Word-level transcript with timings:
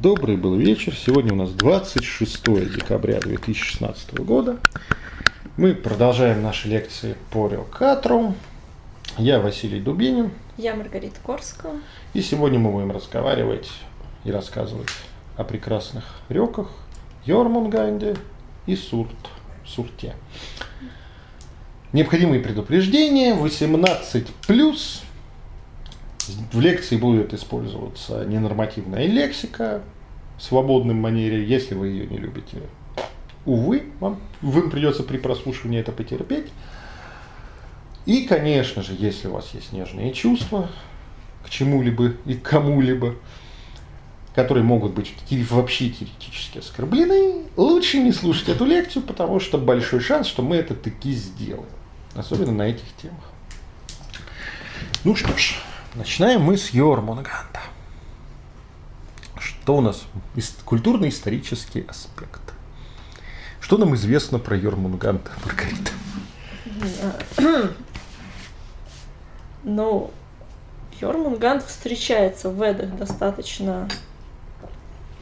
Добрый 0.00 0.38
был 0.38 0.56
вечер. 0.56 0.94
Сегодня 0.96 1.34
у 1.34 1.36
нас 1.36 1.50
26 1.50 2.44
декабря 2.74 3.20
2016 3.20 4.20
года. 4.20 4.58
Мы 5.58 5.74
продолжаем 5.74 6.42
наши 6.42 6.66
лекции 6.66 7.14
по 7.30 7.46
Релкатру. 7.46 8.34
Я 9.18 9.38
Василий 9.38 9.80
Дубинин. 9.80 10.30
Я 10.56 10.74
Маргарита 10.74 11.20
Корского. 11.22 11.74
И 12.14 12.22
сегодня 12.22 12.58
мы 12.58 12.72
будем 12.72 12.90
разговаривать 12.90 13.70
и 14.24 14.32
рассказывать 14.32 14.88
о 15.36 15.44
прекрасных 15.44 16.04
реках 16.30 16.70
Йормунганде 17.26 18.16
и 18.66 18.74
Сурт, 18.74 19.14
Сурте. 19.66 20.14
Необходимые 21.92 22.40
предупреждения 22.40 23.34
18 23.34 24.26
плюс 24.48 25.02
в 26.52 26.60
лекции 26.60 26.96
будет 26.96 27.34
использоваться 27.34 28.24
ненормативная 28.24 29.06
лексика 29.06 29.82
в 30.38 30.42
свободном 30.42 30.96
манере. 30.96 31.44
Если 31.44 31.74
вы 31.74 31.88
ее 31.88 32.06
не 32.06 32.18
любите, 32.18 32.58
увы, 33.44 33.84
вам, 34.00 34.20
вам 34.40 34.70
придется 34.70 35.02
при 35.02 35.18
прослушивании 35.18 35.80
это 35.80 35.92
потерпеть. 35.92 36.46
И, 38.06 38.26
конечно 38.26 38.82
же, 38.82 38.94
если 38.98 39.28
у 39.28 39.32
вас 39.32 39.50
есть 39.54 39.72
нежные 39.72 40.12
чувства 40.12 40.68
к 41.44 41.50
чему-либо 41.50 42.14
и 42.26 42.34
кому-либо, 42.34 43.14
которые 44.34 44.64
могут 44.64 44.92
быть 44.92 45.14
вообще 45.50 45.90
теоретически 45.90 46.58
оскорблены, 46.58 47.44
лучше 47.56 47.98
не 47.98 48.12
слушать 48.12 48.48
эту 48.48 48.64
лекцию, 48.64 49.02
потому 49.02 49.38
что 49.38 49.58
большой 49.58 50.00
шанс, 50.00 50.26
что 50.26 50.42
мы 50.42 50.56
это 50.56 50.74
таки 50.74 51.12
сделаем. 51.12 51.66
Особенно 52.14 52.52
на 52.52 52.62
этих 52.62 52.84
темах. 53.00 53.24
Ну 55.04 55.16
что 55.16 55.36
ж, 55.36 55.54
Начинаем 55.94 56.40
мы 56.40 56.56
с 56.56 56.70
Йормунганда. 56.70 57.60
Что 59.38 59.76
у 59.76 59.80
нас? 59.82 60.04
Культурно-исторический 60.64 61.82
аспект. 61.86 62.40
Что 63.60 63.76
нам 63.76 63.94
известно 63.94 64.38
про 64.38 64.56
Йормунганда, 64.56 65.30
Маргарита? 65.44 65.92
Ну, 69.64 70.10
Йормунганд 71.00 71.62
встречается 71.62 72.50
в 72.50 72.60
Эдах 72.62 72.96
достаточно 72.96 73.88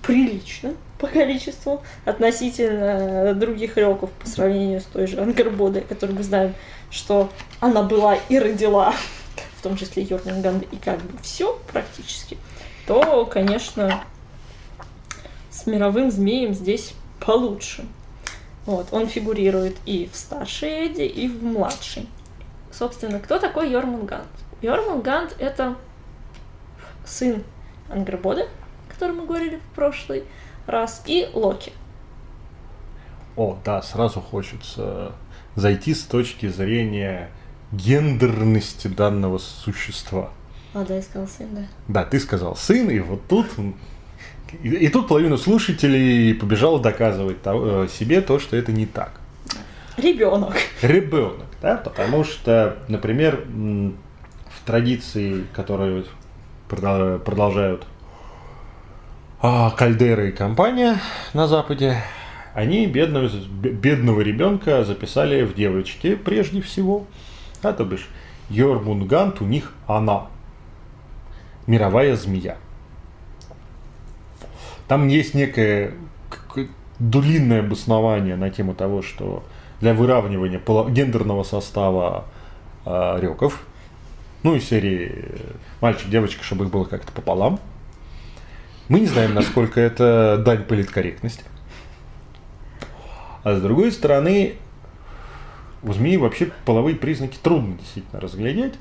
прилично 0.02 0.72
по 0.98 1.08
количеству 1.08 1.82
относительно 2.06 3.34
других 3.34 3.76
реков 3.76 4.10
по 4.12 4.26
сравнению 4.26 4.80
с 4.80 4.84
той 4.84 5.06
же 5.06 5.20
Ангарбодой, 5.20 5.82
которую 5.82 6.16
мы 6.16 6.22
знаем, 6.22 6.54
что 6.90 7.30
она 7.60 7.82
была 7.82 8.14
и 8.14 8.38
родила 8.38 8.94
в 9.60 9.62
том 9.62 9.76
числе 9.76 10.04
Йорнинганд, 10.04 10.64
и 10.72 10.76
как 10.76 11.02
бы 11.02 11.18
все 11.22 11.60
практически, 11.70 12.38
то, 12.86 13.26
конечно, 13.26 14.02
с 15.50 15.66
мировым 15.66 16.10
змеем 16.10 16.54
здесь 16.54 16.94
получше. 17.20 17.84
Вот, 18.64 18.88
он 18.90 19.06
фигурирует 19.06 19.76
и 19.84 20.08
в 20.10 20.16
старшей 20.16 20.86
Эдди, 20.86 21.02
и 21.02 21.28
в 21.28 21.44
младшей. 21.44 22.08
Собственно, 22.72 23.20
кто 23.20 23.38
такой 23.38 23.70
Йормунгант? 23.70 24.28
Йормунгант— 24.62 25.36
это 25.38 25.76
сын 27.04 27.44
Ангербода, 27.90 28.48
о 28.88 28.92
котором 28.94 29.18
мы 29.18 29.26
говорили 29.26 29.56
в 29.56 29.74
прошлый 29.74 30.24
раз, 30.66 31.02
и 31.04 31.28
Локи. 31.34 31.74
О, 33.36 33.58
да, 33.62 33.82
сразу 33.82 34.22
хочется 34.22 35.12
зайти 35.54 35.94
с 35.94 36.04
точки 36.04 36.48
зрения 36.48 37.30
гендерности 37.72 38.88
данного 38.88 39.38
существа. 39.38 40.30
А, 40.74 40.84
да, 40.84 40.96
я 40.96 41.02
сказал 41.02 41.28
сын, 41.28 41.48
да. 41.52 41.62
Да, 41.88 42.04
ты 42.04 42.20
сказал 42.20 42.56
сын, 42.56 42.88
и 42.90 43.00
вот 43.00 43.26
тут 43.28 43.46
и, 44.62 44.68
и 44.68 44.88
тут 44.88 45.08
половина 45.08 45.36
слушателей 45.36 46.34
побежала 46.34 46.80
доказывать 46.80 47.42
то, 47.42 47.84
э, 47.84 47.88
себе 47.88 48.20
то, 48.20 48.38
что 48.38 48.56
это 48.56 48.72
не 48.72 48.86
так. 48.86 49.20
Ребенок. 49.96 50.54
Ребенок, 50.82 51.46
да, 51.60 51.76
потому 51.76 52.24
что, 52.24 52.78
например, 52.88 53.44
в 53.46 54.64
традиции, 54.64 55.44
которые 55.52 56.04
продолжают 56.68 57.84
а, 59.42 59.70
Кальдера 59.70 60.28
и 60.28 60.32
компания 60.32 61.00
на 61.34 61.46
Западе, 61.48 62.02
они 62.54 62.86
бедного, 62.86 63.28
бедного 63.28 64.20
ребенка 64.20 64.84
записали 64.84 65.42
в 65.42 65.54
девочке 65.54 66.16
прежде 66.16 66.60
всего. 66.62 67.06
Да, 67.62 67.72
то 67.72 67.84
бишь, 67.84 68.08
Йормунгант 68.48 69.40
у 69.40 69.44
них 69.44 69.72
она. 69.86 70.26
Мировая 71.66 72.16
змея. 72.16 72.56
Там 74.88 75.08
есть 75.08 75.34
некое 75.34 75.94
длинное 76.98 77.60
обоснование 77.60 78.36
на 78.36 78.50
тему 78.50 78.74
того, 78.74 79.02
что 79.02 79.44
для 79.80 79.94
выравнивания 79.94 80.60
гендерного 80.90 81.44
состава 81.44 82.24
э, 82.84 83.18
реков, 83.20 83.62
ну 84.42 84.54
и 84.54 84.60
серии 84.60 85.26
мальчик-девочка, 85.80 86.42
чтобы 86.44 86.64
их 86.64 86.70
было 86.70 86.84
как-то 86.84 87.12
пополам. 87.12 87.60
Мы 88.88 89.00
не 89.00 89.06
знаем, 89.06 89.34
насколько 89.34 89.80
это 89.80 90.42
дань 90.44 90.64
политкорректности. 90.64 91.44
А 93.44 93.54
с 93.54 93.62
другой 93.62 93.92
стороны, 93.92 94.56
у 95.82 95.92
змеи 95.92 96.16
вообще 96.16 96.50
половые 96.64 96.96
признаки 96.96 97.38
трудно 97.42 97.76
действительно 97.78 98.20
разглядеть. 98.20 98.74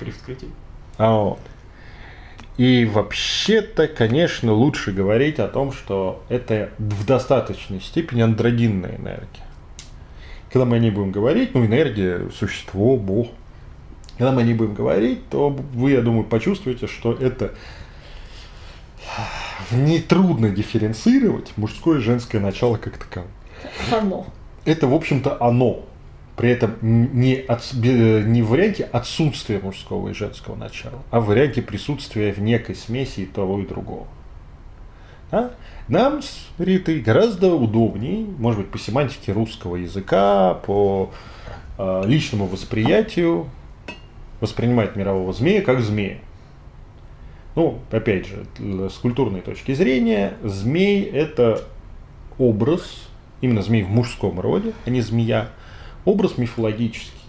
При 0.00 0.10
вскрытии. 0.10 0.50
А 0.98 1.12
вот. 1.12 1.40
И 2.56 2.86
вообще-то, 2.86 3.86
конечно, 3.86 4.52
лучше 4.52 4.92
говорить 4.92 5.38
о 5.38 5.48
том, 5.48 5.72
что 5.72 6.22
это 6.28 6.70
в 6.78 7.04
достаточной 7.04 7.80
степени 7.80 8.22
андрогинная 8.22 8.96
энергия. 8.96 9.44
Когда 10.50 10.64
мы 10.64 10.76
о 10.76 10.78
ней 10.78 10.90
будем 10.90 11.12
говорить, 11.12 11.54
ну, 11.54 11.66
энергия, 11.66 12.30
существо, 12.30 12.96
Бог. 12.96 13.28
Когда 14.16 14.32
мы 14.32 14.40
о 14.40 14.44
ней 14.44 14.54
будем 14.54 14.72
говорить, 14.72 15.28
то 15.28 15.50
вы, 15.50 15.90
я 15.90 16.00
думаю, 16.00 16.24
почувствуете, 16.24 16.86
что 16.86 17.12
это 17.12 17.52
нетрудно 19.70 20.48
дифференцировать 20.48 21.52
мужское 21.56 21.98
и 21.98 22.02
женское 22.02 22.40
начало 22.40 22.76
как 22.76 22.96
таковое. 22.96 23.30
Оно. 23.92 24.26
Это, 24.64 24.86
в 24.86 24.94
общем-то, 24.94 25.36
оно 25.42 25.84
при 26.36 26.50
этом 26.50 26.76
не, 26.82 27.36
от, 27.36 27.72
не 27.72 28.42
в 28.42 28.48
варианте 28.48 28.84
отсутствия 28.84 29.58
мужского 29.58 30.10
и 30.10 30.12
женского 30.12 30.54
начала, 30.54 31.02
а 31.10 31.20
в 31.20 31.26
варианте 31.26 31.62
присутствия 31.62 32.32
в 32.32 32.40
некой 32.40 32.74
смеси 32.74 33.20
и 33.20 33.26
того 33.26 33.60
и 33.60 33.66
другого. 33.66 34.06
Да? 35.30 35.52
Нам 35.88 36.22
с 36.22 36.48
Ритой 36.58 37.00
гораздо 37.00 37.54
удобнее, 37.54 38.26
может 38.38 38.60
быть, 38.60 38.70
по 38.70 38.78
семантике 38.78 39.32
русского 39.32 39.76
языка, 39.76 40.54
по 40.54 41.10
э, 41.78 42.02
личному 42.04 42.46
восприятию, 42.46 43.48
воспринимать 44.40 44.94
мирового 44.94 45.32
змея 45.32 45.62
как 45.62 45.80
змея. 45.80 46.18
Ну, 47.54 47.78
опять 47.90 48.26
же, 48.26 48.44
с 48.90 48.94
культурной 48.98 49.40
точки 49.40 49.72
зрения, 49.72 50.34
змей– 50.42 51.02
это 51.04 51.62
образ, 52.36 53.08
именно 53.40 53.62
змей 53.62 53.82
в 53.82 53.88
мужском 53.88 54.38
роде, 54.38 54.74
а 54.84 54.90
не 54.90 55.00
змея– 55.00 55.48
Образ 56.06 56.38
мифологический. 56.38 57.20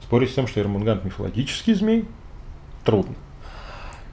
Спорить 0.00 0.30
с 0.30 0.34
тем, 0.34 0.46
что 0.46 0.60
Эрмунгант 0.60 1.04
мифологический 1.04 1.74
змей, 1.74 2.06
трудно. 2.84 3.14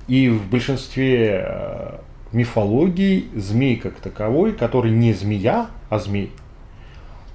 И 0.08 0.30
в 0.30 0.50
большинстве 0.50 1.46
э, 1.46 2.00
мифологий 2.32 3.30
змей 3.36 3.78
как 3.78 3.96
таковой, 3.96 4.54
который 4.54 4.92
не 4.92 5.14
змея, 5.14 5.68
а 5.90 6.00
змей, 6.00 6.32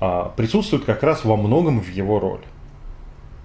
а, 0.01 0.33
присутствует 0.37 0.85
как 0.85 1.05
раз 1.05 1.25
во 1.25 1.37
многом 1.37 1.81
в 1.81 1.89
его 1.89 2.19
роли. 2.19 2.43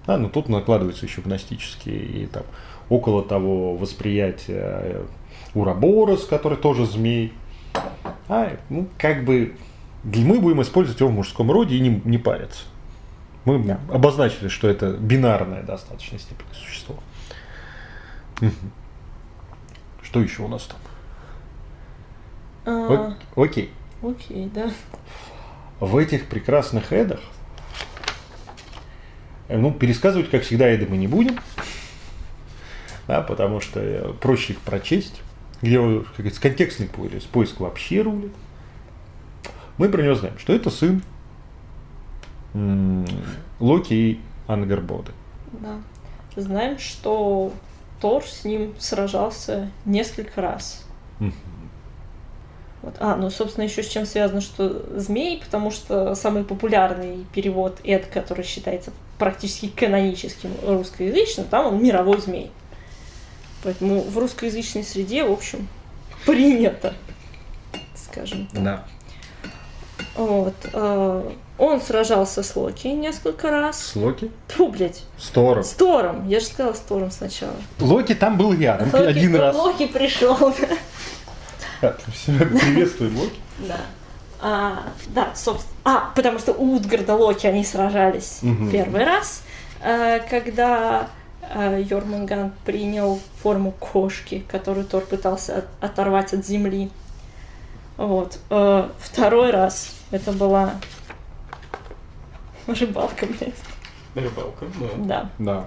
Да, 0.07 0.17
но 0.17 0.27
тут 0.27 0.49
накладываются 0.49 1.05
еще 1.05 1.21
гностические 1.21 2.03
и 2.03 2.25
там 2.25 2.43
около 2.89 3.21
того 3.21 3.75
восприятия 3.75 4.79
э, 4.81 5.05
Ураборос, 5.53 6.25
который 6.25 6.57
тоже 6.57 6.87
змей. 6.87 7.31
А, 8.27 8.57
ну, 8.69 8.87
как 8.97 9.23
бы 9.23 9.55
мы 10.03 10.39
будем 10.39 10.63
использовать 10.63 10.99
его 10.99 11.11
в 11.11 11.13
мужском 11.13 11.51
роде 11.51 11.75
и 11.75 11.79
не, 11.79 12.01
не 12.05 12.17
париться. 12.17 12.63
Мы 13.47 13.77
обозначили, 13.89 14.49
что 14.49 14.67
это 14.67 14.91
бинарное 14.91 15.63
достаточно 15.63 16.19
степени 16.19 16.51
существо. 16.51 16.97
Что 20.03 20.19
еще 20.19 20.41
у 20.41 20.49
нас 20.49 20.65
там? 20.65 20.79
А... 22.65 23.17
Окей. 23.37 23.71
Окей, 24.03 24.51
да. 24.53 24.69
В 25.79 25.95
этих 25.95 26.25
прекрасных 26.25 26.91
эдах, 26.91 27.21
э, 29.47 29.57
ну, 29.57 29.71
пересказывать, 29.71 30.29
как 30.29 30.43
всегда, 30.43 30.67
эды 30.67 30.85
мы 30.89 30.97
не 30.97 31.07
будем, 31.07 31.39
да, 33.07 33.21
потому 33.21 33.61
что 33.61 34.13
проще 34.19 34.53
их 34.53 34.59
прочесть, 34.59 35.21
где 35.61 35.77
как 35.77 36.17
говорится, 36.17 36.41
контекстный 36.41 36.87
поиск, 36.87 37.29
поиск 37.29 37.61
вообще 37.61 38.01
рулит. 38.01 38.33
Мы 39.77 39.87
про 39.87 40.01
него 40.01 40.15
знаем, 40.15 40.37
что 40.37 40.51
это 40.51 40.69
сын 40.69 41.01
Локи 43.59 43.93
и 43.93 44.19
Ангербоды. 44.47 45.11
Да. 45.51 45.77
Знаем, 46.35 46.77
что 46.77 47.51
Тор 47.99 48.23
с 48.23 48.45
ним 48.45 48.75
сражался 48.77 49.71
несколько 49.85 50.41
раз. 50.41 50.85
Вот. 52.83 52.95
А, 52.99 53.15
ну, 53.15 53.29
собственно, 53.31 53.65
еще 53.65 53.81
с 53.81 53.87
чем 53.87 54.05
связано, 54.05 54.39
что 54.39 54.85
змей, 54.99 55.41
потому 55.43 55.71
что 55.71 56.13
самый 56.13 56.43
популярный 56.43 57.25
перевод 57.33 57.79
Эд, 57.83 58.05
который 58.05 58.45
считается 58.45 58.91
практически 59.17 59.67
каноническим 59.67 60.51
русскоязычным, 60.63 61.47
там 61.47 61.65
он 61.65 61.83
мировой 61.83 62.21
змей. 62.21 62.51
Поэтому 63.63 64.01
в 64.01 64.17
русскоязычной 64.17 64.83
среде, 64.83 65.23
в 65.23 65.31
общем, 65.31 65.67
принято, 66.25 66.93
скажем 67.95 68.47
так. 68.47 68.63
Да. 68.63 68.83
Вот. 70.15 70.55
Он 71.57 71.81
сражался 71.81 72.43
с 72.43 72.55
Локи 72.55 72.87
несколько 72.87 73.49
раз. 73.49 73.81
С 73.81 73.95
Локи? 73.95 74.29
Фу, 74.49 74.67
блядь. 74.69 75.03
С 75.17 75.29
Тором. 75.29 75.63
С 75.63 75.71
Тором. 75.73 76.27
Я 76.27 76.39
же 76.39 76.45
сказала 76.45 76.73
с 76.73 76.79
Тором 76.79 77.09
сначала. 77.11 77.53
Локи 77.79 78.13
там 78.13 78.37
был 78.37 78.53
рядом 78.53 78.89
Локи- 78.93 79.05
один 79.05 79.35
раз. 79.35 79.55
Локи 79.55 79.87
пришел. 79.87 80.35
Приветствуем 82.25 83.17
Локи. 83.17 83.39
Да. 83.67 83.77
А, 84.39 84.83
да, 85.07 85.29
собственно. 85.35 85.73
А, 85.83 86.11
потому 86.15 86.37
что 86.39 86.53
у 86.53 86.75
Утгарда 86.75 87.15
Локи 87.15 87.47
они 87.47 87.63
сражались 87.65 88.39
Мгм. 88.43 88.69
первый 88.69 89.03
раз, 89.03 89.41
э, 89.81 90.19
когда 90.29 91.07
э, 91.55 91.81
Йормунганд 91.89 92.53
принял 92.65 93.19
форму 93.41 93.71
кошки, 93.71 94.43
которую 94.51 94.85
Тор 94.85 95.01
пытался 95.05 95.59
от- 95.59 95.65
оторвать 95.83 96.33
от 96.33 96.45
земли. 96.45 96.91
Вот. 97.95 98.37
Э, 98.49 98.89
Второй 98.99 99.51
раз 99.51 99.91
это 100.11 100.33
была 100.33 100.73
рыбалка, 102.79 103.25
блядь. 103.25 103.53
Рыбалка, 104.15 104.65
да. 104.79 104.89
Да. 104.97 105.29
Да. 105.39 105.65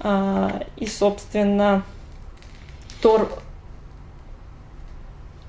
А, 0.00 0.62
и, 0.76 0.86
собственно, 0.86 1.82
Тор 3.02 3.28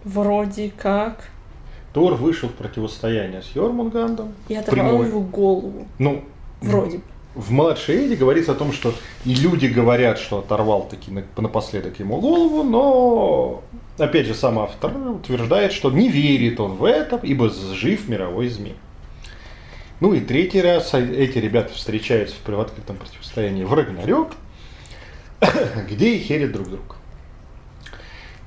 вроде 0.04 0.72
как 0.76 1.30
Тор 1.94 2.14
вышел 2.14 2.50
в 2.50 2.54
противостояние 2.54 3.42
с 3.42 3.56
Йормунгандом. 3.56 4.34
и 4.48 4.56
оторвал 4.56 4.90
Прямой. 4.90 5.08
его 5.08 5.22
голову. 5.22 5.88
Ну, 5.98 6.24
Вроде. 6.62 7.02
в 7.36 7.52
младшей 7.52 8.06
Эдди 8.06 8.14
говорится 8.14 8.52
о 8.52 8.56
том, 8.56 8.72
что 8.72 8.94
и 9.26 9.34
люди 9.34 9.66
говорят, 9.68 10.20
что 10.20 10.40
оторвал 10.40 10.84
таки 10.88 11.10
на- 11.12 11.24
напоследок 11.38 12.00
ему 12.00 12.20
голову, 12.22 12.64
но 12.64 13.64
опять 13.98 14.28
же 14.28 14.36
сам 14.36 14.60
автор 14.60 14.96
утверждает, 14.96 15.72
что 15.74 15.90
не 15.92 16.10
верит 16.10 16.60
он 16.60 16.74
в 16.76 16.84
это, 16.86 17.20
ибо 17.24 17.50
жив 17.50 18.08
мировой 18.08 18.48
змей. 18.50 18.76
Ну 20.00 20.14
и 20.14 20.22
третий 20.22 20.62
раз 20.62 20.94
эти 20.94 21.38
ребята 21.40 21.74
встречаются 21.74 22.36
в 22.46 22.60
открытом 22.60 22.98
противостоянии 22.98 23.64
в 23.66 23.74
Рагнарёк, 23.74 24.32
где 25.90 26.16
и 26.16 26.20
херят 26.20 26.52
друг 26.54 26.70
друга. 26.70 26.96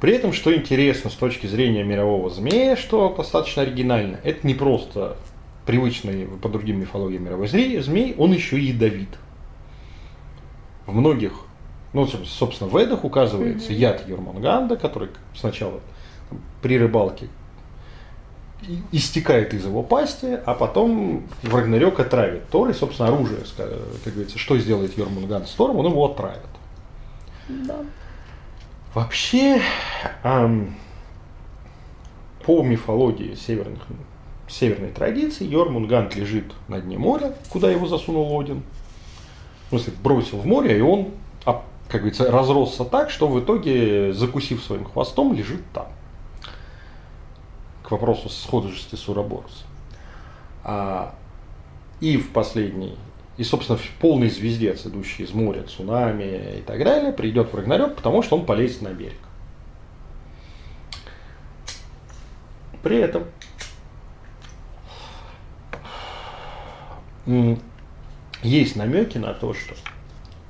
При 0.01 0.15
этом, 0.15 0.33
что 0.33 0.55
интересно 0.55 1.11
с 1.11 1.15
точки 1.15 1.47
зрения 1.47 1.85
мирового 1.85 2.31
змея, 2.31 2.77
что 2.77 3.15
достаточно 3.17 3.63
оригинально, 3.63 4.19
это 4.25 4.47
не 4.47 4.55
просто 4.55 5.17
привычный 5.67 6.27
по 6.27 6.49
другим 6.49 6.81
мифологиям 6.81 7.25
мировой 7.25 7.47
зре- 7.47 7.81
змей, 7.83 8.15
он 8.19 8.33
еще 8.33 8.59
и 8.59 8.65
ядовит. 8.65 9.11
В 10.87 10.95
многих, 10.95 11.33
ну, 11.93 12.05
соб- 12.07 12.25
собственно, 12.25 12.69
в 12.69 12.77
Эдах 12.77 13.05
указывается 13.05 13.71
Мгм. 13.71 13.79
яд 13.79 14.09
Йормунганда, 14.09 14.77
который 14.77 15.11
сначала 15.37 15.81
при 16.63 16.79
рыбалке 16.79 17.29
истекает 18.93 19.55
из 19.55 19.65
его 19.65 19.83
пасти, 19.83 20.39
а 20.45 20.55
потом 20.55 21.25
в 21.43 21.55
Рагнарёк 21.55 21.99
отравит 22.01 22.49
Тор, 22.49 22.71
и, 22.71 22.73
собственно, 22.73 23.09
оружие, 23.09 23.41
как 23.57 24.13
говорится, 24.13 24.39
что 24.39 24.59
сделает 24.59 24.97
Йормунганд 24.97 25.49
с 25.49 25.53
Тором, 25.53 25.79
он 25.79 25.87
его 25.87 26.05
отравит. 26.07 26.41
Да. 27.49 27.77
Вообще, 28.95 29.61
ам, 30.23 30.75
по 32.45 32.63
мифологии 32.63 33.35
северных, 33.35 33.83
северной 34.49 34.91
традиции, 34.91 35.47
Йормунганд 35.47 36.15
лежит 36.15 36.53
на 36.69 36.81
дне 36.81 36.99
моря, 36.99 37.35
куда 37.49 37.71
его 37.71 37.87
засунул 37.87 38.39
Один. 38.39 38.63
В 39.67 39.69
смысле, 39.71 39.95
бросил 40.03 40.39
в 40.39 40.47
море, 40.47 40.79
и 40.79 40.81
он, 40.83 41.13
а, 41.47 41.65
как 41.89 42.03
говорится, 42.03 42.31
разросся 42.31 42.85
так, 42.85 43.11
что 43.11 43.29
в 43.29 43.41
итоге, 43.41 44.13
закусив 44.13 44.63
своим 44.63 44.85
хвостом, 44.85 45.33
лежит 45.33 45.63
там. 45.73 45.87
Вопросу 47.93 48.29
схожести 48.29 48.97
с 48.97 49.09
Уроборос. 49.09 49.65
А, 50.65 51.15
и 52.01 52.17
в 52.17 52.31
последней, 52.31 52.97
и, 53.37 53.45
собственно, 53.45 53.79
в 53.79 53.89
полной 54.01 54.31
звездец, 54.31 54.85
идущий 54.87 55.23
из 55.23 55.33
моря, 55.33 55.63
цунами 55.63 56.59
и 56.59 56.63
так 56.63 56.83
далее, 56.83 57.13
придет 57.13 57.53
в 57.53 57.57
Рагнарёк, 57.57 57.97
потому 57.97 58.23
что 58.23 58.37
он 58.37 58.47
полезет 58.47 58.83
на 58.83 58.89
берег. 58.89 59.19
При 62.83 62.99
этом 62.99 63.25
есть 68.43 68.75
намеки 68.75 69.19
на 69.19 69.35
то, 69.35 69.55
что 69.55 69.75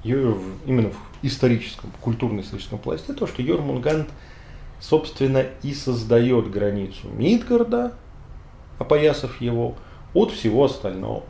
именно 0.05 0.89
в 0.89 0.97
историческом, 1.23 1.93
культурно-историческом 2.01 2.79
пласте, 2.79 3.13
то, 3.13 3.27
что 3.27 3.43
Йормунганд, 3.43 4.09
собственно, 4.83 5.47
и 5.63 5.73
создает 5.73 6.51
границу 6.51 7.09
Мидгарда, 7.09 7.95
опоясав 8.79 9.41
его, 9.41 9.77
от 10.13 10.33
всего 10.33 10.65
остального. 10.65 11.23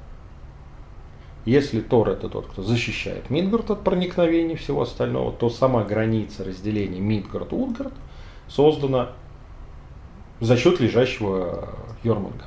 Если 1.45 1.81
Тор 1.81 2.09
это 2.09 2.29
тот, 2.29 2.47
кто 2.47 2.63
защищает 2.63 3.29
Мидгард 3.29 3.71
от 3.71 3.85
проникновения 3.85 4.57
всего 4.57 4.83
остального, 4.83 5.33
то 5.33 5.51
сама 5.51 5.85
граница 5.85 6.45
разделения 6.45 7.01
Мидгард-Утгард 7.01 7.93
создана 8.49 9.13
за 10.41 10.57
счет 10.57 10.81
лежащего 10.81 11.69
Йормунганда. 12.05 12.47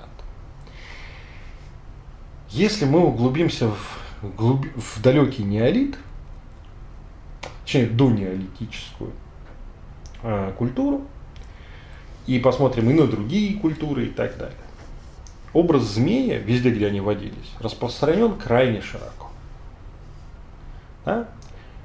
Если 2.49 2.85
мы 2.85 3.05
углубимся 3.05 3.67
в, 3.67 3.99
глуби- 4.37 4.71
в 4.75 5.01
далекий 5.01 5.43
неолит, 5.43 5.97
точнее, 7.63 7.87
донеолитическую 7.87 9.11
э, 10.25 10.51
культуру, 10.57 11.01
и 12.27 12.39
посмотрим 12.39 12.89
и 12.89 12.93
на 12.93 13.07
другие 13.07 13.57
культуры 13.59 14.07
и 14.07 14.09
так 14.09 14.37
далее, 14.37 14.57
образ 15.53 15.83
змея, 15.83 16.39
везде, 16.39 16.71
где 16.71 16.87
они 16.87 16.99
водились, 16.99 17.53
распространен 17.59 18.35
крайне 18.35 18.81
широко. 18.81 19.29
Да? 21.05 21.27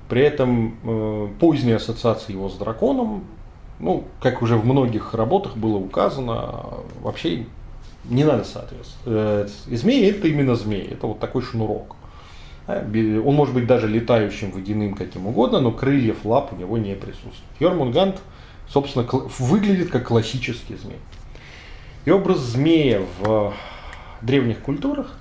При 0.09 0.23
этом 0.23 0.77
э, 0.83 1.29
поздние 1.39 1.77
ассоциации 1.77 2.33
его 2.33 2.49
с 2.49 2.57
драконом, 2.57 3.25
ну, 3.79 4.05
как 4.21 4.43
уже 4.43 4.57
в 4.57 4.65
многих 4.65 5.15
работах 5.15 5.57
было 5.57 5.77
указано, 5.77 6.65
вообще 7.01 7.47
не 8.05 8.25
надо 8.25 8.45
соответствовать. 8.45 9.07
Э, 9.07 9.47
Змеи 9.67 10.11
это 10.11 10.27
именно 10.27 10.55
змеи, 10.55 10.91
это 10.91 11.07
вот 11.07 11.21
такой 11.21 11.43
шнурок. 11.43 11.97
Бе- 12.79 13.19
Он 13.19 13.35
может 13.35 13.55
быть 13.55 13.67
даже 13.67 13.89
летающим, 13.89 14.51
водяным, 14.53 14.95
каким 14.95 15.27
угодно, 15.27 15.61
но 15.61 15.73
крыльев, 15.73 16.25
лап 16.25 16.53
у 16.53 16.57
него 16.57 16.79
не 16.79 16.95
присутствует. 16.95 17.35
Йормунганд, 17.59 18.21
собственно, 18.69 19.05
выглядит 19.39 19.91
как 19.91 20.07
классический 20.07 20.77
змей. 20.77 20.99
И 22.05 22.11
образ 22.11 22.39
змея 22.39 23.03
в 23.19 23.53
древних 24.23 24.61
культурах 24.61 25.17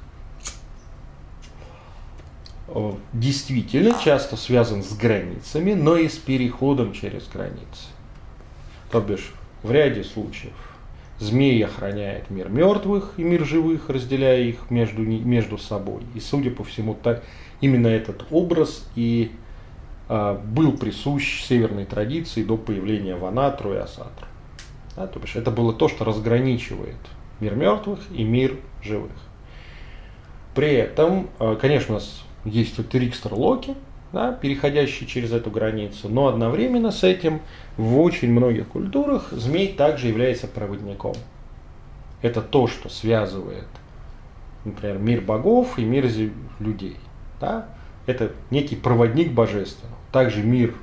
э, 2.68 2.94
действительно 3.14 3.94
часто 4.02 4.38
связан 4.38 4.84
с 4.84 4.96
границами, 4.96 5.74
но 5.74 5.98
и 5.98 6.08
с 6.08 6.18
переходом 6.18 6.94
через 6.94 7.28
границы. 7.28 7.88
То 8.92 9.02
бишь, 9.02 9.34
в 9.64 9.72
ряде 9.72 10.04
случаев 10.04 10.54
змей 11.20 11.64
охраняет 11.64 12.30
мир 12.30 12.50
мертвых 12.50 13.14
и 13.18 13.24
мир 13.24 13.46
живых, 13.46 13.90
разделяя 13.90 14.42
их 14.42 14.70
между, 14.70 15.02
между 15.04 15.58
собой. 15.58 16.04
И, 16.16 16.20
судя 16.20 16.52
по 16.52 16.64
всему, 16.64 16.96
так, 16.96 17.24
именно 17.62 17.88
этот 17.88 18.26
образ 18.32 18.88
и 18.96 19.32
а, 20.08 20.36
был 20.36 20.74
присущ 20.74 21.44
северной 21.44 21.86
традиции 21.86 22.44
до 22.44 22.58
появления 22.58 23.16
Ванатру 23.16 23.74
и 23.74 23.78
Асатру. 23.78 24.26
Да, 24.96 25.08
то 25.08 25.20
бишь, 25.20 25.36
это 25.36 25.52
было 25.52 25.74
то, 25.74 25.88
что 25.88 26.04
разграничивает 26.04 26.98
мир 27.40 27.56
мертвых 27.56 28.00
и 28.12 28.24
мир 28.24 28.58
живых. 28.82 29.12
При 30.56 30.74
этом, 30.74 31.30
э, 31.40 31.56
конечно, 31.62 31.96
у 31.96 31.98
нас 31.98 32.24
есть 32.44 32.78
вот 32.78 32.90
Трикстер 32.90 33.34
Локи, 33.34 33.76
да, 34.12 34.32
переходящий 34.32 35.06
через 35.06 35.32
эту 35.32 35.52
границу, 35.52 36.10
но 36.10 36.28
одновременно 36.28 36.92
с 36.92 37.04
этим 37.04 37.42
в 37.78 38.00
очень 38.00 38.32
многих 38.32 38.68
культурах 38.68 39.32
змей 39.32 39.74
также 39.74 40.08
является 40.08 40.48
проводником. 40.48 41.16
Это 42.22 42.42
то, 42.42 42.68
что 42.68 42.90
связывает, 42.90 43.68
например, 44.66 44.98
мир 44.98 45.22
богов 45.22 45.78
и 45.78 45.84
мир 45.84 46.10
людей. 46.60 46.98
Да? 47.40 47.68
Это 48.08 48.34
некий 48.50 48.76
проводник 48.76 49.32
божественного. 49.32 49.98
Также 50.12 50.44
мир 50.44 50.74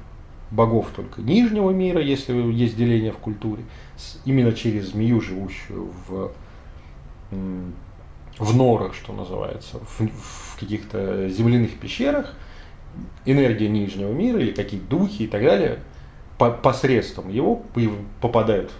богов 0.51 0.89
только 0.95 1.21
нижнего 1.21 1.71
мира, 1.71 2.01
если 2.01 2.33
есть 2.53 2.77
деление 2.77 3.13
в 3.13 3.19
культуре, 3.19 3.65
именно 4.25 4.53
через 4.53 4.91
змею, 4.91 5.21
живущую 5.21 5.91
в, 6.07 6.33
в 8.39 8.57
норах, 8.57 8.95
что 8.95 9.13
называется, 9.13 9.79
в, 9.81 10.07
в 10.07 10.61
каких-то 10.61 11.29
земляных 11.29 11.79
пещерах, 11.79 12.35
энергия 13.25 13.69
нижнего 13.69 14.13
мира 14.13 14.41
или 14.41 14.53
какие-то 14.53 14.87
духи 14.87 15.23
и 15.23 15.27
так 15.27 15.43
далее, 15.43 15.79
по- 16.39 16.51
посредством 16.51 17.29
его 17.31 17.63
попадают 18.21 18.71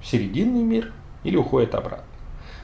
в 0.00 0.06
серединный 0.06 0.62
мир 0.62 0.92
или 1.24 1.36
уходит 1.36 1.74
обратно. 1.74 2.04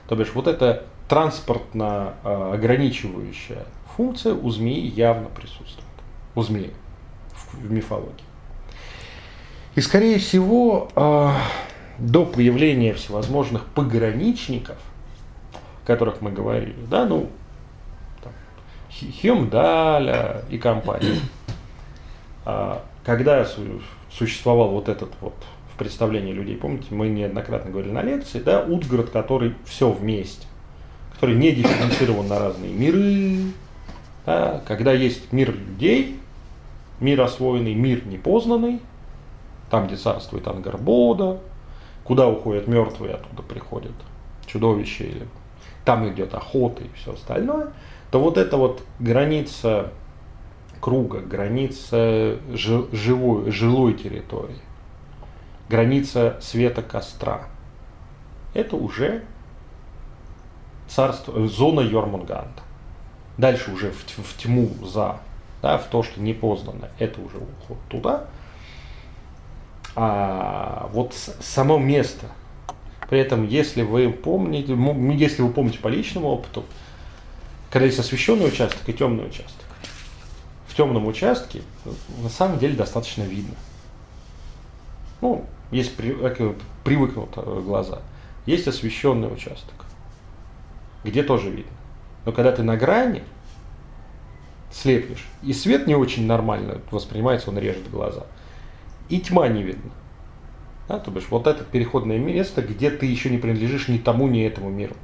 То 0.09 0.17
бишь 0.17 0.33
вот 0.35 0.47
эта 0.47 0.85
транспортно 1.09 2.15
э, 2.25 2.55
ограничивающая 2.55 3.65
функция 3.97 4.35
у 4.35 4.51
змеи 4.51 4.87
явно 4.87 5.29
присутствует. 5.29 5.87
У 6.35 6.43
змеи 6.43 6.73
в, 7.33 7.55
в 7.67 7.71
мифологии. 7.71 8.25
И 9.75 9.81
скорее 9.81 10.19
всего, 10.19 10.89
э, 10.95 11.31
до 11.99 12.27
появления 12.27 12.95
всевозможных 12.95 13.65
пограничников, 13.67 14.77
о 15.83 15.87
которых 15.87 16.21
мы 16.21 16.31
говорили, 16.31 16.75
да, 16.91 17.07
ну, 17.07 17.29
Хемдаля 19.01 20.43
и 20.51 20.59
компания, 20.59 21.19
а, 22.45 22.83
когда 23.05 23.47
существовал 24.11 24.69
вот 24.69 24.89
этот 24.89 25.13
вот 25.21 25.35
в 25.73 25.79
представлении 25.79 26.33
людей, 26.33 26.57
помните, 26.57 26.89
мы 26.91 27.09
неоднократно 27.09 27.71
говорили 27.71 27.93
на 27.93 28.03
лекции, 28.03 28.41
да, 28.41 28.63
Утгород, 28.63 29.11
который 29.11 29.55
все 29.65 29.91
вместе, 29.91 30.47
который 31.15 31.37
не 31.37 31.53
дифференцирован 31.53 32.29
на 32.29 32.39
разные 32.39 32.73
миры, 32.73 33.53
да, 34.27 34.63
когда 34.67 34.93
есть 34.93 35.33
мир 35.33 35.53
людей, 35.53 36.19
мир 37.01 37.21
освоенный, 37.21 37.75
мир 37.75 38.07
непознанный, 38.07 38.81
там, 39.71 39.87
где 39.87 39.97
царствует 39.97 40.47
Ангарбода, 40.47 41.41
куда 42.05 42.29
уходят 42.29 42.69
мертвые, 42.69 43.15
оттуда 43.15 43.43
приходят 43.43 43.93
чудовища, 44.47 45.05
или 45.05 45.27
там 45.85 46.09
идет 46.09 46.35
охота 46.35 46.85
и 46.85 46.89
все 46.95 47.15
остальное, 47.15 47.69
то 48.13 48.21
вот 48.21 48.37
эта 48.37 48.59
вот 48.59 48.85
граница 49.01 49.91
круга, 50.83 51.21
граница 51.21 52.39
живой, 52.53 53.51
жилой 53.51 53.95
территории, 53.95 54.59
граница 55.71 56.37
света 56.43 56.83
костра, 56.83 57.47
это 58.53 58.77
уже 58.77 59.25
царство, 60.89 61.47
зона 61.49 61.81
Йормунганда. 61.81 62.63
Дальше 63.39 63.73
уже 63.73 63.93
в, 63.93 64.05
в 64.05 64.37
тьму 64.37 64.69
за, 64.85 65.17
да, 65.63 65.79
в 65.79 65.87
то, 65.87 66.03
что 66.03 66.21
непознанно, 66.21 66.91
это 66.99 67.19
уже 67.19 67.39
уход 67.39 67.79
туда. 67.89 68.27
А 69.97 70.91
вот 70.93 71.15
само 71.15 71.79
место, 71.79 72.27
при 73.09 73.21
этом, 73.21 73.47
если 73.47 73.81
вы 73.81 74.13
помните, 74.13 74.77
если 75.15 75.41
вы 75.41 75.51
помните 75.51 75.79
по 75.79 75.89
личному 75.89 76.29
опыту, 76.29 76.65
когда 77.73 77.87
есть 77.87 77.99
освещенный 77.99 78.47
участок 78.47 78.87
и 78.87 78.93
темный 78.93 79.27
участок, 79.27 79.65
в 80.69 80.77
темном 80.77 81.07
участке 81.07 81.63
на 82.23 82.29
самом 82.29 82.59
деле 82.59 82.77
достаточно 82.77 83.23
видно. 83.23 83.55
Ну, 85.23 85.47
есть 85.71 85.97
при, 85.97 86.15
привыкнут 86.85 87.31
э, 87.37 87.63
глаза. 87.65 88.03
Есть 88.45 88.69
освещенный 88.69 89.33
участок, 89.33 89.87
где 91.03 91.23
тоже 91.23 91.49
видно. 91.49 91.73
Но 92.27 92.33
когда 92.33 92.53
ты 92.53 92.63
на 92.63 92.77
грани 92.77 93.23
слепнешь, 94.71 95.27
и 95.43 95.55
свет 95.55 95.87
не 95.87 95.95
очень 95.95 96.27
нормально 96.27 96.83
воспринимается, 96.91 97.49
он 97.49 97.59
режет 97.59 97.91
глаза, 97.91 98.27
и 99.09 99.19
тьма 99.19 99.49
не 99.49 99.63
видно. 99.63 99.93
Да, 100.89 100.99
то 100.99 101.11
бишь, 101.11 101.29
вот 101.31 101.47
это 101.47 101.65
переходное 101.65 102.19
место, 102.19 102.61
где 102.61 102.91
ты 102.91 103.07
еще 103.07 103.31
не 103.31 103.39
принадлежишь 103.39 103.89
ни 103.89 103.97
тому, 103.97 104.29
ни 104.29 104.45
этому 104.45 104.69
миру. 104.69 104.95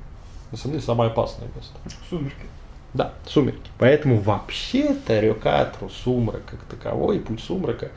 На 0.51 0.59
самом 0.59 0.75
деле, 0.75 0.85
самое 0.85 1.11
опасное 1.11 1.49
место. 1.55 1.75
Сумерки. 2.11 2.47
Да, 2.95 3.13
сумерки. 3.27 3.71
Поэтому 3.79 4.19
вообще-то 4.19 5.21
Рюкатру, 5.21 5.91
сумрак 5.91 6.45
как 6.47 6.61
таковой, 6.65 7.21
путь 7.21 7.43
сумрака, 7.43 7.91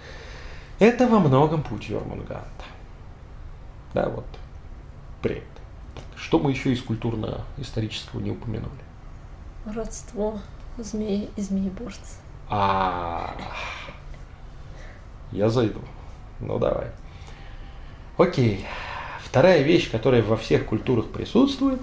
это 0.80 1.08
во 1.08 1.20
многом 1.20 1.64
путь 1.64 1.90
Йормунганда. 1.90 2.46
Да, 3.94 4.10
вот. 4.10 4.26
Привет. 5.22 5.44
Что 6.16 6.40
мы 6.40 6.52
еще 6.52 6.72
из 6.72 6.82
культурно-исторического 6.82 8.20
не 8.20 8.32
упомянули? 8.32 8.72
Родство 9.66 10.40
змеи 10.78 11.30
и 11.36 11.42
змееборца. 11.42 12.16
А, 12.50 13.36
я 15.32 15.50
зайду. 15.50 15.82
Ну 16.40 16.60
давай. 16.60 16.88
Окей. 18.18 18.66
Вторая 19.24 19.62
вещь, 19.62 19.90
которая 19.90 20.22
во 20.22 20.36
всех 20.36 20.66
культурах 20.66 21.08
присутствует, 21.08 21.82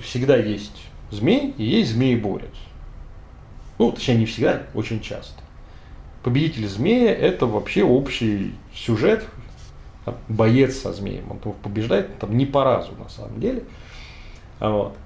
всегда 0.00 0.36
есть 0.36 0.88
змей 1.10 1.54
и 1.56 1.64
есть 1.64 1.92
змееборец. 1.92 2.54
Ну, 3.78 3.92
точнее, 3.92 4.16
не 4.16 4.26
всегда, 4.26 4.62
очень 4.74 5.00
часто. 5.00 5.42
Победитель 6.22 6.66
змея– 6.68 7.14
это 7.14 7.46
вообще 7.46 7.84
общий 7.84 8.54
сюжет, 8.74 9.26
боец 10.28 10.78
со 10.78 10.92
змеем. 10.92 11.24
Он 11.30 11.38
побеждает 11.54 12.18
там 12.18 12.36
не 12.36 12.46
по 12.46 12.64
разу, 12.64 12.92
на 12.98 13.08
самом 13.08 13.40
деле. 13.40 13.64
А 14.60 14.70
вот. 14.70 14.96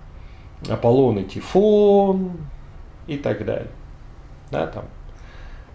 Аполлон 0.68 1.18
и 1.18 1.24
Тифон 1.24 2.32
и 3.06 3.16
так 3.16 3.44
далее. 3.44 3.70
Да, 4.50 4.66
там 4.66 4.84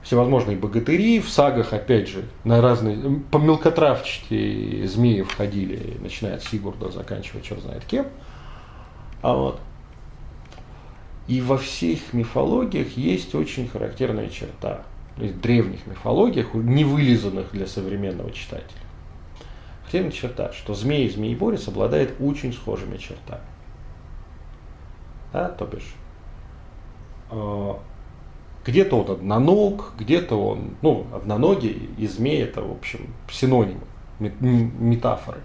всевозможные 0.03 0.57
богатыри, 0.57 1.19
в 1.19 1.29
сагах, 1.29 1.73
опять 1.73 2.09
же, 2.09 2.25
на 2.43 2.61
разные, 2.61 3.21
по 3.31 3.37
мелкотравчатые 3.37 4.87
змеи 4.87 5.21
входили, 5.21 5.97
начиная 6.01 6.35
от 6.35 6.43
Сигурда, 6.43 6.89
заканчивая 6.91 7.41
черт 7.41 7.61
знает 7.61 7.85
кем. 7.85 8.05
А 9.23 9.33
вот. 9.33 9.59
И 11.27 11.39
во 11.39 11.57
всех 11.57 12.11
мифологиях 12.11 12.97
есть 12.97 13.33
очень 13.33 13.69
характерная 13.69 14.29
черта, 14.29 14.83
то 15.15 15.23
есть 15.23 15.39
древних 15.39 15.87
мифологиях, 15.87 16.53
не 16.53 16.83
вылизанных 16.83 17.51
для 17.51 17.65
современного 17.65 18.31
читателя. 18.31 18.81
Характерная 19.79 20.11
черта, 20.11 20.51
что 20.51 20.73
змей 20.73 21.07
и 21.07 21.09
змееборец 21.09 21.69
обладает 21.69 22.15
очень 22.19 22.51
схожими 22.51 22.97
чертами. 22.97 23.41
Да, 25.31 25.47
то 25.47 25.65
бишь, 25.65 25.95
э, 27.31 27.73
где-то 28.65 29.03
он 29.03 29.11
одноног, 29.11 29.93
где-то 29.97 30.35
он, 30.35 30.75
ну, 30.81 31.07
одноногий 31.13 31.89
и 31.97 32.07
змей 32.07 32.43
это, 32.43 32.61
в 32.61 32.71
общем, 32.71 33.13
синонимы, 33.31 33.81
метафоры. 34.19 35.39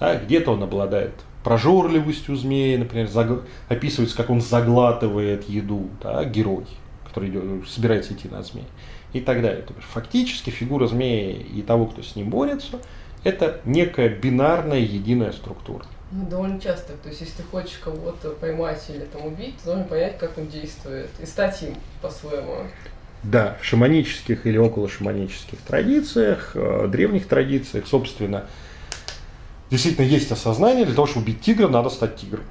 Да, 0.00 0.16
где-то 0.16 0.52
он 0.52 0.64
обладает 0.64 1.14
прожорливостью 1.46 2.34
змеи, 2.34 2.74
например, 2.74 3.06
заг... 3.06 3.44
описывается, 3.68 4.16
как 4.16 4.30
он 4.30 4.40
заглатывает 4.40 5.48
еду, 5.48 5.88
да, 6.02 6.24
герой, 6.24 6.66
который 7.06 7.30
идет, 7.30 7.68
собирается 7.68 8.14
идти 8.14 8.26
на 8.26 8.42
змеи 8.42 8.64
и 9.12 9.20
так 9.20 9.40
далее. 9.42 9.62
То 9.62 9.72
есть 9.74 9.86
фактически 9.86 10.50
фигура 10.50 10.88
змеи 10.88 11.34
и 11.36 11.62
того, 11.62 11.86
кто 11.86 12.02
с 12.02 12.16
ним 12.16 12.30
борется, 12.30 12.80
это 13.22 13.60
некая 13.64 14.08
бинарная 14.08 14.80
единая 14.80 15.30
структура. 15.30 15.84
Ну, 16.10 16.26
довольно 16.26 16.60
часто. 16.60 16.94
То 16.94 17.10
есть, 17.10 17.20
если 17.20 17.36
ты 17.36 17.42
хочешь 17.44 17.78
кого-то 17.78 18.30
поймать 18.30 18.84
или 18.88 19.04
там 19.04 19.24
убить, 19.24 19.54
ты 19.58 19.66
должен 19.66 19.84
понять, 19.84 20.18
как 20.18 20.36
он 20.38 20.48
действует, 20.48 21.10
и 21.22 21.26
стать 21.26 21.62
им 21.62 21.74
по-своему. 22.02 22.56
Да, 23.22 23.56
в 23.60 23.64
шаманических 23.64 24.48
или 24.48 24.58
около 24.58 24.88
шаманических 24.88 25.60
традициях, 25.60 26.56
э, 26.56 26.88
древних 26.88 27.28
традициях, 27.28 27.86
собственно, 27.86 28.46
действительно 29.70 30.04
есть 30.04 30.30
осознание, 30.32 30.84
для 30.84 30.94
того, 30.94 31.06
чтобы 31.06 31.24
убить 31.24 31.40
тигра, 31.40 31.68
надо 31.68 31.90
стать 31.90 32.16
тигром. 32.16 32.44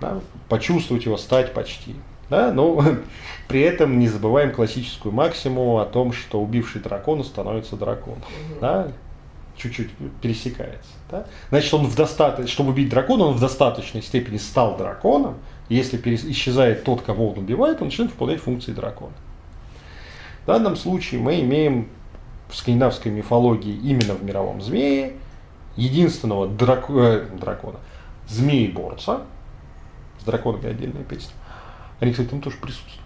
Да? 0.00 0.20
Почувствовать 0.48 1.04
его, 1.04 1.16
стать 1.16 1.52
почти. 1.52 1.96
Да? 2.30 2.52
Но 2.52 2.82
при 3.48 3.60
этом 3.60 3.98
не 3.98 4.08
забываем 4.08 4.52
классическую 4.52 5.12
максимуму 5.12 5.78
о 5.78 5.84
том, 5.86 6.12
что 6.12 6.40
убивший 6.40 6.80
дракона 6.80 7.24
становится 7.24 7.76
драконом. 7.76 8.18
Угу. 8.18 8.60
Да? 8.60 8.88
Чуть-чуть 9.56 9.90
пересекается. 10.22 10.90
Да? 11.10 11.26
Значит, 11.50 11.74
он 11.74 11.86
в 11.86 11.96
достаточной, 11.96 12.48
чтобы 12.48 12.70
убить 12.70 12.88
дракона, 12.88 13.24
он 13.24 13.34
в 13.34 13.40
достаточной 13.40 14.02
степени 14.02 14.36
стал 14.36 14.76
драконом. 14.76 15.38
Если 15.68 16.00
исчезает 16.30 16.84
тот, 16.84 17.02
кого 17.02 17.30
он 17.32 17.38
убивает, 17.38 17.80
он 17.80 17.88
начинает 17.88 18.12
выполнять 18.12 18.40
функции 18.40 18.72
дракона. 18.72 19.12
В 20.44 20.46
данном 20.46 20.76
случае 20.76 21.20
мы 21.20 21.40
имеем 21.40 21.88
в 22.48 22.56
скандинавской 22.56 23.12
мифологии 23.12 23.74
именно 23.74 24.14
в 24.14 24.22
мировом 24.22 24.62
змее 24.62 25.14
единственного 25.78 26.48
драк... 26.48 26.86
э, 26.88 27.26
дракона, 27.40 27.78
змеи-борца, 28.28 29.22
с 30.20 30.24
драконами 30.24 30.68
отдельная 30.68 31.04
песня. 31.04 31.32
Они, 32.00 32.12
кстати, 32.12 32.28
там 32.28 32.40
тоже 32.40 32.56
присутствуют. 32.56 33.00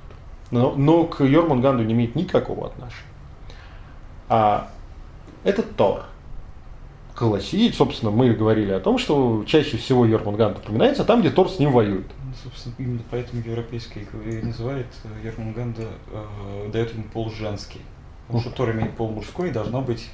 Но, 0.51 0.75
но 0.75 1.05
к 1.05 1.25
Йормунганду 1.25 1.83
не 1.83 1.93
имеет 1.95 2.15
никакого 2.15 2.67
отношения. 2.67 3.09
А 4.29 4.71
это 5.45 5.63
Тор. 5.63 6.05
Классик, 7.15 7.75
собственно, 7.75 8.11
мы 8.11 8.33
говорили 8.33 8.73
о 8.73 8.81
том, 8.81 8.97
что 8.97 9.45
чаще 9.47 9.77
всего 9.77 10.07
Йормунганд 10.07 10.59
упоминается 10.59 11.05
там, 11.05 11.21
где 11.21 11.31
Тор 11.31 11.51
с 11.51 11.59
ним 11.59 11.73
воюет. 11.73 12.07
Ну, 12.25 12.33
собственно, 12.43 12.75
именно 12.79 13.03
поэтому 13.11 13.43
европейский 13.43 14.07
называет 14.43 14.87
э, 15.05 15.27
Йормунганда, 15.27 15.89
э, 16.11 16.71
дает 16.73 16.95
ему 16.95 17.05
пол 17.05 17.31
женский. 17.31 17.81
Потому 18.27 18.41
что 18.41 18.51
Тор 18.51 18.71
имеет 18.71 18.97
пол 18.97 19.11
мужской, 19.11 19.51
и 19.51 19.53
должно 19.53 19.83
быть 19.83 20.09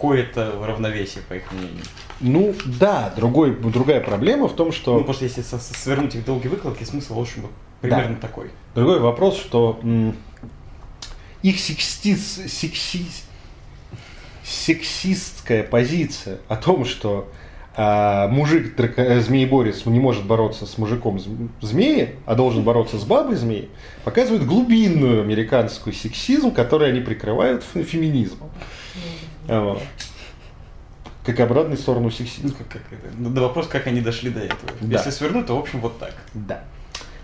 какое-то 0.00 0.52
равновесие, 0.66 1.22
по 1.28 1.34
их 1.34 1.52
мнению. 1.52 1.84
Ну 2.20 2.54
да, 2.64 3.12
другой, 3.14 3.54
другая 3.54 4.00
проблема 4.00 4.48
в 4.48 4.56
том, 4.56 4.72
что... 4.72 4.94
Ну, 4.94 5.00
потому 5.00 5.14
что 5.14 5.24
если 5.26 5.42
свернуть 5.42 6.14
их 6.14 6.24
долгие 6.24 6.48
выкладки, 6.48 6.84
смысл, 6.84 7.16
в 7.16 7.20
общем, 7.20 7.46
примерно 7.82 8.14
да. 8.14 8.20
такой. 8.26 8.50
Другой 8.74 8.98
вопрос, 8.98 9.36
что 9.36 9.78
м- 9.82 10.16
их 11.42 11.60
секстиц, 11.60 12.40
секси, 12.48 13.04
сексистская 14.42 15.64
позиция 15.64 16.38
о 16.48 16.56
том, 16.56 16.86
что 16.86 17.28
а, 17.76 18.26
мужик 18.28 18.74
драко- 18.78 19.20
змееборец 19.20 19.84
не 19.84 20.00
может 20.00 20.24
бороться 20.24 20.64
с 20.64 20.78
мужиком 20.78 21.18
зм- 21.18 21.50
змеи, 21.60 22.14
а 22.24 22.34
должен 22.36 22.62
бороться 22.62 22.98
с 22.98 23.04
бабой 23.04 23.36
змеи, 23.36 23.68
показывает 24.04 24.46
глубинную 24.46 25.20
американскую 25.20 25.92
сексизм, 25.92 26.52
который 26.52 26.88
они 26.88 27.00
прикрывают 27.00 27.62
фе- 27.74 27.82
феминизмом. 27.82 28.48
Вот. 29.58 29.82
Как 31.24 31.40
обратную 31.40 31.76
сторону 31.76 32.04
Ну, 32.04 32.10
сексизма. 32.10 32.50
как, 32.56 32.68
как? 32.68 32.82
Ну, 33.18 33.30
да 33.30 33.42
вопрос, 33.42 33.66
как 33.66 33.86
они 33.86 34.00
дошли 34.00 34.30
до 34.30 34.40
этого. 34.40 34.72
Да. 34.80 34.96
Если 34.96 35.10
свернуть, 35.10 35.46
то 35.46 35.56
в 35.56 35.58
общем 35.58 35.80
вот 35.80 35.98
так. 35.98 36.14
Да. 36.34 36.64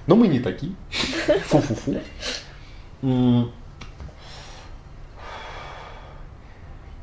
Но 0.06 0.16
мы 0.16 0.28
не 0.28 0.40
такие. 0.40 0.72
Фу-фу-фу. 1.46 1.96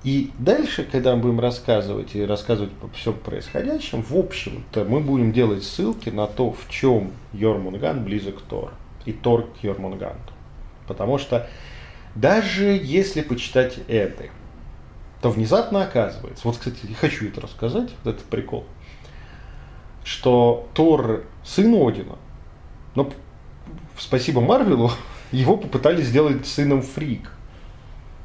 И 0.04 0.32
дальше, 0.38 0.84
когда 0.84 1.16
мы 1.16 1.22
будем 1.22 1.40
рассказывать 1.40 2.14
и 2.14 2.26
рассказывать 2.26 2.74
по 2.74 2.90
всем 2.90 3.14
происходящем, 3.14 4.04
в 4.04 4.16
общем-то, 4.18 4.84
мы 4.84 5.00
будем 5.00 5.32
делать 5.32 5.64
ссылки 5.64 6.10
на 6.10 6.28
то, 6.28 6.52
в 6.52 6.70
чем 6.70 7.14
Йормунган 7.32 8.04
близок 8.04 8.40
к 8.40 8.42
Тор. 8.42 8.74
И 9.06 9.14
Тор 9.14 9.48
к 9.48 9.64
Йормунганту. 9.64 10.34
Потому 10.88 11.18
что 11.18 11.50
даже 12.16 12.66
если 12.66 13.22
почитать 13.22 13.80
Эды, 13.88 14.30
то 15.24 15.30
внезапно 15.30 15.84
оказывается, 15.84 16.46
вот, 16.46 16.58
кстати, 16.58 16.80
я 16.84 16.96
хочу 16.96 17.30
это 17.30 17.40
рассказать, 17.40 17.92
вот 18.04 18.16
этот 18.16 18.26
прикол, 18.26 18.66
что 20.04 20.68
Тор 20.74 21.24
сын 21.46 21.74
Одина, 21.76 22.18
но 22.94 23.10
спасибо 23.98 24.42
Марвелу, 24.42 24.92
его 25.32 25.56
попытались 25.56 26.08
сделать 26.08 26.46
сыном 26.46 26.82
Фрик. 26.82 27.32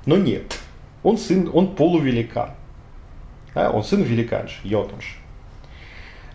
Но 0.06 0.16
нет. 0.16 0.58
Он 1.04 1.18
сын, 1.18 1.48
он 1.54 1.76
полувеликан. 1.76 2.50
А, 3.54 3.70
он 3.70 3.84
сын 3.84 4.02
великанши, 4.02 4.58
Йотунши. 4.64 5.18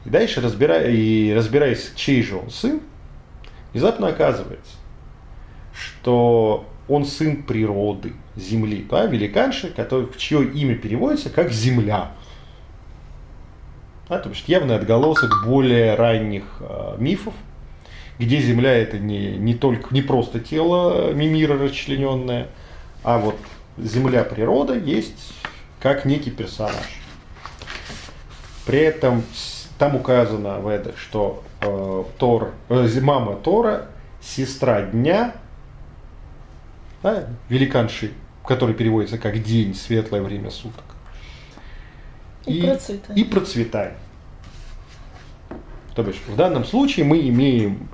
И 0.06 0.10
дальше, 0.10 0.40
разбирая, 0.40 0.90
и 0.92 1.34
разбираясь, 1.34 1.92
чей 1.98 2.24
же 2.24 2.38
он 2.38 2.50
сын, 2.50 2.80
внезапно 3.74 4.08
оказывается, 4.08 4.78
что 5.74 6.66
он 6.88 7.06
сын 7.06 7.44
природы, 7.44 8.14
земли. 8.36 8.86
Да, 8.90 9.06
великанши, 9.06 9.70
который, 9.70 10.08
чье 10.18 10.44
имя 10.44 10.76
переводится 10.76 11.30
как 11.30 11.52
земля. 11.52 12.12
Да, 14.10 14.20
то 14.20 14.30
есть 14.30 14.48
явный 14.50 14.76
отголосок 14.76 15.46
более 15.46 15.96
ранних 15.96 16.44
э, 16.60 16.96
мифов, 17.00 17.34
где 18.20 18.40
Земля 18.40 18.74
это 18.74 19.00
не, 19.00 19.38
не 19.38 19.56
только 19.56 19.94
не 19.94 20.02
просто 20.02 20.40
тело 20.40 21.14
мимира 21.14 21.58
расчлененное, 21.58 22.48
а 23.04 23.18
вот 23.18 23.38
Земля 23.78 24.24
природа 24.24 24.78
есть 24.78 25.34
как 25.80 26.06
некий 26.06 26.32
персонаж. 26.32 27.02
При 28.66 28.80
этом 28.80 29.24
там 29.80 29.96
указано 29.96 30.60
в 30.60 30.68
Эдах, 30.68 30.98
что 30.98 31.44
э, 31.62 32.04
Тор, 32.18 32.52
э, 32.70 32.88
мама 33.02 33.36
Тора, 33.36 33.88
сестра 34.22 34.84
дня, 34.84 35.34
да, 37.04 37.28
великанши, 37.50 38.12
который 38.46 38.74
переводится 38.74 39.18
как 39.18 39.44
день, 39.44 39.76
светлое 39.76 40.22
время 40.22 40.50
суток. 40.50 40.84
И 42.46 42.62
процветание. 42.62 43.24
И 43.24 43.30
процветание. 43.30 43.98
То 45.96 46.04
бишь, 46.04 46.22
в 46.28 46.36
данном 46.36 46.66
случае 46.66 47.06
мы 47.06 47.28
имеем 47.30 47.90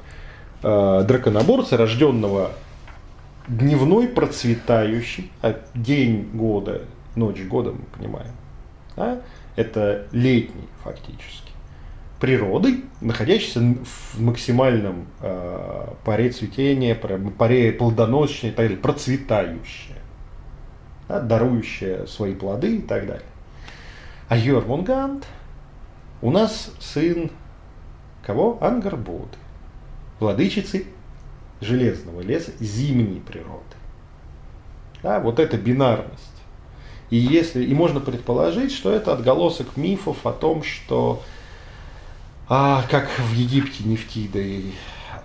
э, 0.63 1.03
драконоборца, 1.05 1.75
рожденного 1.75 2.51
дневной 3.47 4.07
процветающий, 4.07 5.31
а 5.41 5.59
день 5.73 6.29
года, 6.33 6.83
ночь 7.15 7.41
года, 7.41 7.71
мы 7.71 7.83
понимаем, 7.97 8.31
да, 8.95 9.21
это 9.55 10.07
летний 10.11 10.67
фактически, 10.83 11.48
природой, 12.19 12.83
находящийся 13.01 13.59
в 13.61 14.21
максимальном 14.21 15.07
э, 15.21 15.87
паре 16.03 16.29
цветения, 16.31 16.95
паре- 16.95 17.71
плодоносия 17.71 18.49
и 18.49 18.53
так 18.53 18.65
далее, 18.65 18.77
процветающая, 18.77 19.97
да, 21.07 21.21
дарующая 21.21 22.05
свои 22.05 22.35
плоды 22.35 22.77
и 22.77 22.81
так 22.81 23.07
далее. 23.07 23.25
А 24.27 24.37
Йормунганд 24.37 25.25
у 26.21 26.31
нас 26.31 26.71
сын 26.79 27.31
кого? 28.25 28.57
Ангарбоды, 28.61 29.37
владычицы 30.19 30.85
железного 31.61 32.21
леса, 32.21 32.51
зимней 32.59 33.21
природы. 33.21 33.63
Да, 35.01 35.19
вот 35.19 35.39
эта 35.39 35.57
бинарность. 35.57 36.25
И, 37.09 37.15
если, 37.15 37.63
и 37.63 37.73
можно 37.73 37.99
предположить, 38.01 38.71
что 38.71 38.91
это 38.91 39.13
отголосок 39.13 39.77
мифов 39.77 40.27
о 40.27 40.31
том, 40.31 40.61
что 40.61 41.23
а, 42.49 42.83
как 42.89 43.07
в 43.07 43.33
Египте 43.33 43.83
Нефтида 43.83 44.39
и 44.39 44.71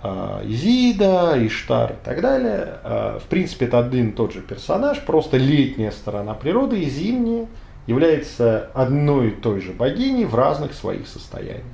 а, 0.03 0.43
Изида, 0.45 1.35
Иштар 1.47 1.93
и 1.93 2.05
так 2.05 2.21
далее, 2.21 2.77
а, 2.83 3.19
в 3.19 3.23
принципе, 3.23 3.65
это 3.65 3.79
один 3.79 4.09
и 4.09 4.11
тот 4.11 4.33
же 4.33 4.41
персонаж, 4.41 5.01
просто 5.01 5.37
летняя 5.37 5.91
сторона 5.91 6.35
природы 6.35 6.79
и 6.79 6.89
зимняя 6.89 7.47
является 7.87 8.69
одной 8.75 9.29
и 9.29 9.31
той 9.31 9.61
же 9.61 9.73
богиней 9.73 10.25
в 10.25 10.35
разных 10.35 10.73
своих 10.73 11.07
состояниях. 11.07 11.65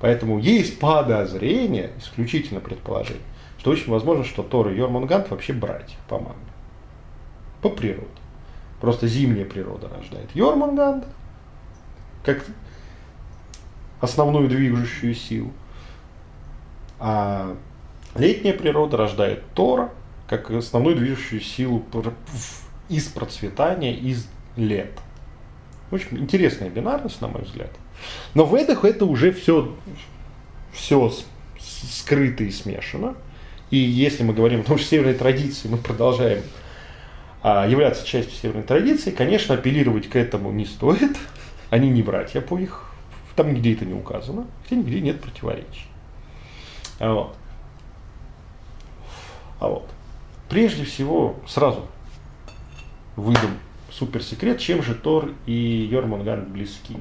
Поэтому 0.00 0.38
есть 0.38 0.80
подозрение, 0.80 1.92
исключительно 1.98 2.60
предположение, 2.60 3.22
что 3.58 3.70
очень 3.70 3.90
возможно, 3.90 4.24
что 4.24 4.42
Тор 4.42 4.68
и 4.68 4.76
Йормунгант 4.76 5.30
вообще 5.30 5.52
братья 5.52 5.96
по 6.08 6.18
маме. 6.18 6.34
По 7.62 7.70
природе. 7.70 8.08
Просто 8.80 9.06
зимняя 9.06 9.46
природа 9.46 9.88
рождает 9.88 10.28
Йормунганда, 10.34 11.06
как 12.24 12.44
основную 14.00 14.48
движущую 14.48 15.14
силу. 15.14 15.52
А 16.98 17.56
летняя 18.14 18.52
природа 18.52 18.96
рождает 18.96 19.42
Тора, 19.54 19.90
как 20.28 20.50
основную 20.50 20.96
движущую 20.96 21.40
силу 21.40 21.84
из 22.88 23.06
процветания, 23.06 23.94
из 23.94 24.26
лета. 24.56 25.00
Очень 25.90 26.18
интересная 26.18 26.70
бинарность, 26.70 27.20
на 27.20 27.28
мой 27.28 27.42
взгляд. 27.42 27.70
Но 28.34 28.44
в 28.44 28.54
Эдах 28.54 28.84
это 28.84 29.04
уже 29.04 29.32
все, 29.32 29.74
все 30.72 31.12
скрыто 31.58 32.44
и 32.44 32.50
смешано. 32.50 33.14
И 33.70 33.76
если 33.76 34.22
мы 34.22 34.34
говорим 34.34 34.60
о 34.60 34.64
том, 34.64 34.78
что 34.78 34.88
северной 34.88 35.14
традиции 35.14 35.68
мы 35.68 35.78
продолжаем 35.78 36.42
а, 37.42 37.66
являться 37.66 38.06
частью 38.06 38.34
северной 38.34 38.62
традиции, 38.62 39.10
конечно, 39.10 39.54
апеллировать 39.54 40.08
к 40.08 40.16
этому 40.16 40.50
не 40.52 40.64
стоит. 40.64 41.16
Они 41.70 41.90
не 41.90 42.02
братья 42.02 42.40
по 42.40 42.58
их, 42.58 42.83
там 43.36 43.52
нигде 43.52 43.74
это 43.74 43.84
не 43.84 43.94
указано, 43.94 44.46
хотя 44.62 44.76
нигде 44.76 45.00
нет 45.00 45.20
противоречий. 45.20 45.88
А 46.98 47.12
вот. 47.12 47.36
А 49.60 49.68
вот. 49.68 49.88
Прежде 50.48 50.84
всего, 50.84 51.36
сразу 51.46 51.86
выдам 53.16 53.58
суперсекрет, 53.90 54.60
чем 54.60 54.82
же 54.82 54.94
Тор 54.94 55.32
и 55.46 55.52
Йормунганд 55.90 56.48
близки. 56.48 56.98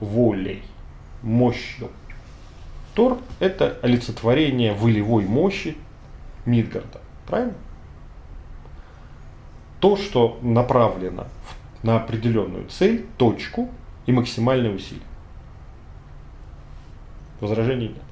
Волей, 0.00 0.62
мощью. 1.22 1.90
Тор– 2.94 3.18
это 3.40 3.78
олицетворение 3.82 4.72
волевой 4.72 5.24
мощи 5.24 5.76
Мидгарда. 6.46 7.00
Правильно? 7.26 7.54
То, 9.80 9.96
что 9.96 10.38
направлено 10.42 11.26
на 11.82 11.96
определенную 11.96 12.68
цель, 12.68 13.06
точку 13.18 13.70
и 14.06 14.12
максимальное 14.12 14.72
усилие. 14.72 15.02
Возражений 17.40 17.88
нет. 17.88 18.02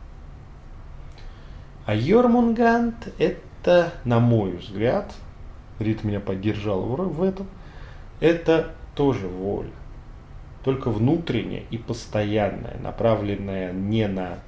А 1.87 1.95
Йормунганд– 1.95 3.09
это, 3.19 3.93
на 4.05 4.21
мой 4.21 4.57
взгляд, 4.57 5.13
Рит 5.79 6.05
меня 6.05 6.21
поддержал 6.21 6.83
в 6.83 7.23
этом, 7.23 7.49
это 8.21 8.75
тоже 8.95 9.27
воля. 9.27 9.71
Только 10.65 10.91
внутренняя 10.91 11.65
и 11.71 11.79
постоянная, 11.79 12.79
направленная 12.81 13.73
не 13.73 14.07
на 14.07 14.39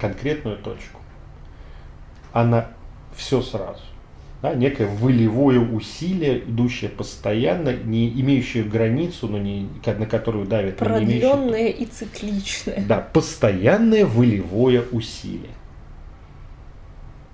конкретную 0.00 0.58
точку, 0.58 1.00
а 2.32 2.44
на 2.44 2.68
все 3.14 3.40
сразу. 3.40 3.84
Да, 4.42 4.54
некое 4.54 4.88
волевое 4.88 5.60
усилие, 5.60 6.40
идущее 6.40 6.90
постоянно, 6.90 7.72
не 7.72 8.08
имеющее 8.08 8.64
границу, 8.64 9.28
но 9.28 9.38
не, 9.38 9.68
на 9.86 10.06
которую 10.06 10.46
давит, 10.46 10.82
имеющее 10.82 11.20
Продленное 11.20 11.68
и 11.68 11.86
цикличное. 11.86 12.84
да, 12.88 12.98
постоянное 12.98 14.04
волевое 14.04 14.82
усилие. 14.90 15.52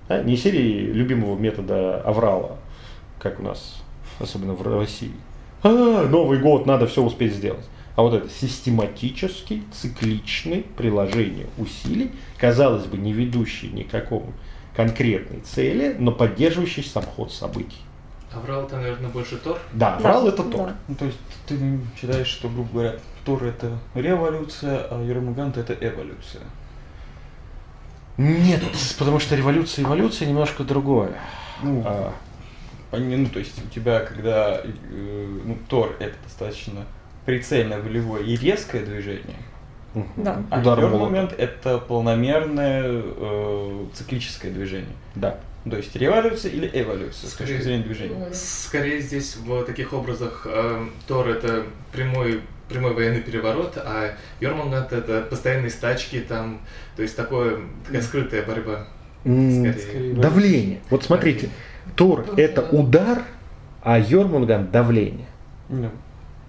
Да, 0.06 0.22
не 0.22 0.36
серии 0.36 0.92
любимого 0.92 1.38
метода 1.38 2.02
Аврала, 2.02 2.58
как 3.18 3.40
у 3.40 3.42
нас, 3.42 3.82
особенно 4.20 4.52
в 4.52 4.62
России. 4.78 5.12
А, 5.62 6.06
Новый 6.06 6.38
год, 6.38 6.66
надо 6.66 6.86
все 6.86 7.02
успеть 7.02 7.32
сделать. 7.32 7.64
А 7.96 8.02
вот 8.02 8.12
это 8.14 8.28
систематический, 8.28 9.64
цикличный 9.72 10.64
приложение 10.76 11.46
усилий, 11.56 12.10
казалось 12.36 12.84
бы, 12.84 12.98
не 12.98 13.14
ведущий 13.14 13.68
ни 13.68 13.82
к 13.82 13.90
какому 13.90 14.34
конкретной 14.78 15.40
цели, 15.40 15.96
но 15.98 16.12
поддерживающий 16.12 16.84
сам 16.84 17.02
ход 17.02 17.32
событий. 17.32 17.78
А 18.32 18.38
Врал 18.38 18.62
это, 18.64 18.76
наверное, 18.76 19.10
больше 19.10 19.36
Тор? 19.36 19.58
Да, 19.72 19.96
Да, 19.96 19.98
врал 19.98 20.28
это 20.28 20.44
Тор. 20.44 20.68
да. 20.68 20.76
Ну, 20.86 20.94
то 20.94 21.04
есть 21.06 21.18
ты 21.48 21.58
считаешь, 22.00 22.28
что, 22.28 22.48
грубо 22.48 22.68
говоря, 22.72 22.94
Тор 23.24 23.42
это 23.42 23.76
революция, 23.96 24.86
а 24.88 25.02
Ермугант 25.02 25.56
это 25.56 25.72
эволюция. 25.74 26.42
Нет, 28.18 28.60
потому 29.00 29.18
что 29.18 29.34
революция 29.34 29.82
и 29.82 29.86
эволюция 29.86 30.28
немножко 30.28 30.62
другое. 30.62 31.10
Ну, 31.64 31.82
А, 31.84 32.12
Пони- 32.92 33.16
Ну, 33.16 33.26
то 33.26 33.40
есть 33.40 33.60
у 33.64 33.68
тебя, 33.68 33.98
когда 34.00 34.60
э, 34.62 35.38
ну, 35.44 35.58
Тор 35.68 35.96
это 35.98 36.14
достаточно 36.22 36.84
прицельное, 37.26 37.80
волевое 37.80 38.22
и 38.22 38.36
резкое 38.36 38.84
движение, 38.84 39.36
Да. 40.16 40.42
а 40.50 40.60
Удар 40.60 40.80
молота. 40.80 41.04
момент 41.04 41.34
это 41.36 41.78
полномерное 41.78 42.82
э, 42.86 43.84
циклическое 43.94 44.50
движение. 44.52 44.92
Да. 45.14 45.38
То 45.68 45.76
есть 45.76 45.94
революция 45.96 46.50
или 46.52 46.70
эволюция 46.72 47.28
с 47.28 47.32
Скорее- 47.32 47.54
точки 47.54 47.62
зрения 47.64 47.82
движения. 47.84 48.28
Скорее 48.32 49.00
здесь 49.00 49.36
в 49.36 49.64
таких 49.64 49.92
образах 49.92 50.46
э, 50.48 50.86
Тор 51.06 51.28
это 51.28 51.64
прямой 51.92 52.40
прямой 52.68 52.92
военный 52.92 53.22
переворот, 53.22 53.78
а 53.78 54.10
Йормунганд 54.40 54.92
это 54.92 55.22
постоянные 55.22 55.70
стачки 55.70 56.20
там, 56.20 56.60
то 56.96 57.02
есть 57.02 57.16
такое, 57.16 57.60
такая 57.86 58.02
скрытая 58.02 58.42
борьба. 58.44 58.86
Скорее. 59.22 59.72
Скорее 59.72 60.14
Давление. 60.14 60.80
Вот 60.90 61.02
смотрите, 61.02 61.48
Тор 61.96 62.26
это 62.36 62.60
удар, 62.62 63.22
а 63.82 63.98
Йормунган 63.98 64.70
давление. 64.70 65.26
Ну, 65.70 65.90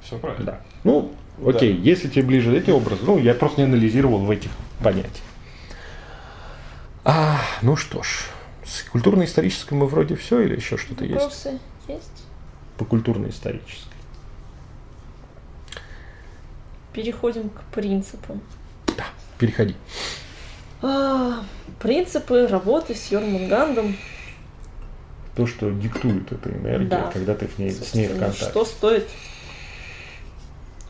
все 0.01 0.17
правильно. 0.17 0.45
Да. 0.45 0.59
Ну, 0.83 1.13
окей, 1.45 1.75
если 1.75 2.07
тебе 2.07 2.23
ближе 2.23 2.55
эти 2.57 2.69
образы, 2.71 3.01
ну, 3.03 3.17
я 3.17 3.33
просто 3.33 3.61
не 3.61 3.65
анализировал 3.65 4.19
в 4.19 4.29
этих 4.31 4.51
понятиях. 4.83 5.23
А, 7.05 7.39
ну 7.61 7.75
что 7.75 8.03
ж, 8.03 8.25
с 8.65 8.83
культурно-исторической 8.83 9.73
мы 9.73 9.87
вроде 9.87 10.15
все 10.15 10.41
или 10.41 10.55
еще 10.55 10.77
что-то 10.77 11.03
есть? 11.05 11.15
Вопросы 11.15 11.59
есть? 11.87 12.23
По 12.77 12.85
культурно-исторической. 12.85 13.89
Переходим 16.93 17.49
к 17.49 17.61
принципам. 17.73 18.41
Переходи. 19.37 19.75
А, 20.81 21.43
принципы 21.79 22.47
работы 22.47 22.95
с 22.95 23.11
Йормунгандом. 23.11 23.95
То, 25.35 25.47
что 25.47 25.71
диктует 25.71 26.31
эта 26.31 26.49
энергия, 26.49 26.87
Да. 26.87 27.11
когда 27.13 27.33
ты 27.35 27.47
в 27.47 27.57
ней, 27.57 27.71
с 27.71 27.93
ней 27.93 28.07
в 28.07 28.11
контакте. 28.11 28.45
Что 28.45 28.65
стоит 28.65 29.07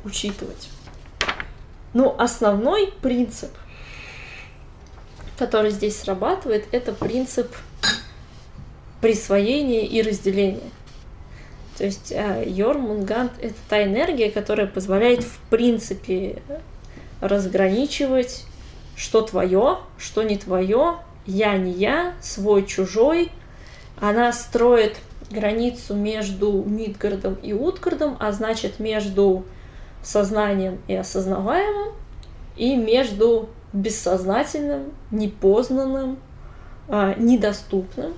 учитывать? 0.04 0.70
Ну, 1.94 2.16
основной 2.18 2.94
принцип, 3.02 3.52
который 5.38 5.72
здесь 5.72 6.00
срабатывает, 6.00 6.68
это 6.72 6.94
принцип 6.94 7.56
присвоения 9.02 9.86
и 9.86 10.02
разделения. 10.02 10.70
То 11.78 11.86
есть 11.86 12.12
э, 12.12 12.44
Йормунганд— 12.46 13.32
это 13.42 13.56
та 13.70 13.84
энергия, 13.84 14.30
которая 14.30 14.68
позволяет 14.68 15.24
в 15.24 15.40
принципе 15.50 16.42
разграничивать, 17.22 18.46
что 18.96 19.22
твое, 19.22 19.80
что 19.98 20.24
не 20.24 20.38
твое, 20.38 20.98
я 21.26 21.58
не 21.58 21.72
я, 21.72 22.16
свой 22.22 22.66
чужой. 22.66 23.32
Она 24.02 24.34
строит 24.34 24.98
границу 25.32 25.94
между 25.96 26.64
Мидгардом 26.64 27.36
и 27.36 27.54
Утгардом, 27.54 28.18
а 28.20 28.32
значит 28.34 28.80
между 28.80 29.46
сознанием 30.02 30.80
и 30.88 30.96
осознаваемым, 30.96 31.94
и 32.56 32.76
между 32.76 33.50
бессознательным, 33.74 34.92
непознанным, 35.12 36.18
а, 36.88 37.14
недоступным. 37.16 38.14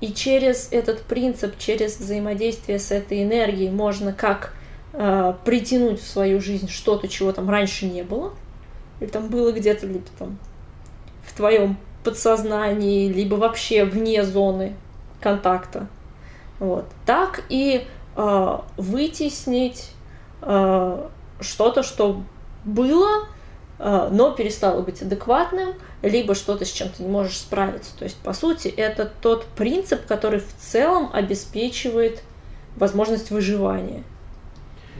И 0.00 0.12
через 0.12 0.68
этот 0.70 1.02
принцип, 1.02 1.56
через 1.58 1.98
взаимодействие 1.98 2.78
с 2.78 2.90
этой 2.90 3.22
энергией 3.22 3.70
можно 3.70 4.12
как 4.12 4.52
а, 4.92 5.32
притянуть 5.44 6.00
в 6.00 6.06
свою 6.06 6.40
жизнь 6.40 6.68
что-то, 6.68 7.08
чего 7.08 7.32
там 7.32 7.48
раньше 7.48 7.86
не 7.86 8.02
было, 8.02 8.32
или 9.00 9.08
там 9.08 9.28
было 9.28 9.52
где-то, 9.52 9.86
либо 9.86 10.04
там 10.18 10.38
в 11.24 11.34
твоем 11.34 11.78
подсознании, 12.04 13.08
либо 13.08 13.36
вообще 13.36 13.84
вне 13.84 14.24
зоны 14.24 14.74
контакта. 15.20 15.88
Вот. 16.60 16.84
Так 17.06 17.42
и 17.48 17.86
э, 18.16 18.58
вытеснить 18.76 19.90
э, 19.90 19.93
что-то, 21.40 21.82
что 21.82 22.22
было, 22.64 23.28
э, 23.78 24.08
но 24.10 24.32
перестало 24.32 24.82
быть 24.82 25.02
адекватным, 25.02 25.74
либо 26.02 26.34
что-то, 26.34 26.64
с 26.64 26.70
чем 26.70 26.88
ты 26.88 27.02
не 27.02 27.08
можешь 27.08 27.38
справиться. 27.38 27.96
То 27.96 28.04
есть, 28.04 28.16
по 28.16 28.32
сути, 28.32 28.68
это 28.68 29.10
тот 29.20 29.46
принцип, 29.46 30.06
который 30.06 30.40
в 30.40 30.54
целом 30.58 31.10
обеспечивает 31.12 32.22
возможность 32.76 33.30
выживания. 33.30 34.02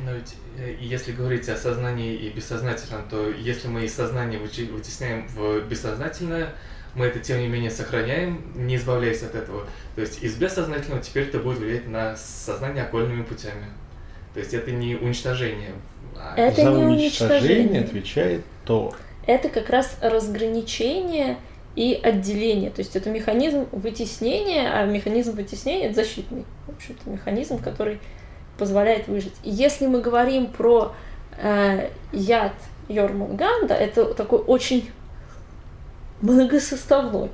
Но 0.04 0.12
ведь 0.12 0.34
э, 0.58 0.76
если 0.80 1.12
говорить 1.12 1.48
о 1.48 1.56
сознании 1.56 2.14
и 2.14 2.30
бессознательном, 2.30 3.08
то 3.08 3.28
если 3.30 3.68
мы 3.68 3.84
из 3.84 3.94
сознания 3.94 4.38
вытесняем 4.38 5.26
в 5.28 5.60
бессознательное, 5.60 6.54
мы 6.94 7.06
это 7.06 7.18
тем 7.18 7.40
не 7.40 7.48
менее 7.48 7.70
сохраняем, 7.70 8.52
не 8.54 8.76
избавляясь 8.76 9.22
от 9.22 9.34
этого. 9.34 9.66
То 9.96 10.00
есть 10.00 10.22
из 10.22 10.36
бессознательного 10.36 11.02
теперь 11.02 11.24
это 11.24 11.38
будет 11.38 11.58
влиять 11.58 11.88
на 11.88 12.16
сознание 12.16 12.84
окольными 12.84 13.22
путями. 13.22 13.66
То 14.34 14.40
есть 14.40 14.52
это 14.52 14.72
не 14.72 14.96
уничтожение. 14.96 15.70
а 16.16 16.34
Это 16.36 16.62
За 16.62 16.70
не 16.70 16.84
уничтожение 16.84 17.38
уничтожение. 17.40 17.80
отвечает 17.82 18.44
Тор. 18.66 18.96
это 19.26 19.48
как 19.48 19.70
раз 19.70 19.96
разграничение 20.02 21.38
и 21.76 21.98
отделение. 22.02 22.70
То 22.70 22.80
есть 22.80 22.96
это 22.96 23.10
механизм 23.10 23.66
вытеснения, 23.72 24.70
а 24.72 24.84
механизм 24.86 25.32
вытеснения 25.36 25.86
это 25.86 25.94
защитный, 25.96 26.44
в 26.66 26.76
общем-то, 26.76 27.10
механизм, 27.10 27.58
который 27.58 28.00
позволяет 28.58 29.08
выжить. 29.08 29.34
И 29.42 29.50
если 29.50 29.86
мы 29.86 30.00
говорим 30.00 30.46
про 30.48 30.92
э, 31.38 31.88
яд 32.12 32.52
Йормунганда, 32.88 33.74
это 33.74 34.14
такой 34.14 34.40
очень 34.40 34.90
многосоставной 36.20 37.30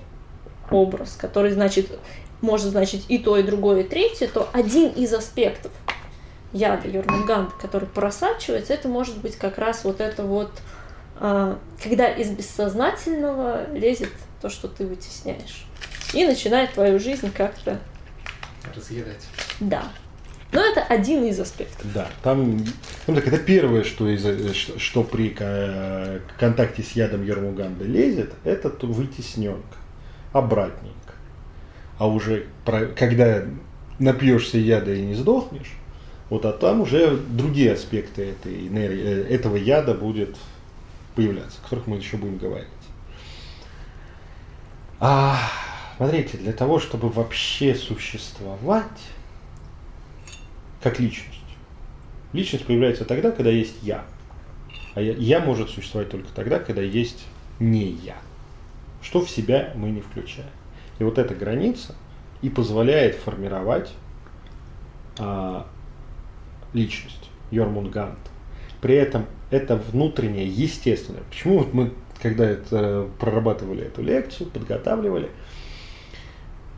образ, 0.70 1.16
который 1.16 1.50
значит, 1.52 1.98
может 2.40 2.68
значить 2.68 3.04
и 3.08 3.18
то, 3.18 3.36
и 3.36 3.42
другое, 3.42 3.80
и 3.80 3.88
третье, 3.88 4.28
то 4.28 4.48
один 4.52 4.90
из 4.90 5.12
аспектов 5.12 5.72
яда 6.52 6.88
Йормунганда, 6.88 7.52
который 7.60 7.86
просачивается, 7.88 8.72
это 8.74 8.88
может 8.88 9.18
быть 9.18 9.36
как 9.36 9.58
раз 9.58 9.84
вот 9.84 10.00
это 10.00 10.22
вот 10.22 10.50
а, 11.22 11.58
когда 11.82 12.08
из 12.08 12.30
бессознательного 12.30 13.70
лезет 13.72 14.10
то, 14.40 14.48
что 14.48 14.68
ты 14.68 14.86
вытесняешь. 14.86 15.66
И 16.14 16.24
начинает 16.24 16.72
твою 16.72 16.98
жизнь 16.98 17.30
как-то, 17.30 17.78
разъедать. 18.74 19.26
да. 19.60 19.84
Но 20.52 20.60
это 20.60 20.82
один 20.82 21.22
из 21.24 21.38
аспектов. 21.38 21.86
Да, 21.94 22.08
там, 22.24 22.64
ну 23.06 23.14
так 23.14 23.24
это 23.28 23.38
первое, 23.38 23.84
что, 23.84 24.08
из, 24.08 24.26
э, 24.26 24.52
что, 24.52 24.78
что 24.80 25.04
при 25.04 25.28
ко- 25.28 26.20
контакте 26.40 26.82
с 26.82 26.90
ядом 26.92 27.24
Ермуганда 27.24 27.84
лезет, 27.84 28.32
это 28.42 28.68
вытесненка, 28.84 29.76
обратненько. 30.32 31.14
А 31.98 32.08
уже 32.08 32.46
про- 32.64 32.86
когда 32.86 33.44
напьешься 34.00 34.58
яда 34.58 34.92
и 34.92 35.02
не 35.02 35.14
сдохнешь, 35.14 35.72
вот 36.30 36.44
а 36.46 36.52
там 36.52 36.80
уже 36.80 37.16
другие 37.16 37.72
аспекты 37.72 38.30
этой 38.30 38.68
энергии, 38.68 39.02
э, 39.02 39.34
этого 39.34 39.56
яда 39.56 39.94
будет 39.94 40.36
появляться, 41.16 41.58
о 41.60 41.64
которых 41.64 41.88
мы 41.88 41.96
еще 41.96 42.16
будем 42.16 42.38
говорить. 42.38 42.68
А, 45.00 45.36
смотрите, 45.96 46.38
для 46.38 46.52
того, 46.52 46.78
чтобы 46.78 47.08
вообще 47.08 47.74
существовать, 47.74 48.86
как 50.82 51.00
личность. 51.00 51.38
Личность 52.32 52.64
появляется 52.64 53.04
тогда, 53.04 53.32
когда 53.32 53.50
есть 53.50 53.82
я. 53.82 54.04
А 54.94 55.00
я, 55.00 55.14
я 55.14 55.40
может 55.40 55.70
существовать 55.70 56.10
только 56.10 56.28
тогда, 56.32 56.60
когда 56.60 56.80
есть 56.80 57.26
не 57.58 57.86
я. 57.90 58.16
Что 59.02 59.20
в 59.20 59.28
себя 59.28 59.72
мы 59.74 59.90
не 59.90 60.00
включаем. 60.00 60.50
И 61.00 61.04
вот 61.04 61.18
эта 61.18 61.34
граница 61.34 61.96
и 62.40 62.48
позволяет 62.48 63.16
формировать 63.16 63.92
а, 65.18 65.66
личность, 66.72 67.30
Йормунгант. 67.50 68.18
При 68.80 68.94
этом 68.94 69.26
это 69.50 69.76
внутреннее, 69.76 70.46
естественное. 70.46 71.22
Почему 71.28 71.59
вот 71.59 71.74
мы, 71.74 71.92
когда 72.22 72.48
это, 72.48 73.09
прорабатывали 73.18 73.85
эту 73.85 74.02
лекцию, 74.02 74.48
подготавливали, 74.50 75.28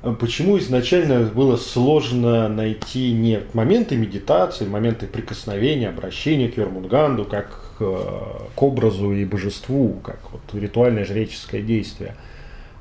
а 0.03 0.15
Почему 0.15 0.59
изначально 0.59 1.27
было 1.27 1.57
сложно 1.57 2.49
найти 2.49 3.13
не 3.13 3.41
моменты 3.53 3.97
медитации, 3.97 4.67
моменты 4.67 5.07
прикосновения, 5.07 5.89
обращения 5.89 6.49
к 6.49 6.57
Йормунганду, 6.57 7.25
как 7.25 7.77
э, 7.79 8.11
к 8.53 8.63
образу 8.63 9.13
и 9.13 9.25
божеству, 9.25 10.01
как 10.03 10.19
вот 10.33 10.41
ритуальное 10.55 11.05
жреческое 11.05 11.63
действие, 11.63 12.17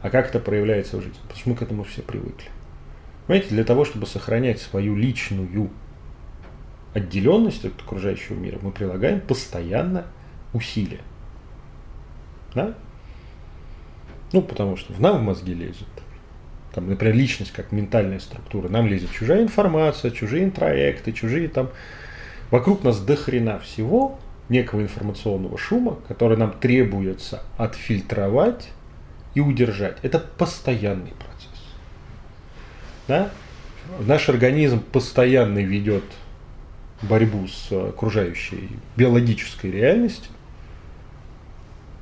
а 0.02 0.10
как 0.10 0.30
это 0.30 0.40
проявляется 0.40 0.98
в 0.98 1.02
жизни? 1.02 1.20
Мы 1.46 1.56
к 1.56 1.62
этому 1.62 1.84
все 1.84 2.02
привыкли. 2.02 2.50
Понимаете, 3.28 3.54
для 3.54 3.66
того, 3.66 3.86
чтобы 3.86 4.08
сохранять 4.08 4.60
свою 4.60 4.96
личную 4.96 5.48
отделенность 6.94 7.66
от 7.66 7.80
окружающего 7.82 8.36
мира, 8.36 8.60
мы 8.62 8.72
прилагаем 8.72 9.22
постоянно 9.22 10.06
усилия. 10.54 11.02
Да? 12.54 12.76
Ну, 14.34 14.42
потому 14.42 14.78
что 14.78 14.94
в 14.94 15.00
нам 15.00 15.20
в 15.20 15.22
мозги 15.22 15.54
лезет 15.54 15.88
там, 16.74 16.90
например, 16.90 17.16
личность 17.16 17.52
как 17.52 17.72
ментальная 17.72 18.20
структура, 18.20 18.70
нам 18.70 18.88
лезет 18.88 19.12
чужая 19.12 19.44
информация, 19.44 20.12
чужие 20.12 20.44
интроекты, 20.44 21.12
чужие 21.12 21.50
там... 21.50 21.70
Вокруг 22.50 22.84
нас 22.84 23.00
до 23.00 23.16
хрена 23.16 23.60
всего, 23.60 24.20
некого 24.50 24.82
информационного 24.82 25.58
шума, 25.58 26.00
который 26.10 26.38
нам 26.38 26.52
требуется 26.52 27.44
отфильтровать 27.58 28.70
и 29.34 29.40
удержать. 29.40 29.98
Это 30.02 30.20
постоянный 30.20 31.14
процесс. 31.14 31.64
Да? 33.08 33.30
Наш 34.02 34.28
организм 34.28 34.82
постоянно 34.82 35.60
ведет 35.60 36.04
борьбу 37.02 37.48
с 37.48 37.72
окружающей 37.72 38.70
биологической 38.96 39.72
реальностью, 39.72 40.32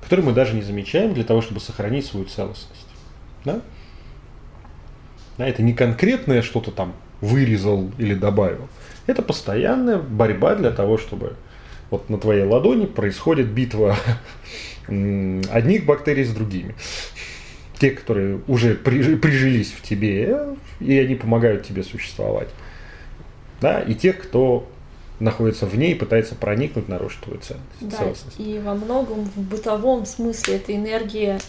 которую 0.02 0.28
мы 0.28 0.34
даже 0.34 0.56
не 0.56 0.62
замечаем 0.62 1.14
для 1.14 1.24
того, 1.24 1.42
чтобы 1.42 1.60
сохранить 1.60 2.06
свою 2.06 2.26
целостность. 2.26 2.88
Да? 3.46 3.62
Да, 5.38 5.48
это 5.48 5.64
не 5.64 5.74
конкретное 5.74 6.42
что-то 6.42 6.72
там 6.72 6.94
вырезал 7.22 7.92
или 7.98 8.14
добавил. 8.14 8.68
Это 9.08 9.22
постоянная 9.22 9.98
борьба 9.98 10.56
для 10.56 10.72
того, 10.72 10.98
чтобы 10.98 11.36
вот 11.90 12.10
на 12.10 12.18
твоей 12.18 12.44
ладони 12.44 12.86
происходит 12.86 13.48
битва 13.48 13.96
одних 14.88 15.86
бактерий 15.86 16.24
с 16.24 16.32
другими. 16.32 16.76
Те, 17.80 17.92
которые 17.92 18.42
уже 18.48 18.76
прижились 18.76 19.72
в 19.72 19.82
тебе, 19.82 20.38
и 20.82 20.98
они 20.98 21.16
помогают 21.16 21.66
тебе 21.66 21.84
существовать. 21.84 22.50
Да, 23.62 23.80
и 23.80 23.94
тех, 23.94 24.22
кто 24.22 24.70
находится 25.20 25.66
в 25.66 25.78
ней 25.78 25.92
и 25.92 25.96
пытается 25.96 26.36
проникнуть, 26.36 26.88
нарушить 26.88 27.22
твою 27.22 27.40
ценность, 27.40 27.66
да, 27.82 27.98
целостность. 27.98 28.40
И 28.40 28.60
во 28.60 28.74
многом 28.74 29.26
в 29.26 29.38
бытовом 29.38 30.06
смысле 30.06 30.58
эта 30.58 30.76
энергия 30.76 31.40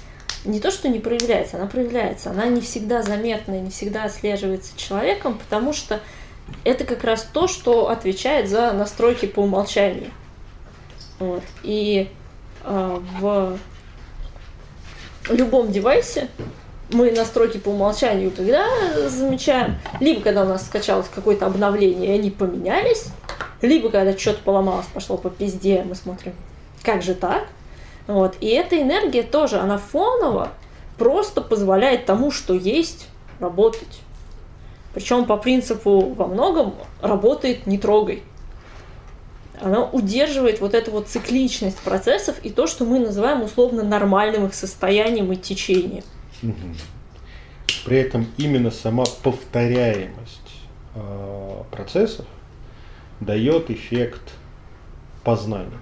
не 0.44 0.60
то, 0.60 0.70
что 0.70 0.88
не 0.88 0.98
проявляется, 0.98 1.56
она 1.56 1.66
проявляется. 1.66 2.30
Она 2.30 2.46
не 2.46 2.60
всегда 2.60 3.02
заметна, 3.02 3.60
не 3.60 3.70
всегда 3.70 4.04
отслеживается 4.04 4.76
человеком, 4.76 5.38
потому 5.38 5.72
что 5.72 6.00
это 6.64 6.84
как 6.84 7.04
раз 7.04 7.26
то, 7.32 7.46
что 7.46 7.90
отвечает 7.90 8.48
за 8.48 8.72
настройки 8.72 9.26
по 9.26 9.40
умолчанию. 9.40 10.10
Вот. 11.18 11.42
И 11.62 12.08
э, 12.64 12.98
в 13.20 13.58
любом 15.28 15.70
девайсе 15.70 16.28
мы 16.92 17.12
настройки 17.12 17.58
по 17.58 17.68
умолчанию 17.68 18.32
когда 18.32 18.66
замечаем, 19.08 19.76
либо 20.00 20.22
когда 20.22 20.42
у 20.42 20.48
нас 20.48 20.66
скачалось 20.66 21.06
какое-то 21.14 21.46
обновление, 21.46 22.16
и 22.16 22.18
они 22.18 22.30
поменялись, 22.30 23.08
либо 23.62 23.90
когда 23.90 24.16
что-то 24.16 24.42
поломалось, 24.42 24.86
пошло 24.86 25.16
по 25.16 25.30
пизде, 25.30 25.84
мы 25.86 25.94
смотрим, 25.94 26.34
как 26.82 27.02
же 27.02 27.14
так? 27.14 27.48
Вот. 28.06 28.36
И 28.40 28.48
эта 28.48 28.80
энергия 28.80 29.22
тоже, 29.22 29.58
она 29.58 29.78
фоново 29.78 30.50
просто 30.98 31.40
позволяет 31.40 32.06
тому, 32.06 32.30
что 32.30 32.54
есть, 32.54 33.08
работать. 33.38 34.00
Причем 34.94 35.24
по 35.24 35.36
принципу 35.36 36.00
во 36.00 36.26
многом 36.26 36.74
работает 37.00 37.66
не 37.66 37.78
трогай. 37.78 38.22
Она 39.60 39.84
удерживает 39.84 40.60
вот 40.60 40.74
эту 40.74 40.90
вот 40.90 41.08
цикличность 41.08 41.78
процессов 41.78 42.36
и 42.42 42.50
то, 42.50 42.66
что 42.66 42.84
мы 42.84 42.98
называем 42.98 43.42
условно 43.42 43.82
нормальным 43.82 44.46
их 44.46 44.54
состоянием 44.54 45.30
и 45.32 45.36
течением. 45.36 46.04
При 47.84 47.98
этом 47.98 48.26
именно 48.36 48.70
сама 48.70 49.04
повторяемость 49.22 50.40
э, 50.94 51.62
процессов 51.70 52.26
дает 53.20 53.70
эффект 53.70 54.34
познания 55.24 55.78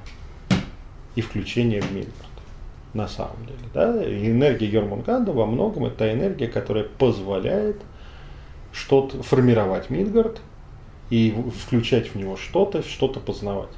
и 1.15 1.21
включения 1.21 1.81
в 1.81 1.93
Мидгард. 1.93 2.15
На 2.95 3.07
самом 3.07 3.45
деле. 3.47 3.59
Да? 3.75 4.03
И 4.03 4.31
энергия 4.31 4.67
Йормунганда 4.67 5.33
во 5.33 5.47
многом 5.47 5.87
это 5.87 6.13
энергия, 6.13 6.49
которая 6.49 6.85
позволяет 6.85 7.77
что-то 8.73 9.23
формировать 9.23 9.91
Мидгард 9.91 10.41
и 11.11 11.35
включать 11.65 12.09
в 12.09 12.15
него 12.17 12.37
что-то, 12.37 12.83
что-то 12.83 13.21
познавать. 13.21 13.71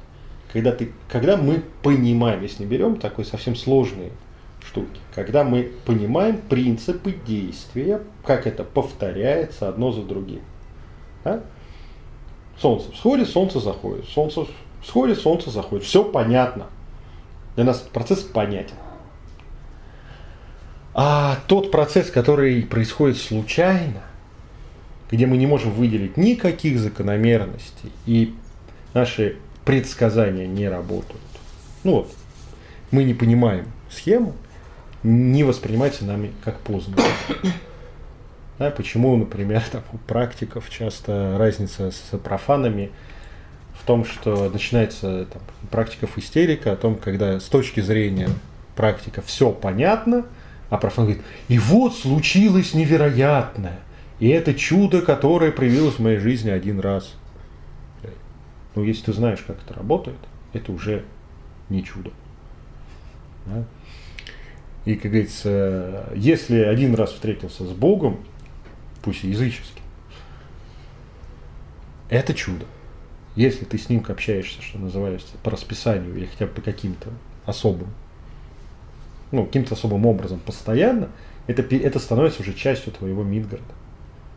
Когда, 0.51 0.71
ты, 0.71 0.91
когда 1.09 1.37
мы 1.37 1.63
понимаем, 1.81 2.41
если 2.41 2.65
берем 2.65 2.97
такой 2.97 3.25
совсем 3.25 3.55
сложные 3.55 4.11
штуки, 4.65 4.99
когда 5.15 5.43
мы 5.43 5.71
понимаем 5.85 6.37
принципы 6.37 7.15
действия, 7.25 8.01
как 8.25 8.47
это 8.47 8.63
повторяется 8.63 9.69
одно 9.69 9.91
за 9.91 10.03
другим. 10.03 10.41
Да? 11.23 11.41
Солнце 12.61 12.91
всходит, 12.91 13.27
солнце 13.27 13.59
заходит. 13.59 14.05
Солнце 14.05 14.45
всходит, 14.83 15.19
солнце 15.19 15.49
заходит. 15.49 15.85
Все 15.85 16.03
понятно. 16.03 16.67
Для 17.55 17.63
нас 17.63 17.79
процесс 17.79 18.19
понятен. 18.19 18.75
А 20.93 21.39
тот 21.47 21.71
процесс, 21.71 22.11
который 22.11 22.61
происходит 22.63 23.17
случайно, 23.17 24.01
где 25.09 25.25
мы 25.25 25.37
не 25.37 25.47
можем 25.47 25.71
выделить 25.71 26.17
никаких 26.17 26.79
закономерностей, 26.79 27.91
и 28.05 28.35
наши 28.93 29.37
предсказания 29.65 30.47
не 30.47 30.67
работают. 30.69 31.21
Ну 31.83 31.91
вот, 31.93 32.11
мы 32.91 33.03
не 33.03 33.13
понимаем 33.13 33.67
схему, 33.89 34.33
не 35.01 35.43
воспринимается 35.43 36.05
нами 36.05 36.31
как 36.43 36.59
поздно. 36.59 36.97
Да, 38.61 38.69
почему, 38.69 39.17
например, 39.17 39.63
там, 39.71 39.81
у 39.91 39.97
практиков 39.97 40.69
часто 40.69 41.35
разница 41.39 41.89
с 41.89 42.15
профанами 42.19 42.91
в 43.73 43.83
том, 43.87 44.05
что 44.05 44.51
начинается 44.51 45.25
там, 45.25 45.41
практиков 45.71 46.15
истерика 46.19 46.73
о 46.73 46.75
том, 46.75 46.95
когда 46.95 47.39
с 47.39 47.45
точки 47.45 47.79
зрения 47.79 48.29
практика 48.75 49.23
все 49.23 49.51
понятно, 49.51 50.27
а 50.69 50.77
профан 50.77 51.05
говорит, 51.05 51.23
и 51.47 51.57
вот 51.57 51.95
случилось 51.95 52.75
невероятное, 52.75 53.79
и 54.19 54.29
это 54.29 54.53
чудо, 54.53 55.01
которое 55.01 55.51
проявилось 55.51 55.95
в 55.95 55.99
моей 55.99 56.19
жизни 56.19 56.51
один 56.51 56.79
раз. 56.79 57.15
Ну, 58.75 58.83
если 58.83 59.05
ты 59.05 59.13
знаешь, 59.13 59.39
как 59.39 59.57
это 59.65 59.73
работает, 59.73 60.19
это 60.53 60.71
уже 60.71 61.03
не 61.69 61.83
чудо. 61.83 62.11
Да? 63.47 63.65
И, 64.85 64.93
как 64.95 65.11
говорится, 65.11 66.09
если 66.15 66.59
один 66.59 66.93
раз 66.93 67.11
встретился 67.11 67.65
с 67.65 67.71
Богом, 67.71 68.19
пусть 69.01 69.23
и. 69.23 69.81
Это 72.09 72.33
чудо. 72.33 72.65
Если 73.35 73.63
ты 73.63 73.77
с 73.77 73.87
ним 73.87 74.03
общаешься, 74.07 74.61
что 74.61 74.77
называется, 74.77 75.29
по 75.43 75.51
расписанию 75.51 76.15
или 76.15 76.25
хотя 76.25 76.45
бы 76.45 76.51
по 76.51 76.61
каким-то 76.61 77.09
особым, 77.45 77.87
ну, 79.31 79.45
каким-то 79.45 79.75
особым 79.75 80.05
образом 80.05 80.39
постоянно, 80.39 81.09
это, 81.47 81.61
это 81.75 81.99
становится 81.99 82.41
уже 82.41 82.53
частью 82.53 82.91
твоего 82.91 83.23
Мидгарда. 83.23 83.63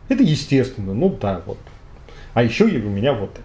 Это 0.07 0.23
естественно, 0.23 0.93
ну 0.93 1.09
да, 1.09 1.41
вот. 1.45 1.57
А 2.33 2.43
еще 2.43 2.65
у 2.65 2.89
меня 2.89 3.13
вот 3.13 3.31
это. 3.31 3.41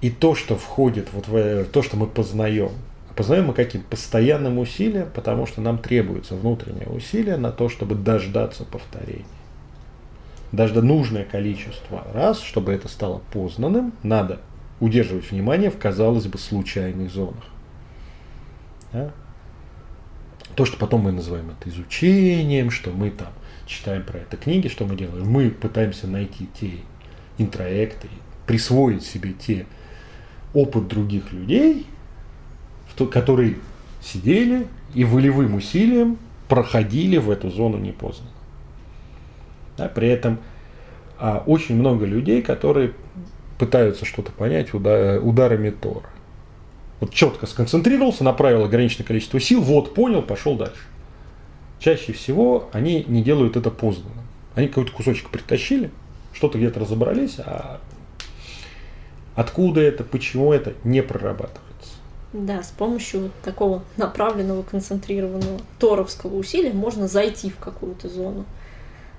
И 0.00 0.10
то, 0.10 0.34
что 0.34 0.56
входит 0.56 1.08
вот 1.12 1.28
в 1.28 1.64
то, 1.66 1.82
что 1.82 1.96
мы 1.96 2.06
познаем, 2.06 2.70
Познаем 3.18 3.46
мы 3.46 3.52
каким? 3.52 3.82
Постоянным 3.82 4.58
усилием, 4.58 5.08
потому 5.12 5.44
что 5.44 5.60
нам 5.60 5.78
требуется 5.78 6.36
внутреннее 6.36 6.86
усилие 6.86 7.36
на 7.36 7.50
то, 7.50 7.68
чтобы 7.68 7.96
дождаться 7.96 8.62
повторения. 8.62 9.24
Даже 10.52 10.80
нужное 10.82 11.24
количество 11.24 12.06
раз, 12.14 12.40
чтобы 12.40 12.70
это 12.70 12.86
стало 12.86 13.20
познанным, 13.32 13.92
надо 14.04 14.38
удерживать 14.78 15.32
внимание 15.32 15.68
в, 15.68 15.78
казалось 15.78 16.28
бы, 16.28 16.38
случайных 16.38 17.10
зонах. 17.10 17.42
Да? 18.92 19.10
То, 20.54 20.64
что 20.64 20.76
потом 20.76 21.00
мы 21.00 21.10
называем 21.10 21.50
это 21.58 21.70
изучением, 21.70 22.70
что 22.70 22.92
мы 22.92 23.10
там 23.10 23.32
читаем 23.66 24.04
про 24.04 24.18
это 24.18 24.36
книги, 24.36 24.68
что 24.68 24.84
мы 24.86 24.94
делаем? 24.94 25.28
Мы 25.28 25.50
пытаемся 25.50 26.06
найти 26.06 26.48
те 26.60 26.74
интроекты, 27.36 28.06
присвоить 28.46 29.02
себе 29.02 29.32
те 29.32 29.66
опыт 30.54 30.86
других 30.86 31.32
людей, 31.32 31.84
которые 33.06 33.56
сидели 34.02 34.66
и 34.94 35.04
волевым 35.04 35.54
усилием 35.54 36.18
проходили 36.48 37.18
в 37.18 37.30
эту 37.30 37.50
зону 37.50 37.78
непознанно. 37.78 38.30
Да, 39.76 39.88
при 39.88 40.08
этом 40.08 40.38
а, 41.18 41.42
очень 41.46 41.76
много 41.76 42.04
людей, 42.06 42.42
которые 42.42 42.92
пытаются 43.58 44.04
что-то 44.04 44.32
понять 44.32 44.72
удар, 44.72 45.20
ударами 45.24 45.70
Тора. 45.70 46.08
Вот 47.00 47.12
четко 47.12 47.46
сконцентрировался, 47.46 48.24
направил 48.24 48.64
ограниченное 48.64 49.06
количество 49.06 49.38
сил, 49.38 49.60
вот, 49.60 49.94
понял, 49.94 50.22
пошел 50.22 50.56
дальше. 50.56 50.82
Чаще 51.78 52.12
всего 52.12 52.68
они 52.72 53.04
не 53.06 53.22
делают 53.22 53.56
это 53.56 53.70
поздно. 53.70 54.10
Они 54.54 54.66
какой-то 54.66 54.92
кусочек 54.92 55.28
притащили, 55.30 55.90
что-то 56.32 56.58
где-то 56.58 56.80
разобрались, 56.80 57.38
а 57.38 57.80
откуда 59.36 59.80
это, 59.80 60.02
почему 60.02 60.52
это, 60.52 60.74
не 60.82 61.02
прорабатывают. 61.02 61.67
Да, 62.32 62.62
с 62.62 62.70
помощью 62.70 63.30
такого 63.42 63.82
направленного, 63.96 64.62
концентрированного 64.62 65.60
торовского 65.78 66.36
усилия 66.36 66.72
можно 66.72 67.08
зайти 67.08 67.48
в 67.48 67.58
какую-то 67.58 68.08
зону. 68.08 68.44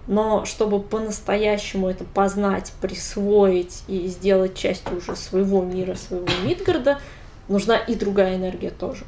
Но 0.06 0.46
чтобы 0.46 0.80
по-настоящему 0.80 1.88
это 1.88 2.04
познать, 2.04 2.74
присвоить 2.82 3.84
и 3.88 4.08
сделать 4.08 4.56
частью 4.56 4.98
уже 4.98 5.16
своего 5.16 5.64
мира, 5.64 5.96
своего 5.96 6.28
Мидгарда, 6.46 7.00
нужна 7.48 7.78
и 7.78 7.96
другая 7.96 8.36
энергия 8.36 8.70
тоже. 8.70 9.06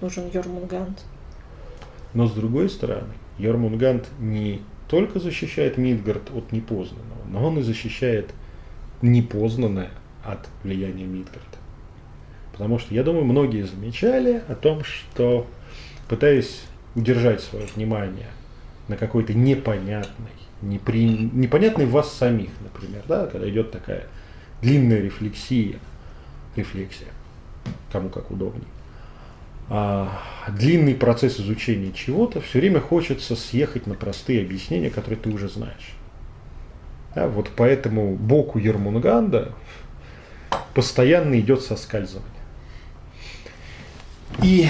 Нужен 0.00 0.30
Йормунгант. 0.32 1.02
Но 2.14 2.26
с 2.26 2.32
другой 2.32 2.68
стороны, 2.68 3.14
Йормунганд 3.38 4.06
не 4.18 4.62
только 4.88 5.18
защищает 5.18 5.78
Мидгард 5.78 6.30
от 6.34 6.52
непознанного, 6.52 7.24
но 7.28 7.46
он 7.46 7.58
и 7.58 7.62
защищает 7.62 8.30
непознанное 9.02 9.90
от 10.24 10.48
влияния 10.62 11.04
Мидгарда. 11.04 11.49
Потому 12.60 12.78
что, 12.78 12.94
я 12.94 13.02
думаю, 13.02 13.24
многие 13.24 13.62
замечали 13.62 14.42
о 14.46 14.54
том, 14.54 14.84
что 14.84 15.46
пытаясь 16.10 16.60
удержать 16.94 17.40
свое 17.40 17.64
внимание 17.74 18.26
на 18.86 18.98
какой-то 18.98 19.32
непонятной, 19.32 20.28
непри... 20.60 21.08
непонятной 21.08 21.86
вас 21.86 22.12
самих, 22.12 22.50
например, 22.60 23.02
да, 23.08 23.26
когда 23.28 23.48
идет 23.48 23.70
такая 23.70 24.08
длинная 24.60 25.00
рефлексия, 25.00 25.78
рефлексия, 26.54 27.08
кому 27.90 28.10
как 28.10 28.30
удобнее, 28.30 28.68
а, 29.70 30.20
длинный 30.46 30.94
процесс 30.94 31.40
изучения 31.40 31.92
чего-то, 31.92 32.42
все 32.42 32.58
время 32.58 32.80
хочется 32.80 33.36
съехать 33.36 33.86
на 33.86 33.94
простые 33.94 34.42
объяснения, 34.42 34.90
которые 34.90 35.18
ты 35.18 35.30
уже 35.30 35.48
знаешь. 35.48 35.94
Да, 37.14 37.26
вот 37.26 37.52
поэтому 37.56 38.16
боку 38.16 38.58
Ермунганда 38.58 39.52
постоянно 40.74 41.40
идет 41.40 41.62
соскальзывание. 41.62 42.39
И 44.42 44.68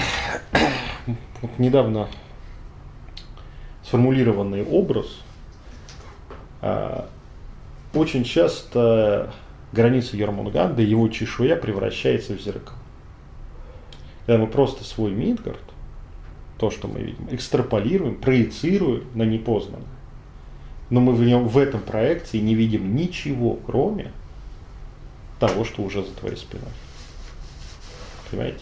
вот 1.41 1.59
недавно 1.59 2.07
сформулированный 3.83 4.63
образ 4.65 5.21
а, 6.61 7.09
очень 7.93 8.23
часто 8.23 9.33
граница 9.71 10.17
Ермунганда, 10.17 10.81
его 10.81 11.07
чешуя 11.09 11.55
превращается 11.55 12.33
в 12.33 12.41
зеркало. 12.41 12.77
Когда 14.25 14.41
мы 14.41 14.47
просто 14.47 14.83
свой 14.83 15.11
Мидгард, 15.11 15.59
то, 16.57 16.69
что 16.69 16.87
мы 16.87 16.99
видим, 16.99 17.27
экстраполируем, 17.31 18.15
проецируем 18.15 19.05
на 19.15 19.23
непознанное. 19.23 19.87
Но 20.89 20.99
мы 20.99 21.13
в, 21.13 21.23
нем, 21.23 21.47
в 21.47 21.57
этом 21.57 21.81
проекции 21.81 22.37
не 22.37 22.53
видим 22.53 22.95
ничего, 22.95 23.57
кроме 23.65 24.11
того, 25.39 25.63
что 25.63 25.81
уже 25.81 26.03
за 26.03 26.11
твоей 26.13 26.35
спиной. 26.35 26.69
Понимаете? 28.29 28.61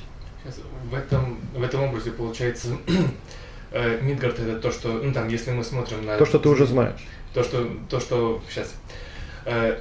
В, 0.89 0.95
этом, 0.95 1.38
в 1.53 1.63
этом 1.63 1.83
образе 1.83 2.12
получается 2.12 2.69
э, 3.71 3.99
Мидгард 4.01 4.39
это 4.39 4.59
то, 4.59 4.71
что, 4.71 4.89
ну 4.89 5.13
там, 5.13 5.27
если 5.27 5.51
мы 5.51 5.63
смотрим 5.63 6.05
на... 6.05 6.17
То, 6.17 6.25
что 6.25 6.39
ты 6.39 6.49
уже 6.49 6.65
знаешь. 6.65 6.99
То, 7.33 7.43
что, 7.43 7.69
то, 7.89 7.99
что 7.99 8.41
сейчас... 8.49 8.73
Э, 9.45 9.77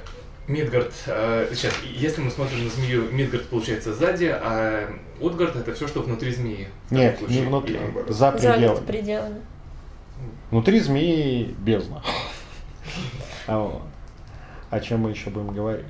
Мидгард, 0.47 0.91
э, 1.05 1.51
сейчас, 1.53 1.73
если 1.83 2.21
мы 2.21 2.31
смотрим 2.31 2.63
на 2.63 2.69
змею, 2.71 3.11
Мидгард 3.11 3.45
получается 3.49 3.93
сзади, 3.93 4.25
а 4.25 4.89
Утгард 5.19 5.55
это 5.55 5.75
все, 5.75 5.87
что 5.87 6.01
внутри 6.01 6.31
змеи. 6.31 6.69
Нет, 6.89 7.21
не 7.29 7.41
внутри, 7.41 7.75
Или... 7.75 8.11
за 8.11 8.31
пределами. 8.31 8.75
За 8.75 8.81
пределами. 8.81 9.41
Внутри 10.49 10.79
змеи 10.79 11.55
бездна. 11.59 12.01
А 13.47 13.59
вот. 13.59 13.81
О 14.69 14.79
чем 14.79 15.01
мы 15.01 15.09
еще 15.09 15.31
будем 15.31 15.53
говорить? 15.53 15.85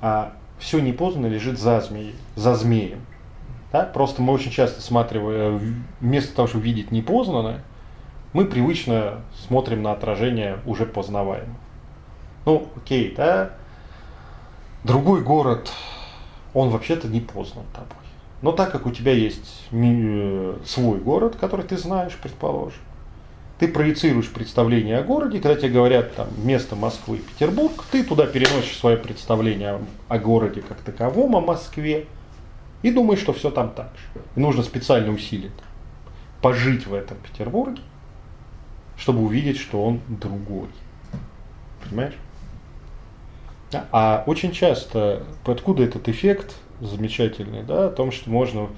А 0.00 0.34
все 0.58 0.78
непознанно 0.80 1.26
лежит 1.26 1.58
за 1.58 1.80
змеей, 1.80 2.14
за 2.36 2.54
змеем. 2.54 3.00
Да? 3.72 3.84
Просто 3.84 4.22
мы 4.22 4.32
очень 4.32 4.50
часто 4.50 4.80
смотрим, 4.80 5.82
вместо 6.00 6.34
того, 6.34 6.48
чтобы 6.48 6.64
видеть 6.64 6.90
непознанное, 6.90 7.62
мы 8.32 8.44
привычно 8.44 9.20
смотрим 9.46 9.82
на 9.82 9.92
отражение 9.92 10.58
уже 10.66 10.86
познаваемого. 10.86 11.56
Ну, 12.46 12.68
окей, 12.76 13.14
да, 13.16 13.50
другой 14.84 15.22
город, 15.22 15.70
он 16.54 16.70
вообще-то 16.70 17.08
не 17.08 17.20
познан 17.20 17.64
тобой. 17.72 17.96
Но 18.42 18.52
так 18.52 18.72
как 18.72 18.86
у 18.86 18.90
тебя 18.90 19.12
есть 19.12 19.66
э, 19.70 20.56
свой 20.64 20.98
город, 20.98 21.36
который 21.38 21.64
ты 21.66 21.76
знаешь, 21.76 22.16
предположим, 22.20 22.80
ты 23.58 23.68
проецируешь 23.68 24.30
представление 24.30 24.98
о 24.98 25.02
городе, 25.02 25.38
когда 25.38 25.60
тебе 25.60 25.72
говорят 25.72 26.14
там 26.14 26.28
вместо 26.34 26.76
Москвы 26.76 27.18
Петербург, 27.18 27.84
ты 27.90 28.02
туда 28.02 28.26
переносишь 28.26 28.78
свое 28.78 28.96
представление 28.96 29.78
о 30.08 30.18
городе 30.18 30.62
как 30.62 30.78
таковом, 30.78 31.36
о 31.36 31.42
Москве, 31.42 32.06
и 32.82 32.90
думаешь, 32.90 33.20
что 33.20 33.32
все 33.32 33.50
там 33.50 33.70
так 33.70 33.92
же. 33.96 34.20
И 34.36 34.40
нужно 34.40 34.62
специально 34.62 35.12
усилить, 35.12 35.52
пожить 36.40 36.86
в 36.86 36.94
этом 36.94 37.18
Петербурге, 37.18 37.82
чтобы 38.96 39.22
увидеть, 39.22 39.58
что 39.58 39.84
он 39.84 40.00
другой. 40.08 40.68
Понимаешь? 41.84 42.14
А 43.92 44.24
очень 44.26 44.52
часто, 44.52 45.22
откуда 45.44 45.84
этот 45.84 46.08
эффект 46.08 46.56
замечательный, 46.80 47.62
да, 47.62 47.86
о 47.86 47.90
том, 47.90 48.10
что 48.10 48.30
можно 48.30 48.68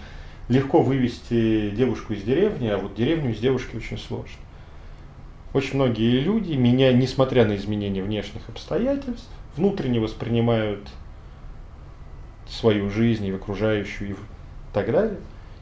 легко 0.48 0.82
вывести 0.82 1.70
девушку 1.70 2.12
из 2.12 2.22
деревни, 2.22 2.68
а 2.68 2.76
вот 2.76 2.94
деревню 2.94 3.30
из 3.30 3.38
девушки 3.38 3.76
очень 3.76 3.98
сложно. 3.98 4.36
Очень 5.54 5.76
многие 5.76 6.20
люди, 6.20 6.54
меня, 6.54 6.92
несмотря 6.92 7.46
на 7.46 7.56
изменения 7.56 8.02
внешних 8.02 8.48
обстоятельств, 8.48 9.28
внутренне 9.56 10.00
воспринимают 10.00 10.88
свою 12.48 12.90
жизнь 12.90 13.26
и 13.26 13.32
окружающую 13.32 14.10
и 14.10 14.14
так 14.72 14.90
далее, 14.90 15.18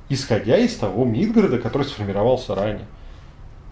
исходя 0.09 0.57
из 0.57 0.75
того 0.77 1.05
Мидгорода, 1.05 1.59
который 1.59 1.85
сформировался 1.85 2.55
ранее. 2.55 2.87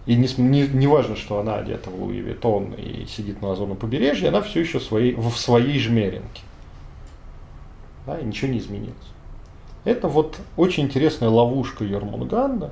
И 0.05 0.15
не, 0.15 0.27
не, 0.37 0.67
не 0.67 0.87
важно, 0.87 1.15
что 1.15 1.39
она 1.39 1.57
одета 1.57 1.89
в 1.89 2.01
Луи 2.01 2.19
Виттон 2.19 2.73
и 2.73 3.05
сидит 3.05 3.41
на 3.41 3.49
лазурном 3.49 3.77
побережье, 3.77 4.29
она 4.29 4.41
все 4.41 4.61
еще 4.61 4.79
своей, 4.79 5.13
в 5.13 5.31
своей 5.37 5.77
жмеринке. 5.79 6.41
Да, 8.07 8.17
и 8.17 8.25
ничего 8.25 8.51
не 8.51 8.57
изменилось. 8.59 8.95
Это 9.83 10.07
вот 10.07 10.37
очень 10.57 10.85
интересная 10.85 11.29
ловушка 11.29 11.83
Йормунганда, 11.83 12.71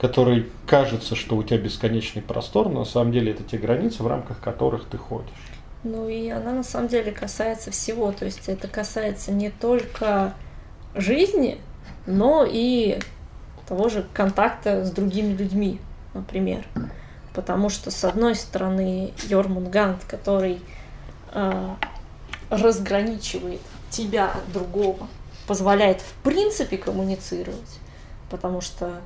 которой 0.00 0.46
кажется, 0.66 1.14
что 1.14 1.36
у 1.36 1.42
тебя 1.42 1.58
бесконечный 1.58 2.20
простор, 2.20 2.68
но 2.68 2.80
на 2.80 2.84
самом 2.84 3.12
деле 3.12 3.32
это 3.32 3.42
те 3.42 3.56
границы, 3.56 4.02
в 4.02 4.06
рамках 4.06 4.40
которых 4.40 4.84
ты 4.84 4.98
ходишь. 4.98 5.30
Ну 5.84 6.08
и 6.08 6.28
она 6.30 6.52
на 6.52 6.64
самом 6.64 6.88
деле 6.88 7.12
касается 7.12 7.70
всего, 7.70 8.10
то 8.10 8.24
есть 8.24 8.48
это 8.48 8.68
касается 8.68 9.30
не 9.30 9.50
только 9.50 10.34
жизни, 10.94 11.60
но 12.06 12.46
и 12.48 12.98
того 13.68 13.88
же 13.88 14.06
контакта 14.12 14.84
с 14.84 14.90
другими 14.90 15.32
людьми 15.34 15.78
например. 16.14 16.64
Потому 17.34 17.68
что, 17.68 17.90
с 17.90 18.04
одной 18.04 18.36
стороны, 18.36 19.12
Йормунгант, 19.24 20.04
который 20.04 20.60
э, 21.32 21.74
разграничивает 22.48 23.60
тебя 23.90 24.30
от 24.30 24.52
другого, 24.52 25.08
позволяет 25.46 26.00
в 26.00 26.12
принципе 26.22 26.78
коммуницировать, 26.78 27.80
потому 28.30 28.60
что... 28.60 29.00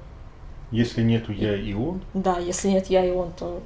Если 0.70 1.02
нету 1.02 1.32
я 1.32 1.56
и 1.56 1.72
он? 1.72 2.02
Да, 2.12 2.38
если 2.38 2.68
нет 2.68 2.88
я 2.88 3.04
и 3.04 3.10
он, 3.10 3.32
то 3.32 3.62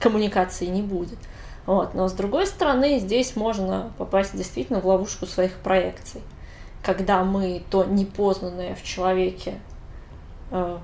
коммуникации 0.00 0.66
не 0.66 0.82
будет. 0.82 1.18
Вот. 1.66 1.94
Но 1.94 2.08
с 2.08 2.12
другой 2.12 2.46
стороны, 2.46 2.98
здесь 2.98 3.36
можно 3.36 3.92
попасть 3.98 4.36
действительно 4.36 4.80
в 4.80 4.86
ловушку 4.86 5.26
своих 5.26 5.56
проекций, 5.58 6.22
когда 6.82 7.24
мы 7.24 7.62
то 7.70 7.84
непознанное 7.84 8.74
в 8.74 8.82
человеке 8.82 9.60
э, 10.50 10.78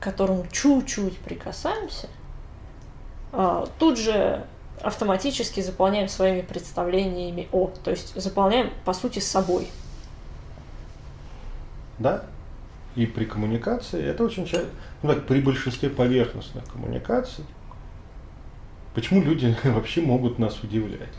к 0.00 0.02
которому 0.02 0.46
чуть-чуть 0.50 1.18
прикасаемся, 1.18 2.08
а, 3.32 3.68
тут 3.78 3.98
же 3.98 4.44
автоматически 4.82 5.60
заполняем 5.60 6.08
своими 6.08 6.40
представлениями 6.40 7.48
о, 7.52 7.70
то 7.84 7.90
есть 7.90 8.20
заполняем 8.20 8.72
по 8.84 8.94
сути 8.94 9.18
собой. 9.18 9.68
Да. 11.98 12.24
И 12.96 13.06
при 13.06 13.26
коммуникации 13.26 14.02
это 14.02 14.24
очень 14.24 14.46
часто, 14.46 14.68
ну 15.02 15.12
так, 15.12 15.26
при 15.26 15.40
большинстве 15.40 15.90
поверхностных 15.90 16.64
коммуникаций, 16.64 17.44
почему 18.94 19.22
люди 19.22 19.54
вообще 19.64 20.00
могут 20.00 20.38
нас 20.38 20.62
удивлять? 20.62 21.12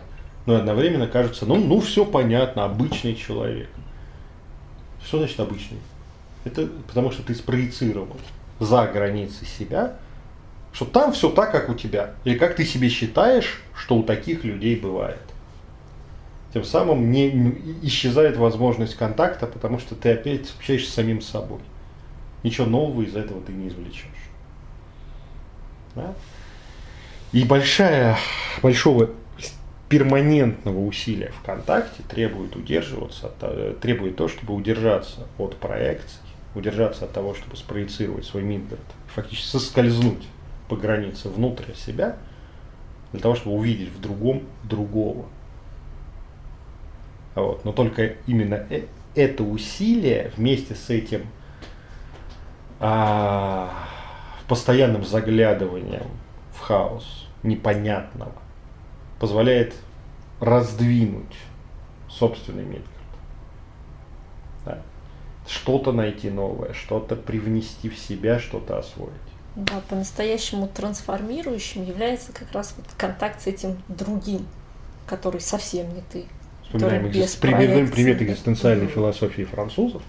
Но 0.46 0.56
одновременно 0.56 1.08
кажется, 1.08 1.46
ну, 1.46 1.56
ну 1.56 1.80
все 1.80 2.06
понятно, 2.06 2.66
обычный 2.66 3.16
человек. 3.16 3.70
Что 5.06 5.20
значит 5.20 5.40
обычный? 5.40 5.78
Это 6.44 6.68
потому 6.88 7.12
что 7.12 7.24
ты 7.24 7.36
спроецировал 7.36 8.18
за 8.60 8.88
границы 8.88 9.46
себя, 9.46 9.98
что 10.74 10.86
там 10.86 11.14
все 11.14 11.30
так, 11.30 11.52
как 11.52 11.70
у 11.70 11.76
тебя. 11.76 12.14
Или 12.24 12.38
как 12.38 12.56
ты 12.56 12.66
себе 12.66 12.90
считаешь, 12.90 13.62
что 13.76 13.96
у 13.98 14.04
таких 14.04 14.44
людей 14.44 14.76
бывает. 14.76 15.22
Тем 16.54 16.64
самым 16.64 17.12
не, 17.12 17.30
исчезает 17.84 18.38
возможность 18.38 18.96
контакта, 18.96 19.48
потому 19.48 19.80
что 19.80 19.96
ты 19.96 20.12
опять 20.12 20.52
общаешься 20.58 20.92
с 20.92 20.96
самим 20.96 21.22
собой. 21.22 21.60
Ничего 22.44 22.68
нового 22.68 23.04
из 23.04 23.16
этого 23.16 23.42
ты 23.42 23.54
не 23.54 23.68
извлечешь. 23.70 24.06
Да? 25.96 26.14
И 27.32 27.46
большая, 27.46 28.18
большого 28.62 29.12
перманентного 29.88 30.80
усилия 30.80 31.32
в 31.32 31.46
контакте 31.46 32.04
требует 32.10 32.56
удерживаться, 32.56 33.32
э, 33.42 33.76
требует 33.82 34.18
то, 34.18 34.28
чтобы 34.28 34.54
удержаться 34.54 35.28
от 35.38 35.56
проекций, 35.58 36.20
удержаться 36.56 37.06
от 37.06 37.14
того, 37.14 37.34
чтобы 37.34 37.56
спроецировать 37.56 38.26
свой 38.26 38.44
Мидгард, 38.44 38.80
фактически 39.08 39.48
соскользнуть 39.48 40.28
по 40.68 40.76
границе 40.76 41.30
внутрь 41.30 41.74
себя, 41.74 42.18
для 43.12 43.22
того, 43.22 43.36
чтобы 43.36 43.56
увидеть 43.58 43.90
в 43.90 44.02
другом 44.02 44.44
другого. 44.64 45.26
Вот. 47.36 47.64
Но 47.64 47.72
только 47.72 48.16
именно 48.28 48.66
э, 48.70 48.84
это 49.16 49.44
усилие 49.44 50.32
вместе 50.36 50.76
с 50.76 50.90
этим 50.90 51.28
а, 52.80 53.74
постоянным 54.48 55.06
заглядыванием 55.06 56.08
в 56.54 56.60
хаос 56.60 57.28
непонятного 57.44 58.34
позволяет 59.20 59.76
раздвинуть 60.40 61.36
собственный 62.10 62.64
Мидгард. 62.64 62.88
Да. 64.66 64.82
Что-то 65.48 65.92
найти 65.92 66.30
новое, 66.30 66.74
что-то 66.74 67.16
привнести 67.16 67.90
в 67.90 67.98
себя, 67.98 68.40
что-то 68.40 68.80
освоить. 68.80 69.12
Да, 69.56 69.82
по-настоящему 69.90 70.68
трансформирующим 70.68 71.84
является 71.84 72.32
как 72.32 72.52
раз 72.54 72.74
вот 72.78 72.86
контакт 72.98 73.42
с 73.42 73.48
этим 73.48 73.82
другим, 73.88 74.48
который 75.06 75.42
совсем 75.42 75.94
не 75.94 76.02
ты. 76.02 76.26
Вспоминаем 76.64 77.08
экзист... 77.10 77.40
пример, 77.40 77.92
пример 77.92 78.24
экзистенциальной 78.24 78.88
философии 78.88 79.44
французов. 79.44 80.02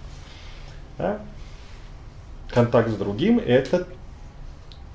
Да? 0.97 1.21
Контакт 2.51 2.91
с 2.91 2.95
другим– 2.95 3.39
это, 3.45 3.89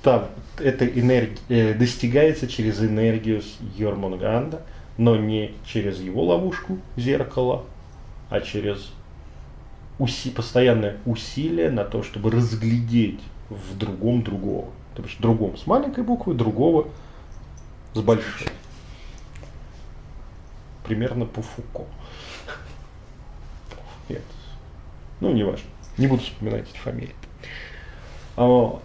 та, 0.08 0.30
это 0.58 0.86
энерги- 0.86 1.38
э, 1.50 1.74
достигается 1.74 2.48
через 2.48 2.80
энергию 2.82 3.42
Йормунганда, 3.76 4.62
но 4.98 5.18
не 5.18 5.52
через 5.66 6.00
его 6.00 6.24
ловушку 6.24 6.78
зеркала, 6.96 7.66
а 8.30 8.40
через 8.40 8.94
уси- 10.00 10.32
постоянное 10.32 10.96
усилие 11.06 11.70
на 11.72 11.84
то, 11.84 12.04
чтобы 12.04 12.32
разглядеть 12.32 13.20
в 13.50 13.78
другом 13.78 14.24
другого. 14.24 14.70
То 14.96 15.04
есть 15.04 15.20
другом 15.20 15.58
с 15.58 15.68
маленькой 15.68 16.06
буквы, 16.06 16.36
другого 16.36 16.88
с 17.94 18.00
большой. 18.00 18.48
Примерно 20.86 21.26
по 21.26 21.42
Фуко. 21.42 21.84
Нет. 24.08 24.24
Ну, 25.20 25.34
не 25.34 25.44
важно. 25.44 25.68
Не 25.98 26.08
буду 26.08 26.22
вспоминать 26.24 26.70
эти 26.70 26.78
фамилии. 26.78 27.16
А 28.38 28.46
Вот. 28.46 28.84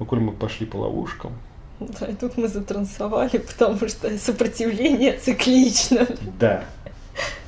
Ну, 0.00 0.06
коль 0.06 0.20
мы 0.20 0.32
пошли 0.32 0.66
по 0.66 0.78
ловушкам, 0.78 1.32
Да, 1.78 2.06
и 2.06 2.14
тут 2.14 2.38
мы 2.38 2.48
затрансовали, 2.48 3.36
потому 3.36 3.86
что 3.86 4.16
сопротивление 4.18 5.18
циклично. 5.18 6.06
Да. 6.40 6.64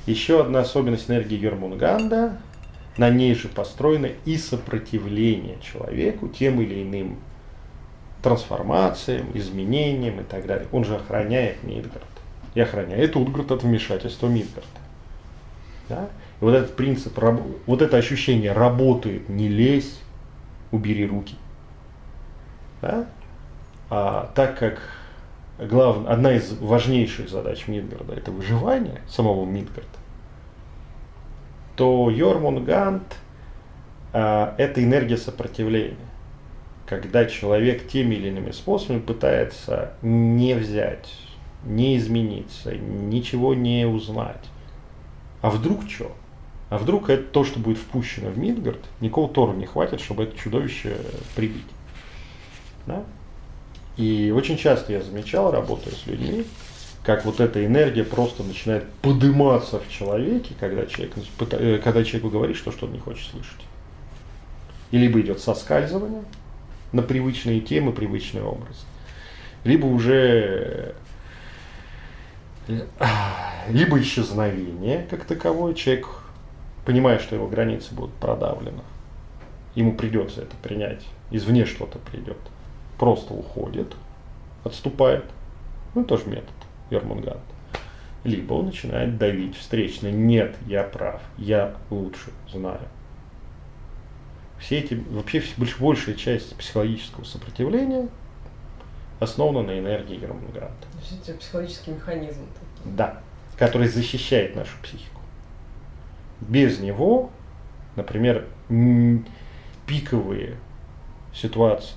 Еще 0.06 0.40
одна 0.40 0.60
особенность 0.60 1.08
энергии 1.08 1.38
Йормунганда, 1.38 2.38
на 2.98 3.08
ней 3.08 3.34
же 3.34 3.48
построено 3.48 4.10
и 4.26 4.36
сопротивление 4.36 5.56
человеку 5.62 6.28
тем 6.28 6.60
или 6.60 6.82
иным 6.82 7.18
трансформациям, 8.22 9.28
изменениям 9.32 10.20
и 10.20 10.24
так 10.24 10.46
далее. 10.46 10.68
Он 10.72 10.84
же 10.84 10.96
охраняет 10.96 11.62
Мидгард. 11.62 12.04
И 12.54 12.60
охраняет 12.60 13.16
Утгард 13.16 13.50
от 13.50 13.62
вмешательства 13.62 14.26
Мидгарда. 14.26 14.68
Да? 15.88 16.08
И 16.40 16.44
вот 16.44 16.54
этот 16.54 16.76
принцип, 16.76 17.18
вот 17.66 17.80
это 17.80 17.96
ощущение 17.96 18.52
работает, 18.52 19.30
не 19.30 19.48
лезь, 19.48 19.98
убери 20.70 21.06
руки. 21.06 21.34
Да? 22.82 23.06
А 23.88 24.30
так 24.34 24.58
как 24.58 24.80
глав... 25.58 26.06
одна 26.08 26.32
из 26.32 26.52
важнейших 26.58 27.30
задач 27.30 27.68
Мидгарда 27.68 28.14
это 28.14 28.32
выживание 28.32 29.00
самого 29.08 29.46
Мидгарда, 29.46 29.88
то 31.76 32.10
Йормунганд 32.10 33.16
а, 34.12 34.54
это 34.58 34.82
энергия 34.82 35.16
сопротивления. 35.16 35.96
Когда 36.86 37.24
человек 37.24 37.88
теми 37.88 38.16
или 38.16 38.28
иными 38.28 38.50
способами 38.50 39.00
пытается 39.00 39.94
не 40.02 40.54
взять, 40.54 41.14
не 41.64 41.96
измениться, 41.96 42.74
ничего 42.74 43.54
не 43.54 43.86
узнать. 43.86 44.44
А 45.40 45.50
вдруг 45.50 45.88
что? 45.88 46.12
А 46.68 46.78
вдруг 46.78 47.10
это 47.10 47.22
то, 47.22 47.44
что 47.44 47.60
будет 47.60 47.78
впущено 47.78 48.30
в 48.30 48.38
Мидгард, 48.38 48.80
никакого 49.00 49.28
Тору 49.28 49.52
не 49.52 49.66
хватит, 49.66 50.00
чтобы 50.00 50.24
это 50.24 50.36
чудовище 50.36 50.96
прибить. 51.36 51.66
Да? 52.86 53.04
И 53.96 54.32
очень 54.34 54.56
часто 54.56 54.92
я 54.92 55.02
замечал, 55.02 55.50
работая 55.50 55.94
с 55.94 56.06
людьми, 56.06 56.44
как 57.04 57.24
вот 57.24 57.40
эта 57.40 57.64
энергия 57.64 58.04
просто 58.04 58.42
начинает 58.42 58.88
подниматься 59.02 59.80
в 59.80 59.88
человеке, 59.90 60.54
когда, 60.58 60.86
человек, 60.86 61.14
э, 61.50 61.80
когда 61.82 62.04
человеку 62.04 62.30
говорит, 62.30 62.56
что 62.56 62.70
что-то 62.70 62.92
не 62.92 63.00
хочет 63.00 63.28
слышать. 63.30 63.60
И 64.90 64.98
либо 64.98 65.20
идет 65.20 65.40
соскальзывание 65.40 66.22
на 66.92 67.02
привычные 67.02 67.60
темы, 67.60 67.92
привычный 67.92 68.42
образ, 68.42 68.86
либо 69.64 69.86
уже 69.86 70.94
э, 72.68 72.80
либо 73.68 74.00
исчезновение 74.00 75.06
как 75.10 75.24
таковое, 75.24 75.74
человек, 75.74 76.06
понимая, 76.84 77.18
что 77.18 77.34
его 77.34 77.48
границы 77.48 77.94
будут 77.94 78.14
продавлены, 78.14 78.82
ему 79.74 79.94
придется 79.96 80.42
это 80.42 80.54
принять, 80.62 81.04
извне 81.30 81.64
что-то 81.64 81.98
придет, 81.98 82.38
просто 83.02 83.34
уходит, 83.34 83.96
отступает, 84.62 85.24
ну 85.96 86.04
тоже 86.04 86.24
метод 86.28 86.54
Ермунганд. 86.88 87.42
Либо 88.22 88.52
он 88.54 88.66
начинает 88.66 89.18
давить 89.18 89.56
встречно, 89.56 90.06
нет, 90.06 90.54
я 90.68 90.84
прав, 90.84 91.20
я 91.36 91.74
лучше 91.90 92.30
знаю. 92.48 92.86
Все 94.60 94.78
эти, 94.78 94.94
вообще 94.94 95.42
большая 95.80 96.14
часть 96.14 96.54
психологического 96.54 97.24
сопротивления 97.24 98.08
основана 99.18 99.62
на 99.62 99.80
энергии 99.80 100.14
есть 101.10 101.28
это 101.28 101.38
психологический 101.38 101.90
механизм. 101.90 102.46
Да, 102.84 103.20
который 103.58 103.88
защищает 103.88 104.54
нашу 104.54 104.78
психику. 104.80 105.20
Без 106.40 106.78
него, 106.78 107.32
например, 107.96 108.46
пиковые 109.88 110.56
ситуации, 111.34 111.96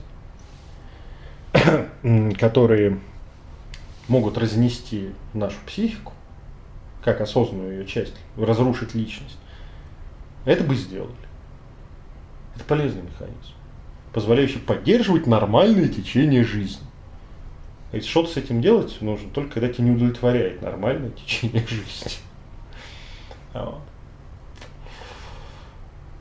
которые 2.40 3.00
могут 4.08 4.38
разнести 4.38 5.12
нашу 5.34 5.58
психику, 5.66 6.14
как 7.04 7.22
осознанную 7.22 7.80
ее 7.80 7.86
часть, 7.86 8.16
разрушить 8.38 8.96
личность, 8.96 9.38
это 10.46 10.64
бы 10.64 10.76
сделали. 10.76 11.12
Это 12.56 12.64
полезный 12.66 13.02
механизм, 13.02 13.54
позволяющий 14.14 14.60
поддерживать 14.60 15.28
нормальное 15.28 15.88
течение 15.88 16.44
жизни. 16.44 16.86
И 17.92 18.00
что-то 18.02 18.32
с 18.32 18.38
этим 18.38 18.62
делать 18.62 18.98
нужно 19.02 19.30
только 19.30 19.56
когда 19.56 19.70
тебя 19.70 19.86
не 19.86 19.92
удовлетворяет 19.92 20.62
нормальное 20.62 21.10
течение 21.26 21.66
жизни. 21.68 22.12
А. 23.54 23.80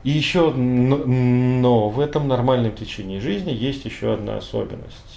И 0.03 0.11
еще, 0.11 0.51
но 0.53 1.89
в 1.89 1.99
этом 1.99 2.27
нормальном 2.27 2.75
течении 2.75 3.19
жизни 3.19 3.51
есть 3.51 3.85
еще 3.85 4.13
одна 4.13 4.37
особенность. 4.37 5.14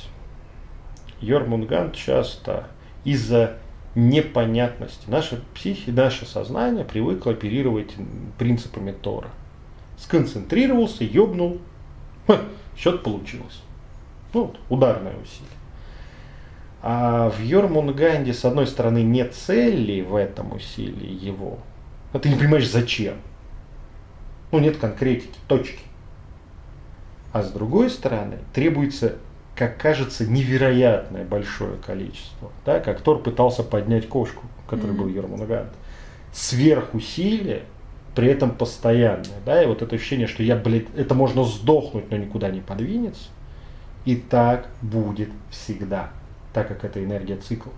Йормунганд 1.20 1.94
часто 1.94 2.68
из-за 3.04 3.58
непонятности, 3.94 5.04
наша 5.08 5.40
психика, 5.54 5.92
наше 5.92 6.26
сознание 6.26 6.84
привыкло 6.84 7.32
оперировать 7.32 7.94
принципами 8.38 8.92
Тора. 8.92 9.30
Сконцентрировался, 9.96 11.04
ёбнул, 11.04 11.58
ха, 12.26 12.40
что-то 12.76 12.98
получилось. 12.98 13.62
Ну, 14.32 14.44
вот, 14.44 14.60
ударное 14.68 15.14
усилие. 15.14 15.58
А 16.80 17.30
в 17.30 17.42
Йормунганде, 17.42 18.32
с 18.32 18.44
одной 18.44 18.66
стороны, 18.66 19.02
нет 19.02 19.34
цели 19.34 20.00
в 20.00 20.14
этом 20.14 20.52
усилии 20.52 21.12
его. 21.12 21.58
А 22.12 22.18
ты 22.18 22.28
не 22.28 22.36
понимаешь, 22.36 22.70
зачем. 22.70 23.16
Ну, 24.52 24.60
нет 24.60 24.76
конкретики, 24.76 25.36
точки. 25.48 25.80
А 27.32 27.42
с 27.42 27.50
другой 27.50 27.90
стороны, 27.90 28.38
требуется, 28.54 29.16
как 29.58 29.76
кажется, 29.76 30.24
невероятное 30.24 31.24
большое 31.24 31.76
количество. 31.84 32.52
Да, 32.64 32.78
как 32.78 33.00
Тор 33.00 33.20
пытался 33.20 33.64
поднять 33.64 34.08
кошку, 34.08 34.44
который 34.68 34.94
был 34.94 35.08
Йормунганд. 35.08 35.72
Сверхусилие, 36.32 37.62
при 38.14 38.28
этом 38.28 38.52
постоянное. 38.52 39.40
Да, 39.44 39.60
и 39.60 39.66
вот 39.66 39.82
это 39.82 39.96
ощущение, 39.96 40.28
что 40.28 40.44
я, 40.44 40.54
блядь, 40.54 40.86
это 40.96 41.16
можно 41.16 41.42
сдохнуть, 41.42 42.08
но 42.08 42.16
никуда 42.16 42.50
не 42.50 42.60
подвинется. 42.60 43.30
И 44.04 44.14
так 44.14 44.68
будет 44.80 45.30
всегда, 45.50 46.10
так 46.52 46.68
как 46.68 46.84
это 46.84 47.02
энергия 47.02 47.36
цикла. 47.36 47.72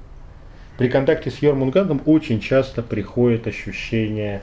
При 0.76 0.91
контакте 0.91 1.31
с 1.31 1.39
Йормунгандом 1.39 2.03
очень 2.05 2.41
часто 2.41 2.83
приходит 2.83 3.47
ощущение 3.47 4.43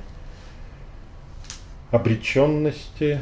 обреченности, 1.92 3.22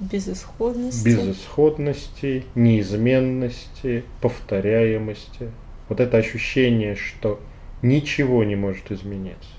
Безысходности. 0.00 1.04
безысходности, 1.04 2.44
неизменности, 2.54 4.04
повторяемости. 4.20 5.50
Вот 5.88 6.00
это 6.00 6.18
ощущение, 6.18 6.94
что 6.94 7.40
ничего 7.82 8.44
не 8.44 8.54
может 8.56 8.92
измениться. 8.92 9.50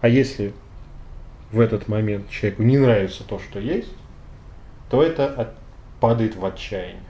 А 0.00 0.08
если 0.08 0.52
в 1.52 1.60
этот 1.60 1.88
момент 1.88 2.28
человеку 2.28 2.62
не 2.64 2.76
нравится 2.76 3.24
то, 3.24 3.38
что 3.38 3.58
есть, 3.58 3.92
то 4.90 5.02
это 5.02 5.26
от- 5.26 5.54
падает 6.00 6.36
в 6.36 6.44
отчаяние. 6.44 7.00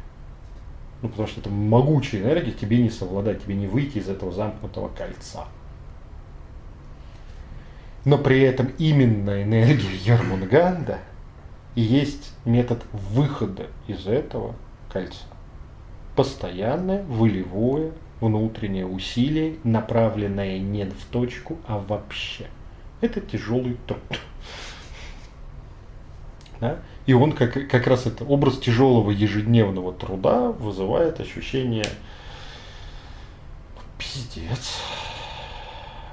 Ну, 1.03 1.09
потому 1.09 1.27
что 1.29 1.41
это 1.41 1.51
могучая 1.51 2.23
энергия, 2.23 2.53
тебе 2.53 2.79
не 2.79 2.91
совладать, 2.91 3.43
тебе 3.43 3.55
не 3.55 3.67
выйти 3.67 3.99
из 3.99 4.09
этого 4.09 4.33
замкнутого 4.33 4.89
кольца. 4.89 5.47
Но 8.05 8.19
при 8.19 8.41
этом 8.41 8.71
именно 8.79 9.43
энергия 9.43 9.97
Йормунганда 10.05 10.99
И 11.77 11.83
есть 11.83 12.33
метод 12.47 12.83
выхода 12.93 13.66
из 13.87 14.07
этого 14.07 14.57
кольца. 14.91 15.24
Постоянное, 16.16 17.05
волевое, 17.05 17.93
внутреннее 18.20 18.87
усилие, 18.87 19.57
направленное 19.62 20.59
не 20.59 20.87
в 20.87 21.05
точку, 21.12 21.59
а 21.68 21.79
вообще. 21.79 22.47
Это 23.01 23.20
тяжелый 23.20 23.77
труд. 23.87 24.01
Да? 26.59 26.79
И 27.05 27.12
он 27.12 27.33
как, 27.33 27.68
как 27.68 27.87
раз 27.87 28.07
это 28.07 28.24
образ 28.24 28.59
тяжелого 28.59 29.11
ежедневного 29.11 29.93
труда 29.93 30.53
вызывает 30.53 31.20
ощущение 31.20 31.85
пиздец. 33.99 34.81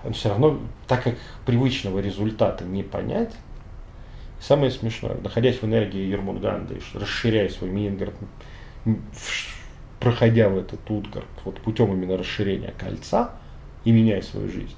Но 0.03 0.11
все 0.11 0.27
равно, 0.27 0.59
так 0.85 1.05
как 1.05 1.15
привычного 1.45 1.99
результата 1.99 2.65
не 2.65 2.83
понять, 2.83 3.33
самое 4.43 4.71
смешное, 4.71 5.15
находясь 5.23 5.61
в 5.61 5.65
энергии 5.65 6.01
Ермунганда, 6.01 6.75
расширяя 6.95 7.47
свой 7.49 7.69
Мингард, 7.69 8.13
проходя 9.99 10.49
в 10.49 10.57
этот 10.57 10.79
Утгард, 10.91 11.25
вот 11.45 11.61
путем 11.61 11.93
именно 11.93 12.17
расширения 12.17 12.73
кольца 12.77 13.31
и 13.85 13.91
меняя 13.91 14.21
свою 14.21 14.49
жизнь, 14.49 14.75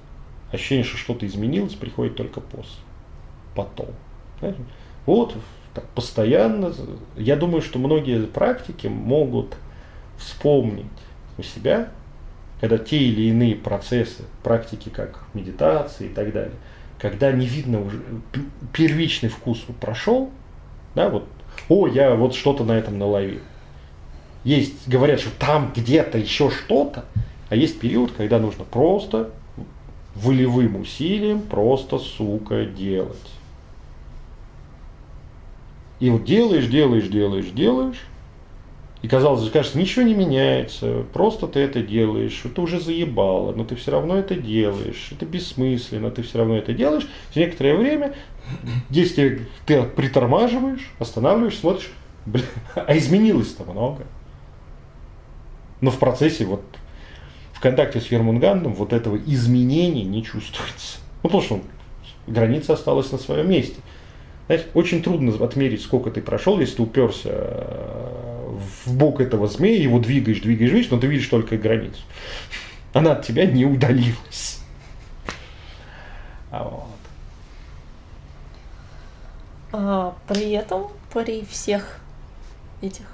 ощущение, 0.51 0.83
что 0.83 0.97
что-то 0.97 1.25
изменилось, 1.25 1.73
приходит 1.73 2.15
только 2.15 2.41
после, 2.41 2.79
потом. 3.55 3.89
Вот 5.07 5.35
так, 5.73 5.87
постоянно. 5.89 6.73
Я 7.17 7.35
думаю, 7.35 7.61
что 7.61 7.79
многие 7.79 8.25
практики 8.27 8.87
могут 8.87 9.55
вспомнить 10.17 10.85
у 11.37 11.43
себя, 11.43 11.89
когда 12.61 12.77
те 12.77 12.97
или 12.97 13.29
иные 13.29 13.55
процессы, 13.55 14.23
практики 14.43 14.89
как 14.89 15.25
медитации 15.33 16.05
и 16.05 16.13
так 16.13 16.31
далее, 16.31 16.55
когда 16.99 17.31
не 17.31 17.45
видно 17.45 17.81
уже, 17.81 18.01
первичный 18.73 19.29
вкус 19.29 19.63
прошел, 19.79 20.31
да, 20.95 21.09
вот, 21.09 21.27
о, 21.69 21.87
я 21.87 22.15
вот 22.15 22.35
что-то 22.35 22.63
на 22.63 22.73
этом 22.73 22.97
наловил. 22.97 23.41
Есть, 24.43 24.87
говорят, 24.87 25.19
что 25.19 25.31
там 25.37 25.71
где-то 25.75 26.17
еще 26.17 26.49
что-то, 26.51 27.05
а 27.49 27.55
есть 27.55 27.79
период, 27.79 28.11
когда 28.11 28.39
нужно 28.39 28.63
просто 28.63 29.31
волевым 30.15 30.77
усилием 30.77 31.41
просто, 31.41 31.99
сука, 31.99 32.65
делать. 32.65 33.31
И 35.99 36.09
вот 36.09 36.25
делаешь, 36.25 36.67
делаешь, 36.67 37.07
делаешь, 37.07 37.47
делаешь, 37.47 38.01
и 39.05 39.07
казалось 39.07 39.47
кажется, 39.51 39.77
ничего 39.77 40.01
не 40.03 40.15
меняется, 40.15 41.05
просто 41.13 41.45
ты 41.45 41.59
это 41.59 41.83
делаешь, 41.83 42.41
это 42.43 42.59
уже 42.59 42.79
заебало, 42.79 43.53
но 43.53 43.63
ты 43.63 43.75
все 43.75 43.91
равно 43.91 44.17
это 44.17 44.33
делаешь, 44.33 45.09
это 45.11 45.27
бессмысленно, 45.27 46.09
ты 46.09 46.23
все 46.23 46.39
равно 46.39 46.57
это 46.57 46.73
делаешь. 46.73 47.07
Через 47.31 47.49
некоторое 47.49 47.75
время, 47.75 48.15
если 48.89 49.47
ты 49.67 49.83
притормаживаешь, 49.83 50.91
останавливаешь, 50.97 51.59
смотришь, 51.59 51.91
блин, 52.25 52.47
а 52.75 52.97
изменилось-то 52.97 53.63
много. 53.71 54.07
Но 55.81 55.91
в 55.91 55.99
процессе 55.99 56.45
вот 56.45 56.63
в 57.53 57.59
контакте 57.59 58.01
с 58.01 58.07
Ермунгандом 58.07 58.73
вот 58.73 58.91
этого 58.91 59.17
изменения 59.17 60.03
не 60.03 60.23
чувствуется. 60.23 60.97
Ну, 61.21 61.29
потому 61.29 61.43
что 61.43 61.61
граница 62.25 62.73
осталась 62.73 63.11
на 63.11 63.19
своем 63.19 63.51
месте. 63.51 63.75
Знаете, 64.47 64.65
очень 64.73 65.03
трудно 65.03 65.31
отмерить, 65.45 65.83
сколько 65.83 66.09
ты 66.09 66.23
прошел, 66.23 66.59
если 66.59 66.77
ты 66.77 66.81
уперся 66.81 67.29
э, 67.31 68.34
в 68.55 68.93
бок 68.93 69.21
этого 69.21 69.47
змея, 69.47 69.81
его 69.81 69.99
двигаешь, 69.99 70.39
двигаешь, 70.39 70.71
двигаешь, 70.71 70.91
но 70.91 70.99
ты 70.99 71.07
видишь 71.07 71.27
только 71.27 71.57
границу. 71.57 72.01
Она 72.93 73.13
от 73.13 73.25
тебя 73.25 73.45
не 73.45 73.65
удалилась. 73.65 74.59
А 76.51 76.63
вот. 76.63 76.87
А, 79.73 80.15
при 80.27 80.51
этом, 80.51 80.87
при 81.13 81.43
всех 81.45 81.99
этих 82.81 83.05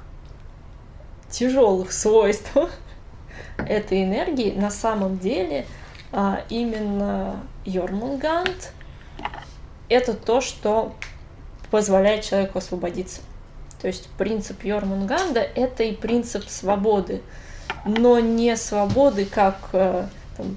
тяжелых 1.29 1.91
свойствах 1.91 2.71
этой 3.57 4.03
энергии, 4.03 4.51
на 4.51 4.69
самом 4.69 5.17
деле 5.17 5.65
а, 6.11 6.43
именно 6.49 7.41
Йормунгант 7.65 8.73
это 9.89 10.13
то, 10.13 10.41
что 10.41 10.93
позволяет 11.69 12.23
человеку 12.23 12.59
освободиться. 12.59 13.21
То 13.81 13.87
есть 13.87 14.09
принцип 14.17 14.63
Йормунганда– 14.63 15.39
это 15.55 15.83
и 15.83 15.95
принцип 15.95 16.47
свободы, 16.47 17.21
но 17.83 18.19
не 18.19 18.55
свободы 18.55 19.25
как 19.25 19.57
э, 19.73 20.07
там, 20.37 20.55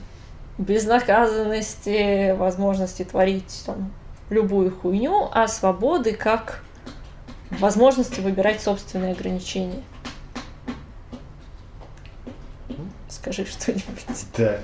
безнаказанности, 0.58 2.36
возможности 2.36 3.02
творить 3.04 3.62
там, 3.64 3.92
любую 4.28 4.76
хуйню, 4.76 5.30
а 5.32 5.48
свободы 5.48 6.12
как 6.12 6.62
возможности 7.50 8.20
выбирать 8.20 8.60
собственные 8.60 9.12
ограничения. 9.12 9.82
Скажи 13.08 13.46
что-нибудь. 13.46 14.04
Да. 14.36 14.58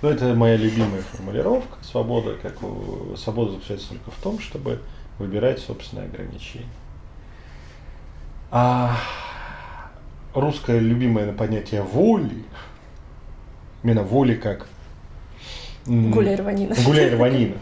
Ну, 0.00 0.08
это 0.08 0.34
моя 0.34 0.56
любимая 0.56 1.02
формулировка. 1.02 1.76
Свобода, 1.84 2.38
как 2.40 2.56
свобода 3.18 3.52
заключается 3.52 3.90
только 3.90 4.10
в 4.10 4.22
том, 4.22 4.38
чтобы 4.38 4.80
выбирать 5.18 5.58
собственные 5.58 6.06
ограничения. 6.06 6.64
А 8.50 8.96
русское 10.34 10.78
любимое 10.78 11.32
понятие 11.32 11.82
воли, 11.82 12.44
именно 13.82 14.02
воли 14.02 14.34
как 14.34 14.66
гуляй 15.86 16.36
рванина. 16.36 16.74
Гуляй 16.84 17.14
рванина. 17.14 17.56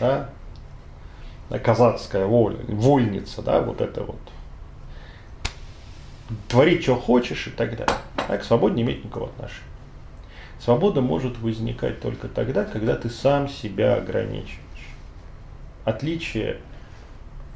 Да? 0.00 0.30
Казацкая 1.62 2.26
воля, 2.26 2.58
вольница, 2.66 3.42
да, 3.42 3.60
вот 3.60 3.80
это 3.80 4.02
вот. 4.02 4.18
Творить, 6.48 6.82
что 6.82 6.96
хочешь 6.96 7.46
и 7.46 7.50
так 7.50 7.76
далее. 7.76 7.96
А 8.28 8.36
к 8.38 8.44
свободе 8.44 8.74
не 8.74 8.82
имеет 8.82 9.04
никакого 9.04 9.28
отношения. 9.28 9.62
Свобода 10.58 11.00
может 11.00 11.38
возникать 11.38 12.00
только 12.00 12.28
тогда, 12.28 12.64
когда 12.64 12.96
ты 12.96 13.10
сам 13.10 13.48
себя 13.48 13.96
ограничиваешь 13.96 14.64
отличие 15.84 16.58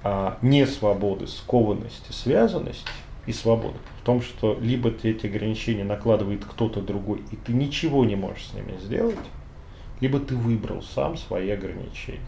а, 0.05 0.38
не 0.42 0.66
свободы, 0.66 1.26
скованности, 1.26 2.12
связанности 2.12 2.88
и 3.26 3.32
свободы 3.32 3.78
в 4.01 4.05
том, 4.05 4.22
что 4.22 4.57
либо 4.61 4.90
эти 4.90 5.26
ограничения 5.26 5.84
накладывает 5.84 6.44
кто-то 6.44 6.80
другой, 6.80 7.22
и 7.30 7.36
ты 7.36 7.53
ничего 7.53 8.05
не 8.05 8.16
можешь 8.16 8.46
с 8.46 8.55
ними 8.55 8.78
сделать, 8.80 9.16
либо 10.01 10.20
ты 10.20 10.36
выбрал 10.36 10.82
сам 10.82 11.16
свои 11.16 11.51
ограничения. 11.51 12.20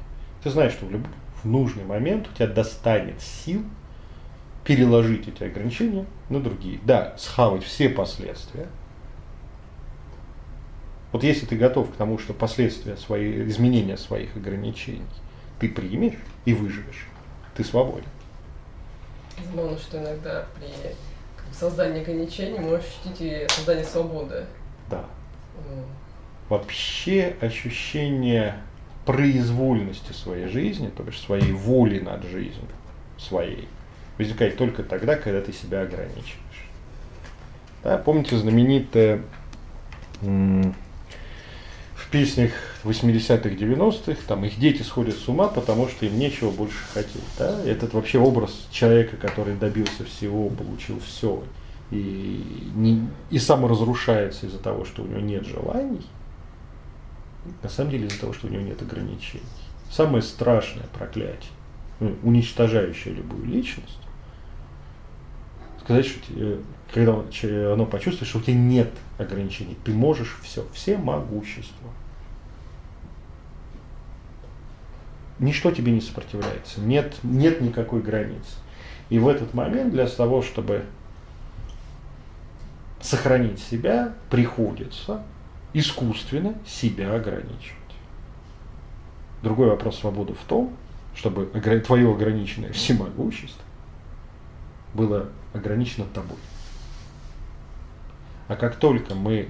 Ты 0.42 0.50
знаешь, 0.50 0.72
что 0.72 0.86
в, 0.86 0.90
люб... 0.90 1.06
в 1.42 1.48
нужный 1.48 1.84
момент 1.84 2.28
у 2.30 2.36
тебя 2.36 2.48
достанет 2.48 3.20
сил 3.20 3.64
переложить 4.64 5.28
эти 5.28 5.44
ограничения 5.44 6.06
на 6.28 6.40
другие. 6.40 6.80
Да, 6.84 7.14
схавать 7.16 7.62
все 7.62 7.88
последствия. 7.88 8.66
Вот 11.12 11.24
если 11.24 11.46
ты 11.46 11.56
готов 11.56 11.90
к 11.90 11.96
тому, 11.96 12.18
что 12.18 12.32
последствия 12.32 12.96
свои, 12.96 13.42
изменения 13.48 13.96
своих 13.96 14.36
ограничений 14.36 15.02
ты 15.58 15.68
примешь 15.68 16.18
и 16.44 16.54
выживешь, 16.54 17.06
ты 17.55 17.64
свободен. 17.64 18.09
Забавно, 19.51 19.78
что 19.78 19.98
иногда 19.98 20.46
при 20.57 20.94
создании 21.55 22.03
ограничений 22.03 22.59
можешь 22.59 22.86
ощутить 22.86 23.20
и 23.20 23.46
создание 23.48 23.84
свободы. 23.84 24.44
Да. 24.90 25.05
Mm. 25.68 25.84
Вообще 26.48 27.36
ощущение 27.40 28.57
произвольности 29.07 30.12
своей 30.12 30.46
жизни, 30.48 30.88
то 30.88 31.03
есть 31.05 31.22
своей 31.22 31.53
воли 31.53 32.01
над 32.01 32.24
жизнью 32.24 32.68
своей, 33.18 33.68
возникает 34.18 34.57
только 34.57 34.82
тогда, 34.82 35.16
когда 35.16 35.40
ты 35.40 35.53
себя 35.53 35.82
ограничиваешь. 35.82 36.36
Да, 37.82 37.96
помните 37.98 38.36
знаменитое 38.36 39.22
песнях 42.11 42.51
80-х, 42.84 43.48
90-х, 43.48 44.20
там 44.26 44.44
их 44.44 44.58
дети 44.58 44.82
сходят 44.82 45.14
с 45.14 45.28
ума, 45.28 45.48
потому 45.48 45.88
что 45.88 46.06
им 46.06 46.18
нечего 46.18 46.50
больше 46.50 46.78
хотеть. 46.92 47.22
Да? 47.38 47.62
Этот 47.64 47.92
вообще 47.94 48.18
образ 48.18 48.66
человека, 48.70 49.16
который 49.16 49.54
добился 49.54 50.04
всего, 50.04 50.48
получил 50.48 51.00
все, 51.00 51.42
и, 51.90 52.70
не, 52.74 53.08
и 53.30 53.38
саморазрушается 53.38 54.46
из-за 54.46 54.58
того, 54.58 54.84
что 54.84 55.02
у 55.02 55.06
него 55.06 55.20
нет 55.20 55.44
желаний, 55.46 56.06
на 57.62 57.68
самом 57.68 57.90
деле 57.90 58.06
из-за 58.06 58.20
того, 58.20 58.32
что 58.32 58.46
у 58.46 58.50
него 58.50 58.62
нет 58.62 58.80
ограничений. 58.80 59.42
Самое 59.90 60.22
страшное 60.22 60.86
проклятие, 60.96 61.50
ну, 61.98 62.14
уничтожающее 62.22 63.12
любую 63.14 63.44
личность, 63.44 63.98
сказать, 65.82 66.06
что 66.06 66.60
когда 66.94 67.22
оно 67.72 67.86
почувствует, 67.86 68.28
что 68.28 68.38
у 68.38 68.42
тебя 68.42 68.54
нет 68.54 68.90
ограничений, 69.18 69.76
ты 69.84 69.92
можешь 69.92 70.38
все, 70.42 70.64
все 70.72 70.96
могущество. 70.96 71.88
Ничто 75.41 75.70
тебе 75.70 75.91
не 75.91 76.03
сопротивляется, 76.03 76.80
нет, 76.80 77.16
нет 77.22 77.62
никакой 77.62 78.03
границы. 78.03 78.57
И 79.09 79.18
в 79.18 79.26
этот 79.26 79.55
момент 79.55 79.91
для 79.91 80.07
того, 80.07 80.43
чтобы 80.43 80.84
сохранить 83.01 83.59
себя, 83.59 84.14
приходится 84.28 85.24
искусственно 85.72 86.55
себя 86.66 87.14
ограничивать. 87.14 87.78
Другой 89.43 89.68
вопрос 89.68 89.99
свободы 89.99 90.34
в 90.34 90.45
том, 90.47 90.76
чтобы 91.14 91.47
твое 91.86 92.12
ограниченное 92.12 92.72
всемогущество 92.72 93.64
было 94.93 95.30
ограничено 95.55 96.05
тобой. 96.12 96.36
А 98.49 98.57
как 98.57 98.76
только 98.76 99.14
мы 99.14 99.49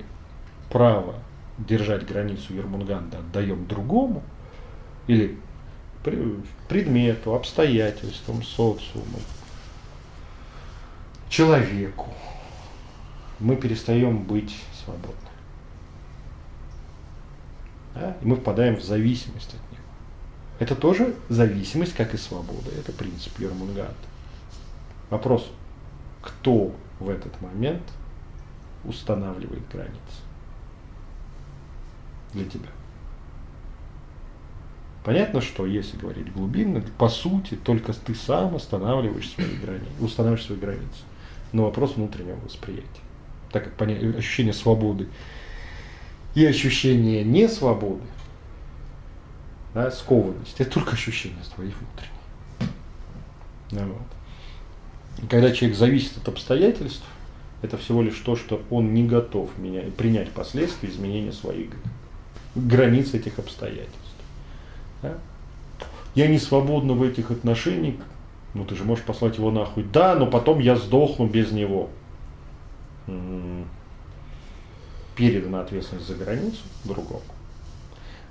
право 0.70 1.16
держать 1.58 2.06
границу 2.06 2.54
Ермунганда 2.54 3.18
отдаем 3.18 3.66
другому, 3.66 4.22
или 5.08 5.36
предмету, 6.02 7.34
обстоятельствам, 7.34 8.42
социуму, 8.42 9.20
человеку, 11.28 12.08
мы 13.38 13.56
перестаем 13.56 14.22
быть 14.22 14.56
свободны. 14.84 15.14
Да? 17.94 18.16
И 18.20 18.26
мы 18.26 18.36
впадаем 18.36 18.76
в 18.76 18.82
зависимость 18.82 19.54
от 19.54 19.72
него. 19.72 19.84
Это 20.58 20.76
тоже 20.76 21.14
зависимость, 21.28 21.94
как 21.94 22.14
и 22.14 22.18
свобода. 22.18 22.70
Это 22.78 22.92
принцип 22.92 23.38
Ермунганда. 23.38 23.94
Вопрос, 25.08 25.50
кто 26.22 26.74
в 26.98 27.08
этот 27.08 27.40
момент 27.40 27.82
устанавливает 28.84 29.66
границы 29.68 29.96
для 32.32 32.44
тебя? 32.44 32.68
Понятно, 35.04 35.40
что 35.40 35.64
если 35.64 35.96
говорить 35.96 36.30
глубинно, 36.32 36.82
по 36.98 37.08
сути, 37.08 37.54
только 37.54 37.92
ты 37.94 38.14
сам 38.14 38.54
останавливаешь 38.54 39.30
свои 39.30 39.56
границы, 39.56 39.88
устанавливаешь 39.98 40.44
свои 40.44 40.58
границы. 40.58 41.04
Но 41.52 41.64
вопрос 41.64 41.96
внутреннего 41.96 42.36
восприятия. 42.44 42.86
Так 43.50 43.64
как 43.64 43.76
понятие, 43.76 44.14
ощущение 44.14 44.52
свободы 44.52 45.08
и 46.34 46.44
ощущение 46.44 47.24
несвободы, 47.24 48.02
да, 49.74 49.90
скованности, 49.90 50.62
это 50.62 50.70
только 50.70 50.92
ощущение 50.92 51.38
твоих 51.54 51.74
внутренних. 51.78 52.20
Ну, 53.72 53.94
вот. 53.94 55.28
Когда 55.30 55.50
человек 55.52 55.78
зависит 55.78 56.16
от 56.18 56.28
обстоятельств, 56.28 57.04
это 57.62 57.76
всего 57.76 58.02
лишь 58.02 58.18
то, 58.18 58.36
что 58.36 58.62
он 58.70 58.94
не 58.94 59.06
готов 59.06 59.50
менять, 59.58 59.94
принять 59.94 60.30
последствия 60.30 60.88
изменения 60.88 61.32
своих 61.32 61.70
границ 62.54 63.14
этих 63.14 63.38
обстоятельств. 63.38 64.09
Да? 65.02 65.14
Я 66.14 66.26
не 66.26 66.38
свободна 66.38 66.94
в 66.94 67.02
этих 67.02 67.30
отношениях, 67.30 67.96
ну 68.54 68.64
ты 68.64 68.74
же 68.74 68.84
можешь 68.84 69.04
послать 69.04 69.38
его 69.38 69.50
нахуй. 69.50 69.84
Да, 69.84 70.14
но 70.14 70.26
потом 70.26 70.58
я 70.58 70.76
сдохну 70.76 71.26
без 71.26 71.52
него. 71.52 71.88
М-м-м. 73.06 73.66
Передана 75.16 75.60
ответственность 75.60 76.08
за 76.08 76.14
границу 76.14 76.62
другому. 76.84 77.22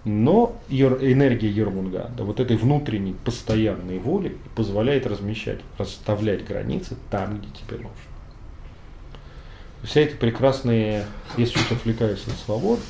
Но 0.05 0.55
энергия 0.69 1.49
Ермунганда, 1.49 2.23
вот 2.23 2.39
этой 2.39 2.55
внутренней 2.55 3.13
постоянной 3.13 3.99
воли 3.99 4.37
позволяет 4.55 5.05
размещать, 5.05 5.59
расставлять 5.77 6.45
границы 6.45 6.95
там, 7.11 7.37
где 7.37 7.47
тебе 7.49 7.77
нужно. 7.77 7.91
Все 9.83 10.03
эти 10.03 10.15
прекрасные, 10.15 11.05
если 11.37 11.59
чуть 11.59 11.71
отвлекаюсь 11.73 12.25
от 12.27 12.33
свободы, 12.33 12.81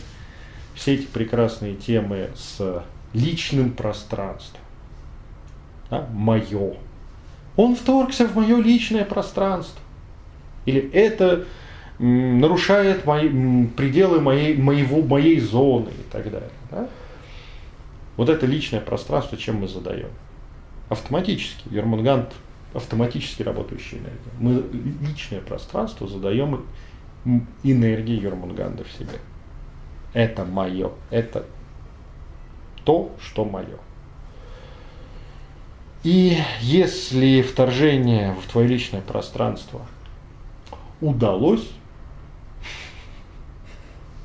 все 0.76 0.96
эти 0.96 1.08
прекрасные 1.08 1.76
темы 1.76 2.30
с 2.36 2.84
личным 3.14 3.72
пространством. 3.72 4.62
Да? 5.90 6.08
Мое. 6.12 6.76
Он 7.56 7.76
вторгся 7.76 8.28
в 8.28 8.36
мое 8.36 8.62
личное 8.62 9.06
пространство. 9.06 9.82
Или 10.66 10.90
это 10.92 11.46
нарушает 11.98 13.06
мои, 13.06 13.68
пределы 13.68 14.22
моей, 14.22 14.56
моего, 14.56 15.02
моей 15.02 15.40
зоны 15.40 15.90
и 15.90 16.12
так 16.12 16.32
далее. 16.32 16.52
Да? 16.72 16.88
Вот 18.18 18.30
это 18.30 18.46
личное 18.46 18.82
пространство, 18.82 19.38
чем 19.38 19.58
мы 19.58 19.68
задаем? 19.68 20.10
Автоматически. 20.90 21.68
Ермангант 21.74 22.34
автоматически 22.74 23.44
работающая 23.44 24.00
энергия. 24.00 24.32
Мы 24.40 24.64
личное 25.08 25.42
пространство 25.42 26.08
задаем 26.08 26.66
энергией 27.64 28.22
Ерманганда 28.22 28.84
в 28.84 28.92
себе. 28.92 29.20
Это 30.14 30.46
мое, 30.46 30.92
это 31.10 31.46
то, 32.90 33.16
что 33.22 33.46
мое. 33.46 33.78
И 36.02 36.40
если 36.60 37.44
вторжение 37.44 38.34
в 38.34 38.52
твое 38.52 38.68
личное 38.68 39.02
пространство 39.02 39.86
удалось, 41.00 41.70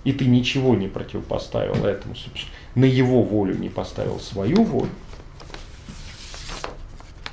и 0.04 0.14
ты 0.14 0.24
ничего 0.24 0.74
не 0.74 0.88
противопоставил 0.88 1.84
этому, 1.84 2.14
на 2.74 2.86
его 2.86 3.22
волю 3.22 3.58
не 3.58 3.68
поставил 3.68 4.18
свою 4.18 4.64
волю, 4.64 4.88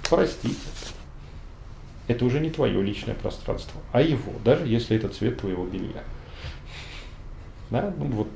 простите. 0.09 0.57
Это 2.09 2.25
уже 2.25 2.41
не 2.41 2.49
твое 2.49 2.83
личное 2.83 3.15
пространство, 3.15 3.79
а 3.93 4.01
его, 4.01 4.33
даже 4.43 4.67
если 4.67 4.97
это 4.97 5.07
цвет 5.07 5.39
твоего 5.39 5.65
белья. 5.65 6.03
Да? 7.69 7.93
Ну, 7.97 8.07
вот. 8.07 8.27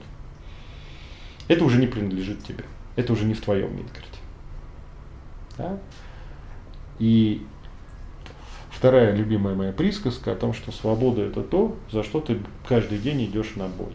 Это 1.50 1.66
уже 1.66 1.78
не 1.78 1.88
принадлежит 1.88 2.42
тебе 2.46 2.64
это 2.96 3.14
уже 3.14 3.26
не 3.26 3.34
в 3.34 3.42
твоем 3.42 3.76
Мидгарде. 3.76 4.20
Да? 5.58 5.80
И 7.00 7.46
вторая 8.70 9.14
любимая 9.16 9.56
моя 9.56 9.72
присказка 9.72 10.34
о 10.34 10.36
том, 10.36 10.54
что 10.54 10.72
свобода 10.72 11.22
это 11.22 11.42
то, 11.42 11.78
за 11.92 12.04
что 12.04 12.22
ты 12.22 12.40
каждый 12.68 13.00
день 13.00 13.26
идешь 13.26 13.56
на 13.56 13.68
бой. 13.68 13.94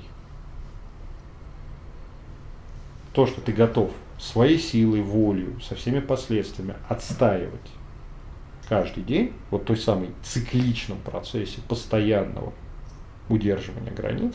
То, 3.13 3.27
что 3.27 3.41
ты 3.41 3.53
готов 3.53 3.91
своей 4.19 4.59
силой, 4.59 5.03
волей, 5.03 5.57
со 5.63 5.75
всеми 5.75 6.01
последствиями 6.01 6.77
отстаивать 6.89 7.61
каждый 8.69 9.03
день, 9.03 9.33
вот 9.51 9.65
той 9.65 9.77
самой 9.77 10.11
цикличном 10.23 10.99
процессе 10.99 11.61
постоянного 11.69 12.53
удерживания 13.29 13.91
границ, 13.91 14.35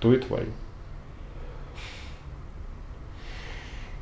то 0.00 0.14
и 0.14 0.18
твое. 0.18 0.48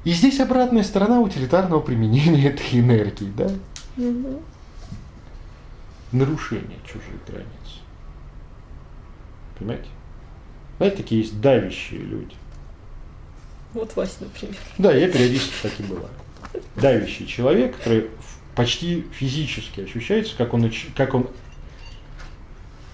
И 0.05 0.12
здесь 0.12 0.40
обратная 0.40 0.82
сторона 0.82 1.20
утилитарного 1.20 1.80
применения 1.80 2.48
этой 2.51 2.80
энергии, 2.80 3.32
да? 3.36 3.51
Угу. 3.96 4.42
Нарушение 6.12 6.78
чужих 6.84 7.24
границ. 7.26 7.46
Понимаете? 9.59 9.88
Знаете, 10.78 10.96
такие 10.96 11.20
есть 11.20 11.40
давящие 11.40 12.01
люди. 12.01 12.34
Вот 13.74 13.94
Вася, 13.94 14.16
например. 14.20 14.57
Да, 14.78 14.92
я 14.92 15.09
периодически 15.09 15.55
так 15.62 15.72
и 15.78 15.82
бываю. 15.82 16.09
Давящий 16.76 17.26
человек, 17.26 17.76
который 17.76 18.09
почти 18.57 19.07
физически 19.12 19.82
ощущается, 19.82 20.34
как 20.36 20.55
он, 20.55 20.72
как 20.96 21.14
он 21.14 21.28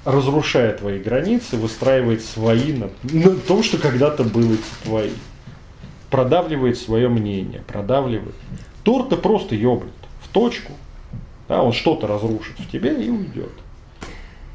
разрушая 0.05 0.77
твои 0.77 0.99
границы, 0.99 1.57
выстраивает 1.57 2.23
свои 2.23 2.73
на, 2.73 2.91
на 3.05 3.31
том, 3.37 3.63
что 3.63 3.79
когда-то 3.79 4.25
было 4.25 4.57
твои 4.83 5.11
продавливает 6.17 6.79
свое 6.79 7.11
мнение, 7.11 7.61
продавливает. 7.67 8.35
Тор-то 8.85 9.19
просто 9.19 9.55
ёбнет 9.55 9.93
в 10.23 10.29
точку, 10.33 10.73
да, 11.47 11.63
он 11.63 11.75
что-то 11.75 12.07
разрушит 12.07 12.59
в 12.59 12.71
тебе 12.71 13.05
и 13.05 13.11
уйдет. 13.11 13.53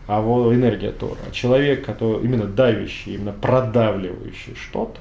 А 0.08 0.22
вот 0.22 0.52
энергия 0.56 0.92
Тора, 0.92 1.20
человек, 1.32 1.86
который 1.86 2.24
именно 2.24 2.48
давящий, 2.48 3.14
именно 3.14 3.32
продавливающий 3.32 4.56
что-то, 4.56 5.00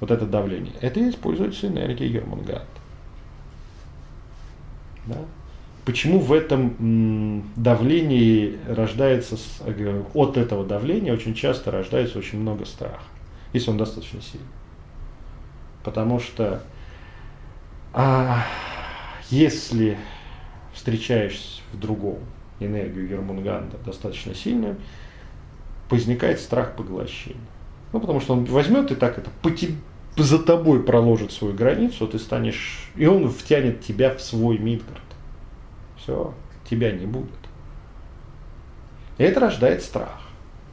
вот 0.00 0.10
это 0.10 0.26
давление, 0.26 0.74
это 0.82 1.08
используется 1.08 1.68
энергия 1.68 2.06
Ермунгат. 2.06 2.66
Да? 5.06 5.16
Почему 5.86 6.18
в 6.18 6.34
этом 6.34 7.44
давлении 7.56 8.58
рождается, 8.68 9.38
э, 9.64 10.02
от 10.12 10.36
этого 10.36 10.66
давления 10.66 11.14
очень 11.14 11.34
часто 11.34 11.70
рождается 11.70 12.18
очень 12.18 12.40
много 12.40 12.66
страха, 12.66 13.04
если 13.54 13.70
он 13.70 13.78
достаточно 13.78 14.20
сильный. 14.20 14.46
Потому 15.84 16.18
что 16.18 16.62
а, 17.92 18.42
если 19.30 19.98
встречаешь 20.72 21.62
в 21.72 21.78
другом 21.78 22.18
энергию 22.58 23.06
Ермунганда 23.08 23.76
достаточно 23.84 24.34
сильную, 24.34 24.76
возникает 25.90 26.40
страх 26.40 26.74
поглощения. 26.74 27.38
Ну, 27.92 28.00
потому 28.00 28.20
что 28.20 28.32
он 28.32 28.44
возьмет 28.46 28.90
и 28.90 28.94
так 28.94 29.18
это 29.18 29.30
по 29.42 29.50
тебе, 29.50 29.74
за 30.16 30.38
тобой 30.38 30.82
проложит 30.82 31.32
свою 31.32 31.54
границу, 31.54 32.08
ты 32.08 32.18
станешь, 32.18 32.90
и 32.96 33.06
он 33.06 33.28
втянет 33.30 33.82
тебя 33.82 34.14
в 34.14 34.20
свой 34.20 34.58
Мидгард. 34.58 35.02
Все, 35.98 36.34
тебя 36.68 36.92
не 36.92 37.06
будет. 37.06 37.30
И 39.18 39.22
это 39.22 39.40
рождает 39.40 39.82
страх. 39.82 40.20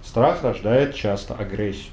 Страх 0.03 0.43
рождает 0.43 0.95
часто 0.95 1.35
агрессию 1.35 1.91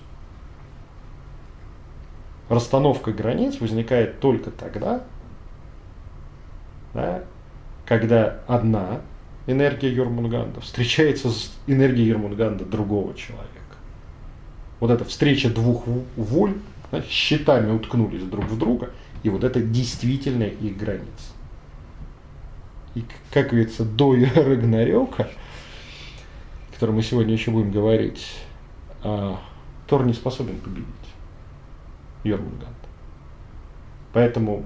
расстановка 2.49 3.13
границ 3.13 3.61
возникает 3.61 4.21
только 4.21 4.51
тогда, 4.51 5.03
да, 6.95 7.23
когда 7.87 8.41
одна 8.47 9.01
энергия 9.47 9.93
Йормунганда 9.93 10.61
встречается 10.61 11.31
с 11.31 11.53
энергией 11.67 12.09
Йормунганда 12.09 12.65
другого 12.65 13.15
человека. 13.15 13.49
Вот 14.81 14.91
эта 14.91 15.05
встреча 15.05 15.51
двух 15.51 15.85
воль, 16.17 16.55
да, 16.91 17.03
щитами 17.03 17.71
уткнулись 17.73 18.23
друг 18.23 18.45
в 18.45 18.59
друга, 18.59 18.91
И 19.23 19.31
вот 19.31 19.43
это 19.43 19.61
действительно 19.61 20.45
их 20.45 20.77
граница. 20.77 21.33
И, 22.95 23.05
как 23.33 23.49
говорится, 23.49 23.85
до 23.85 24.15
Рагнарёка, 24.35 25.29
о 26.71 26.75
котором 26.75 26.97
мы 26.97 27.03
сегодня 27.03 27.33
еще 27.33 27.51
будем 27.51 27.73
говорить, 27.73 28.25
а, 29.03 29.39
Тор 29.87 30.07
не 30.07 30.13
способен 30.13 30.59
победить 30.61 30.87
Йормунганд. 32.29 32.77
Поэтому 34.13 34.65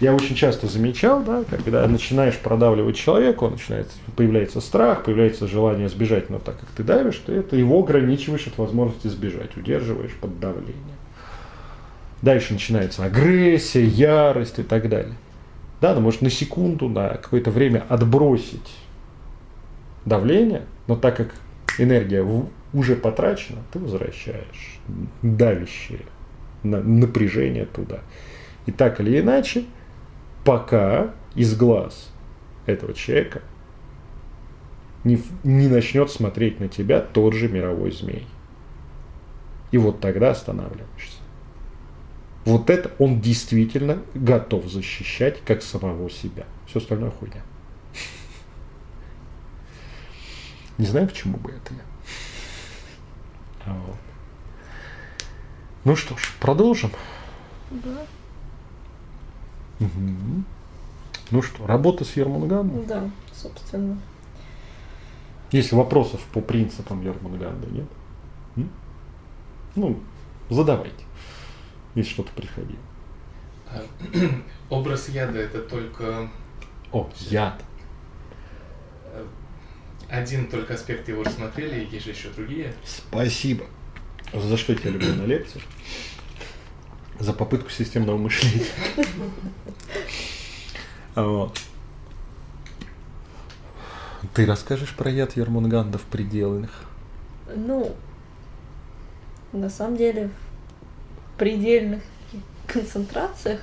я 0.00 0.14
очень 0.14 0.34
часто 0.34 0.66
замечал, 0.66 1.22
да, 1.22 1.44
когда 1.48 1.86
начинаешь 1.86 2.36
продавливать 2.36 2.96
человека, 2.96 3.44
он 3.44 3.52
начинает, 3.52 3.88
появляется 4.16 4.60
страх, 4.60 5.04
появляется 5.04 5.46
желание 5.46 5.88
сбежать, 5.88 6.28
но 6.28 6.40
так 6.40 6.58
как 6.58 6.68
ты 6.70 6.82
давишь, 6.82 7.18
то 7.18 7.32
это 7.32 7.54
его 7.54 7.78
ограничиваешь 7.78 8.46
от 8.48 8.58
возможности 8.58 9.06
сбежать, 9.06 9.56
удерживаешь 9.56 10.12
под 10.20 10.40
давлением. 10.40 10.76
Дальше 12.20 12.52
начинается 12.52 13.04
агрессия, 13.04 13.84
ярость 13.84 14.58
и 14.58 14.64
так 14.64 14.88
далее. 14.88 15.14
Да, 15.80 15.94
ну 15.94 16.00
может 16.00 16.20
на 16.20 16.30
секунду, 16.30 16.88
на 16.88 17.10
какое-то 17.10 17.52
время 17.52 17.84
отбросить 17.88 18.74
давление, 20.04 20.62
но 20.88 20.96
так 20.96 21.16
как 21.16 21.34
энергия 21.78 22.26
уже 22.72 22.96
потрачена, 22.96 23.58
ты 23.72 23.78
возвращаешь 23.78 24.80
давящее 25.22 26.00
напряжение 26.62 27.66
туда. 27.66 28.00
И 28.66 28.72
так 28.72 29.00
или 29.00 29.20
иначе, 29.20 29.64
пока 30.44 31.14
из 31.34 31.56
глаз 31.56 32.10
этого 32.66 32.94
человека 32.94 33.42
не, 35.04 35.20
не 35.42 35.68
начнет 35.68 36.10
смотреть 36.10 36.60
на 36.60 36.68
тебя 36.68 37.00
тот 37.00 37.34
же 37.34 37.48
мировой 37.48 37.90
змей. 37.90 38.26
И 39.72 39.78
вот 39.78 40.00
тогда 40.00 40.30
останавливаешься. 40.30 41.18
Вот 42.44 42.70
это 42.70 42.90
он 42.98 43.20
действительно 43.20 43.98
готов 44.14 44.66
защищать 44.66 45.40
как 45.44 45.62
самого 45.62 46.10
себя. 46.10 46.44
Все 46.66 46.78
остальное 46.78 47.10
хуйня. 47.10 47.42
Не 50.78 50.86
знаю, 50.86 51.08
к 51.08 51.12
чему 51.12 51.38
бы 51.38 51.50
это 51.50 51.74
я. 51.74 51.80
А 53.66 53.74
вот. 53.86 53.96
Ну 55.84 55.96
что 55.96 56.16
ж, 56.16 56.32
продолжим. 56.38 56.90
Да. 57.70 58.06
Угу. 59.80 60.44
Ну 61.32 61.42
что, 61.42 61.66
работа 61.66 62.04
с 62.04 62.16
Ермунгандом? 62.16 62.86
Да, 62.86 63.10
собственно. 63.34 63.98
Если 65.50 65.74
вопросов 65.74 66.20
по 66.32 66.40
принципам 66.40 67.02
Ермунганда 67.02 67.66
нет? 67.68 67.86
М? 68.56 68.70
Ну, 69.74 70.00
задавайте, 70.50 71.04
если 71.94 72.12
что-то 72.12 72.30
приходило. 72.32 72.78
А, 73.66 73.82
образ 74.70 75.08
яда 75.08 75.38
это 75.38 75.62
только... 75.62 76.30
О, 76.92 77.10
яд. 77.18 77.62
Э, 79.06 79.24
один 80.08 80.48
только 80.48 80.74
аспект 80.74 81.08
его 81.08 81.24
рассмотрели, 81.24 81.88
есть 81.90 82.04
же 82.04 82.12
еще 82.12 82.28
другие. 82.30 82.72
Спасибо. 82.84 83.64
За 84.32 84.56
что 84.56 84.74
тебя 84.74 84.90
люблю 84.90 85.14
на 85.14 85.26
лекциях? 85.26 85.64
За 87.18 87.32
попытку 87.32 87.70
системного 87.70 88.16
мышления. 88.16 88.66
Вот. 91.14 91.58
Ты 94.34 94.46
расскажешь 94.46 94.94
про 94.94 95.10
яд 95.10 95.36
Ермунганда 95.36 95.98
в 95.98 96.04
пределах? 96.04 96.70
Ну, 97.54 97.94
на 99.52 99.68
самом 99.68 99.98
деле, 99.98 100.30
в 101.34 101.38
предельных 101.38 102.02
концентрациях 102.66 103.60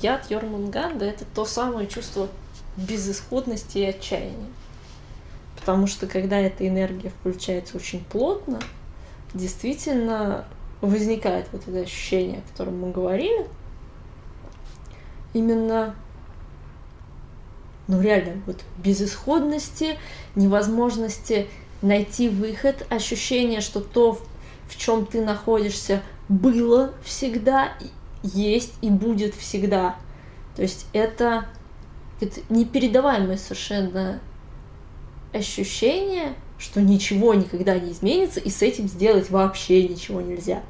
яд 0.00 0.30
Йормунганда– 0.30 1.04
это 1.06 1.24
то 1.24 1.44
самое 1.44 1.88
чувство 1.88 2.28
безысходности 2.76 3.78
и 3.78 3.84
отчаяния. 3.86 4.50
Потому 5.58 5.88
что 5.88 6.06
когда 6.06 6.38
эта 6.38 6.68
энергия 6.68 7.10
включается 7.20 7.76
очень 7.76 8.04
плотно, 8.04 8.60
действительно 9.34 10.44
возникает 10.80 11.48
вот 11.52 11.62
это 11.66 11.80
ощущение, 11.80 12.38
о 12.38 12.50
котором 12.50 12.80
мы 12.80 12.90
говорили. 12.90 13.46
Именно, 15.34 15.94
ну 17.88 18.00
реально, 18.00 18.42
вот 18.46 18.62
безысходности, 18.78 19.98
невозможности 20.34 21.48
найти 21.82 22.28
выход, 22.28 22.86
ощущение, 22.90 23.60
что 23.60 23.80
то, 23.80 24.18
в 24.68 24.76
чем 24.76 25.06
ты 25.06 25.24
находишься, 25.24 26.02
было 26.28 26.92
всегда, 27.04 27.72
есть 28.22 28.74
и 28.80 28.90
будет 28.90 29.34
всегда. 29.34 29.96
То 30.56 30.62
есть 30.62 30.86
это, 30.92 31.46
это 32.20 32.40
непередаваемое 32.48 33.36
совершенно 33.36 34.20
ощущение, 35.32 36.34
что 36.58 36.80
ничего 36.80 37.34
никогда 37.34 37.78
не 37.78 37.92
изменится, 37.92 38.40
и 38.40 38.50
с 38.50 38.62
этим 38.62 38.88
сделать 38.88 39.30
вообще 39.30 39.88
ничего 39.88 40.20
нельзя. 40.20 40.62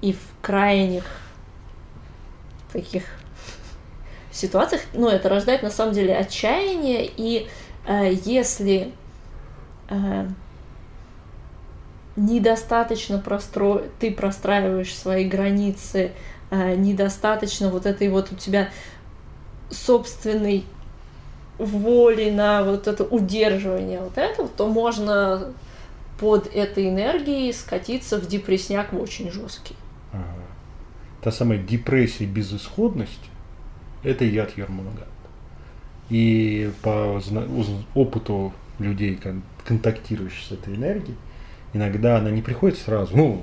И 0.00 0.12
в 0.12 0.20
крайних 0.42 1.04
таких 2.72 3.04
ситуациях, 4.32 4.82
ну, 4.92 5.08
это 5.08 5.28
рождает 5.28 5.62
на 5.62 5.70
самом 5.70 5.92
деле 5.92 6.16
отчаяние, 6.16 7.10
и 7.16 7.48
э, 7.86 8.12
если 8.24 8.92
э, 9.88 10.28
недостаточно 12.16 13.18
простро... 13.18 13.82
ты 13.98 14.10
простраиваешь 14.10 14.94
свои 14.94 15.24
границы, 15.26 16.12
э, 16.50 16.74
недостаточно 16.74 17.68
вот 17.70 17.86
этой 17.86 18.08
вот 18.08 18.32
у 18.32 18.36
тебя 18.36 18.70
собственной 19.70 20.64
воли 21.66 22.30
на 22.30 22.64
вот 22.64 22.86
это 22.88 23.04
удерживание 23.04 24.00
вот 24.00 24.16
этого, 24.16 24.48
то 24.48 24.68
можно 24.68 25.52
под 26.18 26.46
этой 26.48 26.88
энергией 26.88 27.52
скатиться 27.52 28.18
в 28.18 28.26
депрессняк 28.26 28.92
очень 28.92 29.30
жесткий. 29.30 29.76
Ага. 30.12 30.24
Та 31.22 31.32
самая 31.32 31.58
депрессия 31.58 32.26
безысходности– 32.26 33.28
это 34.02 34.24
яд 34.24 34.56
Ермунганда. 34.56 35.06
И 36.08 36.72
по 36.82 37.20
опыту 37.94 38.52
людей, 38.78 39.20
контактирующих 39.64 40.44
с 40.44 40.52
этой 40.52 40.74
энергией, 40.74 41.16
иногда 41.72 42.16
она 42.16 42.30
не 42.30 42.42
приходит 42.42 42.78
сразу. 42.78 43.16
Ну, 43.16 43.42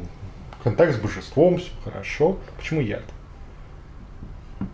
контакт 0.64 0.96
с 0.96 1.00
божеством, 1.00 1.60
все 1.60 1.72
хорошо. 1.84 2.38
Почему 2.58 2.82
яд? 2.82 3.04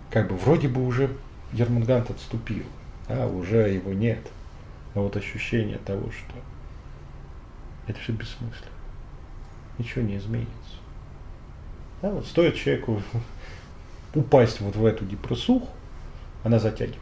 Как 0.10 0.30
бы 0.30 0.36
вроде 0.36 0.68
бы 0.68 0.86
уже 0.86 1.10
Ермунганд 1.52 2.10
отступил 2.10 2.64
а 3.08 3.28
уже 3.28 3.70
его 3.70 3.94
нет. 3.94 4.20
Но 4.96 5.04
вот 5.04 5.16
ощущение 5.16 5.78
того, 5.80 6.10
что 6.12 6.36
это 7.88 8.00
все 8.00 8.14
бессмысленно. 8.14 8.72
Ничего 9.78 10.04
не 10.04 10.18
изменится. 10.18 10.52
Да, 12.02 12.12
вот 12.12 12.26
стоит 12.28 12.56
человеку 12.56 13.02
упасть 14.16 14.62
вот 14.62 14.76
в 14.76 14.86
эту 14.86 15.06
депрессуху, 15.06 15.70
она 16.44 16.60
затягивает. 16.60 17.00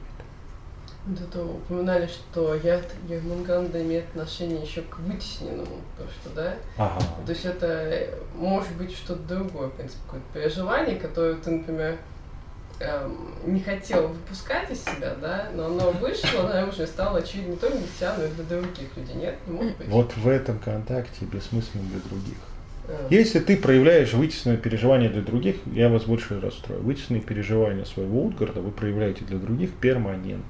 Вот 1.05 1.19
это 1.19 1.43
упоминали, 1.43 2.05
что 2.05 2.53
яд 2.53 2.85
Ермунганда 3.09 3.81
имеет 3.81 4.05
отношение 4.09 4.61
еще 4.61 4.83
к 4.83 4.99
вытесненному, 4.99 5.81
то 5.97 6.03
что, 6.07 6.29
да? 6.35 6.55
Ага. 6.77 7.03
То 7.25 7.31
есть 7.31 7.43
это 7.43 8.07
может 8.35 8.71
быть 8.75 8.95
что-то 8.95 9.35
другое, 9.35 9.69
в 9.69 9.73
принципе, 9.73 9.99
какое-то 10.05 10.25
переживание, 10.31 10.97
которое 10.97 11.35
ты, 11.35 11.49
например, 11.49 11.97
эм, 12.81 13.31
не 13.45 13.59
хотел 13.59 14.07
выпускать 14.07 14.69
из 14.71 14.83
себя, 14.83 15.15
да, 15.21 15.49
но 15.55 15.65
оно 15.65 15.91
вышло, 15.91 16.51
оно 16.51 16.69
уже 16.69 16.85
стало 16.87 17.19
очевидно 17.19 17.51
не 17.51 17.57
только 17.57 17.77
для 17.77 17.87
тебя, 17.87 18.15
но 18.17 18.23
и 18.25 18.29
для 18.29 18.43
других 18.43 18.97
людей, 18.97 19.15
нет? 19.15 19.35
Не 19.47 19.53
может 19.53 19.77
быть. 19.77 19.87
Вот 19.87 20.17
в 20.17 20.27
этом 20.27 20.59
контакте 20.59 21.25
бессмысленно 21.25 21.83
для 21.89 21.99
других. 21.99 22.37
А. 22.87 23.07
Если 23.09 23.39
ты 23.39 23.57
проявляешь 23.57 24.13
вытесненное 24.13 24.57
переживание 24.57 25.09
для 25.09 25.21
других, 25.21 25.57
я 25.73 25.89
вас 25.89 26.03
больше 26.03 26.39
расстрою. 26.39 26.81
Вытесненные 26.81 27.23
переживания 27.23 27.85
своего 27.85 28.25
Утгарда 28.25 28.61
вы 28.61 28.71
проявляете 28.71 29.23
для 29.25 29.37
других 29.37 29.71
перманент. 29.71 30.45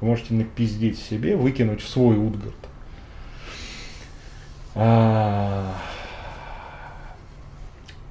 Вы 0.00 0.08
можете 0.08 0.34
напиздеть 0.34 0.98
себе, 0.98 1.36
выкинуть 1.36 1.80
в 1.80 1.88
свой 1.88 2.16
Утгард. 2.18 2.54
А... 4.74 5.74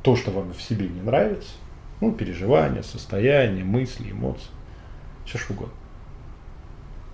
То, 0.02 0.16
что 0.16 0.32
вам 0.32 0.54
в 0.54 0.62
себе 0.62 0.88
не 0.88 1.02
нравится, 1.02 1.50
ну, 2.02 2.12
переживания, 2.12 2.82
состояния, 2.82 3.64
мысли, 3.64 4.12
эмоции. 4.12 4.50
Все 5.26 5.38
что 5.38 5.54
угодно. 5.54 5.74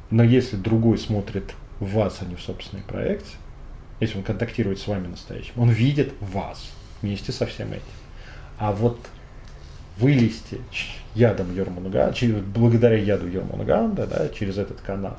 Но 0.10 0.24
если 0.24 0.58
другой 0.58 0.98
смотрит 0.98 1.54
в 1.80 1.94
вас, 1.94 2.20
а 2.22 2.26
не 2.26 2.36
в 2.36 2.42
собственной 2.42 2.84
проекции, 2.84 3.38
если 4.00 4.18
он 4.18 4.24
контактирует 4.24 4.80
с 4.80 4.88
вами 4.88 5.08
настоящим, 5.08 5.54
он 5.56 5.70
видит 5.70 6.14
вас 6.20 6.72
вместе 7.02 7.32
со 7.32 7.46
всем 7.46 7.72
этим. 7.72 7.84
А 8.58 8.72
вот 8.72 9.00
вылезти 9.98 10.60
ядом 11.16 11.56
Йормунга, 11.56 12.14
благодаря 12.54 12.98
яду 12.98 13.28
Йормунганда, 13.28 14.08
да, 14.08 14.30
через 14.30 14.58
этот 14.58 14.82
канал, 14.82 15.18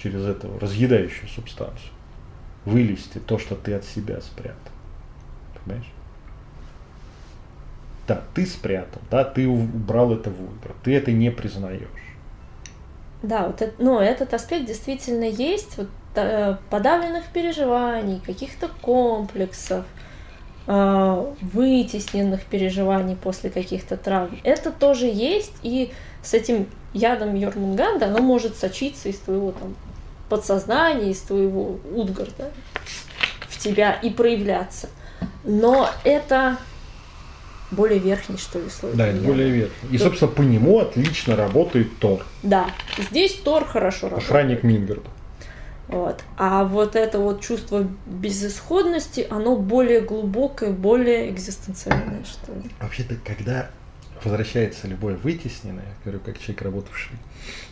через 0.00 0.24
эту 0.24 0.58
разъедающую 0.58 1.28
субстанцию, 1.28 1.90
вылезти 2.64 3.18
то, 3.18 3.38
что 3.38 3.54
ты 3.56 3.74
от 3.74 3.84
себя 3.84 4.20
спрятал. 4.20 4.72
Понимаешь? 5.64 5.90
Да, 8.08 8.22
ты 8.34 8.46
спрятал, 8.46 9.02
да, 9.10 9.22
ты 9.22 9.46
убрал 9.46 10.14
это 10.14 10.30
в 10.30 10.40
Ульгар, 10.40 10.74
ты 10.82 10.96
это 10.96 11.12
не 11.12 11.30
признаешь. 11.30 11.82
Да, 13.22 13.48
вот 13.48 13.60
это, 13.60 13.74
ну, 13.78 13.98
этот 13.98 14.32
аспект 14.32 14.64
действительно 14.64 15.24
есть, 15.24 15.76
вот, 15.76 15.88
э, 16.14 16.56
подавленных 16.70 17.26
переживаний, 17.26 18.22
каких-то 18.24 18.68
комплексов, 18.80 19.84
э, 20.66 21.34
вытесненных 21.42 22.44
переживаний 22.44 23.14
после 23.14 23.50
каких-то 23.50 23.98
травм. 23.98 24.38
Это 24.42 24.72
тоже 24.72 25.04
есть, 25.06 25.54
и 25.62 25.92
с 26.22 26.32
этим 26.32 26.66
ядом 26.94 27.34
Йормунганда 27.34 28.06
оно 28.06 28.20
может 28.20 28.56
сочиться 28.56 29.10
из 29.10 29.18
твоего 29.18 29.52
там 29.52 29.76
подсознания, 30.30 31.10
из 31.10 31.20
твоего 31.20 31.78
Утгарда 31.94 32.52
в 33.48 33.58
тебя 33.58 33.92
и 33.92 34.08
проявляться. 34.08 34.88
Но 35.44 35.90
это 36.04 36.56
более 37.70 37.98
верхний, 37.98 38.36
что 38.38 38.58
ли, 38.58 38.68
слой. 38.70 38.94
Да, 38.94 39.06
это 39.06 39.20
более 39.20 39.50
верхний. 39.50 39.90
И, 39.90 39.98
собственно, 39.98 40.30
по 40.30 40.42
нему 40.42 40.78
отлично 40.78 41.36
работает 41.36 41.98
Тор. 41.98 42.24
Да, 42.42 42.70
здесь 43.10 43.34
Тор 43.34 43.64
хорошо 43.64 44.08
работает. 44.08 44.28
Охранник 44.28 44.62
Мингарда. 44.62 45.08
Вот. 45.88 46.22
А 46.36 46.64
вот 46.64 46.96
это 46.96 47.18
вот 47.18 47.40
чувство 47.40 47.86
безысходности, 48.06 49.26
оно 49.30 49.56
более 49.56 50.02
глубокое, 50.02 50.70
более 50.70 51.30
экзистенциальное, 51.30 52.24
что 52.24 52.52
ли. 52.52 52.70
Вообще-то, 52.80 53.16
когда 53.24 53.70
возвращается 54.22 54.86
любое 54.86 55.16
вытесненное, 55.16 55.94
говорю, 56.04 56.20
как 56.20 56.38
человек, 56.38 56.62
работавший 56.62 57.16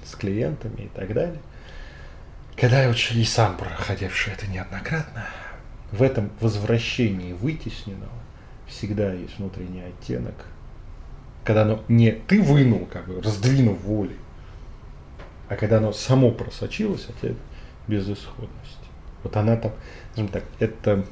с 0.04 0.14
клиентами 0.14 0.82
и 0.82 0.88
так 0.88 1.12
далее, 1.12 1.40
когда 2.56 2.82
я 2.82 2.88
очень 2.88 3.18
и 3.18 3.24
сам 3.24 3.56
проходивший 3.56 4.32
это 4.32 4.46
неоднократно, 4.46 5.26
в 5.92 6.02
этом 6.02 6.30
возвращении 6.40 7.32
вытесненного 7.32 8.10
всегда 8.66 9.12
есть 9.12 9.38
внутренний 9.38 9.82
оттенок, 9.82 10.34
когда 11.44 11.62
оно 11.62 11.82
не 11.88 12.12
ты 12.12 12.42
вынул, 12.42 12.86
как 12.86 13.06
бы 13.06 13.20
раздвинув 13.22 13.80
воли, 13.82 14.16
а 15.48 15.56
когда 15.56 15.78
оно 15.78 15.92
само 15.92 16.30
просочилось, 16.30 17.06
а 17.08 17.12
тебе 17.20 17.36
безысходность. 17.86 18.50
Вот 19.22 19.36
она 19.36 19.56
там, 19.56 19.72
скажем 20.12 20.28
так, 20.28 20.44
это 20.58 21.04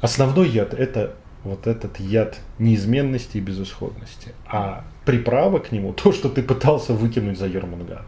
основной 0.00 0.48
яд, 0.48 0.74
это 0.74 1.16
вот 1.44 1.66
этот 1.66 1.98
яд 2.00 2.38
неизменности 2.58 3.38
и 3.38 3.40
безысходности. 3.40 4.34
А 4.46 4.84
приправа 5.04 5.58
к 5.58 5.72
нему 5.72 5.92
то, 5.92 6.12
что 6.12 6.28
ты 6.28 6.42
пытался 6.42 6.92
выкинуть 6.92 7.38
за 7.38 7.46
Ерманганд, 7.46 8.06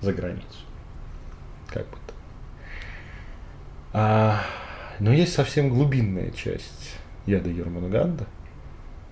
за 0.00 0.12
границу. 0.12 0.44
Как 1.68 1.86
бы 1.88 1.96
то. 2.06 2.14
А, 3.92 4.42
но 4.98 5.12
есть 5.12 5.32
совсем 5.32 5.70
глубинная 5.70 6.30
часть 6.30 6.79
яда 7.30 7.50
Ерманганда, 7.50 8.26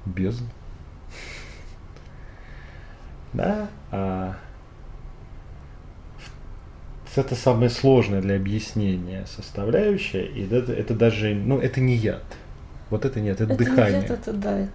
бездна. 0.04 0.48
Да, 3.32 3.68
а 3.90 4.36
это 7.18 7.34
самая 7.34 7.68
сложная 7.68 8.20
для 8.20 8.36
объяснения 8.36 9.26
составляющая, 9.26 10.24
и 10.24 10.46
это, 10.46 10.72
это 10.72 10.94
даже, 10.94 11.34
ну, 11.34 11.58
это 11.58 11.80
не 11.80 11.96
яд. 11.96 12.24
Вот 12.90 13.04
это 13.04 13.20
нет, 13.20 13.40
это, 13.40 13.52
Это 13.52 13.64
не 13.64 13.68
дыхание. 13.70 14.00
яд, 14.02 14.10
это 14.10 14.32
да, 14.32 14.58
это 14.58 14.72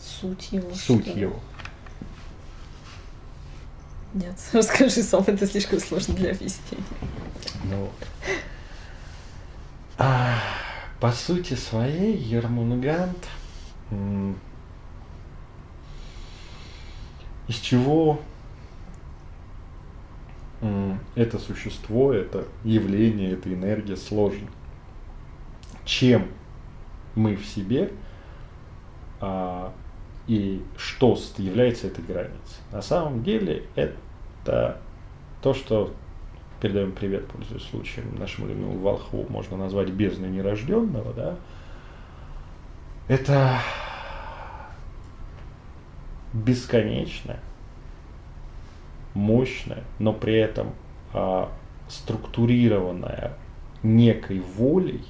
суть 0.00 0.52
его. 0.52 0.70
Суть 0.74 1.06
что 1.06 1.18
его. 1.18 1.40
Нет, 4.14 4.36
расскажи 4.52 5.02
сам, 5.02 5.24
это 5.26 5.46
слишком 5.46 5.80
сложно 5.80 6.14
для 6.14 6.30
объяснения. 6.30 6.84
Ну, 7.64 7.90
а, 9.98 10.38
по 11.00 11.12
сути 11.12 11.54
своей 11.54 12.16
Ермунганд 12.16 13.28
м, 13.90 14.38
из 17.48 17.56
чего 17.56 18.20
это 21.14 21.38
существо, 21.38 22.12
это 22.12 22.46
явление, 22.64 23.32
эта 23.32 23.52
энергия 23.52 23.96
сложно. 23.96 24.48
Чем 25.84 26.28
мы 27.14 27.36
в 27.36 27.44
себе 27.44 27.92
а, 29.20 29.72
и 30.26 30.62
что 30.76 31.18
является 31.36 31.86
этой 31.86 32.02
границей. 32.04 32.62
На 32.72 32.82
самом 32.82 33.22
деле 33.22 33.64
это 33.74 34.80
то, 35.42 35.52
что 35.54 35.92
передаем 36.64 36.92
привет, 36.92 37.26
пользуясь 37.28 37.62
случаем, 37.64 38.16
нашему 38.18 38.46
любимому 38.46 38.78
Волхву 38.78 39.26
можно 39.28 39.58
назвать 39.58 39.90
бездной 39.90 40.30
нерожденного, 40.30 41.12
да, 41.12 41.36
это 43.06 43.58
бесконечное, 46.32 47.38
мощное, 49.12 49.84
но 49.98 50.14
при 50.14 50.36
этом 50.36 50.72
а, 51.12 51.52
структурированное 51.86 53.36
некой 53.82 54.40
волей 54.40 55.04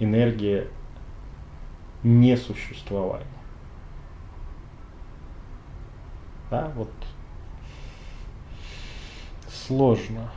энергия 0.00 0.66
несуществования. 2.02 3.26
Да, 6.50 6.72
вот 6.74 6.88
сложно. 9.68 10.30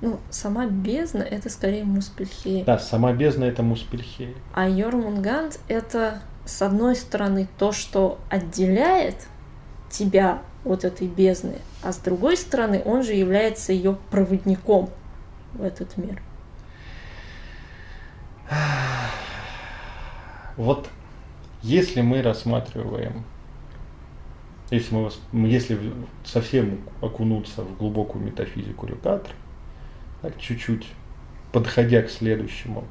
Ну, 0.00 0.20
сама 0.30 0.66
бездна 0.66 1.22
это 1.22 1.48
скорее 1.48 1.84
Муспельхейм. 1.84 2.64
Да, 2.64 2.78
сама 2.78 3.12
бездна 3.12 3.44
это 3.44 3.62
Муспельхей. 3.62 4.36
А 4.52 4.68
Йормунганд 4.68 5.58
это, 5.66 6.20
с 6.44 6.60
одной 6.60 6.94
стороны, 6.94 7.48
то, 7.58 7.72
что 7.72 8.18
отделяет 8.28 9.16
тебя 9.90 10.42
от 10.64 10.84
этой 10.84 11.08
бездны, 11.08 11.58
а 11.82 11.92
с 11.92 11.98
другой 11.98 12.36
стороны, 12.36 12.82
он 12.84 13.02
же 13.02 13.14
является 13.14 13.72
ее 13.72 13.96
проводником 14.10 14.90
в 15.54 15.62
этот 15.62 15.96
мир. 15.96 16.20
Вот 20.56 20.88
если 21.62 22.02
мы 22.02 22.22
рассматриваем, 22.22 23.24
если 24.74 24.94
мы 24.94 25.48
если 25.48 25.78
совсем 26.24 26.80
окунуться 27.00 27.62
в 27.62 27.76
глубокую 27.76 28.24
метафизику 28.24 28.86
Рюкатра, 28.86 29.32
так 30.22 30.38
чуть-чуть 30.38 30.86
подходя 31.52 32.02
к 32.02 32.10
следующему 32.10 32.84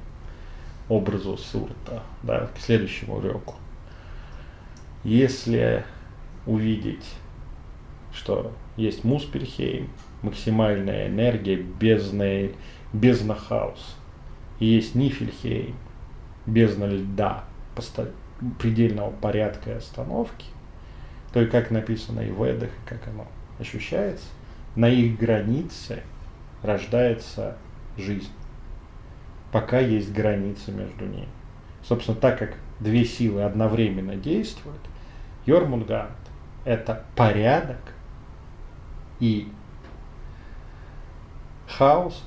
образу 0.90 1.38
Сурта, 1.38 2.04
да, 2.24 2.48
к 2.56 2.60
следующему 2.60 3.22
рёку. 3.22 3.56
Если 5.04 5.84
увидеть, 6.46 7.06
что 8.14 8.54
есть 8.78 9.04
Муспельхейм, 9.04 9.90
максимальная 10.22 11.08
энергия, 11.08 11.58
бездна, 11.58 12.50
бездна 12.94 13.36
хаос, 13.36 13.98
и 14.60 14.66
есть 14.66 14.96
Нифельхейм, 14.96 15.76
бездна 16.46 16.86
льда, 16.86 17.44
предельного 18.60 19.12
порядка 19.12 19.72
и 19.72 19.74
остановки, 19.74 20.46
то 21.34 21.42
и 21.42 21.48
как 21.48 21.72
написано 21.72 22.22
и 22.22 22.32
в 22.32 22.44
Эдах, 22.44 22.70
и 22.70 22.90
как 22.90 23.08
оно 23.08 23.28
ощущается, 23.60 24.26
на 24.76 24.88
их 24.88 25.18
границе 25.18 26.04
рождается 26.62 27.58
жизнь, 27.98 28.32
пока 29.52 29.80
есть 29.80 30.14
граница 30.14 30.72
между 30.72 31.06
ними. 31.06 31.28
Собственно, 31.84 32.18
так 32.18 32.40
как 32.40 32.56
две 32.80 33.04
силы 33.04 33.44
одновременно 33.44 34.16
действуют, 34.16 34.80
Йормунганд– 35.46 36.12
это 36.66 37.04
порядок 37.16 37.82
и 39.20 39.52
хаос, 41.68 42.24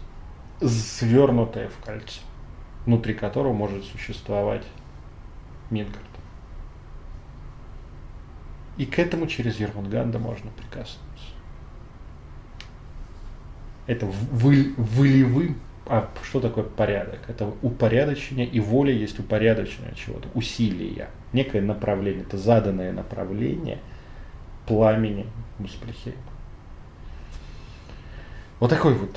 свернутое 0.61 1.68
в 1.68 1.84
кольцо, 1.84 2.20
внутри 2.84 3.14
которого 3.14 3.52
может 3.52 3.84
существовать 3.84 4.64
Мидгард. 5.70 6.15
И 8.77 8.85
к 8.85 8.99
этому 8.99 9.27
через 9.27 9.59
Ермунганда 9.59 10.18
можно 10.18 10.51
прикоснуться. 10.51 11.01
Это 13.87 14.07
вы- 14.07 14.74
волевым, 14.77 15.59
а 15.87 16.11
что 16.22 16.41
такое 16.41 16.64
порядок? 16.64 17.20
Это 17.29 17.53
упорядочение, 17.62 18.47
и 18.47 18.61
воля 18.61 18.93
есть 18.93 19.18
упорядочение 19.18 19.95
чего-то, 19.95 20.29
усилия, 20.35 21.09
некое 21.33 21.62
направление, 21.62 22.22
это 22.22 22.37
заданное 22.37 22.93
направление 22.93 23.79
пламени 24.66 25.27
Муспельхейма. 25.59 26.18
Вот 28.59 28.70
такой 28.70 28.95
вот 28.95 29.16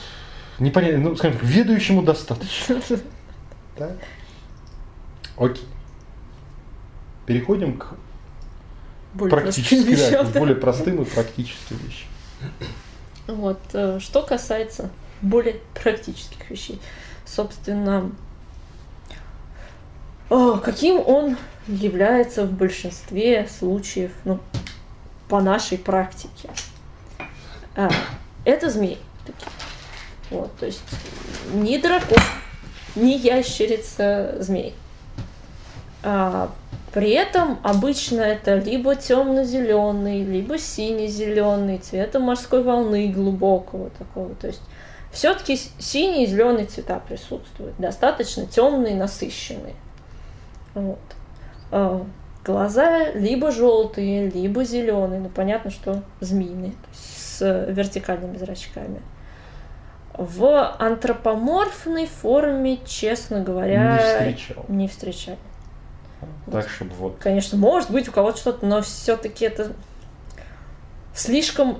непонятный, 0.59 0.99
ну, 0.99 1.15
скажем 1.15 1.39
так, 1.39 1.47
ведающему 1.47 2.03
достаточно. 2.03 2.81
Окей. 5.37 5.65
Переходим 7.25 7.77
к 7.77 7.95
Более 9.13 9.37
практически, 9.37 9.75
простым 9.75 9.93
вещам, 9.93 10.31
да. 10.31 10.39
более 10.39 10.55
простым 10.55 11.01
и 11.01 11.05
практическим 11.05 11.77
вещам. 11.77 12.09
Вот, 13.27 13.59
э, 13.73 13.99
что 13.99 14.21
касается 14.21 14.89
более 15.21 15.59
практических 15.73 16.49
вещей. 16.49 16.79
Собственно, 17.25 18.11
а, 20.29 20.57
каким 20.57 20.99
он 21.05 21.37
является 21.67 22.45
в 22.45 22.51
большинстве 22.51 23.47
случаев, 23.47 24.11
ну, 24.25 24.39
по 25.27 25.41
нашей 25.41 25.77
практике. 25.77 26.49
А, 27.75 27.89
это 28.45 28.69
змей. 28.69 28.99
Такие. 29.25 29.51
Вот, 30.29 30.55
то 30.57 30.65
есть 30.65 30.83
не 31.53 31.79
дракон, 31.79 32.19
не 32.95 33.17
ящерица, 33.17 34.37
змей. 34.39 34.75
А, 36.03 36.51
при 36.93 37.11
этом 37.11 37.59
обычно 37.63 38.21
это 38.21 38.55
либо 38.55 38.95
темно-зеленый, 38.95 40.23
либо 40.23 40.57
синий-зеленый, 40.57 41.77
цвета 41.77 42.19
морской 42.19 42.63
волны 42.63 43.07
глубокого 43.07 43.89
такого. 43.91 44.33
То 44.35 44.47
есть 44.47 44.61
все-таки 45.11 45.57
синий 45.77 46.23
и 46.23 46.27
зеленый 46.27 46.65
цвета 46.65 46.99
присутствуют, 46.99 47.75
достаточно 47.77 48.45
темные, 48.45 48.95
насыщенные. 48.95 49.75
Вот. 50.73 50.99
А, 51.71 52.05
глаза 52.43 53.11
либо 53.11 53.51
желтые, 53.51 54.29
либо 54.29 54.63
зеленые. 54.63 55.19
Ну, 55.19 55.29
понятно, 55.29 55.71
что 55.71 56.01
змеиные, 56.21 56.73
есть 56.91 57.39
с 57.39 57.65
вертикальными 57.69 58.37
зрачками. 58.37 59.01
В 60.13 60.75
антропоморфной 60.79 62.05
форме, 62.07 62.79
честно 62.85 63.41
говоря, 63.41 63.93
Не 63.93 64.33
встречал. 64.33 64.65
не 64.67 64.87
встречали. 64.87 65.37
Так, 66.51 66.67
чтобы 66.69 66.93
вот 66.95 67.17
Конечно, 67.19 67.57
может 67.57 67.91
быть 67.91 68.07
у 68.07 68.11
кого-то 68.11 68.37
что-то, 68.37 68.65
но 68.65 68.81
все-таки 68.81 69.45
это 69.45 69.73
слишком 71.13 71.79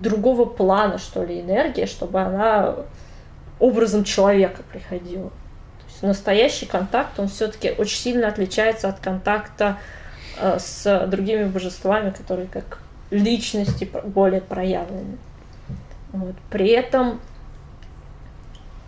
другого 0.00 0.44
плана, 0.44 0.98
что 0.98 1.24
ли, 1.24 1.40
энергия, 1.40 1.86
чтобы 1.86 2.20
она 2.20 2.76
образом 3.58 4.04
человека 4.04 4.62
приходила. 4.70 5.30
То 5.30 5.84
есть 5.88 6.02
настоящий 6.02 6.66
контакт, 6.66 7.18
он 7.18 7.28
все-таки 7.28 7.70
очень 7.76 7.98
сильно 7.98 8.28
отличается 8.28 8.88
от 8.88 9.00
контакта 9.00 9.78
э, 10.40 10.58
с 10.58 11.06
другими 11.06 11.44
божествами, 11.44 12.10
которые 12.10 12.46
как 12.46 12.80
личности 13.10 13.90
более 14.04 14.40
проявлены. 14.40 15.18
Вот. 16.12 16.34
При 16.50 16.68
этом 16.68 17.20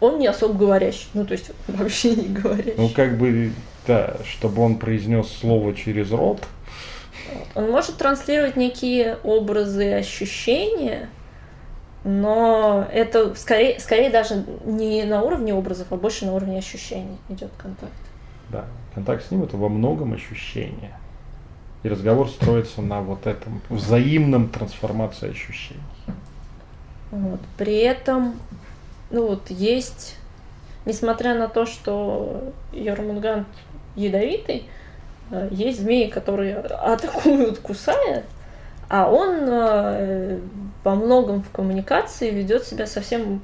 он 0.01 0.19
не 0.19 0.27
особо 0.27 0.55
говорящий, 0.55 1.09
ну 1.15 1.25
то 1.25 1.33
есть 1.33 1.51
вообще 1.69 2.15
не 2.15 2.29
говорящий. 2.29 2.75
Ну, 2.77 2.89
как 2.89 3.19
бы, 3.19 3.53
да, 3.87 4.17
чтобы 4.25 4.63
он 4.63 4.79
произнес 4.79 5.29
слово 5.29 5.75
через 5.75 6.11
рот, 6.11 6.47
Он 7.55 7.71
может 7.71 7.97
транслировать 7.97 8.57
некие 8.57 9.19
образы 9.23 9.93
ощущения, 9.93 11.09
но 12.05 12.87
это 12.93 13.35
скорее, 13.35 13.79
скорее 13.79 14.11
даже 14.11 14.45
не 14.65 15.05
на 15.05 15.23
уровне 15.23 15.55
образов, 15.55 15.89
а 15.91 15.97
больше 15.97 16.27
на 16.27 16.35
уровне 16.35 16.59
ощущений 16.59 17.19
идет 17.29 17.51
контакт. 17.59 17.93
да, 18.49 18.65
контакт 18.95 19.25
с 19.27 19.31
ним 19.31 19.43
это 19.45 19.57
во 19.57 19.69
многом 19.69 20.13
ощущение. 20.15 20.99
И 21.83 21.89
разговор 21.89 22.29
строится 22.29 22.83
на 22.83 23.01
вот 23.01 23.27
этом 23.27 23.63
взаимном 23.71 24.49
трансформации 24.49 25.31
ощущений. 25.31 25.81
Вот. 27.11 27.41
При 27.57 27.79
этом, 27.79 28.35
ну 29.11 29.29
вот, 29.29 29.51
есть, 29.51 30.17
несмотря 30.85 31.35
на 31.35 31.49
то, 31.49 31.65
что 31.67 32.53
Йормунганд 32.73 33.47
ядовитый, 33.97 34.69
э, 35.31 35.49
есть 35.51 35.81
змеи, 35.81 36.09
которые 36.09 36.57
атакуют, 36.57 37.59
кусая, 37.59 38.25
а 38.89 39.11
он 39.11 39.37
э, 39.49 40.39
во 40.83 40.95
многом 40.95 41.43
в 41.43 41.51
коммуникации 41.51 42.31
ведет 42.31 42.65
себя 42.67 42.87
совсем 42.87 43.43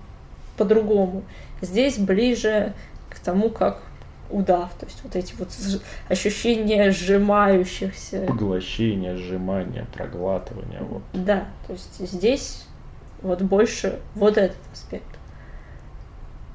по-другому. 0.56 1.22
Здесь 1.60 1.98
ближе 1.98 2.72
к 3.10 3.18
тому, 3.18 3.50
как 3.50 3.82
удав, 4.30 4.74
то 4.74 4.86
есть 4.86 5.00
вот 5.04 5.14
эти 5.14 5.34
вот 5.38 5.50
ощущения 6.08 6.90
сжимающихся 6.90 8.24
Поглощение, 8.26 9.16
сжимание, 9.16 9.86
проглатывание. 9.94 10.80
Вот. 10.80 11.02
да, 11.12 11.46
то 11.66 11.74
есть 11.74 12.00
здесь 12.00 12.66
вот 13.22 13.42
больше 13.42 14.00
вот 14.14 14.36
этот 14.36 14.58
аспект 14.72 15.04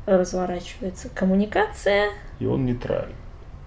разворачивается. 0.06 1.10
Коммуникация 1.14 2.10
И 2.40 2.46
он 2.46 2.66
нейтрален. 2.66 3.16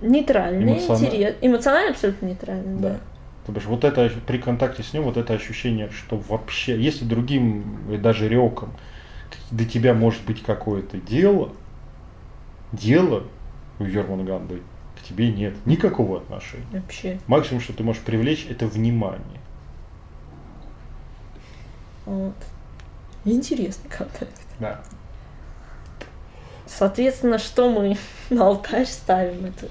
Нейтральная, 0.05 0.75
Эмоционально. 0.75 1.07
интерес, 1.07 1.37
эмоционально 1.41 1.91
абсолютно 1.91 2.27
нейтральная, 2.27 2.77
да. 2.77 2.89
Да. 2.91 3.01
То 3.47 3.53
бишь 3.53 3.65
вот 3.65 3.85
это 3.85 4.11
при 4.27 4.39
контакте 4.39 4.83
с 4.83 4.93
ним 4.93 5.03
вот 5.03 5.17
это 5.17 5.35
ощущение, 5.35 5.91
что 5.91 6.17
вообще, 6.17 6.81
если 6.81 7.05
другим 7.05 7.79
даже 8.01 8.29
реком 8.29 8.73
до 9.51 9.65
тебя 9.65 9.93
может 9.95 10.25
быть 10.25 10.43
какое-то 10.43 10.99
дело, 10.99 11.53
дело 12.73 13.25
у 13.79 13.85
Йормунганды 13.85 14.63
к 14.97 15.07
тебе 15.07 15.31
нет 15.31 15.55
никакого 15.67 16.19
отношения. 16.19 16.65
Вообще. 16.73 17.19
Максимум, 17.27 17.61
что 17.61 17.73
ты 17.73 17.83
можешь 17.83 18.03
привлечь, 18.03 18.47
это 18.49 18.67
внимание. 18.67 19.41
Вот. 22.07 22.35
Интересный 23.25 23.91
контакт. 23.91 24.41
Да. 24.59 24.81
Соответственно, 26.67 27.39
что 27.39 27.71
мы 27.71 27.97
на 28.31 28.47
алтарь 28.47 28.87
ставим? 28.87 29.47
Это 29.47 29.69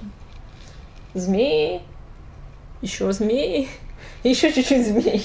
змеи, 1.14 1.82
еще 2.82 3.12
змеи, 3.12 3.68
еще 4.24 4.52
чуть-чуть 4.52 4.88
змей. 4.88 5.24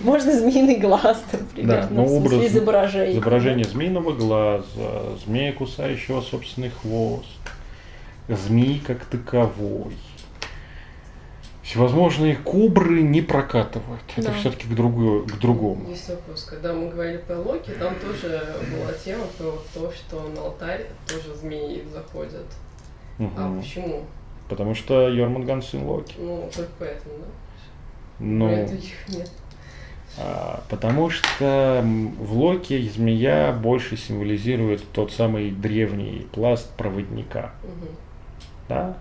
Можно 0.00 0.38
змеиный 0.38 0.76
глаз, 0.76 1.22
например, 1.32 1.82
Да, 1.82 1.88
ну, 1.90 2.06
смысле 2.06 2.38
образ- 2.38 2.46
изображение. 2.52 3.12
Изображение 3.14 3.64
змеиного 3.64 4.12
глаза, 4.12 5.16
змея, 5.24 5.52
кусающего 5.52 6.20
собственный 6.20 6.70
хвост, 6.70 7.26
змеи 8.28 8.78
как 8.78 9.04
таковой. 9.06 9.96
Всевозможные 11.62 12.36
кобры 12.36 13.00
не 13.00 13.22
прокатывают. 13.22 14.02
Это 14.16 14.28
Да. 14.28 14.34
все-таки 14.34 14.66
к, 14.68 14.74
другу- 14.74 15.22
к 15.26 15.38
другому. 15.38 15.88
Есть 15.88 16.10
вопрос. 16.10 16.44
Когда 16.44 16.74
мы 16.74 16.90
говорили 16.90 17.16
про 17.16 17.38
Локи, 17.38 17.70
там 17.70 17.94
тоже 17.96 18.54
была 18.70 18.92
тема 19.02 19.24
про 19.38 19.52
то, 19.72 19.90
что 19.92 20.28
на 20.36 20.42
алтарь 20.42 20.86
тоже 21.08 21.34
змеи 21.34 21.82
заходят. 21.92 22.44
А 23.18 23.22
Мгм. 23.22 23.60
почему? 23.62 24.02
Потому 24.48 24.74
что 24.74 25.08
Йормунган 25.08 25.62
сын 25.62 25.84
Локи. 25.84 26.14
Ну, 26.18 26.48
только 26.54 26.70
поэтому, 26.78 27.14
да? 27.18 27.24
Ну, 28.18 28.66
других 28.66 29.08
нет. 29.08 29.30
а, 30.18 30.62
потому 30.68 31.10
что 31.10 31.82
в 31.84 32.32
Локи 32.36 32.88
змея 32.88 33.52
больше 33.52 33.96
символизирует 33.96 34.82
тот 34.92 35.12
самый 35.12 35.50
древний 35.50 36.26
пласт 36.32 36.70
проводника. 36.76 37.52
Мгм. 37.62 37.88
Да? 38.68 38.98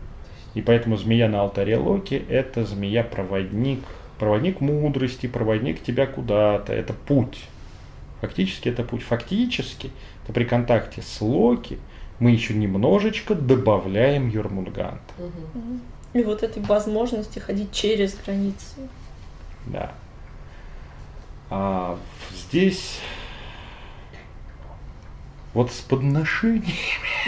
И 0.53 0.61
поэтому 0.61 0.97
змея 0.97 1.27
на 1.27 1.41
алтаре 1.41 1.77
Локи– 1.77 2.23
это 2.29 2.63
змея-проводник. 2.63 3.79
Проводник 4.19 4.61
мудрости, 4.61 5.27
проводник 5.27 5.83
тебя 5.83 6.05
куда-то. 6.05 6.73
Это 6.73 6.93
путь. 6.93 7.45
Фактически 8.21 8.69
это 8.69 8.83
путь. 8.83 9.01
Фактически 9.01 9.89
это 10.23 10.33
при 10.33 10.45
контакте 10.45 11.01
с 11.01 11.21
Локи 11.21 11.79
мы 12.19 12.31
еще 12.31 12.53
немножечко 12.53 13.35
добавляем 13.35 14.29
Юрмунгант. 14.29 15.01
Мгм. 15.17 15.81
И 16.13 16.23
вот 16.23 16.43
этой 16.43 16.61
возможности 16.63 17.39
ходить 17.39 17.71
через 17.71 18.15
границы. 18.15 18.75
Да. 19.65 19.91
А 21.49 21.97
здесь 22.31 22.99
вот 25.53 25.71
с 25.71 25.79
подношением 25.81 26.63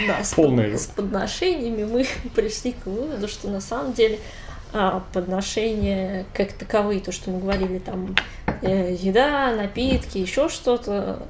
Да, 0.06 0.22
с, 0.24 0.34
Полная 0.34 0.72
под- 0.72 0.80
с 0.80 0.86
подношениями 0.86 1.84
мы 1.84 2.06
пришли 2.34 2.72
к 2.72 2.86
выводу, 2.86 3.28
что 3.28 3.48
на 3.48 3.60
самом 3.60 3.92
деле 3.92 4.18
а, 4.72 5.02
подношения 5.12 6.26
как 6.34 6.52
таковые, 6.52 7.00
то, 7.00 7.12
что 7.12 7.30
мы 7.30 7.38
говорили, 7.40 7.78
там 7.78 8.14
э, 8.62 8.96
еда, 8.98 9.54
напитки, 9.54 10.18
еще 10.18 10.48
что-то, 10.48 11.22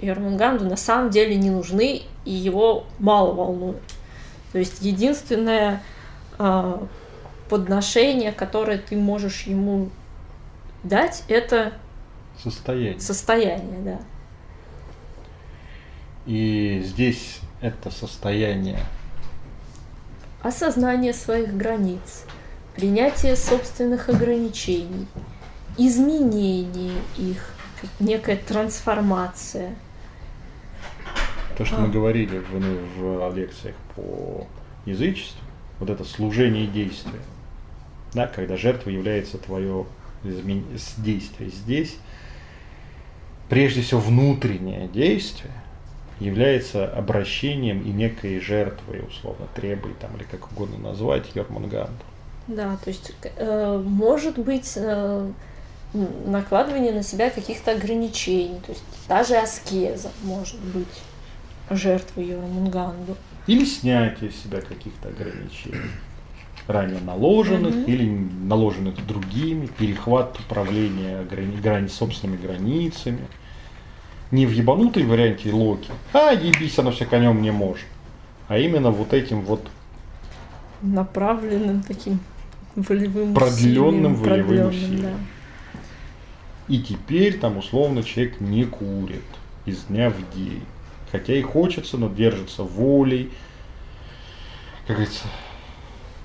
Йормунганду 0.00 0.64
на 0.64 0.76
самом 0.76 1.10
деле 1.10 1.36
не 1.36 1.50
нужны, 1.50 2.02
и 2.24 2.32
его 2.32 2.86
мало 2.98 3.32
волнует. 3.32 3.82
То 4.52 4.58
есть 4.58 4.80
единственное 4.82 5.82
а, 6.38 6.86
подношение, 7.48 8.32
которое 8.32 8.78
ты 8.78 8.96
можешь 8.96 9.42
ему 9.42 9.90
дать, 10.84 11.24
это 11.28 11.72
состояние. 12.42 13.00
состояние, 13.00 13.80
да. 13.80 13.98
И 16.26 16.82
здесь 16.84 17.40
это 17.60 17.90
состояние 17.90 18.78
осознание 20.42 21.12
своих 21.12 21.56
границ, 21.56 22.24
принятие 22.74 23.36
собственных 23.36 24.08
ограничений, 24.08 25.06
изменение 25.76 26.94
их, 27.16 27.52
некая 28.00 28.36
трансформация. 28.36 29.74
То, 31.58 31.64
что 31.64 31.76
А. 31.76 31.80
мы 31.80 31.88
говорили 31.88 32.38
в, 32.38 32.60
ну, 32.60 32.78
в 33.28 33.36
лекциях 33.36 33.74
по 33.96 34.46
язычеству, 34.86 35.40
вот 35.80 35.90
это 35.90 36.04
служение 36.04 36.64
и 36.64 36.68
действие, 36.68 37.20
да, 38.14 38.28
когда 38.28 38.56
жертва 38.56 38.90
является 38.90 39.38
твое 39.38 39.84
действие. 40.22 41.50
Здесь 41.50 41.96
прежде 43.48 43.82
всего 43.82 44.00
внутреннее 44.00 44.86
действие, 44.88 45.52
является 46.20 46.88
обращением 46.88 47.82
и 47.82 47.90
некой 47.90 48.40
жертвой, 48.40 49.04
условно, 49.08 49.46
требой 49.54 49.94
там, 50.00 50.16
или 50.16 50.24
как 50.24 50.50
угодно 50.52 50.78
назвать, 50.78 51.24
Йормунганду. 51.34 51.92
Да, 52.46 52.76
то 52.82 52.90
есть 52.90 53.12
э, 53.36 53.82
может 53.84 54.38
быть 54.38 54.72
э, 54.76 55.30
накладывание 55.92 56.92
на 56.92 57.02
себя 57.02 57.30
каких-то 57.30 57.72
ограничений, 57.72 58.60
то 58.64 58.72
есть 58.72 58.84
даже 59.08 59.36
аскеза 59.36 60.10
может 60.24 60.58
быть 60.60 60.86
жертвой 61.70 62.26
Йормунганду. 62.26 63.16
Или 63.46 63.64
снятие 63.64 64.30
себя 64.30 64.60
каких-то 64.60 65.08
ограничений, 65.08 65.90
ранее 66.66 67.00
наложенных 67.00 67.74
Мгм. 67.74 67.84
или 67.84 68.06
наложенных 68.44 69.06
другими, 69.06 69.66
перехват 69.66 70.38
управления 70.38 71.22
грани, 71.24 71.56
грани- 71.56 71.88
собственными 71.88 72.36
границами. 72.40 73.20
Не 74.30 74.44
в 74.46 74.50
ебанутой 74.50 75.04
варианте 75.04 75.50
Локи, 75.52 75.90
а 76.12 76.32
ебись, 76.32 76.78
оно 76.78 76.90
все 76.90 77.06
конем 77.06 77.40
не 77.40 77.50
может. 77.50 77.86
А 78.48 78.58
именно 78.58 78.90
вот 78.90 79.12
этим 79.14 79.40
вот 79.42 79.66
Направленным 80.82 81.82
таким 81.82 82.20
волевым 82.76 83.34
Продлённым 83.34 84.12
усилием, 84.12 84.14
волевым 84.14 84.46
продлённым, 84.46 84.68
усилием. 84.68 85.02
да. 85.02 85.12
И 86.68 86.78
теперь 86.82 87.38
там 87.38 87.56
условно 87.56 88.02
человек 88.02 88.40
не 88.40 88.64
курит 88.64 89.24
из 89.64 89.84
дня 89.84 90.10
в 90.10 90.36
день. 90.36 90.62
Хотя 91.10 91.34
и 91.34 91.42
хочется, 91.42 91.96
но 91.96 92.08
держится 92.08 92.62
волей. 92.62 93.30
Как 94.86 94.96
говорится, 94.96 95.26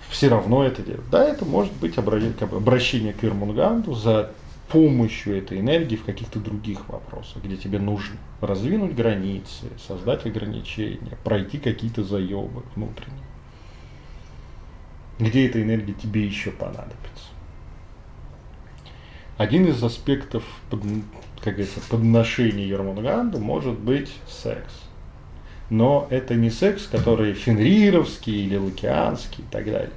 все 0.10 0.30
равно 0.30 0.64
это 0.64 0.82
делает. 0.82 1.10
Да, 1.10 1.24
это 1.24 1.46
может 1.46 1.74
быть 1.74 1.98
обращение 1.98 3.14
к 3.14 3.24
Ирмунганду 3.24 3.94
за 3.94 4.32
помощью 4.70 5.38
этой 5.38 5.60
энергии 5.60 5.96
в 5.96 6.04
каких-то 6.04 6.40
других 6.40 6.90
вопросах, 6.90 7.44
где 7.44 7.58
тебе 7.58 7.80
нужно 7.80 8.18
раздвинуть 8.42 8.96
границы, 8.96 9.68
создать 9.88 10.26
ограничения, 10.26 11.18
пройти 11.24 11.60
какие-то 11.60 12.04
заебы 12.04 12.64
внутренние. 12.76 13.24
Где 15.20 15.48
эта 15.48 15.62
энергия 15.62 15.94
тебе 15.94 16.26
еще 16.26 16.52
понадобится. 16.52 17.30
Один 19.38 19.66
из 19.68 19.84
аспектов, 19.84 20.44
как 21.44 21.56
говорится, 21.56 21.82
подношения 21.90 22.66
Ермунганду 22.66 23.40
может 23.40 23.78
быть 23.78 24.14
секс. 24.30 24.74
Но 25.70 26.08
это 26.10 26.36
не 26.36 26.50
секс, 26.50 26.88
который 26.88 27.34
фенрировский 27.34 28.46
или 28.46 28.56
лукианский 28.56 29.44
и 29.44 29.48
так 29.52 29.66
далее. 29.66 29.92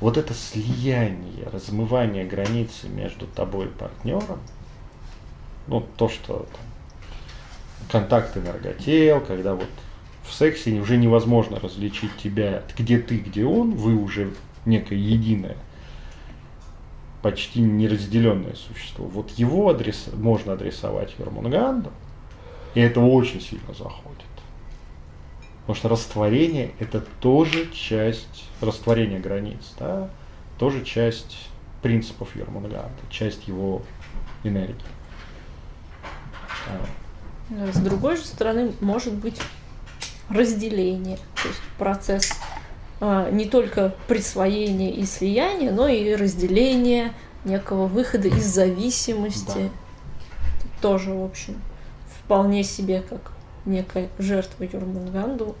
Вот 0.00 0.16
это 0.16 0.32
слияние, 0.34 1.48
размывание 1.52 2.24
границы 2.24 2.88
между 2.88 3.26
тобой 3.26 3.66
и 3.66 3.70
партнером, 3.70 4.38
ну, 5.66 5.84
то, 5.96 6.08
что 6.08 6.46
там, 6.52 8.02
контакт 8.02 8.36
энерготел, 8.36 9.20
когда 9.20 9.54
вот 9.54 9.68
в 10.24 10.32
сексе 10.32 10.72
уже 10.78 10.96
невозможно 10.96 11.58
различить 11.58 12.16
тебя, 12.22 12.62
где 12.76 12.98
ты, 12.98 13.18
где 13.18 13.44
он, 13.44 13.72
вы 13.72 13.94
уже 13.94 14.32
некое 14.66 14.98
единое, 14.98 15.56
почти 17.24 17.62
неразделенное 17.62 18.52
существо. 18.54 19.06
Вот 19.06 19.30
его 19.30 19.70
адрес, 19.70 20.10
можно 20.12 20.52
адресовать 20.52 21.14
Ермунганду, 21.18 21.90
и 22.74 22.80
это 22.80 23.00
очень 23.00 23.40
сильно 23.40 23.72
заходит. 23.72 24.26
Потому 25.60 25.74
что 25.74 25.88
растворение 25.88 26.72
это 26.80 27.00
тоже 27.20 27.70
часть 27.72 28.44
растворения 28.60 29.20
границ, 29.20 29.72
да, 29.78 30.10
тоже 30.58 30.84
часть 30.84 31.48
принципов 31.80 32.36
Ермунганда, 32.36 32.90
часть 33.08 33.48
его 33.48 33.80
энергии. 34.42 34.76
С 37.72 37.78
другой 37.78 38.18
же 38.18 38.24
стороны, 38.24 38.74
может 38.82 39.14
быть 39.14 39.40
разделение, 40.28 41.16
то 41.42 41.48
есть 41.48 41.60
процесс 41.78 42.34
не 43.30 43.46
только 43.46 43.94
присвоения 44.08 44.92
и 44.92 45.04
слияния, 45.04 45.72
но 45.72 45.88
и 45.88 46.14
разделения 46.14 47.12
некого 47.44 47.86
выхода 47.86 48.28
из 48.28 48.46
зависимости. 48.46 49.70
Тоже, 50.80 51.12
в 51.12 51.24
общем, 51.24 51.60
вполне 52.24 52.62
себе 52.62 53.00
как 53.02 53.32
некая 53.64 54.10
жертва 54.18 54.64
Юрмунганду 54.64 55.56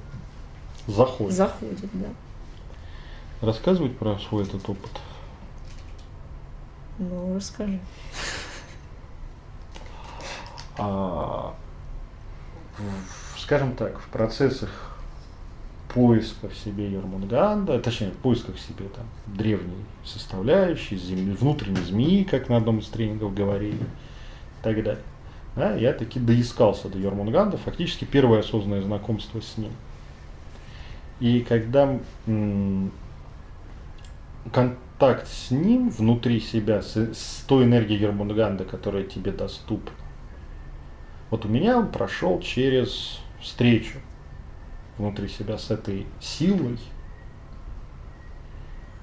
Заходит. 0.86 1.32
заходит, 1.34 1.90
да. 1.92 2.08
Рассказывать 3.40 3.96
про 3.98 4.18
свой 4.18 4.44
этот 4.44 4.68
опыт. 4.68 4.90
Ну, 6.98 7.36
расскажи. 7.36 7.80
А, 10.76 11.54
скажем 13.38 13.74
так, 13.76 13.98
в 13.98 14.06
процессах 14.08 14.93
поиска 15.94 16.48
в 16.48 16.56
себе 16.56 16.90
Ермунганда, 16.90 17.78
точнее, 17.78 18.10
в 18.10 18.16
поисках 18.16 18.58
себе 18.58 18.88
там 18.88 19.06
древней 19.26 19.84
составляющей, 20.04 20.96
земли, 20.96 21.32
внутренней 21.32 21.82
змеи, 21.82 22.24
как 22.24 22.48
на 22.48 22.56
одном 22.56 22.80
из 22.80 22.88
тренингов 22.88 23.32
говорили, 23.32 23.76
и 23.76 24.62
так 24.62 24.82
далее. 24.82 25.02
Да, 25.54 25.76
я 25.76 25.92
таки 25.92 26.18
доискался 26.18 26.88
до 26.88 26.98
Ермунганда, 26.98 27.58
фактически 27.58 28.04
первое 28.04 28.40
осознанное 28.40 28.82
знакомство 28.82 29.40
с 29.40 29.56
ним. 29.56 29.70
И 31.20 31.40
когда 31.48 32.00
м, 32.26 32.90
контакт 34.52 35.28
с 35.28 35.52
ним 35.52 35.90
внутри 35.90 36.40
себя, 36.40 36.82
с, 36.82 36.96
с 36.96 37.44
той 37.46 37.64
энергией 37.64 38.00
Ермунганда, 38.00 38.64
которая 38.64 39.04
тебе 39.04 39.30
доступна, 39.30 39.92
вот 41.30 41.44
у 41.44 41.48
меня 41.48 41.78
он 41.78 41.86
прошел 41.86 42.40
через 42.40 43.20
встречу 43.40 43.98
внутри 44.98 45.28
себя 45.28 45.58
с 45.58 45.70
этой 45.70 46.06
силой. 46.20 46.78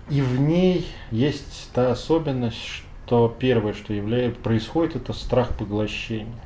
И 0.09 0.21
в 0.21 0.39
ней 0.39 0.87
есть 1.11 1.69
та 1.73 1.91
особенность, 1.91 2.83
что 3.05 3.33
первое, 3.39 3.73
что 3.73 3.93
является, 3.93 4.39
происходит, 4.39 4.95
это 4.95 5.13
страх 5.13 5.57
поглощения. 5.57 6.39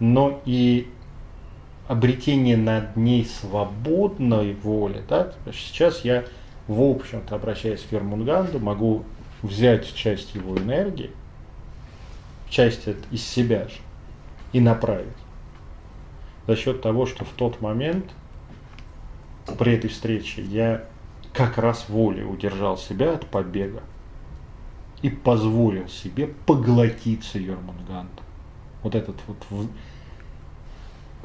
Но 0.00 0.40
и 0.44 0.88
обретение 1.88 2.56
над 2.56 2.96
ней 2.96 3.24
свободной 3.24 4.54
воли. 4.54 5.02
Да? 5.08 5.32
Сейчас 5.52 6.04
я, 6.04 6.24
в 6.66 6.82
общем-то, 6.82 7.34
обращаясь 7.34 7.82
к 7.82 7.92
Вермунганду, 7.92 8.60
могу 8.60 9.04
взять 9.42 9.92
часть 9.94 10.34
его 10.34 10.56
энергии, 10.58 11.10
часть 12.50 12.88
из 13.10 13.22
себя 13.24 13.68
же, 13.68 13.76
и 14.52 14.60
направить. 14.60 15.08
За 16.46 16.56
счет 16.56 16.82
того, 16.82 17.06
что 17.06 17.24
в 17.24 17.30
тот 17.30 17.60
момент 17.60 18.06
при 19.56 19.74
этой 19.74 19.90
встрече 19.90 20.42
я 20.42 20.84
как 21.32 21.58
раз 21.58 21.88
волей 21.88 22.24
удержал 22.24 22.76
себя 22.76 23.14
от 23.14 23.26
побега 23.26 23.82
и 25.02 25.10
позволил 25.10 25.88
себе 25.88 26.28
поглотиться 26.46 27.38
Йормунгандом. 27.38 28.24
Вот 28.82 28.94
этот 28.94 29.16
вот 29.26 29.36
в, 29.50 29.68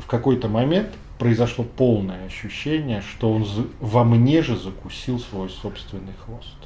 в 0.02 0.08
какой-то 0.08 0.48
момент 0.48 0.90
произошло 1.18 1.64
полное 1.64 2.26
ощущение, 2.26 3.02
что 3.02 3.32
он 3.32 3.46
во 3.80 4.04
мне 4.04 4.42
же 4.42 4.58
закусил 4.58 5.20
свой 5.20 5.50
собственный 5.50 6.14
хвост. 6.26 6.58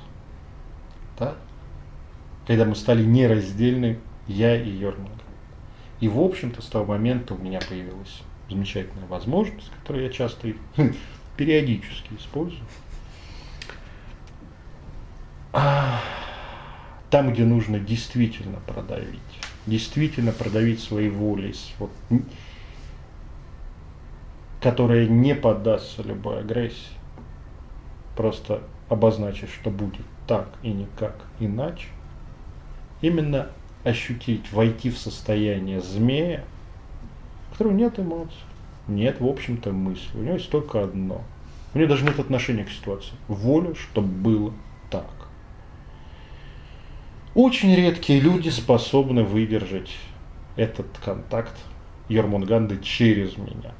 Да? 1.17 1.35
Когда 2.45 2.65
мы 2.65 2.75
стали 2.75 3.03
нераздельны, 3.03 3.99
я 4.27 4.61
и 4.61 4.69
Йормунганд. 4.69 5.21
И, 5.99 6.07
в 6.07 6.19
общем-то, 6.19 6.61
с 6.61 6.65
того 6.65 6.85
момента 6.85 7.33
у 7.33 7.37
меня 7.37 7.59
появилась 7.67 8.21
замечательная 8.49 9.07
возможность, 9.07 9.71
которую 9.81 10.05
я 10.05 10.11
часто 10.11 10.53
периодически 11.37 12.13
использую. 12.19 12.61
Там, 17.09 17.31
где 17.31 17.45
нужно 17.45 17.79
действительно 17.79 18.59
продавить, 18.59 19.19
действительно 19.65 20.31
продавить 20.33 20.81
свои 20.81 21.09
воли, 21.09 21.53
с- 21.53 21.71
вот, 21.79 21.89
которая 24.61 25.07
не 25.07 25.33
поддастся 25.33 26.03
любой 26.03 26.41
агрессии, 26.41 26.91
просто 28.17 28.61
обозначить, 28.89 29.49
что 29.49 29.69
будет 29.69 30.05
так 30.27 30.49
и 30.63 30.69
никак 30.69 31.15
иначе, 31.39 31.87
именно 33.01 33.47
ощутить, 33.85 34.51
войти 34.51 34.89
в 34.89 34.97
состояние 34.97 35.79
змея, 35.79 36.43
у 37.49 37.51
которого 37.53 37.73
нет 37.73 37.97
эмоций, 37.99 38.35
нет, 38.87 39.19
в 39.19 39.27
общем-то, 39.27 39.71
мысли. 39.71 40.17
У 40.17 40.21
него 40.21 40.35
есть 40.35 40.49
только 40.49 40.83
одно. 40.83 41.23
У 41.73 41.77
него 41.77 41.89
даже 41.89 42.05
нет 42.05 42.19
отношения 42.19 42.63
к 42.63 42.69
ситуации. 42.69 43.13
Воля, 43.27 43.75
чтобы 43.75 44.07
было 44.07 44.53
так. 44.89 45.09
Очень 47.35 47.75
редкие 47.75 48.19
люди 48.19 48.49
способны 48.49 49.23
выдержать 49.23 49.91
этот 50.55 50.87
контакт 51.03 51.53
Ермунганды 52.09 52.79
через 52.79 53.37
меня. 53.37 53.73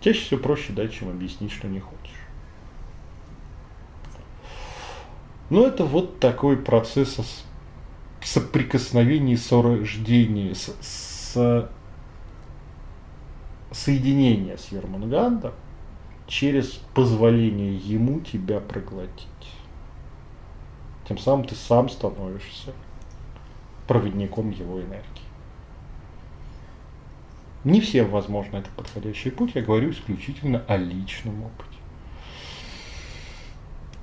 Чаще 0.00 0.20
всего 0.20 0.40
проще 0.40 0.72
дать, 0.72 0.94
чем 0.94 1.10
объяснить, 1.10 1.52
что 1.52 1.68
не 1.68 1.80
хочешь. 1.80 1.98
Ну, 5.50 5.66
это 5.66 5.84
вот 5.84 6.20
такой 6.20 6.56
процесс 6.56 7.18
ос- 7.18 7.44
соприкосновения, 8.22 9.36
сорождения, 9.36 10.54
с, 10.54 10.74
с 10.80 11.68
соединение 13.70 14.58
с 14.58 14.68
Ермунгандом 14.68 15.52
через 16.26 16.80
позволение 16.94 17.76
ему 17.76 18.20
тебя 18.20 18.60
проглотить. 18.60 19.26
Тем 21.08 21.18
самым 21.18 21.44
ты 21.44 21.54
сам 21.54 21.88
становишься 21.88 22.72
проводником 23.88 24.50
его 24.50 24.80
энергии. 24.80 25.30
Не 27.64 27.80
всем, 27.80 28.10
возможно, 28.10 28.58
это 28.58 28.70
подходящий 28.76 29.30
путь. 29.30 29.52
Я 29.54 29.62
говорю 29.62 29.90
исключительно 29.90 30.64
о 30.66 30.76
личном 30.76 31.42
опыте. 31.42 31.70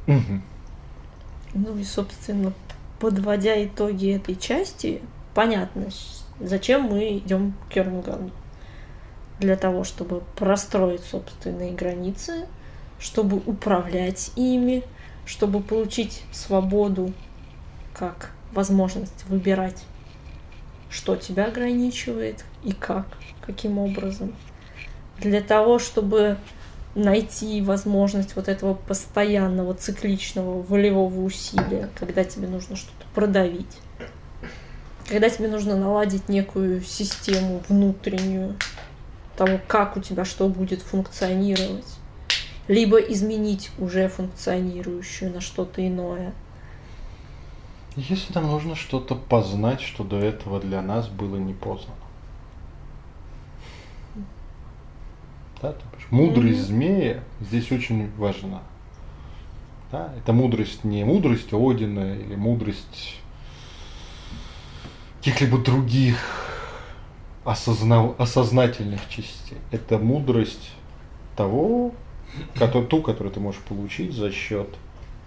Угу. 0.08 0.42
Ну 1.54 1.78
и, 1.78 1.84
собственно, 1.84 2.54
подводя 3.00 3.64
итоги 3.64 4.14
этой 4.14 4.36
части, 4.36 5.02
понятно, 5.34 5.88
зачем 6.40 6.84
мы 6.84 7.18
идем 7.18 7.54
к 7.68 7.74
Кернганду. 7.74 8.32
Для 9.40 9.56
того, 9.56 9.84
чтобы 9.84 10.24
простроить 10.36 11.04
собственные 11.04 11.74
границы, 11.74 12.48
чтобы 13.00 13.38
управлять 13.38 14.32
ими, 14.36 14.84
чтобы 15.26 15.62
получить 15.62 16.24
свободу 16.32 17.14
как 17.94 18.32
возможность 18.52 19.26
выбирать, 19.28 19.84
что 20.90 21.16
тебя 21.16 21.46
ограничивает 21.46 22.44
и 22.64 22.72
как, 22.72 23.06
каким 23.42 23.78
образом. 23.78 24.34
Для 25.20 25.42
того, 25.42 25.80
чтобы 25.80 26.38
найти 26.96 27.62
возможность 27.62 28.36
вот 28.36 28.48
этого 28.48 28.74
постоянного 28.74 29.74
цикличного 29.74 30.62
волевого 30.62 31.22
усилия, 31.22 31.90
когда 31.96 32.24
тебе 32.24 32.48
нужно 32.48 32.76
что-то 32.76 33.06
продавить, 33.14 33.78
когда 35.08 35.30
тебе 35.30 35.48
нужно 35.48 35.76
наладить 35.76 36.28
некую 36.28 36.82
систему 36.82 37.62
внутреннюю 37.70 38.56
того, 39.38 39.60
как 39.68 39.96
у 39.96 40.02
тебя 40.02 40.26
что 40.26 40.50
будет 40.50 40.82
функционировать, 40.82 41.98
либо 42.68 42.98
изменить 42.98 43.72
уже 43.78 44.10
функционирующую 44.10 45.32
на 45.32 45.40
что-то 45.40 45.88
иное. 45.88 46.34
Если 47.96 48.34
нам 48.34 48.48
нужно 48.48 48.76
что-то 48.76 49.16
познать, 49.16 49.82
что 49.82 50.04
до 50.04 50.18
этого 50.18 50.60
для 50.60 50.82
нас 50.82 51.08
было 51.08 51.38
не 51.38 51.54
познано. 51.54 51.96
Да, 55.62 55.74
мудрость 56.12 56.60
mm-hmm. 56.60 56.64
змея 56.64 57.24
здесь 57.40 57.72
очень 57.72 58.12
важна. 58.18 58.62
Да, 59.92 60.14
это 60.18 60.34
мудрость 60.34 60.84
не 60.84 61.04
мудрость 61.04 61.54
Одина 61.54 62.16
или 62.16 62.36
мудрость 62.36 63.16
каких-либо 65.18 65.58
других 65.58 66.57
осозна... 67.48 68.14
осознательных 68.18 69.08
частей. 69.10 69.58
Это 69.72 69.98
мудрость 69.98 70.72
того, 71.36 71.94
который, 72.56 72.86
ту, 72.86 73.02
которую 73.02 73.34
ты 73.34 73.40
можешь 73.40 73.62
получить 73.62 74.14
за 74.14 74.32
счет 74.32 74.68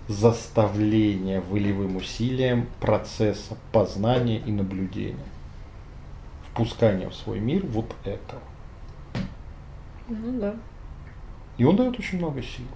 заставления 0.06 1.40
волевым 1.40 1.96
усилием 1.96 2.66
процесса 2.80 3.56
познания 3.72 4.38
и 4.38 4.52
наблюдения. 4.52 5.16
Впускания 6.50 7.08
в 7.08 7.14
свой 7.14 7.40
мир 7.40 7.64
вот 7.64 7.94
этого. 8.04 8.42
Ну 10.08 10.40
да. 10.40 10.54
И 11.56 11.64
он 11.64 11.76
дает 11.76 11.98
очень 11.98 12.18
много 12.18 12.42
сил. 12.42 12.66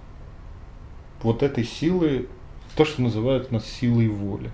Вот 1.21 1.43
этой 1.43 1.65
силы, 1.65 2.29
то, 2.75 2.85
что 2.85 3.01
называют 3.01 3.51
нас 3.51 3.65
силой 3.65 4.07
воли. 4.07 4.49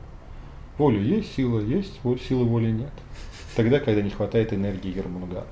Воля 0.78 1.00
есть, 1.00 1.36
сила 1.36 1.60
есть, 1.60 2.00
силы 2.28 2.46
воли 2.46 2.72
нет. 2.72 2.92
Тогда, 3.56 3.80
когда 3.80 4.02
не 4.02 4.10
хватает 4.10 4.54
энергии 4.54 4.96
Ермунганда. 4.96 5.46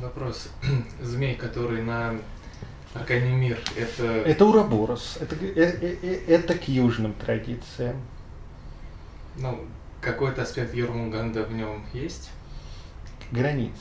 Вопрос. 0.00 0.48
Змей, 1.02 1.34
который 1.34 1.82
на 1.82 2.14
Аркане 2.94 3.34
мир, 3.34 3.58
это... 3.76 4.04
Это 4.04 4.46
Ураборос. 4.46 5.18
Это, 5.20 5.34
это, 5.34 5.86
э, 5.86 6.20
это 6.26 6.54
к 6.54 6.68
южным 6.68 7.12
традициям. 7.12 7.96
Ну, 9.36 9.60
какой-то 10.00 10.42
аспект 10.42 10.74
Ермунганда 10.74 11.44
в 11.44 11.52
нем 11.52 11.84
есть? 11.92 12.30
Границ. 13.30 13.74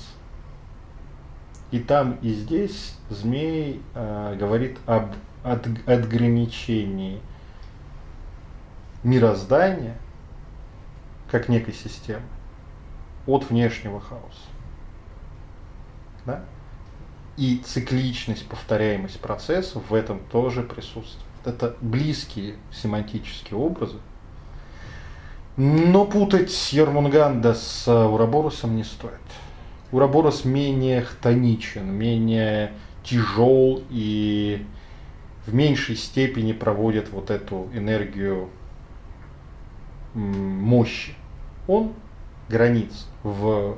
И 1.72 1.80
там, 1.80 2.18
и 2.22 2.34
здесь 2.34 2.96
змей 3.10 3.82
э, 3.94 4.36
говорит 4.38 4.78
об 4.86 5.14
от, 5.44 5.68
отграничении 5.86 7.22
мироздания 9.04 9.98
как 11.30 11.50
некой 11.50 11.74
системы 11.74 12.24
от 13.26 13.50
внешнего 13.50 14.00
хаоса. 14.00 14.50
Да? 16.26 16.44
И 17.38 17.58
цикличность, 17.58 18.48
повторяемость 18.48 19.20
процессов 19.20 19.84
в 19.90 19.94
этом 19.94 20.20
тоже 20.32 20.64
присутствует. 20.64 21.26
Это 21.46 21.76
близкие 21.82 22.56
семантические 22.72 23.60
образы. 23.60 23.98
Но 25.56 26.06
путать 26.06 26.74
Ермунганда 26.74 27.54
с 27.54 27.88
Ураборусом 27.88 28.76
не 28.76 28.84
стоит. 28.84 29.14
Ураборос 29.92 30.46
менее 30.46 31.02
хтоничен, 31.02 31.90
менее 31.92 32.74
тяжел 33.04 33.82
и 33.90 34.66
в 35.46 35.54
меньшей 35.54 35.96
степени 35.96 36.52
проводит 36.52 37.10
вот 37.10 37.30
эту 37.30 37.70
энергию 37.74 38.50
мощи. 40.14 41.16
Он 41.68 41.94
границ 42.50 43.08
в 43.24 43.78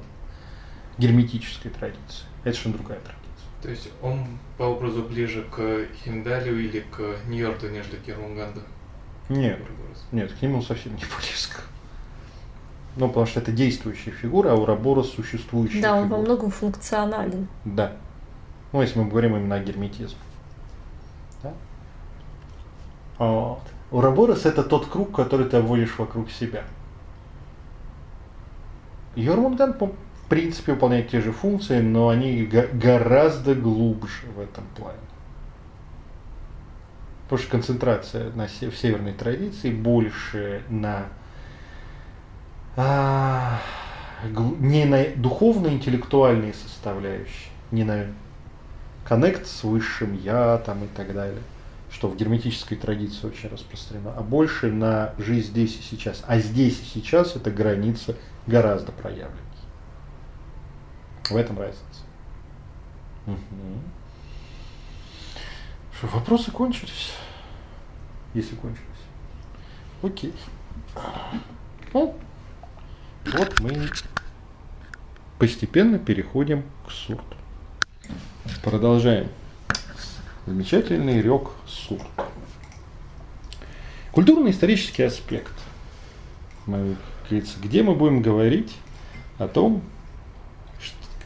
герметической 0.97 1.71
традиции. 1.71 2.25
Это 2.43 2.51
совершенно 2.55 2.75
другая 2.75 2.99
традиция. 2.99 3.19
То 3.61 3.69
есть 3.69 3.89
он 4.01 4.25
по 4.57 4.63
образу 4.63 5.03
ближе 5.03 5.43
к 5.51 5.87
Хиндалю 6.03 6.57
или 6.59 6.79
к 6.79 6.99
Нью-Йорку, 7.27 7.67
нежели 7.67 7.95
к 7.97 8.07
Ермунганду? 8.07 8.61
Нет, 9.27 9.59
нет, 10.11 10.31
к 10.31 10.41
нему 10.41 10.61
совсем 10.61 10.93
не 10.93 11.03
близко. 11.19 11.61
Ну, 12.95 13.07
потому 13.07 13.25
что 13.25 13.39
это 13.39 13.51
действующая 13.51 14.11
фигура, 14.11 14.51
а 14.51 14.55
у 14.55 14.61
Ураборос 14.61 15.11
существующая 15.13 15.81
Да, 15.81 15.89
фигура. 15.89 16.01
он 16.03 16.09
во 16.09 16.17
многом 16.17 16.51
функционален. 16.51 17.47
Да. 17.65 17.93
Ну, 18.71 18.81
если 18.81 18.99
мы 18.99 19.09
говорим 19.09 19.35
именно 19.35 19.55
о 19.55 19.59
герметизме. 19.59 20.17
Да? 21.43 21.53
Вот. 23.17 23.61
Ураборос 23.91 24.45
это 24.45 24.63
тот 24.63 24.87
круг, 24.87 25.15
который 25.15 25.47
ты 25.47 25.57
обводишь 25.57 25.97
вокруг 25.97 26.29
себя. 26.31 26.63
Йормунган, 29.19 29.73
в 29.73 30.29
принципе, 30.29 30.73
выполняет 30.73 31.09
те 31.09 31.21
же 31.21 31.31
функции, 31.31 31.79
но 31.79 32.09
они 32.09 32.43
гораздо 32.73 33.55
глубже 33.55 34.27
в 34.35 34.39
этом 34.39 34.63
плане. 34.75 34.97
Потому 37.23 37.41
что 37.41 37.51
концентрация 37.51 38.31
на, 38.31 38.47
в 38.47 38.75
северной 38.75 39.13
традиции 39.13 39.71
больше 39.71 40.63
на 40.69 41.05
а, 42.75 43.59
не 44.59 44.85
на 44.85 45.05
духовно-интеллектуальные 45.15 46.53
составляющие, 46.53 47.51
не 47.71 47.83
на 47.83 48.07
коннект 49.05 49.47
с 49.47 49.63
высшим 49.63 50.17
я 50.17 50.57
там 50.65 50.83
и 50.83 50.87
так 50.87 51.13
далее, 51.13 51.41
что 51.91 52.07
в 52.07 52.15
герметической 52.15 52.77
традиции 52.77 53.27
очень 53.27 53.49
распространено, 53.49 54.13
а 54.15 54.21
больше 54.21 54.71
на 54.71 55.13
жизнь 55.17 55.49
здесь 55.49 55.77
и 55.79 55.81
сейчас. 55.81 56.23
А 56.27 56.39
здесь 56.39 56.79
и 56.79 56.85
сейчас 56.99 57.35
эта 57.35 57.51
граница 57.51 58.15
гораздо 58.47 58.91
проявленнее. 58.91 59.43
В 61.29 61.35
этом 61.35 61.59
разница. 61.59 61.83
Угу. 63.27 63.37
Что, 65.97 66.07
вопросы 66.07 66.51
кончились? 66.51 67.13
Если 68.33 68.55
кончились. 68.55 68.85
Окей. 70.01 70.33
Ну, 71.93 72.17
вот 73.25 73.59
мы 73.59 73.89
постепенно 75.37 75.99
переходим 75.99 76.63
к 76.87 76.91
сурту. 76.91 77.35
Продолжаем. 78.63 79.29
Замечательный 80.45 81.21
рек 81.21 81.49
сурт. 81.67 82.07
Культурно-исторический 84.11 85.03
аспект. 85.03 85.53
Где 87.29 87.83
мы 87.83 87.95
будем 87.95 88.21
говорить 88.21 88.75
о 89.37 89.47
том, 89.47 89.81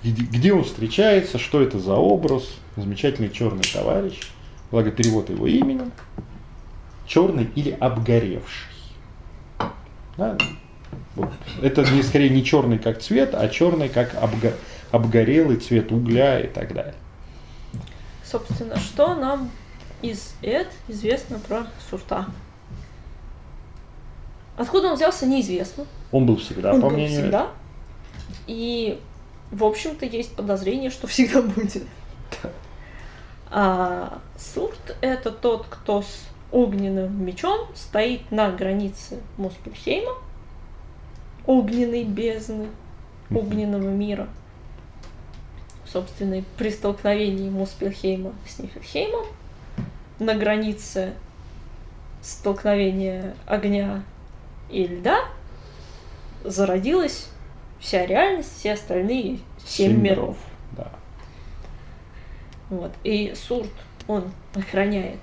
где 0.04 0.54
он 0.54 0.64
встречается, 0.64 1.38
что 1.38 1.62
это 1.62 1.80
за 1.80 1.96
образ, 1.96 2.50
замечательный 2.76 3.30
черный 3.30 3.64
товарищ, 3.64 4.20
благо 4.72 4.92
перевод 4.92 5.30
его 5.30 5.48
имени, 5.48 5.90
черный 7.08 7.50
или 7.56 7.72
обгоревший. 7.72 8.70
Да? 10.18 10.38
Вот. 11.16 11.32
Это 11.62 11.90
не, 11.92 12.04
скорее 12.04 12.30
не 12.30 12.44
черный 12.44 12.80
как 12.80 13.00
цвет, 13.00 13.34
а 13.34 13.48
черный 13.48 13.90
как 13.90 14.16
обго, 14.16 14.54
обгорелый 14.92 15.58
цвет 15.58 15.92
угля 15.92 16.40
и 16.40 16.48
так 16.48 16.74
далее. 16.74 16.96
Собственно, 18.24 18.78
что 18.78 19.16
нам 19.16 19.52
из 20.02 20.36
Эд 20.42 20.68
известно 20.88 21.40
про 21.40 21.68
Сурта? 21.90 22.28
Откуда 24.58 24.90
он 24.90 24.96
взялся, 24.96 25.26
неизвестно. 25.26 25.86
Он 26.12 26.26
был 26.26 26.38
всегда, 26.38 26.74
он 26.74 26.82
по 26.82 26.90
был 26.90 26.96
мнению. 26.96 27.22
всегда. 27.22 27.48
И 28.48 29.00
в 29.54 29.64
общем-то, 29.64 30.06
есть 30.06 30.36
подозрение, 30.36 30.90
что 30.90 31.08
всегда 31.08 31.42
будет. 31.42 31.84
А 33.52 34.20
Сурт— 34.36 34.98
это 35.02 35.32
тот, 35.32 35.68
кто 35.70 36.02
с 36.02 36.26
огненным 36.52 37.24
мечом 37.24 37.68
стоит 37.76 38.32
на 38.32 38.52
границе 38.52 39.20
Муспельхейма, 39.38 40.14
огненной 41.46 42.04
бездны, 42.04 42.68
огненного 43.30 43.90
мира. 43.90 44.28
Собственно, 45.86 46.44
при 46.58 46.72
столкновении 46.72 47.50
Муспельхейма 47.50 48.34
с 48.48 48.58
Нифельхеймом 48.58 49.28
на 50.18 50.34
границе 50.34 51.14
столкновения 52.24 53.36
огня 53.46 54.04
и 54.74 54.88
льда 54.88 55.20
зародилась 56.44 57.30
вся 57.80 58.06
реальность, 58.06 58.58
все 58.58 58.74
остальные 58.74 59.40
семь, 59.66 59.91
Семь 59.91 60.02
миров. 60.02 60.38
Да. 60.72 60.91
Вот. 62.70 62.91
И 63.04 63.34
Сурт, 63.36 63.70
он 64.08 64.32
охраняет 64.56 65.20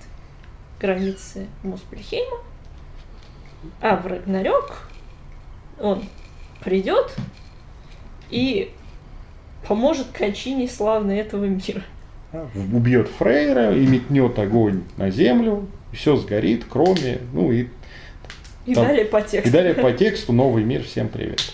границы 0.81 1.47
Муспельхейма, 1.63 2.39
а 3.81 3.97
в 3.97 4.07
Рагнарёк 4.07 4.89
он 5.79 6.05
придет 6.63 7.15
и 8.31 8.73
поможет 9.67 10.09
кончине 10.09 10.69
славной 10.69 11.19
этого 11.19 11.45
мира. 11.45 11.83
Да, 12.33 12.47
Убьет 12.73 13.09
Фрейра 13.09 13.75
и 13.75 13.85
метнет 13.87 14.39
огонь 14.39 14.85
на 14.97 15.11
землю, 15.11 15.67
все 15.93 16.17
сгорит, 16.17 16.65
кроме, 16.69 17.19
ну 17.33 17.51
и, 17.51 17.69
И 18.67 18.75
Там- 18.75 18.87
далее 18.87 19.05
по 19.07 19.21
тексту. 19.23 19.49
и 19.49 19.53
далее 19.53 19.75
по 19.75 19.93
тексту 19.93 20.33
новый 20.33 20.65
мир, 20.65 20.83
всем 20.85 21.09
привет. 21.09 21.53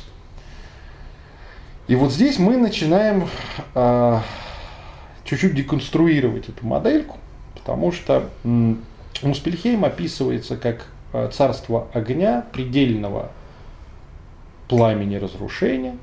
И 1.88 1.94
вот 1.94 2.12
здесь 2.12 2.38
мы 2.38 2.56
начинаем 2.56 3.28
а, 3.74 4.22
чуть-чуть 5.24 5.54
деконструировать 5.54 6.48
эту 6.48 6.66
модельку, 6.66 7.18
потому 7.54 7.92
что 7.92 8.28
м, 8.44 8.82
Муспельхейм 9.22 9.84
описывается 9.84 10.56
как 10.56 10.86
а, 11.12 11.28
царство 11.28 11.86
огня, 11.94 12.44
предельного 12.52 13.30
пламени 14.68 15.14
разрушения, 15.16 15.96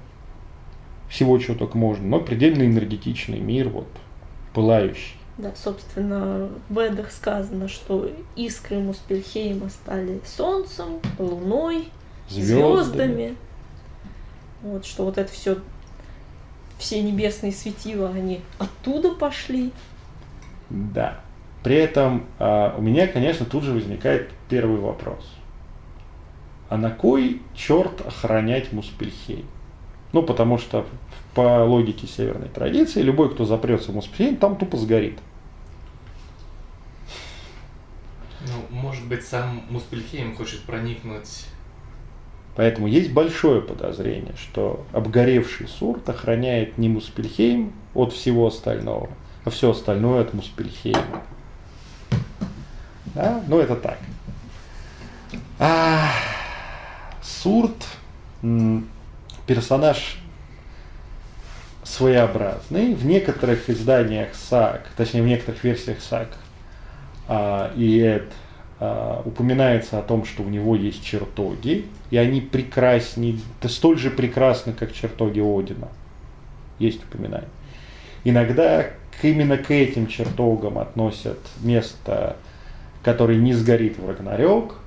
всего, 1.10 1.38
чего 1.38 1.56
только 1.58 1.78
можно, 1.78 2.08
но 2.08 2.20
предельно 2.22 2.64
энергетичный 2.64 3.40
мир, 3.40 3.68
вот, 3.68 3.88
пылающий. 4.54 5.16
Да, 5.38 5.52
собственно, 5.56 6.50
в 6.70 6.78
Эдах 6.78 7.12
сказано, 7.12 7.68
что 7.68 8.10
искры 8.36 8.78
Муспельхейма 8.78 9.70
стали 9.70 10.22
солнцем, 10.26 11.00
луной, 11.18 11.90
звездами. 12.30 13.36
Вот, 14.62 14.86
что 14.86 15.06
вот 15.06 15.18
это 15.18 15.32
все, 15.32 15.58
все 16.78 17.02
небесные 17.02 17.52
светила, 17.52 18.10
они 18.10 18.42
оттуда 18.60 19.12
пошли. 19.12 19.72
Да. 20.70 21.20
При 21.64 21.78
этом 21.78 22.26
а, 22.40 22.76
у 22.78 22.82
меня, 22.82 23.08
конечно, 23.08 23.46
тут 23.46 23.64
же 23.64 23.74
возникает 23.74 24.30
первый 24.50 24.80
вопрос. 24.80 25.26
А 26.70 26.78
на 26.78 26.92
кой 26.92 27.42
черт 27.56 28.02
охранять 28.06 28.72
Муспельхейм? 28.72 29.46
Ну, 30.12 30.24
потому 30.24 30.58
что 30.58 30.86
по 31.34 31.64
логике 31.66 32.08
северной 32.08 32.50
традиции, 32.50 33.02
любой, 33.02 33.34
кто 33.34 33.46
запрется 33.46 33.92
в 33.92 33.96
Муспельхейм, 33.96 34.38
там 34.38 34.56
тупо 34.56 34.78
сгорит. 34.78 35.20
Ну, 38.42 38.78
может 38.78 39.08
быть, 39.08 39.26
сам 39.26 39.64
Муспельхейм 39.70 40.36
хочет 40.36 40.62
проникнуть 40.62 41.46
Поэтому 42.56 42.88
есть 42.88 43.12
большое 43.12 43.62
подозрение, 43.62 44.36
что 44.38 44.86
обгоревший 44.92 45.68
Сурт 45.68 46.08
охраняет 46.08 46.78
не 46.78 46.88
Муспельхейм 46.88 47.74
от 47.96 48.14
всего 48.14 48.48
остального, 48.48 49.10
а 49.44 49.50
все 49.50 49.72
остальное 49.72 50.22
от 50.22 50.34
Муспельхейма. 50.34 51.24
Да? 53.16 53.44
Ну, 53.48 53.60
это 53.60 53.76
так. 53.76 53.98
А, 55.58 56.12
Сурт 57.24 57.88
персонаж 59.48 60.20
своеобразный. 61.94 62.96
В 62.96 63.06
некоторых 63.06 63.70
изданиях 63.70 64.34
САК, 64.34 64.88
точнее 64.98 65.22
в 65.22 65.28
некоторых 65.28 65.64
версиях 65.64 66.02
САК, 66.02 66.30
а, 67.28 67.72
и 67.76 68.00
Эд 68.00 68.32
а, 68.80 69.22
упоминается 69.24 70.00
о 70.00 70.02
том, 70.02 70.26
что 70.26 70.44
у 70.44 70.50
него 70.50 70.76
есть 70.76 71.04
чертоги, 71.04 71.86
и 72.10 72.18
они 72.18 72.42
прекраснее, 72.42 73.38
это 73.60 73.70
столь 73.70 74.00
же 74.00 74.10
прекрасны, 74.10 74.74
как 74.74 74.92
чертоги 74.94 75.40
Одина. 75.40 75.88
Есть 76.80 77.04
упоминание. 77.04 77.50
Иногда 78.24 78.84
к, 79.22 79.24
именно 79.24 79.58
к 79.58 79.70
этим 79.70 80.08
чертогам 80.08 80.80
относят 80.80 81.40
место, 81.62 82.38
которое 83.04 83.38
не 83.38 83.54
сгорит 83.54 84.00
в 84.00 84.08
Рагнарёк, 84.08 84.80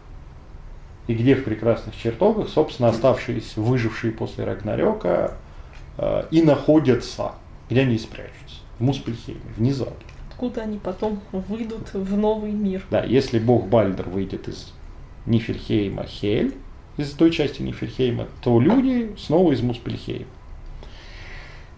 и 1.07 1.15
где 1.15 1.37
в 1.37 1.45
прекрасных 1.45 1.97
чертогах, 1.97 2.49
собственно, 2.49 2.89
оставшиеся, 2.89 3.61
выжившие 3.61 4.12
после 4.12 4.45
Рагнарёка, 4.45 5.35
и 6.31 6.43
находятся, 6.43 7.32
где 7.70 7.82
они 7.82 7.98
спрячутся. 7.98 8.56
В 8.78 8.82
Муспельхейме, 8.82 9.40
внизу. 9.56 9.89
Откуда 10.31 10.62
они 10.62 10.78
потом 10.78 11.20
выйдут 11.32 11.94
в 11.94 12.16
новый 12.16 12.52
мир. 12.52 12.85
Да, 12.90 13.02
если 13.02 13.39
бог 13.39 13.68
Бальдер 13.68 14.09
выйдет 14.09 14.48
из 14.48 14.73
Нифельхейма 15.24 16.05
Хель, 16.05 16.55
из 16.97 17.10
той 17.12 17.31
части 17.31 17.62
Нифельхейма, 17.62 18.27
то 18.43 18.60
люди 18.60 19.14
снова 19.18 19.52
из 19.52 19.62
Муспельхейма. 19.62 20.27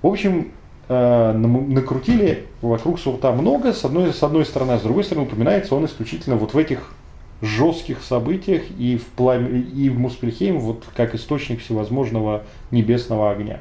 В 0.03 0.07
общем, 0.07 0.53
э, 0.89 1.33
накрутили 1.33 2.47
вокруг 2.61 3.01
Сурта 3.01 3.33
много, 3.33 3.73
с 3.73 3.85
одной, 3.85 4.13
с 4.13 4.23
одной 4.23 4.45
стороны, 4.45 4.73
а 4.73 4.79
с 4.79 4.83
другой 4.83 5.05
стороны 5.05 5.27
упоминается 5.27 5.75
он 5.75 5.87
исключительно 5.87 6.37
вот 6.37 6.55
в 6.55 6.59
этих 6.59 6.95
жестких 7.43 8.03
событиях 8.03 8.63
и 8.79 8.97
в, 8.97 9.07
пламе, 9.07 9.61
и 9.61 9.89
в 9.89 9.99
Муспельхейм 9.99 10.59
вот 10.59 10.85
как 10.97 11.15
источник 11.15 11.61
всевозможного 11.61 12.45
небесного 12.71 13.31
огня. 13.31 13.61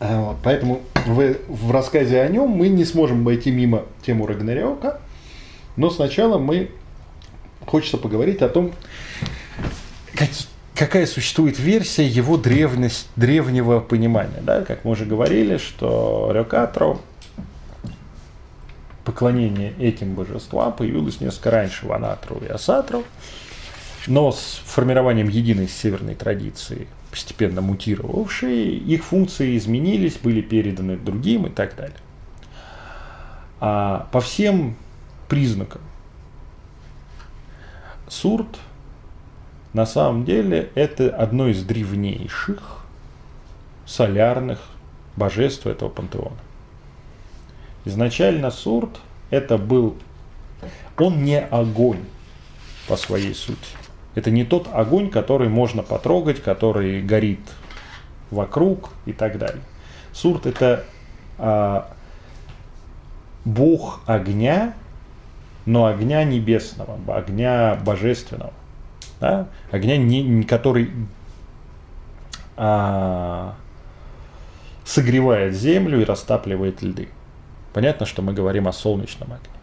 А, 0.00 0.20
вот, 0.22 0.36
поэтому 0.42 0.82
в, 1.06 1.34
в 1.48 1.70
рассказе 1.72 2.20
о 2.20 2.28
нем 2.28 2.48
мы 2.50 2.68
не 2.68 2.84
сможем 2.84 3.22
обойти 3.22 3.50
мимо 3.50 3.84
тему 4.04 4.26
Рагнарёка, 4.26 5.00
но 5.76 5.90
сначала 5.90 6.38
мы 6.38 6.70
хочется 7.66 7.98
поговорить 7.98 8.40
о 8.42 8.48
том, 8.48 8.72
как- 10.14 10.28
какая 10.74 11.06
существует 11.06 11.58
версия 11.58 12.06
его 12.06 12.36
древность, 12.36 13.08
древнего 13.16 13.80
понимания. 13.80 14.40
Да? 14.42 14.62
Как 14.64 14.84
мы 14.84 14.92
уже 14.92 15.04
говорили, 15.04 15.56
что 15.58 16.30
Рёкатро, 16.32 16.98
поклонение 19.04 19.72
этим 19.80 20.14
божествам 20.14 20.72
появилось 20.72 21.20
несколько 21.20 21.50
раньше 21.50 21.86
в 21.86 21.92
Анатру 21.92 22.38
и 22.44 22.46
Асатру, 22.46 23.04
но 24.06 24.30
с 24.30 24.60
формированием 24.64 25.28
единой 25.28 25.68
северной 25.68 26.14
традиции, 26.14 26.86
постепенно 27.18 27.60
мутировавшей, 27.60 28.76
их 28.76 29.04
функции 29.04 29.56
изменились, 29.56 30.18
были 30.18 30.40
переданы 30.40 30.96
другим 30.96 31.46
и 31.46 31.50
так 31.50 31.74
далее. 31.74 31.96
А 33.58 34.06
по 34.12 34.20
всем 34.20 34.76
признакам 35.28 35.80
Сурт 38.06 38.60
на 39.72 39.84
самом 39.84 40.24
деле 40.24 40.70
это 40.76 41.10
одно 41.10 41.48
из 41.48 41.64
древнейших 41.64 42.84
солярных 43.84 44.60
божеств 45.16 45.66
этого 45.66 45.88
пантеона. 45.88 46.38
Изначально 47.84 48.52
Сурт 48.52 49.00
это 49.30 49.58
был, 49.58 49.96
он 50.96 51.24
не 51.24 51.40
огонь 51.40 52.04
по 52.86 52.96
своей 52.96 53.34
сути. 53.34 53.58
Это 54.18 54.32
не 54.32 54.44
тот 54.44 54.68
огонь, 54.72 55.10
который 55.10 55.48
можно 55.48 55.84
потрогать, 55.84 56.42
который 56.42 57.00
горит 57.00 57.38
вокруг 58.32 58.90
и 59.06 59.12
так 59.12 59.38
далее. 59.38 59.62
Сурт 60.12 60.44
это 60.44 60.84
а, 61.38 61.88
бог 63.44 64.00
огня, 64.06 64.74
но 65.66 65.86
огня 65.86 66.24
небесного, 66.24 66.98
огня 67.14 67.78
божественного, 67.86 68.52
да? 69.20 69.46
огня, 69.70 69.96
не, 69.96 70.42
который 70.42 70.90
а, 72.56 73.54
согревает 74.84 75.54
землю 75.54 76.00
и 76.00 76.04
растапливает 76.04 76.82
льды. 76.82 77.08
Понятно, 77.72 78.04
что 78.04 78.22
мы 78.22 78.32
говорим 78.32 78.66
о 78.66 78.72
солнечном 78.72 79.32
огне. 79.32 79.54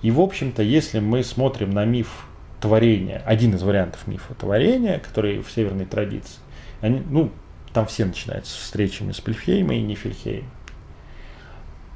И, 0.00 0.12
в 0.12 0.20
общем-то, 0.20 0.62
если 0.62 1.00
мы 1.00 1.24
смотрим 1.24 1.72
на 1.72 1.84
миф 1.84 2.26
творения, 2.62 3.22
один 3.26 3.54
из 3.54 3.62
вариантов 3.62 4.06
мифа 4.06 4.34
творения, 4.34 4.98
который 5.00 5.42
в 5.42 5.50
северной 5.50 5.84
традиции, 5.84 6.38
они, 6.80 7.02
ну, 7.10 7.30
там 7.74 7.86
все 7.86 8.04
начинаются 8.04 8.52
с 8.52 8.56
встречами 8.56 9.12
с 9.12 9.20
Пельфейма 9.20 9.74
и 9.74 9.82
Нифельхейма, 9.82 10.48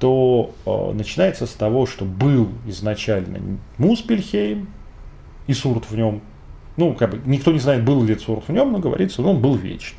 то 0.01 0.55
э, 0.67 0.93
начинается 0.93 1.47
с 1.47 1.53
того, 1.53 1.87
что 1.87 2.05
был 2.05 2.51
изначально 2.67 3.59
Муспельхейм 3.79 4.69
и 5.47 5.55
Сурт 5.55 5.89
в 5.89 5.97
нем. 5.97 6.21
Ну, 6.77 6.93
как 6.93 7.11
бы 7.11 7.21
никто 7.25 7.53
не 7.53 7.61
знает, 7.61 7.85
был 7.85 8.03
ли 8.05 8.17
Сурт 8.17 8.49
в 8.49 8.53
нем, 8.53 8.73
но 8.73 8.79
говорится, 8.79 9.23
ну, 9.23 9.31
он 9.31 9.41
был 9.41 9.55
вечный. 9.55 9.99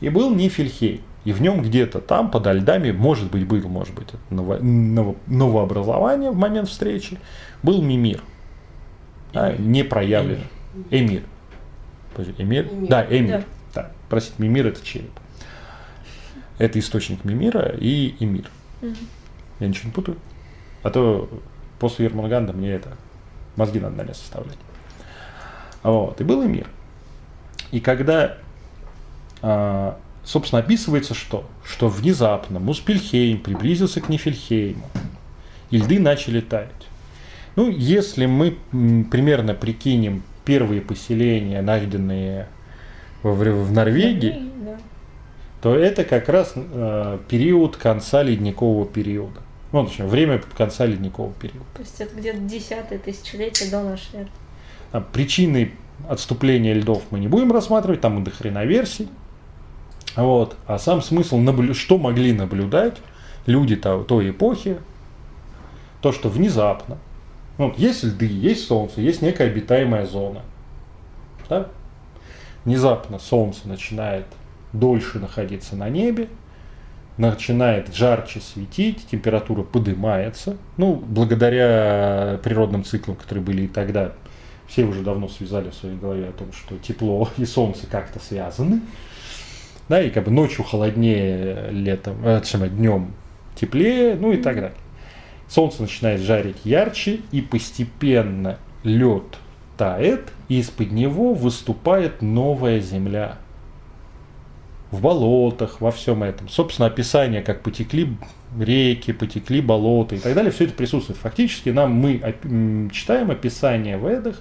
и 0.00 0.08
был 0.08 0.34
Нифельхейм. 0.34 1.00
И 1.24 1.32
в 1.32 1.40
нем 1.40 1.62
где-то 1.62 2.00
там, 2.00 2.30
подо 2.30 2.52
льдами, 2.52 2.90
может 2.90 3.30
быть, 3.30 3.46
был, 3.46 3.68
может 3.68 3.94
быть, 3.94 4.08
это 4.08 4.18
ново, 4.30 4.58
ново- 4.58 5.16
новообразование 5.28 6.30
в 6.32 6.36
момент 6.36 6.68
встречи, 6.68 7.18
был 7.62 7.80
Мимир. 7.80 8.22
Да, 9.32 9.52
не 9.56 9.82
проявленный. 9.82 10.46
Эмир. 10.90 11.22
Подожди, 12.14 12.42
Эмир? 12.42 12.66
Эмир. 12.66 12.88
Да, 12.88 13.06
Эмир. 13.08 13.38
Да. 13.38 13.44
Да. 13.74 13.92
Простите, 14.08 14.42
Мимир 14.42 14.66
это 14.66 14.84
череп. 14.84 15.10
Это 16.58 16.78
источник 16.78 17.24
Мимира 17.24 17.74
и 17.78 18.14
Эмир. 18.20 18.50
Мгм. 18.82 18.96
Я 19.60 19.68
ничего 19.68 19.86
не 19.86 19.92
путаю. 19.92 20.18
А 20.82 20.90
то 20.90 21.28
после 21.78 22.06
Ермунганда 22.06 22.52
мне 22.52 22.70
это 22.72 22.96
мозги 23.56 23.80
надо 23.80 24.04
на 24.04 24.14
составлять. 24.14 24.58
Вот. 25.82 26.20
И 26.20 26.24
был 26.24 26.44
Эмир. 26.44 26.68
И 27.70 27.80
когда, 27.80 28.38
а, 29.40 29.98
собственно, 30.24 30.60
описывается 30.60 31.14
что? 31.14 31.48
Что 31.64 31.88
внезапно 31.88 32.60
Муспельхейм 32.60 33.40
приблизился 33.40 34.00
к 34.00 34.08
Нифельхейму, 34.08 34.88
и 35.70 35.78
льды 35.78 35.98
начали 35.98 36.40
таять. 36.40 36.70
Ну, 37.56 37.68
если 37.70 38.26
мы 38.26 38.56
примерно 38.72 39.54
прикинем 39.54 40.22
первые 40.44 40.80
поселения, 40.80 41.60
найденные 41.62 42.48
в, 43.22 43.34
в 43.34 43.72
Норвегии, 43.72 44.42
Да. 44.64 44.76
то 45.62 45.74
это 45.76 46.04
как 46.04 46.28
раз 46.28 46.54
э, 46.56 47.18
период 47.28 47.76
конца 47.76 48.22
ледникового 48.22 48.86
периода. 48.86 49.40
Ну, 49.72 49.86
точнее, 49.86 50.06
время 50.06 50.40
конца 50.56 50.86
ледникового 50.86 51.32
периода. 51.34 51.64
То 51.74 51.80
есть 51.82 52.00
это 52.00 52.14
где-то 52.16 52.38
десятое 52.40 52.98
тысячелетие 52.98 53.70
до 53.70 53.82
нашей 53.82 54.14
эры. 54.20 54.28
А 54.92 55.00
причины 55.00 55.72
отступления 56.08 56.74
льдов 56.74 57.02
мы 57.10 57.20
не 57.20 57.28
будем 57.28 57.52
рассматривать, 57.52 58.00
там 58.00 58.20
и 58.20 58.24
до 58.24 58.30
хрена 58.30 58.64
версий. 58.64 59.08
Вот. 60.16 60.56
А 60.66 60.78
сам 60.78 61.00
смысл, 61.00 61.38
наблю- 61.38 61.74
что 61.74 61.96
могли 61.96 62.32
наблюдать 62.32 62.96
люди 63.46 63.76
то- 63.76 64.02
той 64.04 64.30
эпохи, 64.30 64.76
то, 66.02 66.12
что 66.12 66.28
внезапно, 66.28 66.98
ну, 67.62 67.74
есть 67.76 68.02
льды, 68.02 68.26
есть 68.26 68.66
солнце, 68.66 69.00
есть 69.00 69.22
некая 69.22 69.46
обитаемая 69.46 70.04
зона. 70.04 70.42
Да? 71.48 71.68
Внезапно 72.64 73.20
солнце 73.20 73.68
начинает 73.68 74.26
дольше 74.72 75.20
находиться 75.20 75.76
на 75.76 75.88
небе, 75.88 76.28
начинает 77.18 77.94
жарче 77.94 78.40
светить, 78.40 79.06
температура 79.08 79.62
поднимается. 79.62 80.56
Ну, 80.76 80.96
благодаря 80.96 82.40
природным 82.42 82.84
циклам, 82.84 83.16
которые 83.16 83.44
были 83.44 83.62
и 83.62 83.68
тогда, 83.68 84.12
все 84.66 84.84
уже 84.84 85.02
давно 85.02 85.28
связали 85.28 85.70
в 85.70 85.74
своей 85.74 85.96
голове 85.96 86.30
о 86.30 86.32
том, 86.32 86.52
что 86.52 86.76
тепло 86.78 87.28
и 87.36 87.44
солнце 87.44 87.86
как-то 87.86 88.18
связаны. 88.18 88.80
Да, 89.88 90.02
и 90.02 90.10
как 90.10 90.24
бы 90.24 90.32
ночью 90.32 90.64
холоднее, 90.64 91.68
летом, 91.70 92.16
э, 92.24 92.40
днем 92.70 93.12
теплее, 93.54 94.16
ну 94.16 94.32
и 94.32 94.36
так 94.36 94.56
далее. 94.56 94.72
Солнце 95.52 95.82
начинает 95.82 96.22
жарить 96.22 96.56
ярче, 96.64 97.20
и 97.30 97.42
постепенно 97.42 98.58
лед 98.84 99.38
тает, 99.76 100.32
и 100.48 100.60
из-под 100.60 100.92
него 100.92 101.34
выступает 101.34 102.22
новая 102.22 102.80
земля. 102.80 103.36
В 104.90 105.02
болотах, 105.02 105.82
во 105.82 105.90
всем 105.90 106.22
этом. 106.22 106.48
Собственно, 106.48 106.86
описание, 106.86 107.42
как 107.42 107.60
потекли 107.62 108.16
реки, 108.58 109.12
потекли 109.12 109.60
болота 109.60 110.14
и 110.14 110.18
так 110.18 110.34
далее, 110.34 110.52
все 110.52 110.64
это 110.64 110.72
присутствует. 110.72 111.18
Фактически 111.18 111.68
нам 111.68 111.92
мы 111.92 112.34
читаем 112.90 113.30
описание 113.30 113.98
в 113.98 114.06
Эдах, 114.06 114.40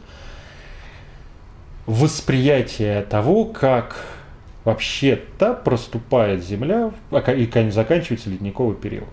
восприятие 1.88 3.02
того, 3.02 3.44
как 3.44 4.06
вообще-то 4.64 5.56
проступает 5.56 6.42
Земля 6.42 6.94
а 7.12 7.32
и 7.34 7.70
заканчивается 7.70 8.30
ледниковый 8.30 8.78
период. 8.78 9.10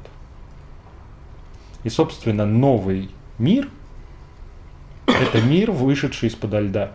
И, 1.84 1.88
собственно, 1.88 2.44
новый 2.44 3.10
мир– 3.38 3.68
это 5.06 5.40
мир, 5.40 5.70
вышедший 5.70 6.28
из-под 6.28 6.54
льда. 6.54 6.92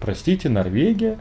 Простите, 0.00 0.48
Норвегия, 0.48 1.18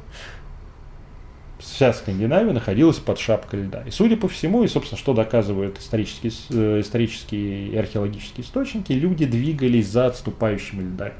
вся 1.60 1.94
Скандинавия 1.94 2.53
находилась 2.53 2.98
под 2.98 3.20
шапкой 3.20 3.64
льда. 3.64 3.84
И, 3.86 3.91
судя 3.91 4.18
по 4.18 4.28
всему, 4.28 4.64
и, 4.64 4.68
собственно, 4.68 4.98
что 4.98 5.14
доказывают 5.14 5.80
исторические, 5.80 6.32
э, 6.49 6.82
исторические 6.82 7.68
и 7.68 7.78
археологические 7.78 8.44
источники, 8.44 8.91
люди 8.94 9.26
двигались 9.26 9.88
за 9.88 10.08
отступающими 10.08 10.82
льдами, 10.82 11.14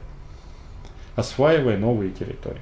осваивая 1.16 1.78
новые 1.78 2.12
территории. 2.12 2.62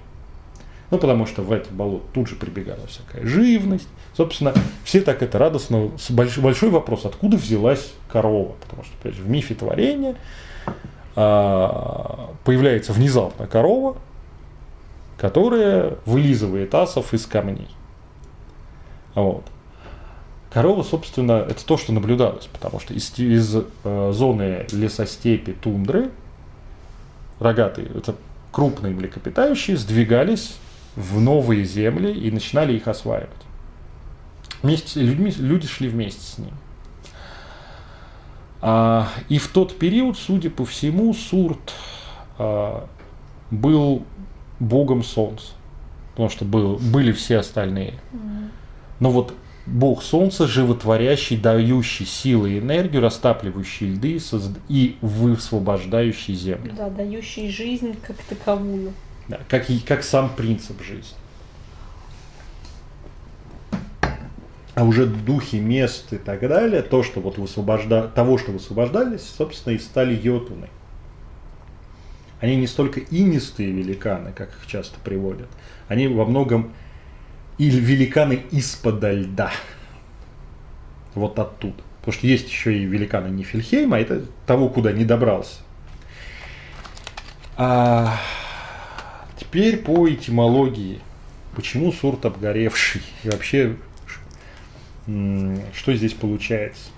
Ну, 0.91 0.97
потому 0.97 1.27
что 1.27 1.43
в 1.43 1.51
это 1.51 1.71
болото 1.71 2.05
тут 2.13 2.29
же 2.29 2.35
прибегала 2.35 2.87
всякая 2.87 3.25
живность. 3.25 3.87
Собственно, 4.17 4.53
все 4.83 5.01
так 5.01 5.21
это 5.21 5.37
радостно. 5.37 5.91
Большой 6.09 6.69
вопрос, 6.69 7.05
откуда 7.05 7.37
взялась 7.37 7.93
корова? 8.11 8.53
Потому 8.61 8.83
что, 8.83 8.93
опять 8.99 9.15
же, 9.15 9.21
в 9.21 9.29
мифе 9.29 9.53
творения 9.53 10.15
а, 11.15 12.31
появляется 12.43 12.91
внезапно 12.91 13.45
корова, 13.45 13.97
которая 15.17 15.95
вылизывает 16.05 16.73
асов 16.73 17.13
из 17.13 17.25
камней. 17.27 17.67
Вот. 19.13 19.43
Корова, 20.51 20.81
собственно, 20.81 21.45
это 21.47 21.63
то, 21.63 21.77
что 21.77 21.93
наблюдалось, 21.93 22.47
потому 22.47 22.79
что 22.79 22.95
из, 22.95 23.19
из 23.19 23.55
э, 23.83 24.11
зоны 24.13 24.65
лесостепи, 24.71 25.53
тундры, 25.53 26.09
рогатые, 27.39 27.87
это 27.93 28.15
крупные 28.51 28.95
млекопитающие, 28.95 29.77
сдвигались 29.77 30.55
в 30.99 31.21
новые 31.21 31.63
земли 31.63 32.11
и 32.11 32.29
начинали 32.29 32.73
их 32.73 32.89
осваивать. 32.89 33.29
Вместе 34.61 34.99
людьми, 34.99 35.31
люди 35.37 35.65
шли 35.65 35.87
вместе 35.87 36.21
с 36.21 36.37
ним. 36.37 36.51
А, 38.61 39.07
и 39.29 39.37
в 39.37 39.47
тот 39.47 39.79
период, 39.79 40.17
судя 40.17 40.49
по 40.49 40.65
всему, 40.65 41.13
Сурт 41.13 41.73
а, 42.37 42.85
был 43.49 44.03
богом 44.59 45.03
солнца, 45.03 45.53
потому 46.11 46.27
что 46.27 46.43
был, 46.43 46.75
были 46.75 47.13
все 47.13 47.37
остальные. 47.37 47.93
Но 48.99 49.11
вот 49.11 49.33
бог 49.65 50.03
солнца, 50.03 50.47
животворящий, 50.47 51.37
дающий 51.37 52.03
силы 52.03 52.51
и 52.51 52.59
энергию, 52.59 53.01
растапливающий 53.01 53.93
льды 53.93 54.19
и 54.67 54.97
высвобождающий 55.01 56.33
землю. 56.33 56.73
Да, 56.75 56.89
дающий 56.89 57.49
жизнь 57.49 57.95
как 58.05 58.17
таковую. 58.23 58.91
Да, 59.29 59.39
как, 59.47 59.69
и- 59.69 59.79
как 59.79 60.03
сам 60.03 60.29
принцип 60.35 60.81
жизни. 60.81 61.15
А 64.73 64.83
уже 64.83 65.05
духи 65.05 65.57
мест 65.57 66.11
и 66.13 66.17
так 66.17 66.39
далее, 66.41 66.81
то, 66.81 67.03
что 67.03 67.21
вот 67.21 67.37
высвобожда... 67.37 68.07
того, 68.07 68.37
что 68.37 68.51
высвобождались, 68.51 69.21
собственно, 69.21 69.73
и 69.73 69.77
стали 69.77 70.15
йотуны. 70.15 70.69
Они 72.41 72.55
не 72.55 72.67
столько 72.67 73.01
инистые 73.01 73.71
великаны, 73.71 74.31
как 74.31 74.49
их 74.49 74.65
часто 74.67 74.97
приводят, 74.99 75.49
они 75.89 76.07
во 76.07 76.25
многом 76.25 76.71
и 77.57 77.69
великаны 77.69 78.45
из-под 78.51 79.03
льда. 79.03 79.51
Вот 81.13 81.37
оттуда. 81.37 81.83
Потому 81.99 82.13
что 82.13 82.27
есть 82.27 82.47
еще 82.47 82.75
и 82.75 82.85
великаны 82.85 83.27
Нифельхейма, 83.27 83.99
это 83.99 84.25
того, 84.47 84.69
куда 84.69 84.93
не 84.93 85.03
добрался. 85.03 85.57
А, 87.57 88.17
теперь 89.39 89.77
по 89.77 90.09
этимологии. 90.09 90.99
Почему 91.55 91.91
сурт 91.91 92.25
обгоревший? 92.25 93.01
И 93.23 93.29
вообще, 93.29 93.75
что 95.05 95.93
здесь 95.95 96.13
получается? 96.13 96.89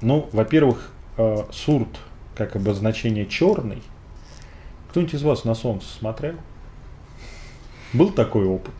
Ну, 0.00 0.28
во-первых, 0.32 0.90
э, 1.16 1.44
сурт 1.52 1.88
как 2.36 2.56
обозначение 2.56 3.26
черный. 3.26 3.82
Кто-нибудь 4.90 5.14
из 5.14 5.22
вас 5.22 5.44
на 5.44 5.54
солнце 5.54 5.86
смотрел? 5.86 6.34
Был 7.92 8.10
такой 8.10 8.46
опыт? 8.46 8.74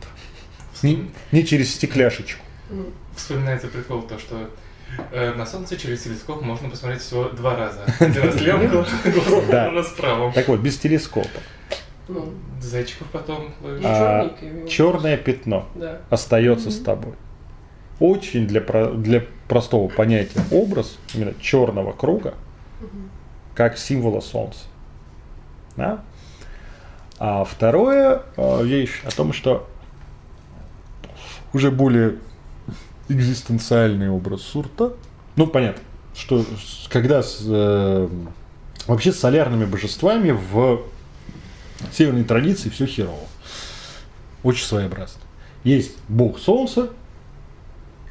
Не, 0.83 1.09
не 1.31 1.45
через 1.45 1.73
стекляшечку. 1.73 2.43
Ну, 2.69 2.85
Вспоминается 3.15 3.67
прикол 3.67 4.01
то, 4.01 4.19
что 4.19 4.49
э, 5.11 5.33
на 5.33 5.45
Солнце 5.45 5.77
через 5.77 6.03
телескоп 6.03 6.41
можно 6.41 6.69
посмотреть 6.69 7.01
всего 7.01 7.29
два 7.29 7.55
раза. 7.55 7.85
Один 7.99 8.23
раз 8.23 8.41
левым 8.41 8.67
глазом, 8.67 9.75
раз 9.75 9.87
правым. 9.97 10.33
Так 10.33 10.47
вот, 10.47 10.59
без 10.59 10.77
телескопа. 10.77 11.39
Ну, 12.07 12.33
Зайчиков 12.61 13.07
потом 13.11 13.53
ловишь. 13.61 13.83
А. 13.85 14.35
Черное 14.67 15.17
пятно 15.17 15.65
Да. 15.75 16.01
остается 16.09 16.71
с 16.71 16.79
тобой. 16.79 17.13
Очень 17.99 18.45
для, 18.47 18.61
для 18.61 19.23
простого 19.47 19.87
понятия 19.87 20.41
образ 20.51 20.97
именно 21.13 21.33
черного 21.39 21.93
круга 21.93 22.33
Мгм. 22.81 23.09
как 23.53 23.77
символа 23.77 24.19
солнца. 24.21 24.59
Да? 25.77 26.03
А 27.17 27.43
второе 27.45 28.23
э, 28.35 28.63
вещь 28.65 29.01
о 29.05 29.11
том, 29.11 29.31
что 29.31 29.67
уже 31.53 31.71
более 31.71 32.15
экзистенциальный 33.07 34.09
образ 34.09 34.41
сурта. 34.41 34.93
Ну, 35.37 35.47
понятно, 35.47 35.81
что 36.15 36.43
когда 36.89 37.23
с, 37.23 37.41
э, 37.47 38.09
вообще 38.87 39.13
с 39.13 39.19
солярными 39.19 39.63
божествами 39.65 40.31
в 40.31 40.81
северной 41.93 42.23
традиции 42.23 42.69
все 42.69 42.85
херово. 42.85 43.19
Очень 44.43 44.65
своеобразно. 44.65 45.21
Есть 45.63 45.97
бог 46.07 46.37
солнца, 46.39 46.89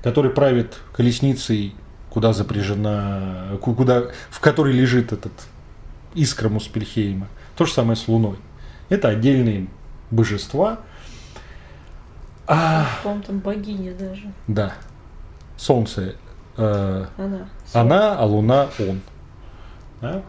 который 0.03 0.31
правит 0.31 0.79
колесницей, 0.93 1.75
куда 2.11 2.33
запряжена, 2.33 3.57
ку- 3.61 3.75
куда, 3.75 4.05
в 4.31 4.41
которой 4.41 4.73
лежит 4.73 5.13
этот 5.13 5.33
искра 6.15 6.49
Муспельхейма. 6.49 7.29
То 7.57 7.65
же 7.67 7.73
самое 7.73 7.97
с 7.97 8.09
Луной. 8.09 8.37
Это 8.89 9.09
отдельные 9.09 9.69
божества. 10.11 10.81
А, 12.47 12.87
По-моему, 13.03 13.23
там 13.25 13.39
богиня 13.39 13.95
даже. 13.95 14.33
да. 14.49 14.75
Солнце 15.57 16.17
э, 16.57 17.07
Она. 17.17 17.49
она, 17.73 18.19
а 18.19 18.25
Луна 18.27 18.69
он. 18.81 19.01
Да? 20.01 20.23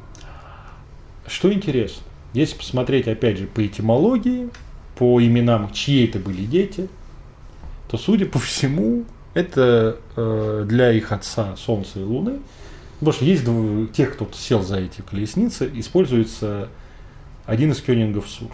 Что 1.27 1.51
интересно, 1.51 2.03
если 2.35 2.57
посмотреть 2.57 3.07
опять 3.07 3.37
же 3.37 3.47
по 3.47 3.65
этимологии, 3.65 4.49
по 4.97 5.21
именам, 5.21 5.71
чьи 5.73 6.05
это 6.05 6.19
были 6.19 6.45
дети, 6.45 6.89
то, 7.89 7.97
судя 7.97 8.25
по 8.25 8.39
всему, 8.39 9.05
это 9.33 9.97
э, 10.15 10.65
для 10.67 10.91
их 10.91 11.11
отца 11.11 11.55
Солнца 11.55 11.99
и 11.99 12.03
Луны. 12.03 12.39
Потому 12.99 13.13
что 13.13 13.25
есть 13.25 13.43
тех, 13.93 14.13
кто 14.13 14.27
сел 14.33 14.61
за 14.63 14.79
эти 14.79 15.01
колесницы, 15.01 15.69
используется 15.75 16.69
один 17.45 17.71
из 17.71 17.81
кёнингов 17.81 18.29
Сурт. 18.29 18.53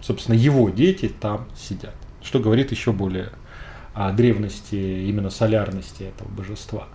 Собственно, 0.00 0.34
его 0.34 0.70
дети 0.70 1.08
там 1.20 1.46
сидят. 1.56 1.94
Что 2.22 2.40
говорит 2.40 2.70
еще 2.70 2.92
более 2.92 3.30
о 3.94 4.12
древности, 4.12 4.74
именно 4.74 5.30
солярности 5.30 6.04
этого 6.04 6.28
божества. 6.28 6.88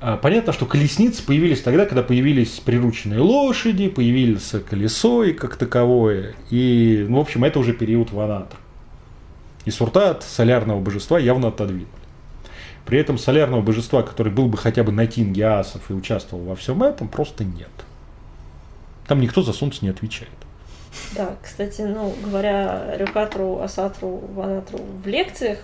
А, 0.00 0.16
Понятно, 0.16 0.52
что 0.52 0.66
колесницы 0.66 1.24
появились 1.24 1.62
тогда, 1.62 1.86
когда 1.86 2.02
появились 2.02 2.60
прирученные 2.60 3.20
лошади, 3.20 3.88
появилось 3.88 4.54
колесо 4.68 5.24
и 5.24 5.32
как 5.32 5.56
таковое. 5.56 6.34
И, 6.50 7.06
ну, 7.08 7.18
в 7.18 7.20
общем, 7.20 7.44
это 7.44 7.58
уже 7.58 7.72
период 7.72 8.12
Ванатра. 8.12 8.58
И 9.64 9.70
сурта 9.70 10.10
от 10.10 10.22
солярного 10.22 10.80
божества 10.80 11.18
явно 11.18 11.48
отодвинули. 11.48 11.88
При 12.84 12.98
этом 12.98 13.18
солярного 13.18 13.62
божества, 13.62 14.02
который 14.02 14.32
был 14.32 14.46
бы 14.46 14.56
хотя 14.56 14.84
бы 14.84 14.92
на 14.92 15.06
тинге 15.06 15.46
асов 15.46 15.90
и 15.90 15.92
участвовал 15.92 16.44
во 16.44 16.54
всем 16.54 16.84
этом, 16.84 17.08
просто 17.08 17.42
нет. 17.42 17.70
Там 19.08 19.20
никто 19.20 19.42
за 19.42 19.52
солнце 19.52 19.78
не 19.82 19.88
отвечает. 19.88 20.30
Да, 21.14 21.36
кстати, 21.42 21.82
ну, 21.82 22.14
говоря 22.24 22.96
Рюкатру, 22.96 23.60
Асатру, 23.60 24.18
Ванатру 24.34 24.78
в 25.02 25.06
лекциях, 25.06 25.58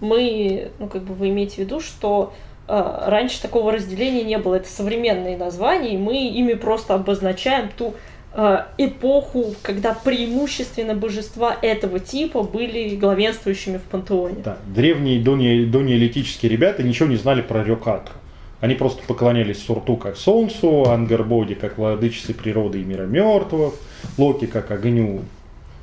мы, 0.00 0.70
ну, 0.78 0.86
как 0.86 1.02
бы 1.02 1.14
вы 1.14 1.30
имеете 1.30 1.56
в 1.56 1.58
виду, 1.58 1.80
что 1.80 2.32
раньше 2.68 3.40
такого 3.40 3.72
разделения 3.72 4.24
не 4.24 4.38
было. 4.38 4.56
Это 4.56 4.68
современные 4.68 5.36
названия, 5.36 5.94
и 5.94 5.98
мы 5.98 6.28
ими 6.28 6.54
просто 6.54 6.94
обозначаем 6.94 7.70
ту 7.76 7.94
э, 8.34 8.64
эпоху, 8.76 9.54
когда 9.62 9.94
преимущественно 9.94 10.94
божества 10.94 11.56
этого 11.62 11.98
типа 11.98 12.42
были 12.42 12.94
главенствующими 12.96 13.78
в 13.78 13.82
пантеоне. 13.82 14.42
Да, 14.44 14.58
древние 14.66 15.20
донеолитические 15.20 16.50
ребята 16.50 16.82
ничего 16.82 17.08
не 17.08 17.16
знали 17.16 17.40
про 17.40 17.64
Рёкатру. 17.64 18.14
Они 18.60 18.74
просто 18.74 19.02
поклонялись 19.06 19.64
Сурту 19.64 19.96
как 19.96 20.16
Солнцу, 20.16 20.90
Ангарбоди 20.90 21.54
как 21.54 21.78
владычице 21.78 22.34
природы 22.34 22.80
и 22.80 22.84
мира 22.84 23.04
мертвых, 23.04 23.74
Локи 24.16 24.46
как 24.46 24.70
огню, 24.72 25.20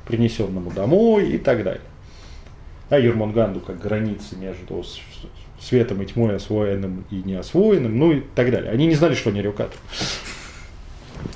принесенному 0.06 0.70
домой 0.70 1.30
и 1.30 1.38
так 1.38 1.64
далее. 1.64 1.80
А 2.90 2.98
Ермонганду 2.98 3.60
как 3.60 3.80
границы 3.80 4.36
между 4.36 4.84
светом 5.60 6.02
и 6.02 6.06
тьмой, 6.06 6.36
освоенным 6.36 7.04
и 7.10 7.16
неосвоенным, 7.16 7.98
ну 7.98 8.12
и 8.12 8.20
так 8.20 8.50
далее. 8.50 8.70
Они 8.70 8.86
не 8.86 8.94
знали, 8.94 9.14
что 9.14 9.30
они 9.30 9.42
Рёкатру. 9.42 9.78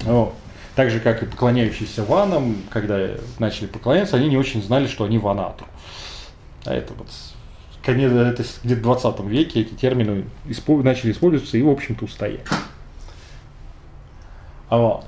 Вот. 0.02 0.34
Так 0.76 0.90
же, 0.90 1.00
как 1.00 1.22
и 1.22 1.26
поклоняющиеся 1.26 2.04
ванам, 2.04 2.56
когда 2.70 3.10
начали 3.38 3.66
поклоняться, 3.66 4.16
они 4.16 4.28
не 4.28 4.36
очень 4.36 4.62
знали, 4.62 4.86
что 4.86 5.04
они 5.04 5.18
ванатру. 5.18 5.66
А 6.64 6.74
это 6.74 6.94
вот 6.94 7.08
конец, 7.84 8.12
это 8.12 8.44
где-то 8.62 8.80
в 8.80 8.82
20 8.82 9.20
веке 9.20 9.60
эти 9.62 9.74
термины 9.74 10.24
испо- 10.46 10.82
начали 10.82 11.12
использоваться 11.12 11.56
и, 11.56 11.62
в 11.62 11.68
общем-то, 11.68 12.04
устояли. 12.04 12.44
А 14.68 14.78
вот. 14.78 15.04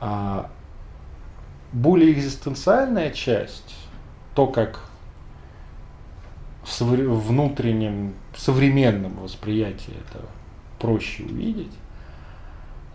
А 0.00 0.50
более 1.72 2.12
экзистенциальная 2.12 3.10
часть, 3.10 3.74
то, 4.34 4.46
как 4.46 4.85
внутреннем 6.66 8.14
современном 8.36 9.16
восприятии 9.20 9.94
этого 10.08 10.26
проще 10.78 11.24
увидеть, 11.24 11.72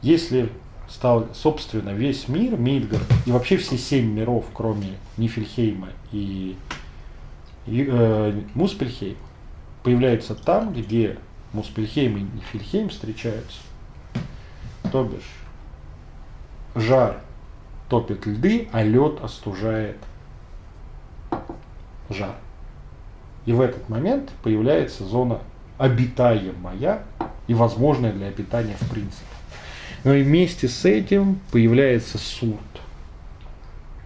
если 0.02 0.50
стал, 0.90 1.28
собственно, 1.34 1.92
весь 1.92 2.28
мир, 2.28 2.58
Мидгард 2.58 3.06
и 3.26 3.32
вообще 3.32 3.58
все 3.58 3.78
семь 3.78 4.12
миров, 4.12 4.46
кроме 4.54 4.98
Нифельхейма 5.18 5.90
и, 6.12 6.58
и, 7.66 7.88
э, 7.90 8.42
Муспельхейма, 8.56 9.18
появляются 9.84 10.36
там, 10.36 10.74
где 10.74 11.18
Муспельхейм 11.54 12.18
и 12.18 12.22
Нифельхейм 12.22 12.90
встречаются. 12.90 13.60
То 14.92 15.04
бишь, 15.04 15.32
жар 16.76 17.22
топит 17.90 18.26
льды, 18.26 18.68
а 18.72 18.84
лед 18.84 19.22
остужает 19.22 19.98
жар. 22.10 22.36
И 23.46 23.54
в 23.54 23.62
этот 23.62 23.90
момент 23.90 24.32
появляется 24.44 25.04
зона 25.04 25.40
обитаемая 25.78 27.04
и 27.48 27.54
возможная 27.54 28.12
для 28.14 28.28
обитания 28.28 28.76
в 28.80 28.90
принципе. 28.90 29.26
Но 30.04 30.14
и 30.14 30.24
вместе 30.24 30.68
с 30.68 30.86
этим 30.86 31.40
появляется 31.52 32.18
сурт, 32.18 32.60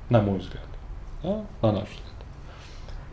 на 0.09 0.21
мой 0.21 0.39
взгляд, 0.39 0.65
да, 1.23 1.43
на 1.61 1.71
наш 1.71 1.89
взгляд. 1.89 2.05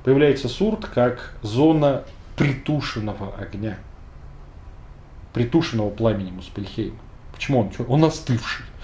Появляется 0.04 0.48
сурт 0.48 0.86
как 0.86 1.34
зона 1.42 2.04
притушенного 2.36 3.34
огня, 3.36 3.78
притушенного 5.32 5.90
пламени 5.90 6.30
Муспельхейма. 6.30 6.96
Почему 7.32 7.60
он? 7.60 7.70
Он 7.88 8.04
остывший. 8.04 8.64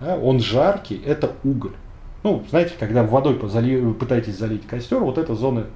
Да, 0.00 0.16
он 0.16 0.40
жаркий, 0.40 0.96
это 1.04 1.32
уголь. 1.44 1.74
Ну, 2.22 2.42
знаете, 2.48 2.72
когда 2.80 3.02
водой 3.02 3.34
позали- 3.34 3.92
пытаетесь 3.92 4.38
залить 4.38 4.66
костер, 4.66 5.00
вот 5.00 5.18
это 5.18 5.34
зона 5.34 5.66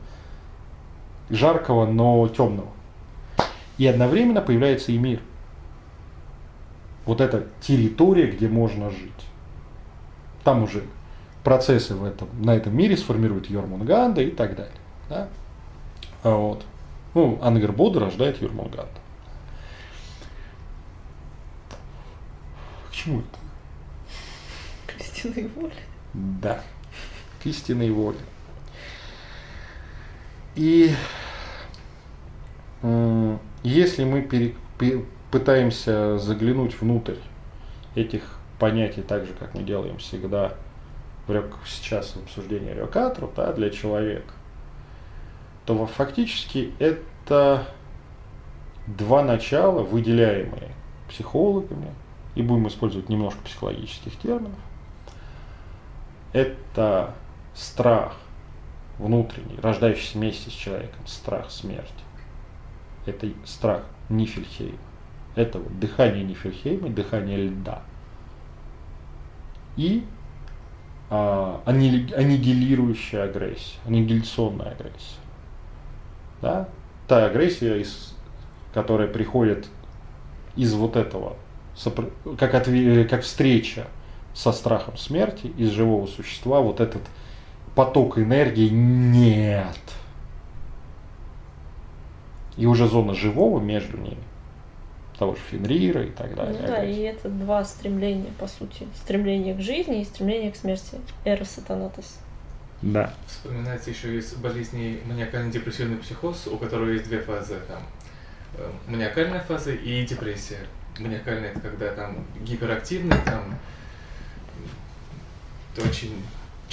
жаркого, 1.31 1.87
но 1.87 2.27
темного. 2.29 2.69
И 3.79 3.87
одновременно 3.87 4.41
появляется 4.41 4.93
и 4.93 4.99
мир. 4.99 5.21
Вот 7.07 7.21
эта 7.21 7.47
территория, 7.61 8.31
где 8.31 8.49
можно 8.49 8.91
жить. 8.91 9.13
Там 10.43 10.63
уже 10.63 10.85
процессы 11.43 11.95
в 11.95 12.05
этом, 12.05 12.29
на 12.43 12.55
этом 12.55 12.77
мире 12.77 12.97
сформирует 12.97 13.51
Йормунганда 13.51 14.23
и 14.23 14.31
так 14.31 14.57
далее. 14.57 14.73
Да? 15.09 15.29
А 16.23 16.37
Вот. 16.37 16.65
Ну, 17.15 17.39
Ангербода 17.43 18.01
рождает 18.01 18.41
Йормунганда. 18.43 18.89
К 22.91 22.93
чему 22.93 23.21
это? 23.21 23.39
К 24.87 25.01
истинной 25.01 25.49
воле. 25.49 25.75
Да, 26.13 26.61
к 27.43 27.47
истинной 27.47 27.91
воле. 27.91 28.19
И 30.55 30.95
если 33.63 34.05
мы 34.05 34.55
пытаемся 35.31 36.19
заглянуть 36.19 36.81
внутрь 36.81 37.17
этих 37.95 38.39
понятий 38.59 39.03
так 39.03 39.27
же, 39.27 39.33
как 39.33 39.55
мы 39.55 39.63
делаем 39.63 39.99
всегда 39.99 40.55
в 41.27 41.33
сейчас 41.67 42.11
в 42.11 42.23
обсуждении 42.23 42.73
Рёкатру, 42.73 43.33
да, 43.35 43.53
для 43.53 43.71
человека, 43.71 44.33
то 45.67 45.87
фактически 45.87 46.73
это 46.79 47.67
два 48.87 49.25
начала, 49.25 49.83
выделяемые 49.83 50.71
психологами, 51.09 51.93
и 52.35 52.43
будем 52.43 52.69
использовать 52.69 53.09
немножко 53.09 53.41
психологических 53.43 54.17
терминов, 54.19 54.59
это 56.33 57.15
страх 57.55 58.17
внутренний, 58.99 59.59
рождающийся 59.61 60.19
вместе 60.19 60.51
с 60.51 60.53
человеком, 60.53 61.07
страх 61.07 61.51
смерти. 61.51 61.93
Это 63.07 63.29
страх 63.45 63.83
Нифельхейма. 64.09 64.79
Это 65.35 65.59
вот 65.59 65.79
дыхание 65.79 66.25
Нифельхейма, 66.25 66.89
дыхание 66.89 67.39
льда. 67.39 67.83
И 69.77 70.05
а, 71.11 71.63
анни- 71.67 72.13
аннигилирующая 72.15 73.25
агрессия, 73.25 73.79
аннигиляционная 73.85 74.71
агрессия. 74.71 75.19
Да? 76.41 76.69
Та 77.09 77.27
агрессия, 77.27 77.81
из, 77.81 78.15
которая 78.73 79.09
приходит 79.09 79.69
из 80.57 80.73
вот 80.75 80.97
этого, 80.97 81.37
как, 82.39 82.55
отве- 82.55 83.05
как 83.05 83.23
встреча 83.23 83.87
со 84.35 84.53
страхом 84.53 84.97
смерти 84.97 85.49
из 85.59 85.71
живого 85.71 86.07
существа, 86.07 86.61
вот 86.61 86.81
этот 86.81 87.03
поток 87.75 88.19
энергии 88.19 88.69
нет. 88.69 89.79
И 92.57 92.67
уже 92.67 92.87
зона 92.87 93.15
живого 93.15 93.61
между 93.61 93.97
ними 93.97 94.23
того 95.19 95.35
же 95.35 95.41
Фенрира 95.51 96.03
и 96.03 96.11
так 96.11 96.35
далее. 96.35 96.61
Ну 96.61 96.67
да, 96.67 96.85
и 96.85 97.01
это 97.01 97.29
два 97.29 97.65
стремления, 97.65 98.31
по 98.39 98.47
сути. 98.47 98.87
Стремление 98.97 99.55
к 99.55 99.61
жизни 99.61 100.01
и 100.01 100.05
стремление 100.05 100.53
к 100.53 100.57
смерти. 100.57 100.99
Эрос 101.25 101.59
и 101.59 101.61
Танатос. 101.61 102.19
Да. 102.83 103.15
Вспоминается 103.27 103.91
еще 103.91 104.19
из 104.19 104.35
болезней 104.35 105.01
маниакально-депрессивный 105.07 105.99
психоз, 105.99 106.47
у 106.49 106.59
которого 106.59 106.91
есть 106.91 107.05
две 107.05 107.21
фазы. 107.21 107.59
Там, 107.69 107.83
э, 108.59 108.71
маниакальная 108.89 109.41
фаза 109.41 109.73
и 109.73 110.05
депрессия. 110.05 110.67
Маниакальная 110.99 111.51
это 111.51 111.61
когда 111.61 111.93
там 111.93 112.25
гиперактивный, 112.45 113.17
там 113.25 113.59
очень 115.79 116.15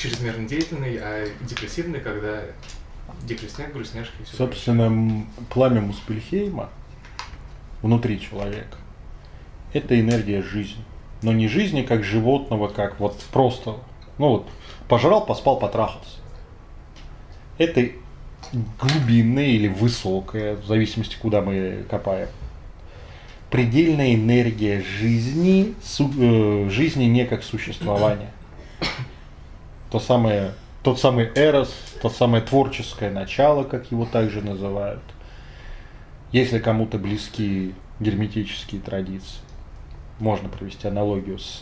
чрезмерно 0.02 0.48
деятельный, 0.48 0.98
а 1.00 1.28
депрессивный, 1.42 2.00
когда 2.00 2.42
депрессняк, 3.24 3.72
грустняшки 3.74 4.14
и 4.22 4.24
все 4.24 4.36
Собственно, 4.38 4.84
м, 4.84 5.28
пламя 5.50 5.82
Муспельхейма 5.82 6.70
внутри 7.82 8.20
человека– 8.20 8.78
это 9.74 10.00
энергия 10.00 10.42
жизни. 10.42 10.84
Но 11.22 11.34
не 11.34 11.48
жизни 11.48 11.84
как 11.84 12.04
животного, 12.04 12.68
как 12.68 13.00
вот 13.00 13.20
просто, 13.32 13.76
ну 14.18 14.30
вот, 14.30 14.50
пожрал, 14.88 15.26
поспал, 15.26 15.60
потрахался. 15.60 16.18
Это 17.60 17.90
глубинная 18.80 19.46
или 19.46 19.68
высокая, 19.68 20.56
в 20.56 20.66
зависимости, 20.66 21.16
куда 21.22 21.42
мы 21.42 21.86
копаем, 21.90 22.28
предельная 23.52 24.16
энергия 24.16 24.82
жизни, 24.82 25.76
су- 25.84 26.12
э, 26.18 26.70
жизни 26.72 27.04
не 27.06 27.26
как 27.26 27.44
существования. 27.44 28.32
То 29.92 30.00
самое, 30.00 30.54
тот 30.84 31.00
самый 31.00 31.30
эрос, 31.36 31.76
то 32.02 32.10
самое 32.10 32.42
творческое 32.42 33.10
начало, 33.10 33.66
как 33.66 33.92
его 33.92 34.06
также 34.06 34.42
называют. 34.42 35.04
Если 36.32 36.60
кому-то 36.60 36.98
близки 36.98 37.76
герметические 38.00 38.80
традиции, 38.80 39.42
можно 40.20 40.48
провести 40.48 40.88
аналогию 40.88 41.40
с 41.40 41.60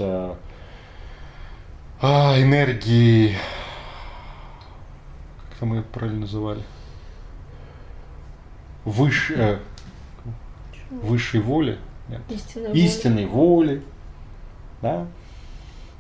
а, 2.02 2.40
энергией, 2.40 3.36
как 5.50 5.60
там 5.60 5.74
ее 5.74 5.82
правильно 5.82 6.22
называли, 6.22 6.62
Выше, 8.86 9.34
э, 9.38 9.60
высшей 10.90 11.42
воли, 11.42 11.78
нет, 12.08 12.22
Истинная 12.30 12.72
истинной 12.74 13.26
воли, 13.26 13.84
да. 14.82 15.08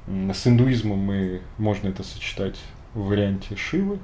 С 0.10 0.48
индуизмом 0.48 0.98
мы 1.00 1.42
можно 1.58 1.88
это 1.90 2.04
сочетать 2.04 2.56
в 2.94 3.08
варианте 3.08 3.56
Шивы. 3.56 4.00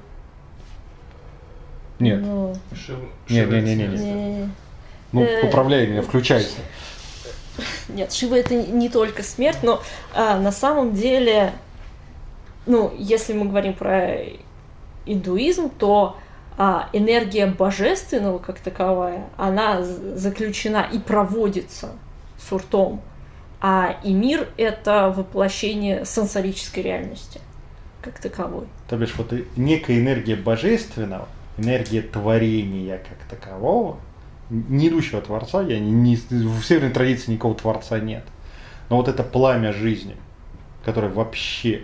Нет, 1.98 2.20
Ну, 2.20 2.54
Шив- 2.72 3.08
Не, 3.28 3.40
Шива 3.42 3.52
не, 3.52 3.58
это 3.58 3.66
не, 3.66 3.74
не, 3.74 3.84
смерть. 3.86 4.00
не. 4.00 4.12
не- 4.42 4.50
ну 5.12 5.22
Э, 5.22 5.42
поправляй 5.42 5.86
меня, 5.86 6.02
включайся. 6.02 6.58
Нет, 7.88 8.12
Шива 8.12 8.36
это 8.36 8.54
не 8.54 8.88
только 8.88 9.22
смерть, 9.22 9.58
но 9.62 9.82
а, 10.14 10.38
на 10.38 10.52
самом 10.52 10.92
деле, 10.94 11.52
ну, 12.66 12.94
если 12.98 13.32
мы 13.32 13.46
говорим 13.46 13.72
про 13.72 14.16
индуизм, 15.06 15.70
то 15.70 16.16
а, 16.58 16.88
энергия 16.92 17.46
божественного 17.46 18.38
как 18.38 18.60
таковая, 18.60 19.26
она 19.36 19.82
заключена 19.82 20.86
и 20.92 20.98
проводится 20.98 21.90
суртом, 22.38 23.00
а 23.60 23.96
и 24.04 24.12
мир 24.12 24.48
это 24.56 25.12
воплощение 25.14 26.04
сенсорической 26.04 26.82
реальности 26.82 27.40
как 28.02 28.18
таковой. 28.20 28.66
То 28.88 28.96
бишь 28.96 29.14
вот 29.16 29.32
некая 29.56 29.98
энергия 29.98 30.36
божественного, 30.36 31.28
энергия 31.58 32.02
творения 32.02 32.98
как 32.98 33.38
такового, 33.38 33.98
не 34.50 34.88
идущего 34.88 35.20
Творца, 35.20 35.62
я 35.62 35.80
не, 35.80 35.90
не- 35.90 36.16
в 36.16 36.62
северной 36.62 36.92
традиции 36.92 37.32
никакого 37.32 37.54
Творца 37.56 37.98
нет. 37.98 38.24
Но 38.88 38.96
вот 38.96 39.08
это 39.08 39.24
пламя 39.24 39.72
жизни, 39.72 40.16
которое 40.84 41.08
вообще 41.08 41.82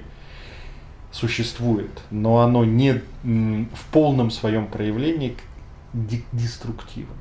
существует, 1.10 1.90
но 2.10 2.38
оно 2.38 2.64
не 2.64 3.02
в 3.24 3.86
полном 3.90 4.30
своем 4.30 4.66
проявлении 4.66 5.36
деструктивно. 5.92 7.14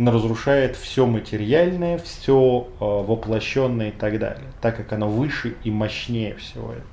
Оно 0.00 0.12
разрушает 0.12 0.76
все 0.76 1.04
материальное, 1.04 1.98
все 1.98 2.66
воплощенное 2.80 3.90
и 3.90 3.92
так 3.92 4.18
далее, 4.18 4.46
так 4.62 4.78
как 4.78 4.94
оно 4.94 5.10
выше 5.10 5.56
и 5.62 5.70
мощнее 5.70 6.36
всего 6.36 6.72
этого. 6.72 6.86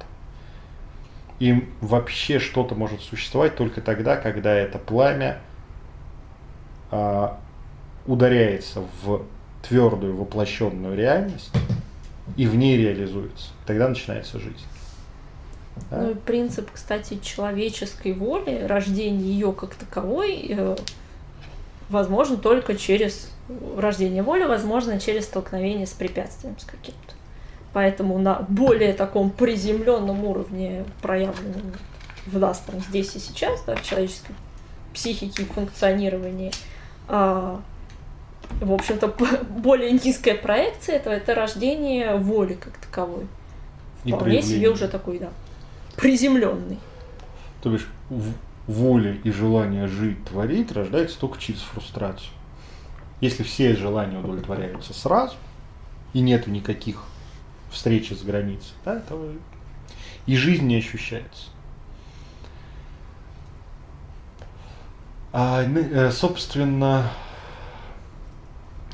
И 1.39 1.69
вообще 1.79 2.39
что-то 2.39 2.75
может 2.75 2.99
существовать 2.99 3.55
только 3.55 3.79
тогда, 3.79 4.17
когда 4.17 4.53
это 4.53 4.77
пламя 4.77 5.39
а, 6.91 7.39
ударяется 8.07 8.83
в 9.01 9.23
твердую 9.61 10.17
воплощенную 10.17 10.97
реальность 10.97 11.53
и 12.35 12.45
в 12.45 12.57
ней 12.57 12.75
реализуется. 12.75 13.51
Тогда 13.65 13.87
начинается 13.87 14.37
жизнь. 14.37 14.65
Да? 15.89 16.01
Ну 16.01 16.11
и 16.11 16.15
принцип, 16.15 16.69
кстати, 16.73 17.19
человеческой 17.21 18.11
воли, 18.11 18.65
рождение 18.67 19.31
ее 19.31 19.53
как 19.53 19.75
таковой, 19.75 20.45
э, 20.49 20.75
возможно 21.89 22.37
только 22.37 22.75
через 22.75 23.31
рождение 23.77 24.23
воли, 24.23 24.43
возможно 24.43 24.99
через 24.99 25.25
столкновение 25.25 25.87
с 25.87 25.91
препятствием 25.91 26.57
с 26.59 26.65
каким-то. 26.65 27.13
Поэтому 27.73 28.17
на 28.17 28.45
более 28.49 28.93
таком 28.93 29.29
приземленном 29.29 30.23
уровне, 30.23 30.85
проявленном 31.01 31.73
в 32.25 32.39
нас 32.39 32.59
там 32.59 32.79
здесь 32.81 33.15
и 33.15 33.19
сейчас, 33.19 33.61
да, 33.65 33.75
в 33.75 33.83
человеческой 33.83 34.35
психике 34.93 35.43
и 35.43 35.45
функционировании, 35.45 36.51
а, 37.07 37.61
в 38.59 38.73
общем-то, 38.73 39.13
более 39.49 39.91
низкая 39.91 40.35
проекция 40.35 40.95
этого 40.95 41.13
это 41.13 41.35
рождение 41.35 42.15
воли 42.15 42.55
как 42.55 42.77
таковой. 42.77 43.27
Вполне 44.03 44.41
себе 44.41 44.69
уже 44.69 44.87
такой, 44.87 45.19
да, 45.19 45.29
приземленный. 45.95 46.79
То 47.61 47.69
бишь 47.69 47.87
воля 48.67 49.13
и 49.23 49.31
желание 49.31 49.87
жить, 49.87 50.23
творить 50.25 50.71
рождается 50.71 51.19
только 51.19 51.39
через 51.39 51.61
фрустрацию. 51.61 52.29
Если 53.21 53.43
все 53.43 53.75
желания 53.75 54.19
удовлетворяются 54.19 54.93
сразу, 54.93 55.35
и 56.13 56.19
нету 56.19 56.51
никаких 56.51 57.03
встреч 57.71 58.11
с 58.11 58.21
границей, 58.21 58.73
да, 58.85 58.99
то 58.99 59.33
и 60.25 60.35
жизнь 60.35 60.65
не 60.65 60.77
ощущается. 60.77 61.49
А, 65.31 65.63
ну, 65.65 65.79
э, 65.79 66.11
собственно, 66.11 67.11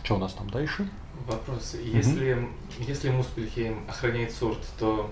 что 0.03 0.15
у 0.15 0.17
нас 0.19 0.33
там 0.33 0.49
дальше? 0.49 0.89
Вопрос. 1.27 1.75
Если, 1.81 2.47
если 2.79 3.09
Муспельхейм 3.09 3.85
охраняет 3.87 4.31
сорт, 4.31 4.59
то 4.77 5.09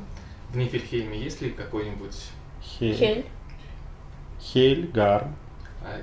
в 0.50 0.58
Нифельхейме 0.58 1.18
есть 1.18 1.42
ли 1.42 1.50
какой-нибудь... 1.50 2.16
Хель. 2.62 2.96
Хель. 2.96 3.26
Хель, 4.42 4.90
Гарм. 4.94 5.36
а, 5.84 6.00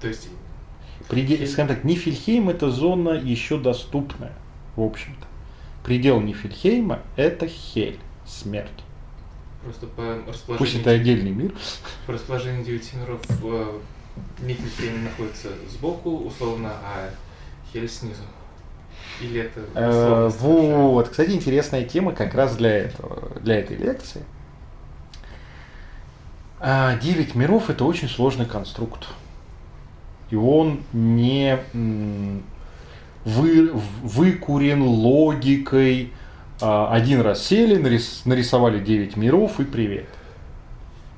то 0.00 0.08
есть 0.08 0.28
Предел, 1.08 1.38
Хель. 1.38 1.48
скажем 1.48 1.74
так, 1.74 1.84
Нифельхейм 1.84 2.48
это 2.48 2.70
зона 2.70 3.10
еще 3.10 3.58
доступная, 3.58 4.32
в 4.76 4.82
общем-то. 4.82 5.26
Предел 5.84 6.20
Нифельхейма 6.20 7.00
это 7.16 7.46
Хель, 7.46 7.98
смерть. 8.26 8.68
просто 9.64 9.86
по 9.86 10.14
Пусть 10.26 10.28
расположению, 10.28 10.80
это 10.82 10.90
отдельный 10.90 11.30
мир. 11.32 11.52
по 12.06 12.12
расположению 12.12 12.64
девяти 12.64 12.96
миров 12.96 13.20
э, 13.42 13.78
Нифельхейм 14.42 15.04
находится 15.04 15.48
сбоку, 15.68 16.10
условно, 16.18 16.72
а 16.84 17.10
Хель 17.72 17.88
снизу. 17.88 18.22
Или 19.20 19.40
это 19.42 19.60
Э? 19.74 20.28
Вот, 20.38 21.08
кстати, 21.08 21.30
интересная 21.30 21.84
тема 21.84 22.12
как 22.12 22.34
раз 22.34 22.56
для 22.56 22.70
этого, 22.70 23.32
для 23.40 23.58
этой 23.58 23.76
лекции. 23.76 24.22
А, 26.60 26.96
Девять 26.98 27.34
миров 27.34 27.70
это 27.70 27.84
очень 27.84 28.08
сложный 28.08 28.44
конструкт. 28.44 29.08
И 30.30 30.36
он 30.36 30.80
не 30.92 31.58
вы, 33.24 33.70
выкурен 34.02 34.82
логикой. 34.82 36.12
А, 36.60 36.92
Один 36.92 37.22
раз 37.22 37.46
сели, 37.46 37.80
нарис- 37.80 38.22
нарисовали 38.26 38.78
9 38.78 39.16
миров 39.16 39.58
и 39.58 39.64
привет. 39.64 40.06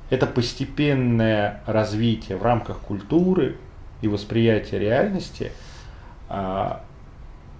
Это 0.09 0.27
постепенное 0.27 1.61
развитие 1.65 2.37
в 2.37 2.43
рамках 2.43 2.79
культуры 2.79 3.57
и 4.01 4.07
восприятия 4.07 4.79
реальности 4.79 5.51
а, 6.29 6.83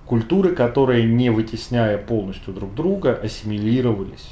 культуры, 0.06 0.56
которые, 0.56 1.04
не 1.06 1.30
вытесняя 1.32 1.98
полностью 1.98 2.54
друг 2.54 2.74
друга, 2.76 3.14
ассимилировались 3.22 4.30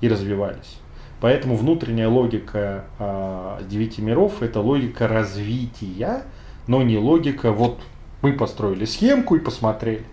и 0.00 0.08
развивались. 0.08 0.78
Поэтому 1.20 1.56
внутренняя 1.56 2.08
логика 2.08 2.84
а, 2.98 3.62
девяти 3.68 4.02
миров 4.02 4.42
это 4.42 4.60
логика 4.60 5.08
развития, 5.08 6.24
но 6.66 6.82
не 6.82 6.98
логика 6.98 7.52
вот 7.52 7.80
мы 8.22 8.32
построили 8.32 8.84
схемку 8.84 9.36
и 9.36 9.38
посмотрели. 9.38 10.04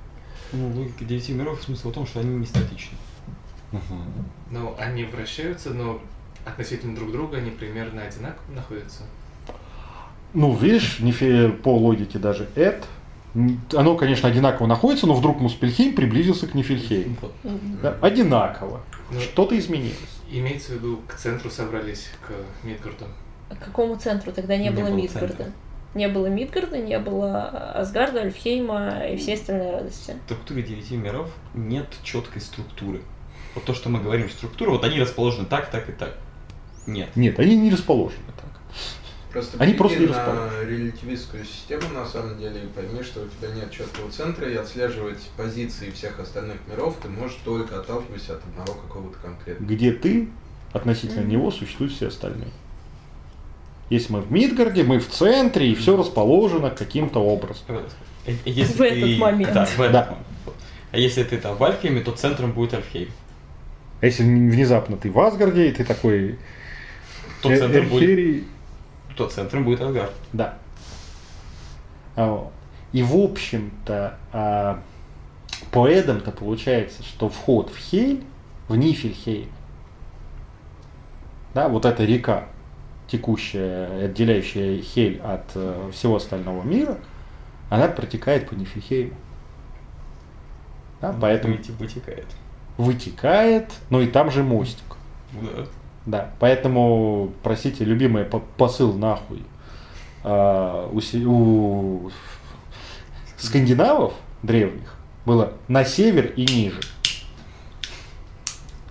Ну, 0.54 0.70
логика 0.70 1.04
девяти 1.04 1.34
миров 1.34 1.62
смысл 1.62 1.90
в 1.90 1.94
том, 1.94 2.06
что 2.08 2.20
они 2.20 2.36
не 2.38 2.46
статичны. 2.46 2.98
Ну, 4.52 4.76
они 4.78 5.04
вращаются, 5.04 5.72
но 5.72 6.00
относительно 6.46 6.96
друг 6.96 7.12
друга 7.12 7.38
они 7.38 7.50
примерно 7.52 8.04
одинаково 8.04 8.52
находятся. 8.56 9.04
Ну, 10.34 10.56
видишь, 10.56 11.00
не 11.00 11.12
фе- 11.12 11.52
по 11.52 11.76
логике 11.78 12.18
даже 12.20 12.48
Эд 12.56 12.86
Оно, 13.74 13.96
конечно, 13.96 14.30
одинаково 14.30 14.68
находится, 14.68 15.08
но 15.08 15.16
вдруг 15.16 15.40
Муспельхейм 15.40 15.96
приблизился 15.96 16.48
к 16.48 16.54
Нифельхейму. 16.54 17.16
Да, 17.82 17.98
одинаково. 18.02 18.82
Ну, 19.12 19.20
Что-то 19.20 19.58
изменилось. 19.58 20.13
Имеется 20.40 20.72
в 20.72 20.76
виду, 20.76 21.00
к 21.08 21.14
центру 21.14 21.52
собрались, 21.52 22.10
к 22.28 22.66
Мидгарду. 22.66 23.06
К 23.50 23.66
какому 23.66 23.96
центру 23.98 24.32
тогда 24.32 24.58
не, 24.58 24.64
Не 24.64 24.70
было 24.72 24.86
было 24.86 24.96
Мидгарда? 24.96 25.28
центра. 25.28 25.52
Не 25.94 26.08
было 26.08 26.26
Мидгарда, 26.26 26.78
не 26.80 26.98
было 26.98 27.48
Асгарда, 27.76 28.22
Альфхейма 28.22 29.06
и 29.12 29.18
всей 29.18 29.36
остальной 29.36 29.70
радости. 29.70 30.16
В 30.24 30.26
структуре 30.26 30.64
девяти 30.64 30.98
миров 30.98 31.30
нет 31.54 31.88
четкой 32.02 32.42
структуры. 32.42 33.02
Вот 33.54 33.66
то, 33.66 33.76
что 33.76 33.90
мы 33.90 34.02
говорим 34.02 34.28
структура, 34.28 34.72
вот 34.72 34.84
они 34.84 35.00
расположены 35.00 35.46
так, 35.46 35.70
так 35.70 35.88
и 35.88 35.92
так. 35.92 36.18
Нет. 36.88 37.16
Нет, 37.16 37.38
они 37.38 37.56
не 37.56 37.70
расположены 37.70 38.24
так. 38.36 38.53
Просто 39.34 39.58
Они 39.58 39.74
просто 39.74 40.00
не 40.00 40.06
на 40.06 40.14
расположены. 40.14 40.70
релятивистскую 40.70 41.44
систему, 41.44 41.82
на 41.92 42.06
самом 42.06 42.38
деле, 42.38 42.62
и 42.62 42.68
пойми, 42.68 43.02
что 43.02 43.22
у 43.22 43.28
тебя 43.28 43.52
нет 43.56 43.72
четкого 43.72 44.12
центра, 44.12 44.48
и 44.48 44.56
отслеживать 44.56 45.20
позиции 45.36 45.90
всех 45.90 46.20
остальных 46.20 46.58
миров 46.70 46.96
ты 47.02 47.10
можешь 47.10 47.38
только 47.44 47.80
отталкиваясь 47.80 48.30
от 48.30 48.42
одного 48.46 48.80
какого-то 48.80 49.18
конкретного. 49.18 49.68
Где 49.72 49.92
ты, 49.92 50.30
относительно 50.72 51.22
Мгм. 51.22 51.30
него 51.30 51.52
существуют 51.52 51.94
все 51.94 52.10
остальные. 52.10 52.50
Если 53.90 54.14
мы 54.14 54.22
в 54.22 54.32
Мидгарде, 54.32 54.84
мы 54.84 55.00
в 55.00 55.10
центре, 55.10 55.72
и 55.72 55.76
все 55.76 55.98
расположено 55.98 56.70
каким-то 56.70 57.20
образом. 57.20 57.66
Если 58.46 58.74
В 58.78 58.82
этот 58.82 59.18
момент. 59.18 59.54
Да, 59.54 59.66
в 59.66 59.80
этот 59.82 59.92
Да. 59.92 60.18
А 60.92 60.98
если 60.98 61.24
ты 61.24 61.40
там 61.40 61.58
в 61.58 61.64
Альфхейме, 61.64 62.02
то 62.02 62.12
центром 62.12 62.52
будет 62.52 62.76
Альфхейм. 62.76 63.10
А 64.00 64.06
если 64.06 64.24
внезапно 64.24 64.96
ты 64.96 65.10
в 65.10 65.20
Асгарде, 65.20 65.70
и 65.70 65.72
ты 65.72 65.84
такой 65.84 66.38
То 67.42 67.50
центром 67.50 67.90
будет, 67.90 68.44
то 69.16 69.28
центром 69.28 69.64
будет 69.64 69.82
Асгард. 69.82 70.14
Да. 70.32 70.58
А. 72.16 72.50
И 72.92 73.02
в 73.02 73.16
общем-то, 73.16 74.18
а, 74.32 74.80
по 75.72 75.88
Эдам-то 75.88 76.32
получается, 76.32 77.04
что 77.04 77.30
вход 77.30 77.72
в 77.72 77.78
Хель, 77.78 78.24
в 78.68 78.76
Нифельхейм, 78.76 79.50
да, 81.54 81.70
вот 81.70 81.86
эта 81.86 82.04
река, 82.04 82.46
текущая, 83.08 84.06
отделяющая 84.06 84.82
Хель 84.82 85.20
от 85.22 85.44
э, 85.56 85.92
всего 85.94 86.16
остального 86.16 86.64
мира, 86.64 86.98
она 87.70 87.88
протекает 87.88 88.50
по 88.50 88.54
Нифельхейму. 88.54 89.14
Да, 91.02 91.16
поэтому 91.20 91.56
Выйти 91.56 91.72
вытекает. 91.72 92.28
вытекает, 92.78 93.72
но 93.90 94.02
и 94.02 94.08
там 94.08 94.32
же 94.32 94.44
мостик. 94.44 94.98
Ну 95.34 95.50
Да. 95.56 95.66
Да, 96.06 96.32
поэтому, 96.40 97.32
простите, 97.44 97.86
любимый 97.86 98.26
по- 98.26 98.40
посыл 98.40 98.94
нахуй 98.94 99.44
а, 100.24 100.90
у, 100.92 101.00
у 101.26 102.12
скандинавов 103.38 104.14
древних 104.42 104.96
было 105.26 105.54
на 105.68 105.86
север 105.86 106.34
и 106.36 106.46
ниже. 106.46 106.82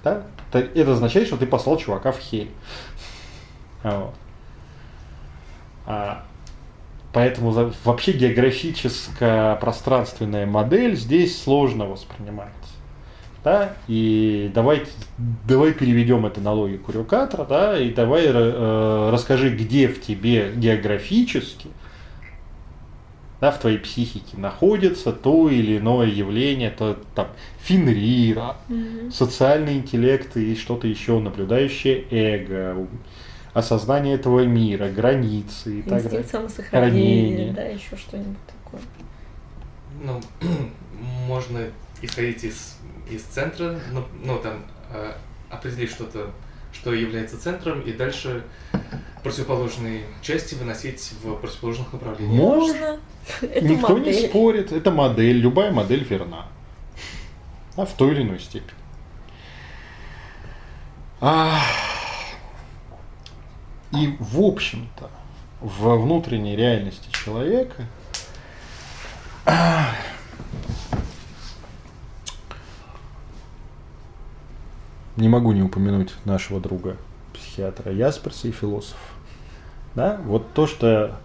Да? 0.03 0.23
Это, 0.53 0.61
означает, 0.93 1.27
что 1.27 1.37
ты 1.37 1.47
послал 1.47 1.77
чувака 1.77 2.13
в 2.13 2.19
хель. 2.19 2.51
Вот. 3.83 4.15
А, 5.87 6.25
поэтому 7.13 7.53
за- 7.53 7.73
вообще 7.85 8.13
географическая 8.13 9.57
пространственная 9.57 10.47
модель 10.47 10.97
здесь 10.97 11.43
сложно 11.43 11.87
воспринимается. 11.87 12.72
Да? 13.45 13.75
И 13.89 14.51
давайте, 14.55 14.87
давай 15.49 15.73
переведем 15.73 16.27
это 16.27 16.41
на 16.41 16.53
логику 16.53 16.93
Рюкатра, 16.93 17.45
да, 17.45 17.77
и 17.79 17.91
давай 17.91 18.27
э, 18.27 19.11
расскажи, 19.13 19.51
где 19.51 19.89
в 19.89 20.01
тебе 20.01 20.53
географически, 20.55 21.71
да, 23.41 23.51
в 23.51 23.59
твоей 23.59 23.79
психике 23.79 24.37
находится 24.37 25.13
то 25.13 25.51
или 25.51 25.79
иное 25.79 26.07
явление, 26.07 26.71
то 26.71 26.97
там 27.17 27.27
Фенрира, 27.63 28.57
социальный 29.11 29.75
интеллект 29.75 30.37
и 30.37 30.55
что-то 30.55 30.87
еще, 30.87 31.19
наблюдающее 31.19 32.05
эго, 32.13 32.87
осознание 33.53 34.15
этого 34.15 34.45
мира, 34.45 34.89
границы 34.89 35.81
и 35.81 35.83
так 35.83 36.05
далее. 36.05 36.25
Самосохранения, 36.25 37.53
да, 37.53 37.63
еще 37.63 37.97
что-нибудь 37.97 38.39
такое. 38.47 38.81
Ну, 40.05 40.21
можно 41.27 41.67
исходить 42.01 42.45
из, 42.45 42.79
из 43.15 43.23
центра, 43.23 43.79
ну, 43.93 44.05
ну, 44.25 44.39
там, 44.39 44.65
э, 44.91 45.13
определить 45.51 45.91
что-то, 45.91 46.31
что 46.73 46.93
является 46.95 47.41
центром, 47.41 47.81
и 47.83 47.93
дальше 47.93 48.45
противоположные 49.23 50.05
части 50.23 50.55
выносить 50.55 51.13
в 51.23 51.35
противоположных 51.37 51.93
направлениях. 51.93 52.41
Можно. 52.43 52.99
Это 53.41 53.65
Никто 53.65 53.97
модель. 53.97 54.15
не 54.15 54.29
спорит, 54.29 54.73
это 54.73 54.91
модель, 54.91 55.37
любая 55.39 55.71
модель 55.71 56.03
верна. 56.05 56.47
А 57.77 57.85
в 57.87 57.93
той 57.93 58.13
или 58.13 58.23
иной 58.23 58.41
степени. 58.41 58.79
А, 61.21 61.61
И, 63.93 64.17
в 64.19 64.41
общем-то, 64.41 65.09
во 65.61 65.97
внутренней 65.97 66.57
реальности 66.57 67.09
человека 67.13 67.87
не 75.23 75.29
могу 75.29 75.53
не 75.53 75.63
упомянуть 75.63 76.13
нашего 76.25 76.61
друга, 76.61 76.97
психиатра 77.33 77.93
Ясперса 77.93 78.49
и 78.49 78.51
философа. 78.51 78.99
Да? 79.95 80.21
Вот 80.25 80.53
то, 80.53 80.67
что 80.67 81.17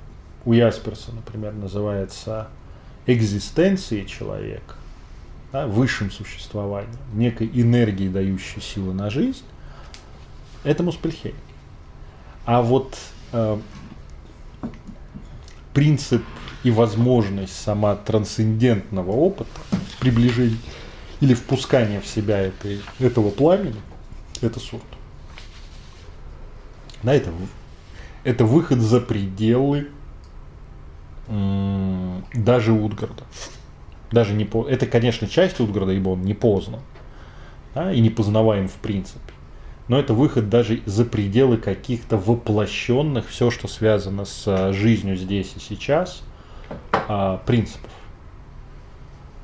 у 0.45 0.53
Ясперса, 0.53 1.11
например, 1.13 1.53
называется 1.53 2.47
экзистенцией 3.07 4.05
человека, 4.05 4.75
да, 5.51 5.65
высшим 5.65 6.11
существованием, 6.11 6.95
некой 7.13 7.49
энергией, 7.51 8.09
дающей 8.09 8.61
силы 8.61 8.93
на 8.93 9.09
жизнь, 9.09 9.43
это 10.63 10.83
Муспельхейм. 10.83 11.35
А 12.45 12.61
вот 12.61 12.97
э, 13.31 13.59
принцип 15.73 16.23
и 16.63 16.69
возможность 16.69 17.59
сама 17.59 17.95
трансцендентного 17.95 19.11
опыта, 19.11 19.49
приближения 19.99 20.57
или 21.21 21.33
впускания 21.33 22.01
в 22.01 22.07
себя 22.07 22.39
этой, 22.39 22.81
этого 22.99 23.29
пламени, 23.29 23.81
это 24.41 24.59
сурт. 24.59 24.83
Да, 27.03 27.13
это, 27.13 27.31
это 28.23 28.45
выход 28.45 28.79
за 28.79 28.99
пределы 28.99 29.87
даже 31.27 32.71
Утгарда. 32.71 33.23
Даже 34.11 34.33
не 34.33 34.45
по... 34.45 34.67
Это, 34.67 34.85
конечно, 34.85 35.27
часть 35.27 35.59
Утгарда, 35.59 35.91
ибо 35.91 36.09
он 36.09 36.21
не 36.21 36.33
познан. 36.33 36.79
да, 37.75 37.91
и 37.91 37.99
не 37.99 38.09
познаваем 38.09 38.67
в 38.69 38.75
принципе. 38.75 39.33
Но 39.87 39.99
это 39.99 40.13
выход 40.13 40.49
даже 40.49 40.81
за 40.85 41.05
пределы 41.05 41.57
каких-то 41.57 42.17
воплощенных, 42.17 43.27
все, 43.27 43.51
что 43.51 43.67
связано 43.67 44.25
с 44.25 44.43
а, 44.45 44.73
жизнью 44.73 45.15
здесь 45.15 45.53
и 45.55 45.59
сейчас, 45.59 46.23
а, 46.91 47.37
принципов. 47.45 47.91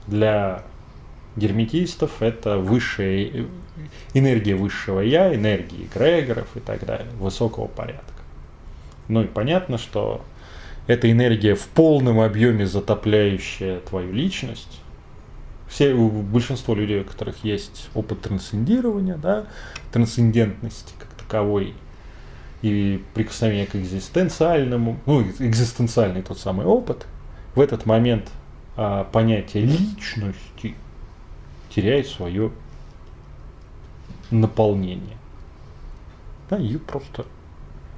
Для 0.07 0.63
герметистов 1.35 2.22
это 2.22 2.57
высшая 2.57 3.47
энергия 4.14 4.55
высшего 4.55 4.99
я, 4.99 5.34
энергии 5.34 5.88
эгрегоров 5.88 6.47
и 6.55 6.60
так 6.60 6.85
далее, 6.85 7.11
высокого 7.19 7.68
порядка. 7.68 8.14
Ну 9.07 9.23
и 9.23 9.27
понятно, 9.27 9.77
что 9.77 10.23
эта 10.88 11.11
энергия 11.11 11.55
в 11.55 11.68
полном 11.68 12.19
объеме 12.19 12.65
затопляющая 12.65 13.80
твою 13.80 14.11
личность. 14.11 14.80
Все, 15.68 15.93
у 15.93 16.10
большинства 16.10 16.76
людей, 16.76 17.01
у 17.01 17.03
которых 17.03 17.43
есть 17.43 17.89
опыт 17.95 18.22
трансцендирования, 18.22 19.15
да, 19.15 19.47
трансцендентности 19.91 20.93
как 20.99 21.10
таковой, 21.14 21.73
и 22.61 23.03
прикосновение 23.14 23.65
к 23.65 23.76
экзистенциальному, 23.76 24.99
ну, 25.05 25.23
экзистенциальный 25.39 26.22
тот 26.22 26.39
самый 26.39 26.65
опыт, 26.65 27.05
в 27.55 27.60
этот 27.60 27.85
момент 27.85 28.30
а, 28.77 29.03
понятие 29.03 29.65
личности 29.65 30.76
теряет 31.75 32.07
свое 32.07 32.51
наполнение. 34.31 35.17
Да, 36.49 36.57
ее 36.57 36.79
просто... 36.79 37.25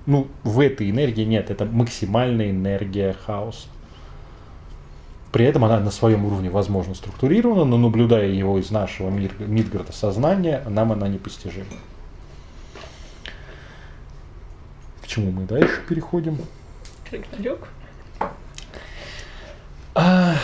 Ну, 0.06 0.28
в 0.44 0.60
этой 0.60 0.90
энергии 0.92 1.24
нет, 1.24 1.50
это 1.50 1.66
максимальная 1.66 2.52
энергия 2.52 3.14
хаоса. 3.14 3.68
При 5.32 5.46
этом 5.46 5.66
она 5.66 5.80
на 5.80 5.92
своем 5.92 6.26
уровне, 6.26 6.50
возможно, 6.50 6.94
структурирована, 6.94 7.66
но 7.66 7.78
наблюдая 7.78 8.30
его 8.30 8.58
из 8.60 8.72
нашего 8.72 9.10
мир, 9.10 9.34
Мидгарда 9.40 9.92
сознания, 9.92 10.64
нам 10.70 10.92
она 10.92 11.08
непостижима. 11.08 11.66
К 15.02 15.08
чему 15.08 15.32
мы 15.32 15.46
дальше 15.46 15.82
переходим? 15.90 16.38
Рагнарёк. 17.12 17.68
А, 19.96 20.36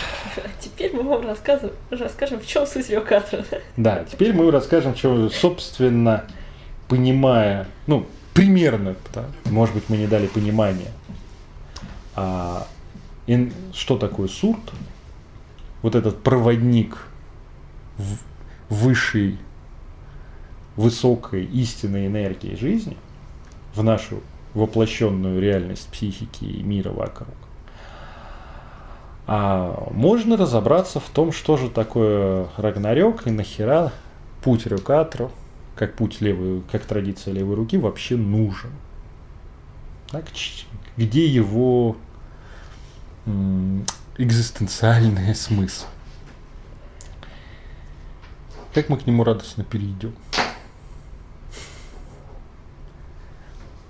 теперь 0.60 0.96
мы 0.96 1.02
вам 1.02 1.26
рассказываем, 1.26 1.76
расскажем, 1.90 2.40
в 2.40 2.46
чем 2.46 2.66
суть 2.66 2.88
да? 2.88 3.42
Да, 3.76 4.04
теперь 4.10 4.32
мы 4.32 4.50
расскажем, 4.50 4.96
что, 4.96 5.28
собственно, 5.28 6.24
понимая, 6.88 7.66
ну, 7.86 8.06
примерно, 8.32 8.96
да, 9.12 9.26
может 9.44 9.74
быть, 9.74 9.84
мы 9.90 9.98
не 9.98 10.06
дали 10.06 10.26
понимания, 10.26 10.90
а, 12.14 12.66
ин- 13.26 13.52
что 13.74 13.98
такое 13.98 14.28
сурт, 14.28 14.72
вот 15.82 15.94
этот 15.96 16.22
проводник 16.22 16.96
в 17.98 18.16
высшей, 18.70 19.38
высокой 20.76 21.44
истинной 21.44 22.06
энергии 22.06 22.54
жизни 22.54 22.96
в 23.74 23.82
нашу 23.84 24.22
воплощенную 24.54 25.42
реальность 25.42 25.88
психики 25.88 26.44
и 26.44 26.62
мира 26.62 26.90
вокруг. 26.90 27.34
А 29.34 29.88
можно 29.92 30.36
разобраться 30.36 31.00
в 31.00 31.08
том, 31.08 31.32
что 31.32 31.56
же 31.56 31.70
такое 31.70 32.48
Рагнарёк 32.58 33.26
и 33.26 33.30
нахера 33.30 33.90
путь 34.42 34.66
Рюкатру, 34.66 35.32
как 35.74 35.94
путь 35.94 36.20
левой, 36.20 36.62
как 36.70 36.84
традиция 36.84 37.32
левой 37.32 37.54
руки, 37.54 37.78
вообще 37.78 38.18
нужен. 38.18 38.72
Так, 40.10 40.26
где 40.98 41.26
его 41.26 41.96
экзистенциальный 44.18 45.34
смысл? 45.34 45.86
Как 48.74 48.90
мы 48.90 48.98
к 48.98 49.06
нему 49.06 49.24
радостно 49.24 49.64
перейдем? 49.64 50.14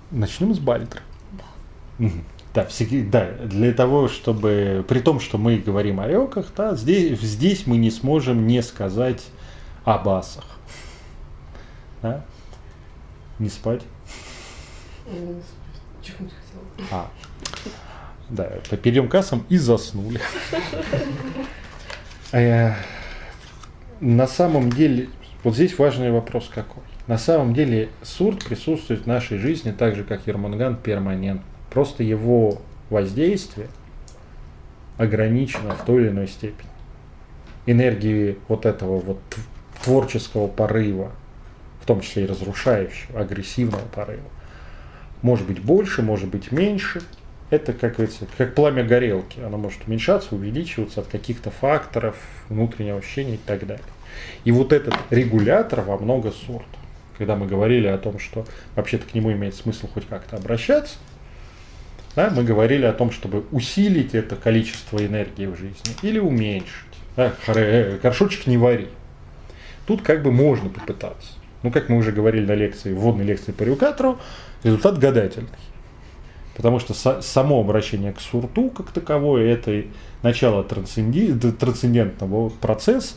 Начнем 0.09 0.55
с 0.55 0.59
Бальдра. 0.59 1.01
Да. 1.33 2.05
Угу. 2.05 2.21
Да, 2.53 2.65
всегда, 2.65 3.25
да, 3.25 3.45
для 3.45 3.73
того, 3.73 4.07
чтобы, 4.07 4.85
при 4.87 4.99
том, 4.99 5.19
что 5.19 5.39
мы 5.39 5.57
говорим 5.57 5.99
о 5.99 6.07
реках, 6.07 6.53
да, 6.55 6.75
здесь, 6.75 7.19
здесь 7.19 7.65
мы 7.65 7.77
не 7.77 7.89
сможем 7.89 8.45
не 8.45 8.61
сказать 8.61 9.25
о 9.85 9.97
басах. 9.97 10.45
Да? 12.03 12.23
Не 13.39 13.49
спать? 13.49 13.81
Хотела. 15.05 16.29
А, 16.91 17.09
да, 18.29 18.45
перейдем 18.81 19.09
к 19.09 19.15
асам 19.15 19.45
и 19.49 19.57
заснули. 19.57 20.19
Э, 22.35 22.73
на 23.99 24.25
самом 24.25 24.71
деле, 24.71 25.07
вот 25.43 25.53
здесь 25.53 25.77
важный 25.77 26.09
вопрос 26.09 26.49
какой. 26.51 26.81
На 27.05 27.19
самом 27.19 27.53
деле 27.53 27.89
сурт 28.01 28.43
присутствует 28.43 29.03
в 29.03 29.05
нашей 29.05 29.37
жизни 29.37 29.69
так 29.69 29.95
же, 29.95 30.03
как 30.03 30.25
Ерманган, 30.25 30.77
перманентно. 30.77 31.52
Просто 31.73 32.03
его 32.03 32.61
воздействие 32.91 33.67
ограничено 34.97 35.75
в 35.75 35.83
той 35.83 36.03
или 36.03 36.09
иной 36.09 36.27
степени. 36.27 36.69
Энергии 37.65 38.37
вот 38.47 38.67
этого 38.67 38.99
вот 38.99 39.19
творческого 39.83 40.47
порыва, 40.47 41.11
в 41.81 41.87
том 41.87 42.01
числе 42.01 42.23
и 42.23 42.27
разрушающего, 42.27 43.19
агрессивного 43.19 43.85
порыва, 43.93 44.29
может 45.23 45.47
быть 45.47 45.59
больше, 45.61 46.03
может 46.03 46.29
быть 46.29 46.51
меньше. 46.51 47.01
Это, 47.49 47.73
как 47.73 47.95
говорится, 47.95 48.27
как 48.37 48.53
пламя 48.53 48.83
горелки. 48.83 49.39
Оно 49.39 49.57
может 49.57 49.87
уменьшаться, 49.87 50.35
увеличиваться 50.35 51.01
от 51.01 51.07
каких-то 51.07 51.49
факторов, 51.49 52.17
внутреннего 52.49 52.99
ощущения 52.99 53.35
и 53.35 53.39
так 53.43 53.65
далее. 53.65 53.83
И 54.43 54.51
вот 54.51 54.73
этот 54.73 54.93
регулятор 55.09 55.81
во 55.81 55.97
много 55.97 56.31
сорт. 56.31 56.67
Когда 57.17 57.35
мы 57.35 57.47
говорили 57.47 57.87
о 57.87 57.97
том, 57.97 58.19
что 58.19 58.45
вообще-то 58.75 59.07
к 59.07 59.13
нему 59.15 59.31
имеет 59.31 59.55
смысл 59.55 59.87
хоть 59.87 60.07
как-то 60.07 60.35
обращаться, 60.35 60.97
да, 62.15 62.29
мы 62.29 62.43
говорили 62.43 62.85
о 62.85 62.93
том, 62.93 63.11
чтобы 63.11 63.43
усилить 63.51 64.13
это 64.13 64.35
количество 64.35 65.03
энергии 65.03 65.47
в 65.47 65.55
жизни 65.55 65.95
или 66.01 66.19
уменьшить. 66.19 66.85
Да, 67.15 67.33
э, 67.47 67.97
горшочек 68.01 68.47
не 68.47 68.57
вари. 68.57 68.87
Тут 69.85 70.01
как 70.01 70.23
бы 70.23 70.31
можно 70.31 70.69
попытаться. 70.69 71.33
Ну, 71.63 71.71
как 71.71 71.89
мы 71.89 71.97
уже 71.97 72.11
говорили 72.11 72.45
на 72.45 72.55
лекции, 72.55 72.93
вводной 72.93 73.25
лекции 73.25 73.51
по 73.51 73.63
Рюкатору, 73.63 74.19
результат 74.63 74.99
гадательный. 74.99 75.49
Потому 76.55 76.79
что 76.79 76.93
само 77.21 77.61
обращение 77.61 78.13
к 78.13 78.19
сурту 78.19 78.69
как 78.69 78.91
таковое– 78.91 79.53
это 79.53 79.85
начало 80.21 80.63
трансцендентного 80.63 82.49
процесса, 82.49 83.15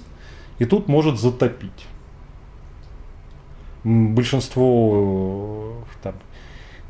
и 0.59 0.65
тут 0.65 0.89
может 0.89 1.21
затопить. 1.21 1.87
Большинство 3.85 5.85
там, 6.03 6.15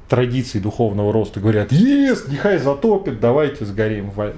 традиций 0.08 0.60
духовного 0.60 1.12
роста 1.12 1.40
говорят, 1.40 1.72
есть, 1.72 2.28
нехай 2.28 2.58
затопит, 2.58 3.20
давайте 3.20 3.64
сгорим 3.64 4.10
в, 4.10 4.32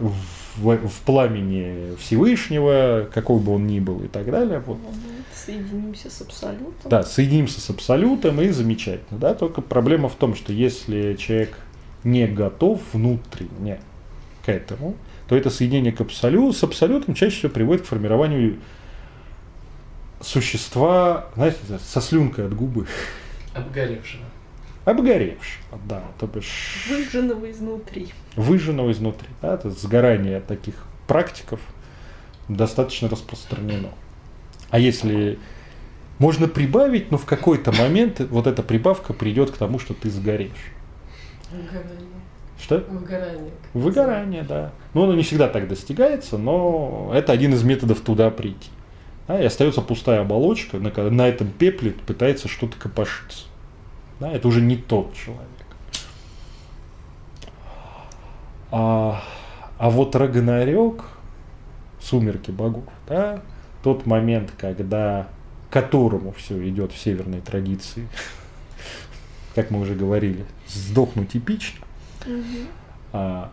в, 0.57 0.89
в 0.89 1.01
пламени 1.05 1.95
Всевышнего, 1.97 3.09
какой 3.13 3.41
бы 3.41 3.55
он 3.55 3.67
ни 3.67 3.81
был 3.81 4.01
и 4.01 4.09
так 4.09 4.31
далее. 4.31 4.63
Вот. 4.67 4.79
Соединимся 5.35 6.11
с 6.11 6.21
Абсолютом. 6.21 6.91
Да, 6.91 7.03
соединимся 7.03 7.61
с 7.61 7.71
Абсолютом 7.71 8.41
и 8.41 8.49
замечательно. 8.51 9.19
Да? 9.19 9.35
Только 9.35 9.61
проблема 9.61 10.09
в 10.09 10.15
том, 10.15 10.35
что 10.35 10.53
если 10.53 11.15
человек 11.15 11.59
не 12.05 12.27
готов 12.27 12.81
внутренне 12.93 13.81
к 14.45 14.49
этому, 14.49 14.97
то 15.29 15.37
это 15.37 15.51
соединение 15.51 15.93
к 15.93 16.01
абсолюту, 16.01 16.55
с 16.55 16.63
абсолютом 16.63 17.15
чаще 17.15 17.37
всего 17.37 17.53
приводит 17.53 17.83
к 17.83 17.87
формированию 17.87 18.59
существа, 20.23 21.27
знаете, 21.35 21.59
со 21.85 22.01
слюнкой 22.01 22.47
от 22.47 22.55
губы. 22.55 22.87
Обгоревшего 23.55 24.25
обгоревшего, 24.91 25.79
да, 25.87 26.03
то 26.19 26.27
бишь... 26.27 26.87
Выжженного 26.89 27.51
изнутри. 27.51 28.09
Выжженного 28.37 28.93
изнутри, 28.93 29.29
да, 29.43 29.55
это 29.55 29.71
сгорание 29.71 30.41
таких 30.41 30.75
практиков 31.07 31.61
достаточно 32.49 33.09
распространено. 33.09 33.91
А 34.71 34.79
если 34.79 35.39
можно 36.19 36.49
прибавить, 36.49 37.11
но 37.11 37.19
в 37.19 37.27
какой-то 37.27 37.73
момент 37.73 38.21
вот 38.21 38.47
эта 38.47 38.63
прибавка 38.63 39.13
придет 39.13 39.51
к 39.51 39.57
тому, 39.57 39.79
что 39.79 39.95
ты 39.95 40.11
сгоришь. 40.11 40.73
Выгорание. 41.51 42.09
Что? 42.61 42.85
Выгорание. 42.89 43.53
Выгорание, 43.73 44.43
да. 44.43 44.73
Ну, 44.95 45.05
оно 45.05 45.15
не 45.15 45.23
всегда 45.23 45.49
так 45.49 45.69
достигается, 45.69 46.39
но 46.39 47.11
это 47.15 47.33
один 47.33 47.55
из 47.55 47.63
методов 47.63 48.01
туда 48.01 48.31
прийти. 48.31 48.71
Да, 49.29 49.41
и 49.41 49.45
остается 49.45 49.81
пустая 49.81 50.23
оболочка, 50.23 50.79
на, 50.79 50.91
на 51.11 51.29
этом 51.29 51.51
пепле 51.51 51.93
пытается 51.93 52.49
что-то 52.49 52.77
копошиться. 52.79 53.45
Да, 54.21 54.33
это 54.33 54.49
уже 54.49 54.61
не 54.61 54.77
тот 54.77 55.15
человек. 55.15 55.49
А, 58.71 59.23
а 59.79 59.91
вот 59.91 60.15
Рагнарёк, 60.15 61.05
сумерки 62.01 62.51
богов, 62.51 62.85
да, 63.07 63.43
тот 63.83 64.07
момент, 64.07 64.53
когда 64.59 65.29
к 65.71 65.73
которому 65.73 66.33
все 66.33 66.69
идет 66.69 66.93
в 66.93 66.99
северной 66.99 67.41
традиции, 67.41 68.09
как 69.55 69.71
мы 69.71 69.81
уже 69.81 69.95
говорили, 69.95 70.45
сдохнуть 70.67 71.37
эпично, 71.37 71.85
а, 73.13 73.51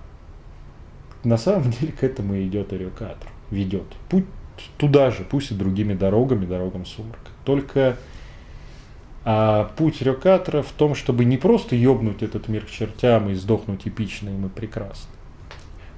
на 1.24 1.38
самом 1.38 1.72
деле 1.72 1.92
к 1.92 2.04
этому 2.04 2.42
идет 2.42 2.74
Эрикатор, 2.74 3.30
ведет. 3.52 3.88
Путь 4.10 4.26
туда 4.78 5.12
же, 5.12 5.24
пусть 5.24 5.52
и 5.52 5.56
другими 5.56 5.94
дорогами, 5.94 6.46
дорогам 6.46 6.86
сумрака. 6.86 7.30
Только 7.44 7.98
а 9.28 9.72
путь 9.76 10.04
Рёкатора 10.04 10.62
в 10.62 10.72
том, 10.72 10.94
чтобы 10.94 11.26
не 11.26 11.38
просто 11.38 11.76
ёбнуть 11.76 12.22
этот 12.22 12.48
мир 12.48 12.64
к 12.64 12.70
чертям 12.70 13.28
и 13.30 13.34
сдохнуть 13.34 13.88
эпично, 13.88 14.30
и 14.30 14.34
мы 14.34 14.50
прекрасны. 14.50 15.10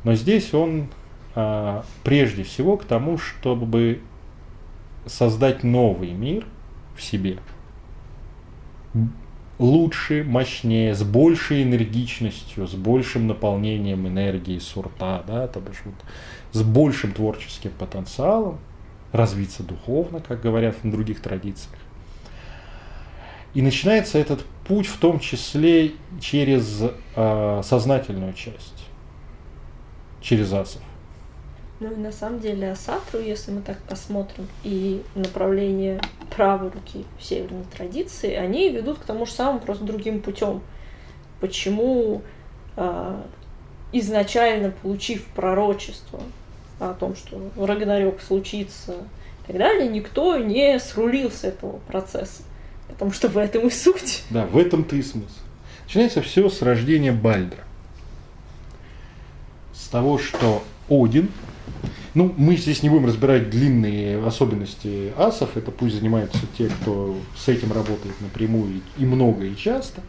Но 0.06 0.16
здесь 0.16 0.54
он 0.54 0.88
а, 1.36 1.84
прежде 2.06 2.44
всего 2.44 2.78
к 2.78 2.86
тому, 2.86 3.18
чтобы 3.18 4.02
создать 5.06 5.66
новый 5.66 6.12
мир 6.12 6.46
в 6.96 7.04
себе. 7.04 7.40
Лучше, 9.60 10.24
мощнее, 10.24 10.96
с 10.96 11.04
большей 11.04 11.64
энергичностью, 11.64 12.66
с 12.66 12.76
большим 12.76 13.28
наполнением 13.28 14.08
энергии 14.08 14.60
сурта, 14.60 15.22
да, 15.28 15.48
то 15.48 15.60
бишь 15.60 15.82
вот, 15.84 15.96
с 16.54 16.64
большим 16.64 17.12
творческим 17.12 17.72
потенциалом, 17.72 18.60
развиться 19.12 19.64
духовно, 19.64 20.22
как 20.22 20.42
говорят 20.42 20.78
в 20.82 20.90
других 20.90 21.22
традициях 21.22 21.76
и 23.54 23.62
начинается 23.62 24.18
этот 24.18 24.44
путь 24.68 24.88
в 24.88 25.00
том 25.00 25.20
числе 25.20 25.94
через 26.20 26.84
э, 27.16 27.62
сознательную 27.64 28.34
часть, 28.34 28.86
через 30.22 30.52
асов. 30.54 30.82
Ну 31.80 31.92
и 31.92 31.96
на 31.96 32.12
самом 32.12 32.40
деле 32.40 32.72
асатру, 32.72 33.20
если 33.20 33.52
мы 33.52 33.62
так 33.62 33.78
посмотрим, 33.84 34.48
и 34.64 35.04
направление 35.14 36.02
правой 36.36 36.70
руки 36.70 37.06
в 37.20 37.24
северной 37.24 37.66
традиции, 37.66 38.34
они 38.34 38.70
ведут 38.70 38.98
к 38.98 39.04
тому 39.04 39.26
же 39.26 39.32
самому, 39.32 39.60
просто 39.60 39.84
другим 39.84 40.22
путем. 40.22 40.62
Почему 41.40 42.24
э, 42.76 43.22
изначально 43.92 44.72
получив 44.72 45.26
пророчество 45.28 46.20
о 46.80 46.94
том, 46.94 47.16
что 47.16 47.40
Рагнарёк 47.56 48.22
случится 48.22 48.94
и 49.44 49.48
так 49.48 49.58
далее, 49.58 49.88
никто 49.88 50.38
не 50.38 50.80
срулил 50.80 51.32
с 51.32 51.44
этого 51.44 51.78
процесса. 51.88 52.42
Потому 52.98 53.12
что 53.12 53.28
в 53.30 53.38
этом 53.38 53.68
и 53.68 53.70
суть. 53.70 54.24
Да, 54.32 54.48
в 54.48 54.58
этом-то 54.58 54.96
и 54.96 55.04
смысл. 55.04 55.28
Начинается 55.84 56.24
все 56.24 56.50
с 56.50 56.64
рождения 56.64 57.12
Бальдра. 57.12 57.64
С 59.72 59.88
того, 59.88 60.18
что 60.18 60.64
Один, 60.90 61.30
ну, 62.16 62.34
мы 62.36 62.58
здесь 62.58 62.82
не 62.82 62.90
будем 62.90 63.06
разбирать 63.06 63.52
длинные 63.52 64.26
особенности 64.26 65.14
асов, 65.16 65.56
это 65.56 65.70
пусть 65.70 65.96
занимаются 65.96 66.40
те, 66.58 66.70
кто 66.70 67.16
с 67.38 67.48
этим 67.48 67.72
работает 67.72 68.20
напрямую 68.20 68.82
и 68.98 69.06
много, 69.06 69.46
и 69.46 69.56
часто. 69.56 70.02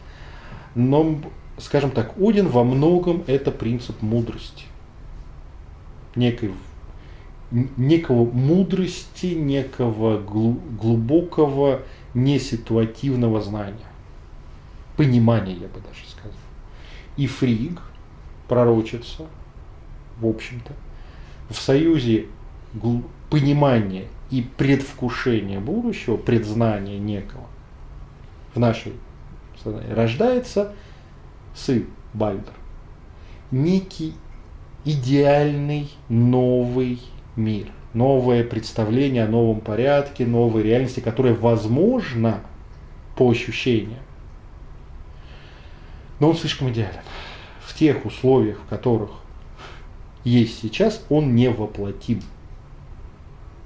Но, 0.73 1.21
скажем 1.59 1.91
так, 1.91 2.17
Один 2.19 2.47
во 2.47 2.63
многом 2.63 3.23
это 3.27 3.51
принцип 3.51 4.01
мудрости. 4.01 4.63
Некой 6.15 6.53
некого 7.51 8.25
мудрости, 8.29 9.27
некого 9.27 10.19
глу- 10.19 10.59
глубокого 10.79 11.81
неситуативного 12.13 13.41
знания. 13.41 13.87
Понимания, 14.97 15.53
я 15.53 15.67
бы 15.67 15.79
даже 15.79 16.07
сказал. 16.07 16.37
И 17.17 17.27
Фриг, 17.27 17.81
пророчица, 18.47 19.27
в 20.19 20.25
общем-то, 20.25 20.73
в 21.49 21.57
союзе 21.57 22.27
понимания 23.29 24.07
и 24.29 24.41
предвкушения 24.41 25.59
будущего, 25.59 26.17
предзнания 26.17 26.99
некого 26.99 27.47
в 28.53 28.59
нашей 28.59 28.93
стране 29.59 29.93
рождается 29.93 30.73
сын 31.55 31.85
Бальдер. 32.13 32.53
Некий 33.51 34.13
идеальный 34.85 35.89
новый 36.07 36.99
мир, 37.35 37.67
новое 37.93 38.43
представление 38.43 39.23
о 39.23 39.27
новом 39.27 39.61
порядке, 39.61 40.25
новой 40.25 40.63
реальности, 40.63 40.99
которая 40.99 41.33
возможна 41.33 42.41
по 43.15 43.29
ощущениям. 43.29 44.01
Но 46.19 46.29
он 46.29 46.35
слишком 46.35 46.69
идеален. 46.69 47.01
В 47.61 47.73
тех 47.75 48.05
условиях, 48.05 48.59
в 48.59 48.69
которых 48.69 49.11
есть 50.23 50.59
сейчас, 50.61 51.03
он 51.09 51.35
не 51.35 51.49
воплотим. 51.49 52.21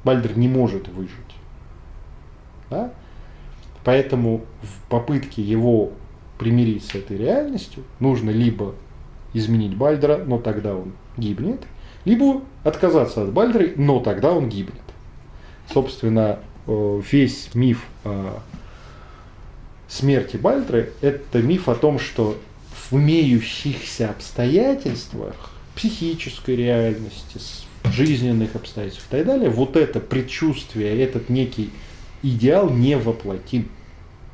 Бальдер 0.04 0.38
не 0.38 0.48
может 0.48 0.88
выжить. 0.88 1.12
Да? 2.70 2.94
Поэтому 3.84 4.46
в 4.62 4.90
попытке 4.90 5.42
его 5.42 5.92
примирить 6.38 6.86
с 6.86 6.96
этой 6.96 7.18
реальностью 7.18 7.84
нужно 8.00 8.30
либо 8.30 8.76
изменить 9.34 9.76
Бальдера, 9.76 10.18
но 10.18 10.40
тогда 10.40 10.76
он 10.76 10.94
гибнет, 11.18 11.62
либо 12.06 12.42
отказаться 12.64 13.24
от 13.24 13.32
Бальдера, 13.32 13.70
но 13.76 14.00
тогда 14.00 14.32
он 14.32 14.50
гибнет. 14.50 14.82
Собственно, 15.72 16.40
э, 16.68 17.02
весь 17.12 17.54
миф 17.54 17.86
смерти 19.88 20.38
Бальдера– 20.38 20.88
это 21.02 21.42
миф 21.42 21.70
о 21.70 21.76
том, 21.76 22.00
что 22.00 22.38
в 22.90 22.98
имеющихся 22.98 24.10
обстоятельствах 24.10 25.52
психической 25.76 26.56
реальности, 26.56 27.40
жизненных 27.86 28.56
обстоятельств 28.56 29.06
и 29.08 29.12
так 29.18 29.26
далее, 29.26 29.50
вот 29.50 29.76
это 29.76 30.00
предчувствие, 30.00 31.00
этот 31.02 31.30
некий 31.30 31.70
идеал 32.22 32.70
не 32.70 32.98
воплотим. 32.98 33.70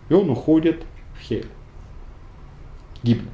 И 0.09 0.13
он 0.13 0.29
уходит 0.29 0.83
в 1.17 1.21
Хель. 1.21 1.47
Гибнет. 3.03 3.29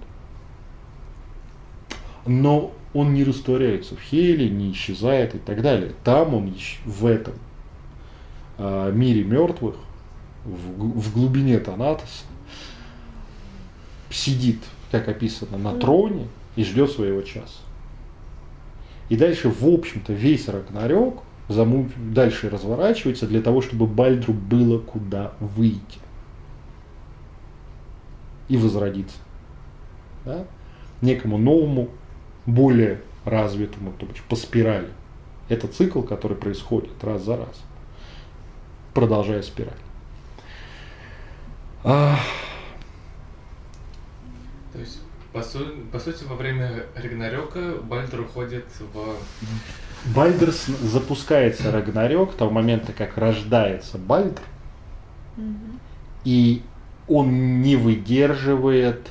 Но 2.25 2.71
он 2.95 3.13
не 3.13 3.25
растворяется 3.25 3.95
в 3.95 3.99
Хеле, 3.99 4.49
не 4.49 4.71
исчезает 4.71 5.35
и 5.35 5.37
так 5.37 5.61
далее. 5.61 5.91
Там 6.05 6.33
он 6.33 6.55
в 6.85 7.05
этом 7.05 7.33
а, 8.57 8.89
мире 8.89 9.25
мертвых, 9.25 9.75
в, 10.45 11.01
в 11.01 11.13
глубине 11.13 11.59
Танатоса, 11.59 12.23
сидит, 14.09 14.59
как 14.91 15.09
описано, 15.09 15.57
на 15.57 15.73
троне 15.73 16.27
и 16.55 16.63
ждет 16.63 16.89
своего 16.89 17.21
часа. 17.21 17.59
И 19.09 19.17
дальше, 19.17 19.49
в 19.49 19.67
общем-то, 19.67 20.13
весь 20.13 20.47
Рагнарёк 20.47 21.21
заму- 21.49 21.91
дальше 21.97 22.49
разворачивается 22.49 23.27
для 23.27 23.41
того, 23.41 23.61
чтобы 23.61 23.87
Бальдру 23.87 24.33
было 24.33 24.79
куда 24.79 25.33
выйти 25.41 25.99
и 28.47 28.55
возродиться. 28.55 29.17
Да? 30.23 30.45
Некому 31.01 31.37
новому, 31.37 31.89
более 32.45 33.01
развитому, 33.25 33.91
то 33.93 34.05
есть 34.05 34.21
по 34.23 34.35
спирали. 34.35 34.89
Это 35.49 35.67
цикл, 35.67 36.01
который 36.01 36.37
происходит 36.37 37.03
раз 37.03 37.23
за 37.23 37.37
раз, 37.37 37.61
продолжая 38.93 39.41
спираль. 39.41 39.73
А, 41.83 42.17
То 44.73 44.79
есть, 44.79 44.99
по, 45.33 45.41
су- 45.43 45.75
по 45.91 45.99
сути, 45.99 46.23
во 46.23 46.35
время 46.35 46.83
Рагнарёка 46.95 47.75
Бальдер 47.83 48.21
уходит 48.21 48.65
в... 48.79 49.15
Бальдер 50.15 50.51
с- 50.51 50.65
запускается 50.67 51.71
Рагнарёк 51.71 52.35
того 52.35 52.51
момента, 52.51 52.93
как 52.93 53.17
рождается 53.17 53.97
Бальдер, 53.97 54.41
и 56.23 56.63
он 57.07 57.61
не 57.61 57.75
выдерживает 57.75 59.07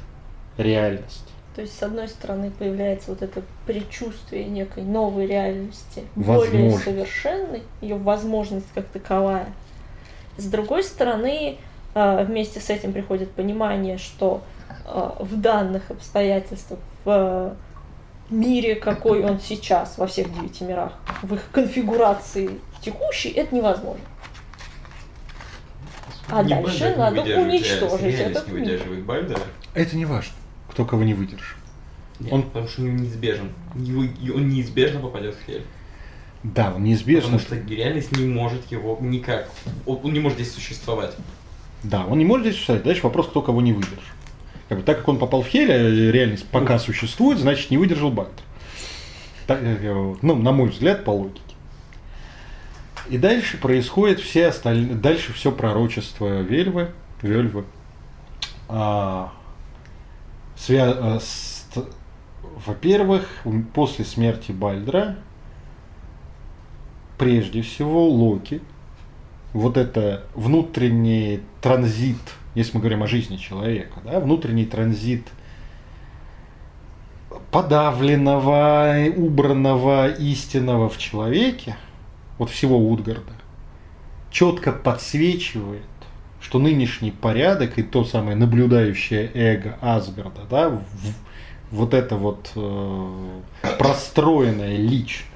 реальность. 0.56 1.28
То 1.54 1.62
есть, 1.62 1.78
с 1.78 1.82
одной 1.82 2.08
стороны, 2.08 2.50
появляется 2.50 3.10
вот 3.10 3.22
это 3.22 3.42
предчувствие 3.66 4.44
некой 4.44 4.82
новой 4.82 5.26
реальности, 5.26 6.02
более 6.16 6.50
Возможность. 6.50 6.84
совершенной, 6.84 7.62
ее 7.80 7.96
возможность 7.96 8.66
как 8.74 8.86
таковая. 8.86 9.46
С 10.36 10.46
другой 10.46 10.82
стороны, 10.82 11.58
э, 11.94 12.24
вместе 12.24 12.58
с 12.58 12.70
этим 12.70 12.92
приходит 12.92 13.30
понимание, 13.30 13.98
что 13.98 14.42
э, 14.84 15.10
в 15.20 15.40
данных 15.40 15.90
обстоятельствах, 15.92 16.80
в 17.04 17.10
э, 17.10 17.54
мире, 18.30 18.74
какой 18.74 19.22
он 19.22 19.38
сейчас, 19.38 19.96
во 19.96 20.08
всех 20.08 20.34
девяти 20.34 20.64
мирах, 20.64 20.92
в 21.22 21.34
их 21.34 21.48
конфигурации 21.52 22.58
текущей, 22.80 23.28
это 23.28 23.54
невозможно. 23.54 24.02
А 26.28 26.42
Не 26.42 26.48
дальше 26.48 26.80
Бальдер 26.80 26.98
надо 26.98 27.20
уничтожить 27.20 28.00
реальность, 28.02 28.30
этот 28.30 28.48
мир. 28.48 28.60
выдерживает 28.60 29.04
Бальдера. 29.04 29.40
Это 29.74 29.96
не 29.96 30.04
важно, 30.06 30.32
кто 30.74 30.84
кого 30.84 31.04
не 31.04 31.14
выдержит. 31.14 31.56
Нет, 32.18 32.32
Он- 32.32 32.42
потому 32.42 32.66
что 32.68 32.82
он 32.82 32.96
неизбежен. 32.96 33.50
Его- 33.76 34.34
он 34.34 34.48
неизбежно 34.48 35.00
попадет 35.00 35.36
в 35.36 35.46
Хель. 35.46 35.62
Да, 36.42 36.72
он 36.74 36.82
неизбежно. 36.82 37.38
Потому 37.38 37.62
что 37.62 37.74
реальность 37.74 38.14
не 38.16 38.26
может 38.26 38.70
его 38.70 38.98
никак. 39.00 39.48
Он 39.86 40.12
не 40.12 40.18
может 40.20 40.38
здесь 40.38 40.52
существовать. 40.52 41.14
Да, 41.84 42.04
он 42.06 42.18
не 42.18 42.24
может 42.24 42.44
здесь 42.46 42.56
существовать. 42.56 42.82
Дальше 42.84 43.02
вопрос, 43.04 43.28
кто 43.28 43.40
кого 43.40 43.60
не 43.62 43.72
выдержит. 43.72 44.00
Как 44.68 44.78
бы, 44.78 44.84
так 44.84 44.98
как 44.98 45.08
он 45.08 45.18
попал 45.18 45.42
в 45.42 45.46
Хель, 45.46 45.70
а 45.72 45.78
реальность 45.78 46.46
пока 46.48 46.78
существует, 46.78 47.38
значит 47.38 47.70
не 47.70 47.78
выдержал 47.78 48.10
Бальдер. 48.10 48.34
Так, 49.46 49.60
э, 49.62 50.14
ну, 50.22 50.34
на 50.34 50.52
мой 50.52 50.70
взгляд, 50.70 51.04
по 51.04 51.10
логике. 51.10 51.40
И 53.10 53.18
дальше 53.18 53.58
происходит 53.58 54.18
все 54.20 54.48
остальные, 54.48 54.94
дальше 54.94 55.32
все 55.34 55.52
пророчество 55.52 56.40
Вельвы, 56.40 56.90
Вельвы. 57.22 57.64
А, 58.68 59.32
свя- 60.66 61.20
т- 61.74 61.84
во-первых, 62.66 63.28
после 63.74 64.04
смерти 64.04 64.52
Бальдра, 64.52 65.16
прежде 67.18 67.62
всего, 67.62 68.08
Локи, 68.08 68.60
вот 69.52 69.76
это 69.76 70.24
внутренний 70.34 71.40
транзит, 71.60 72.18
если 72.54 72.76
мы 72.76 72.80
говорим 72.80 73.02
о 73.02 73.06
жизни 73.06 73.36
человека, 73.36 74.00
да, 74.04 74.20
внутренний 74.20 74.66
транзит 74.66 75.26
подавленного, 77.50 78.94
убранного, 79.16 80.08
истинного 80.08 80.88
в 80.88 80.98
человеке, 80.98 81.76
вот 82.38 82.50
всего 82.50 82.78
Утгарда, 82.78 83.32
четко 84.30 84.72
подсвечивает, 84.72 85.82
что 86.44 86.58
нынешний 86.58 87.10
порядок 87.10 87.78
и 87.78 87.82
то 87.82 88.04
самое 88.04 88.36
наблюдающее 88.36 89.30
эго 89.32 89.78
Асгарда, 89.80 90.42
да, 90.50 90.68
в- 90.68 90.82
вот 91.70 91.94
эта 91.94 92.16
вот 92.16 92.50
э, 92.54 93.40
простроенная 93.78 94.76
личность, 94.76 95.30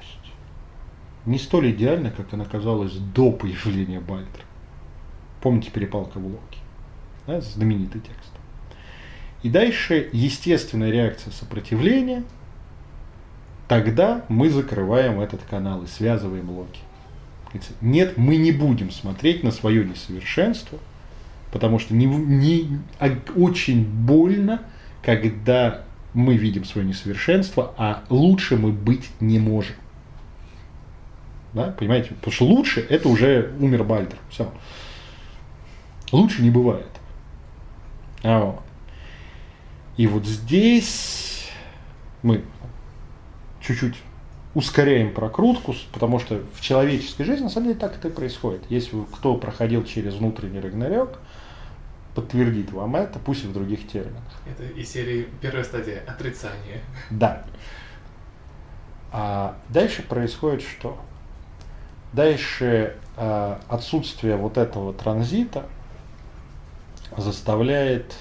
не 1.25 1.39
столь 1.39 1.71
идеальна, 1.71 2.11
как 2.11 2.31
она 2.31 2.45
казалась 2.45 2.93
до 2.93 3.31
появления 3.31 3.99
Бальдера. 3.99 4.43
Помните 5.41 5.71
перепалка 5.71 6.19
в 6.19 6.25
Локи? 6.27 6.59
Да, 7.25 7.41
знаменитый 7.41 8.01
текст. 8.01 8.31
И 9.41 9.49
дальше 9.49 10.09
естественная 10.13 10.91
реакция 10.91 11.31
сопротивления. 11.31 12.23
Тогда 13.67 14.25
мы 14.29 14.51
закрываем 14.51 15.19
этот 15.19 15.41
канал 15.49 15.81
и 15.81 15.87
связываем 15.87 16.51
Локи. 16.51 16.81
Нет, 17.81 18.15
мы 18.15 18.35
не 18.37 18.51
будем 18.51 18.91
смотреть 18.91 19.43
на 19.43 19.49
свое 19.51 19.83
несовершенство, 19.83 20.77
потому 21.51 21.79
что 21.79 21.93
не, 21.93 22.05
не- 22.05 22.79
а- 22.99 23.17
очень 23.35 23.83
больно, 23.85 24.61
когда 25.03 25.83
мы 26.13 26.35
видим 26.35 26.65
свое 26.65 26.87
несовершенство, 26.87 27.73
а 27.77 28.03
лучше 28.09 28.57
мы 28.57 28.71
быть 28.71 29.09
не 29.19 29.39
можем. 29.39 29.75
Да, 31.53 31.73
понимаете? 31.77 32.09
Потому 32.15 32.31
что 32.31 32.45
лучше 32.45 32.85
это 32.89 33.09
уже 33.09 33.53
умер 33.59 33.83
Бальдер. 33.83 34.17
Все. 34.29 34.51
Лучше 36.11 36.41
не 36.41 36.49
бывает. 36.49 36.87
А 38.23 38.39
вот. 38.39 38.61
И 39.97 40.07
вот 40.07 40.25
здесь 40.25 41.49
мы 42.21 42.43
чуть-чуть 43.61 43.95
ускоряем 44.55 45.13
прокрутку, 45.13 45.75
потому 45.91 46.19
что 46.19 46.41
в 46.53 46.61
человеческой 46.61 47.23
жизни 47.23 47.43
на 47.43 47.49
самом 47.49 47.67
деле 47.67 47.79
так 47.79 47.95
это 47.95 48.07
и 48.07 48.11
происходит. 48.11 48.61
Если 48.69 48.97
кто 49.13 49.35
проходил 49.35 49.83
через 49.83 50.15
внутренний 50.15 50.59
рагнарёк, 50.59 51.19
подтвердит 52.19 52.71
вам 52.73 52.97
это, 52.97 53.17
пусть 53.17 53.45
и 53.45 53.47
в 53.47 53.53
других 53.53 53.87
терминах. 53.87 54.23
Это 54.45 54.63
из 54.63 54.89
серии 54.89 55.29
первая 55.41 55.63
стадия 55.63 56.03
отрицание. 56.05 56.81
Да. 57.09 57.45
А 59.13 59.55
дальше 59.69 60.03
происходит 60.03 60.61
что? 60.61 60.99
Дальше 62.11 62.97
э, 63.15 63.57
отсутствие 63.69 64.35
вот 64.35 64.57
этого 64.57 64.93
транзита 64.93 65.65
заставляет 67.15 68.15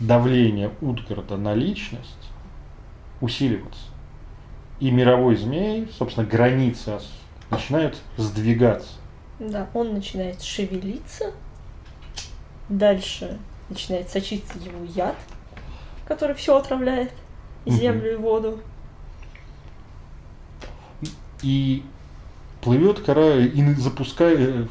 давление 0.00 0.72
Утгарда 0.80 1.36
на 1.36 1.54
личность 1.54 2.30
усиливаться. 3.20 3.90
И 4.80 4.90
мировой 4.90 5.36
змей, 5.36 5.88
собственно, 5.96 6.26
границы 6.26 6.98
начинают 7.50 7.96
сдвигаться. 8.16 8.94
Да, 9.38 9.68
он 9.72 9.94
начинает 9.94 10.42
шевелиться. 10.42 11.32
Дальше 12.68 13.38
начинает 13.68 14.08
сочиться 14.10 14.58
его 14.58 14.84
яд, 14.94 15.16
который 16.06 16.34
все 16.34 16.56
отравляет. 16.56 17.12
И 17.64 17.70
землю, 17.70 18.12
и 18.12 18.16
воду. 18.16 18.60
И 21.42 21.84
плывет 22.60 23.00
кора 23.00 23.36
и 23.36 23.74
запускает 23.74 24.68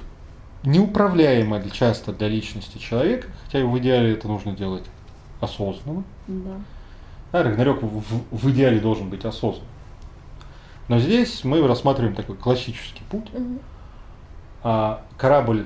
неуправляемо 0.64 1.60
для- 1.60 1.70
часто 1.72 2.12
для 2.12 2.28
личности 2.28 2.78
человека, 2.78 3.28
хотя 3.46 3.66
в 3.66 3.78
идеале 3.80 4.14
это 4.14 4.28
нужно 4.28 4.54
делать 4.54 4.84
осознанно. 5.40 6.04
Да. 6.28 6.56
А 7.32 7.44
Рагнарёк 7.44 7.84
в, 7.84 8.02
в- 8.32 8.52
идеале 8.52 8.80
должен 8.80 9.10
быть 9.10 9.24
осознан. 9.24 9.66
Но 10.88 11.00
здесь 11.00 11.44
мы 11.44 11.66
рассматриваем 11.68 12.16
такой 12.16 12.36
классический 12.36 13.04
путь. 13.10 13.32
Мгм. 13.34 13.60
А 14.64 15.04
корабль 15.18 15.66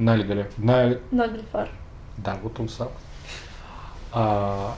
Нальгаля, 0.00 0.48
на, 0.56 0.96
Нагльфар. 1.10 1.68
да, 2.16 2.38
вот 2.42 2.58
он 2.58 2.70
сам, 2.70 2.88
а, 4.12 4.74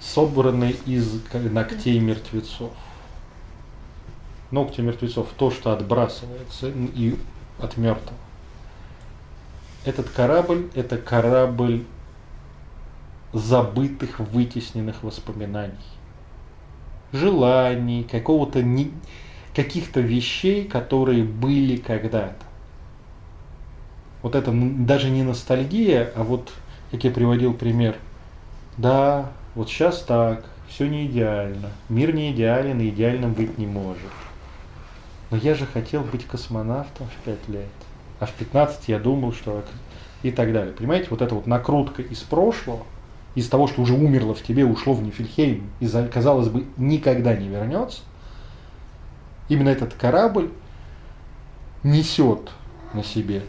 собранный 0.00 0.76
из 0.84 1.22
ногтей 1.32 1.98
мертвецов. 1.98 2.72
Ногти 4.50 4.82
мертвецов, 4.82 5.28
то, 5.36 5.50
что 5.50 5.72
отбрасывается 5.72 6.68
и 6.68 7.18
от 7.58 7.78
мертвого. 7.78 8.18
Этот 9.86 10.10
корабль– 10.10 10.68
это 10.74 10.98
корабль 10.98 11.84
забытых, 13.32 14.20
вытесненных 14.20 15.02
воспоминаний. 15.02 15.74
Желаний, 17.12 18.04
какого-то 18.04 18.62
не, 18.62 18.92
каких-то 19.54 20.00
вещей, 20.00 20.66
которые 20.68 21.24
были 21.24 21.76
когда-то. 21.76 22.45
Вот 24.26 24.34
это 24.34 24.50
даже 24.50 25.08
не 25.08 25.22
ностальгия, 25.22 26.10
а 26.16 26.24
вот, 26.24 26.52
как 26.90 27.04
я 27.04 27.12
приводил 27.12 27.54
пример, 27.54 27.94
да, 28.76 29.30
вот 29.54 29.68
сейчас 29.68 30.00
так, 30.00 30.44
все 30.68 30.88
не 30.88 31.06
идеально, 31.06 31.68
мир 31.88 32.12
не 32.12 32.32
идеален 32.32 32.80
и 32.80 32.88
идеальным 32.88 33.34
быть 33.34 33.56
не 33.56 33.68
может. 33.68 34.10
Но 35.30 35.36
я 35.36 35.54
же 35.54 35.64
хотел 35.64 36.02
быть 36.02 36.24
космонавтом 36.24 37.06
в 37.06 37.24
5 37.24 37.48
лет, 37.50 37.68
а 38.18 38.26
в 38.26 38.32
15 38.32 38.88
я 38.88 38.98
думал, 38.98 39.32
что... 39.32 39.64
И 40.24 40.32
так 40.32 40.52
далее. 40.52 40.72
Понимаете, 40.72 41.06
вот 41.10 41.22
эта 41.22 41.32
вот 41.32 41.46
накрутка 41.46 42.02
из 42.02 42.18
прошлого, 42.22 42.82
из 43.36 43.48
того, 43.48 43.68
что 43.68 43.80
уже 43.80 43.94
умерло 43.94 44.34
в 44.34 44.42
тебе, 44.42 44.64
ушло 44.64 44.92
в 44.92 45.04
Нифельхейм, 45.04 45.70
и, 45.78 45.86
за- 45.86 46.08
казалось 46.08 46.48
бы, 46.48 46.64
никогда 46.76 47.36
не 47.36 47.46
вернется, 47.46 48.00
именно 49.48 49.68
этот 49.68 49.94
корабль 49.94 50.50
несет 51.84 52.50
на 52.92 53.04
себе 53.04 53.44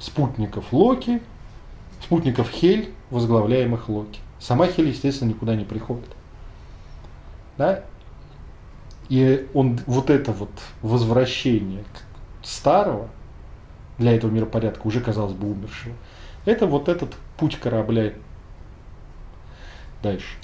спутников 0.00 0.72
Локи, 0.72 1.20
спутников 2.02 2.48
Хель, 2.50 2.92
возглавляемых 3.10 3.88
Локи. 3.88 4.20
Сама 4.38 4.66
Хель, 4.66 4.88
естественно, 4.88 5.30
никуда 5.30 5.54
не 5.54 5.64
приходит. 5.64 6.08
Да? 7.58 7.84
И 9.08 9.48
он, 9.54 9.80
вот 9.86 10.08
это 10.08 10.32
вот 10.32 10.50
возвращение 10.82 11.84
старого, 12.42 13.08
для 13.98 14.14
этого 14.16 14.30
миропорядка, 14.30 14.86
уже, 14.86 15.00
казалось 15.00 15.34
бы, 15.34 15.50
умершего, 15.50 15.94
это 16.46 16.66
вот 16.66 16.88
этот 16.88 17.14
путь 17.36 17.58
корабля 17.58 18.14
дальше. 20.02 20.36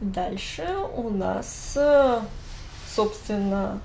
Дальше 0.00 0.66
у 0.96 1.10
нас, 1.10 1.74
э, 1.76 2.20
собственно, 2.86 3.80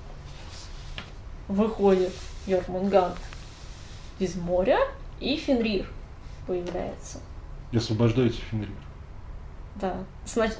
выходит 1.48 2.14
Йормунганд 2.46 3.16
из 4.20 4.36
моря, 4.36 4.78
и 5.18 5.36
Фенрир 5.36 5.86
появляется. 6.46 7.18
И 7.72 7.76
освобождается 7.76 8.40
Фенрир. 8.50 8.70
Да. 9.76 9.94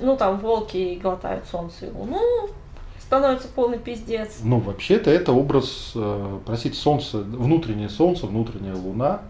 Ну, 0.00 0.16
там 0.16 0.38
волки 0.38 0.98
глотают 1.00 1.44
солнце 1.46 1.86
и 1.86 1.90
луну, 1.90 2.50
становится 2.98 3.48
полный 3.48 3.78
пиздец. 3.78 4.38
Ну, 4.42 4.60
вообще-то 4.60 5.10
это 5.10 5.32
образ, 5.32 5.92
э, 5.94 6.38
простите, 6.46 6.76
солнце, 6.76 7.18
внутреннее 7.18 7.88
солнце, 7.88 8.26
внутренняя 8.26 8.76
луна, 8.76 9.22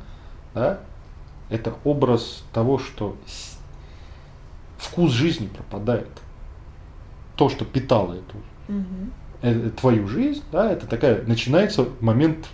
да, 0.54 0.80
это 1.48 1.74
образ 1.84 2.44
того, 2.52 2.78
что 2.78 3.16
вкус 4.78 5.12
жизни 5.12 5.46
пропадает. 5.46 6.08
То, 7.36 7.48
что 7.48 7.64
питало 7.64 8.14
эту 8.14 8.36
э, 9.42 9.70
твою 9.80 10.06
жизнь, 10.06 10.42
да, 10.52 10.70
это 10.70 10.86
такая, 10.86 11.22
начинается 11.22 11.88
момент, 12.00 12.46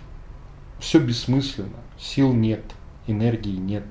все 0.79 0.99
бессмысленно, 0.99 1.79
сил 1.99 2.33
нет, 2.33 2.61
энергии 3.07 3.55
нет. 3.55 3.83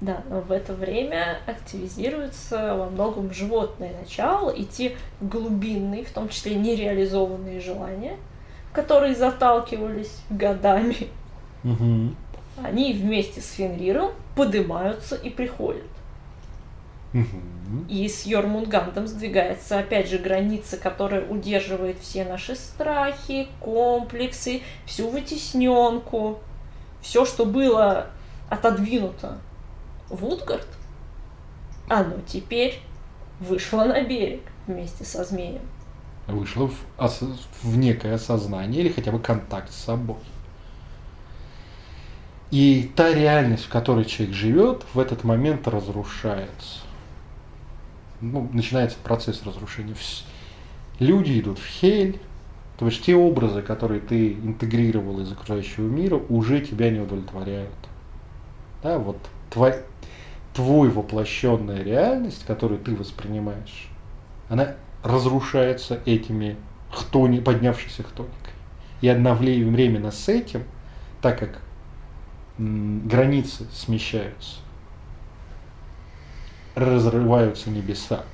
Да, 0.00 0.22
но 0.30 0.40
в 0.40 0.50
это 0.50 0.72
время 0.72 1.40
активизируется 1.46 2.74
во 2.74 2.88
многом 2.88 3.32
животное 3.34 3.92
начало, 4.00 4.48
и 4.48 4.64
те 4.64 4.96
глубинные, 5.20 6.04
в 6.04 6.10
том 6.10 6.30
числе 6.30 6.54
нереализованные 6.54 7.60
желания, 7.60 8.16
которые 8.72 9.14
заталкивались 9.14 10.22
годами, 10.30 11.08
они 12.62 12.94
вместе 12.94 13.42
с 13.42 13.52
Фенриром 13.52 14.12
поднимаются 14.34 15.16
и 15.16 15.28
приходят. 15.28 15.84
И 17.88 18.08
с 18.08 18.26
Йормунгандом 18.26 19.06
сдвигается 19.06 19.78
опять 19.78 20.08
же 20.08 20.18
граница, 20.18 20.76
которая 20.76 21.24
удерживает 21.26 21.98
все 22.00 22.24
наши 22.24 22.56
страхи, 22.56 23.48
комплексы, 23.60 24.62
всю 24.86 25.08
вытесненку, 25.08 26.40
все, 27.00 27.24
что 27.24 27.46
было 27.46 28.06
отодвинуто 28.48 29.38
в 30.08 30.24
Утгард, 30.24 30.66
оно 31.88 32.16
теперь 32.26 32.80
вышло 33.38 33.84
на 33.84 34.02
берег 34.02 34.42
вместе 34.66 35.04
со 35.04 35.24
змеем. 35.24 35.62
Вышло 36.26 36.68
в, 36.68 36.74
ос- 36.98 37.22
в 37.62 37.76
некое 37.76 38.14
осознание 38.14 38.82
или 38.82 38.92
хотя 38.92 39.12
бы 39.12 39.18
контакт 39.18 39.72
с 39.72 39.76
собой. 39.76 40.18
И 42.50 42.90
та 42.96 43.14
реальность, 43.14 43.64
в 43.64 43.68
которой 43.68 44.04
человек 44.04 44.34
живет, 44.34 44.84
в 44.92 44.98
этот 44.98 45.22
момент 45.22 45.68
разрушается. 45.68 46.80
Ну, 48.20 48.48
начинается 48.52 48.98
процесс 49.02 49.42
разрушения. 49.44 49.94
Люди 50.98 51.40
идут 51.40 51.58
в 51.58 51.66
хель, 51.66 52.20
то 52.78 52.86
есть 52.86 53.02
те 53.04 53.14
образы, 53.14 53.62
которые 53.62 54.00
ты 54.00 54.32
интегрировал 54.32 55.20
из 55.20 55.32
окружающего 55.32 55.86
мира, 55.86 56.16
уже 56.28 56.60
тебя 56.60 56.90
не 56.90 57.00
удовлетворяют. 57.00 57.70
Да, 58.82 58.98
вот 58.98 59.18
твой, 59.50 59.74
твой 60.54 60.90
воплощенная 60.90 61.82
реальность, 61.82 62.44
которую 62.46 62.80
ты 62.80 62.94
воспринимаешь, 62.94 63.88
она 64.48 64.74
разрушается 65.02 66.00
этими 66.04 66.56
хтони, 66.90 67.40
поднявшейся 67.40 68.02
хтоникой. 68.02 68.36
И 69.00 69.08
одновременно 69.08 70.10
с 70.10 70.28
этим, 70.28 70.64
так 71.22 71.38
как 71.38 71.60
границы 72.58 73.64
смещаются, 73.72 74.58
разрываются 76.74 77.70
небеса, 77.70 78.24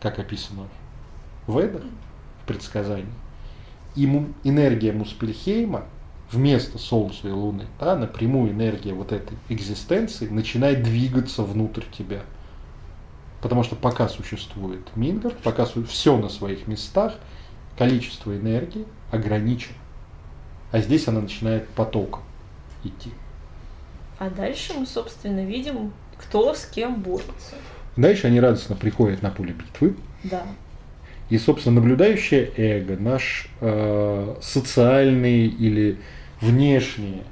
как 0.00 0.18
описано 0.18 0.68
в 1.46 1.58
Ведах, 1.58 1.82
в 2.42 2.46
предсказании. 2.46 3.06
И 3.96 4.04
энергия 4.44 4.92
Муспельхейма 4.92 5.84
вместо 6.30 6.78
Солнца 6.78 7.28
и 7.28 7.30
Луны, 7.30 7.66
да, 7.78 7.96
напрямую 7.96 8.52
энергия 8.52 8.94
вот 8.94 9.12
этой 9.12 9.36
экзистенции 9.48 10.28
начинает 10.28 10.82
двигаться 10.82 11.42
внутрь 11.42 11.84
тебя. 11.90 12.20
Потому 13.42 13.62
что 13.62 13.74
пока 13.74 14.08
существует 14.08 14.94
Мингар, 14.96 15.32
пока 15.42 15.64
все 15.64 16.16
на 16.16 16.28
своих 16.28 16.66
местах, 16.66 17.14
количество 17.76 18.36
энергии 18.36 18.84
ограничено. 19.10 19.76
А 20.72 20.80
здесь 20.80 21.08
она 21.08 21.20
начинает 21.20 21.68
потоком 21.70 22.22
идти. 22.84 23.10
А 24.18 24.28
дальше 24.28 24.74
мы, 24.74 24.86
собственно, 24.86 25.44
видим, 25.44 25.92
кто 26.20 26.54
с 26.54 26.66
кем 26.66 27.00
борется. 27.00 27.56
Дальше 27.96 28.26
они 28.26 28.40
радостно 28.40 28.76
приходят 28.76 29.22
на 29.22 29.30
поле 29.30 29.52
битвы. 29.52 29.96
Да. 30.24 30.42
И, 31.30 31.38
собственно, 31.38 31.76
наблюдающее 31.76 32.52
эго, 32.56 32.96
наш 32.96 33.48
э, 33.60 34.36
социальный 34.42 35.46
или 35.46 35.98
внешние 36.40 37.22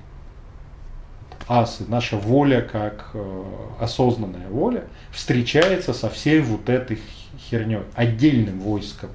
асы, 1.49 1.85
наша 1.89 2.17
воля 2.17 2.61
как 2.61 3.11
э, 3.15 3.45
осознанная 3.81 4.49
воля, 4.49 4.85
встречается 5.11 5.93
со 5.93 6.09
всей 6.11 6.41
вот 6.41 6.69
этой 6.69 6.99
херней, 7.39 7.81
отдельным 7.95 8.61
войском 8.61 9.11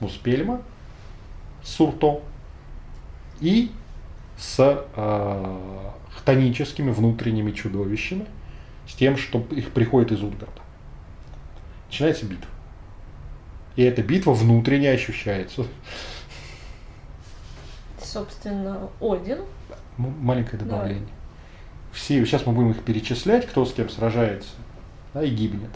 Муспельма 0.00 0.62
Сурто 1.62 2.22
и 3.40 3.70
с 4.38 4.84
э, 4.94 5.56
хтоническими 6.16 6.90
внутренними 6.90 7.52
чудовищами, 7.52 8.26
с 8.86 8.94
тем, 8.94 9.16
что 9.16 9.44
их 9.50 9.70
приходит 9.72 10.12
из 10.12 10.22
Утгарда. 10.22 10.62
Начинается 11.88 12.26
битва. 12.26 12.50
И 13.76 13.82
эта 13.82 14.02
битва 14.02 14.32
внутренне 14.32 14.90
ощущается. 14.90 15.66
Собственно, 18.02 18.88
Один. 19.00 19.40
Маленькое 19.98 20.62
добавление. 20.62 21.08
Все, 21.92 22.24
сейчас 22.24 22.44
мы 22.46 22.52
будем 22.52 22.72
их 22.72 22.82
перечислять, 22.82 23.46
кто 23.46 23.64
с 23.64 23.72
кем 23.72 23.88
сражается 23.88 24.50
да, 25.14 25.22
и 25.22 25.30
гибнет. 25.30 25.70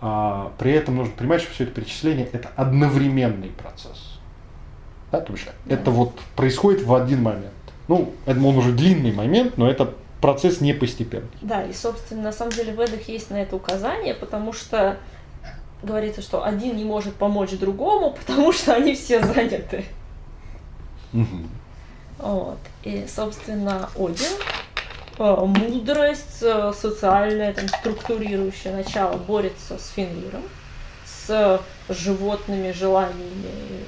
А, 0.00 0.52
при 0.58 0.72
этом 0.72 0.96
нужно 0.96 1.14
понимать, 1.14 1.42
что 1.42 1.52
все 1.52 1.64
это 1.64 1.72
перечисление 1.72 2.26
это 2.32 2.50
одновременный 2.56 3.48
процесс. 3.48 4.18
Да, 5.12 5.20
то 5.20 5.32
есть 5.32 5.46
это 5.68 5.90
вот 5.90 6.18
происходит 6.34 6.82
в 6.82 6.94
один 6.94 7.22
момент. 7.22 7.52
Ну, 7.88 8.14
это 8.24 8.40
он 8.40 8.56
уже 8.56 8.72
длинный 8.72 9.12
момент, 9.12 9.56
но 9.56 9.70
это 9.70 9.94
процесс 10.26 10.60
не 10.60 10.72
постепенный. 10.72 11.28
Да, 11.40 11.62
и, 11.62 11.72
собственно, 11.72 12.22
на 12.22 12.32
самом 12.32 12.50
деле 12.50 12.72
в 12.72 12.80
Эдах 12.80 13.08
есть 13.08 13.30
на 13.30 13.40
это 13.40 13.54
указание, 13.54 14.12
потому 14.12 14.52
что 14.52 14.96
говорится, 15.84 16.20
что 16.20 16.44
один 16.44 16.76
не 16.76 16.84
может 16.84 17.14
помочь 17.14 17.52
другому, 17.52 18.10
потому 18.26 18.52
что 18.52 18.74
они 18.74 18.96
все 18.96 19.24
заняты. 19.24 19.84
Вот. 22.18 22.58
И, 22.82 23.06
собственно, 23.06 23.88
Один, 23.94 24.32
э, 25.18 25.44
мудрость, 25.44 26.42
э, 26.42 26.72
социальное, 26.76 27.52
там, 27.52 27.68
структурирующее 27.68 28.74
начало 28.74 29.16
борется 29.16 29.78
с 29.78 29.90
Фенриром, 29.90 30.42
с 31.04 31.60
животными 31.88 32.72
желаниями 32.72 33.84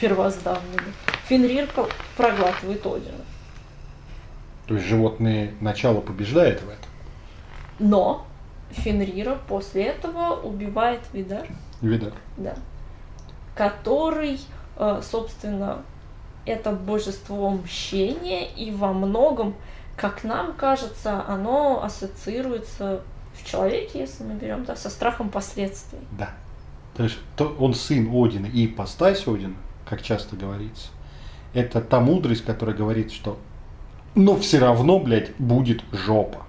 первозданными. 0.00 0.92
Фенрир 1.26 1.68
проглатывает 2.16 2.86
Одина. 2.86 3.24
То 4.68 4.74
есть 4.74 4.86
животное 4.86 5.52
начало 5.60 6.02
побеждает 6.02 6.60
в 6.60 6.68
этом. 6.68 6.90
Но 7.78 8.26
Фенрира 8.70 9.38
после 9.48 9.84
этого 9.84 10.40
убивает 10.42 11.00
Видар. 11.14 11.46
Видар. 11.80 12.12
Да. 12.36 12.54
Который, 13.54 14.38
э, 14.76 15.00
собственно, 15.02 15.82
это 16.44 16.72
божество 16.72 17.50
мщения, 17.50 18.46
и 18.46 18.70
во 18.70 18.92
многом, 18.92 19.54
как 19.96 20.22
нам 20.22 20.52
кажется, 20.52 21.24
оно 21.26 21.82
ассоциируется 21.82 23.00
в 23.32 23.46
человеке, 23.48 24.00
если 24.00 24.24
мы 24.24 24.34
берем, 24.34 24.64
да, 24.64 24.76
со 24.76 24.90
страхом 24.90 25.30
последствий. 25.30 26.00
Да. 26.18 26.30
То 26.94 27.04
есть 27.04 27.18
то, 27.36 27.56
он 27.58 27.72
сын 27.72 28.10
Одина 28.12 28.48
и 28.48 28.66
ипостась 28.66 29.26
Одина, 29.26 29.54
как 29.88 30.02
часто 30.02 30.36
говорится. 30.36 30.88
Это 31.54 31.80
та 31.80 32.00
мудрость, 32.00 32.44
которая 32.44 32.76
говорит, 32.76 33.12
что 33.12 33.38
но 34.18 34.36
все 34.36 34.58
равно, 34.58 34.98
блядь, 34.98 35.30
будет 35.38 35.84
жопа. 35.92 36.42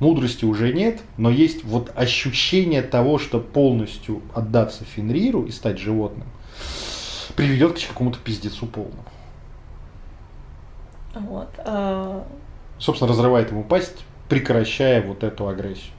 Мудрости 0.00 0.46
уже 0.46 0.72
нет, 0.72 1.02
но 1.18 1.28
есть 1.28 1.62
вот 1.62 1.92
ощущение 1.94 2.80
того, 2.80 3.18
что 3.18 3.40
полностью 3.40 4.22
отдаться 4.34 4.84
Фенриру 4.84 5.44
и 5.44 5.50
стать 5.50 5.78
животным 5.78 6.26
приведет 7.36 7.78
к 7.78 7.88
какому-то 7.88 8.18
пиздецу 8.18 8.66
полному. 8.66 9.04
Вот. 11.14 11.50
э, 11.58 12.22
Собственно, 12.78 13.10
разрывает 13.10 13.50
ему 13.50 13.64
пасть, 13.64 14.04
прекращая 14.30 15.02
вот 15.02 15.24
эту 15.24 15.46
агрессию. 15.46 15.92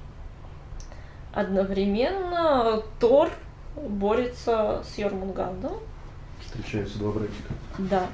Одновременно 1.34 2.82
Тор 2.99 3.30
борется 3.76 4.84
с 4.91 4.98
Йормунгандом. 4.98 5.73
Встречаются 6.44 6.98
два 6.98 7.11
братика. 7.11 7.53
Да. 7.77 8.07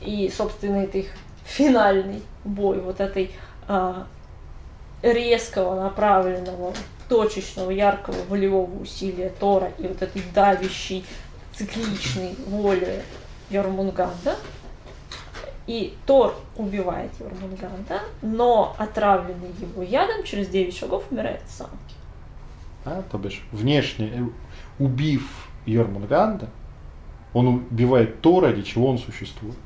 И, 0.00 0.32
собственно, 0.34 0.76
это 0.76 0.98
их 0.98 1.08
финальный 1.44 2.22
бой 2.44 2.80
вот 2.80 3.00
этой 3.00 3.30
а, 3.68 4.06
резкого, 5.02 5.80
направленного, 5.80 6.72
точечного, 7.08 7.70
яркого 7.70 8.16
волевого 8.28 8.80
усилия 8.80 9.30
Тора 9.40 9.72
и 9.78 9.86
вот 9.86 10.00
этой 10.00 10.22
давящей, 10.34 11.04
цикличной 11.54 12.34
воли 12.46 13.02
Йормунганда. 13.50 14.36
И 15.66 15.94
Тор 16.06 16.34
убивает 16.56 17.12
Йормунганда, 17.20 18.00
но 18.20 18.74
отравленный 18.78 19.50
его 19.60 19.82
ядом 19.82 20.24
через 20.24 20.48
9 20.48 20.76
шагов 20.76 21.04
умирает 21.10 21.42
сам. 21.48 21.70
А, 22.84 23.02
то 23.10 23.18
бишь, 23.18 23.42
внешне 23.52 24.08
э, 24.08 24.82
убив 24.82 25.48
Йормунганда, 25.66 26.48
он 27.32 27.46
убивает 27.46 28.20
то, 28.20 28.40
ради 28.40 28.62
чего 28.62 28.88
он 28.88 28.98
существует. 28.98 29.56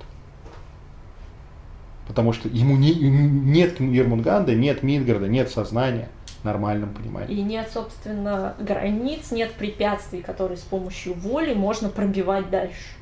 Потому 2.06 2.32
что 2.32 2.48
ему 2.48 2.76
не, 2.76 2.94
нет 2.94 3.80
Йормунганда, 3.80 4.54
нет 4.54 4.82
Мидгарда, 4.82 5.26
нет 5.26 5.50
сознания 5.50 6.08
в 6.40 6.44
нормальном 6.44 6.94
понимании. 6.94 7.36
И 7.36 7.42
нет, 7.42 7.68
собственно, 7.72 8.54
границ, 8.60 9.32
нет 9.32 9.52
препятствий, 9.54 10.22
которые 10.22 10.56
с 10.56 10.62
помощью 10.62 11.14
воли 11.14 11.54
можно 11.54 11.88
пробивать 11.88 12.48
дальше. 12.50 12.94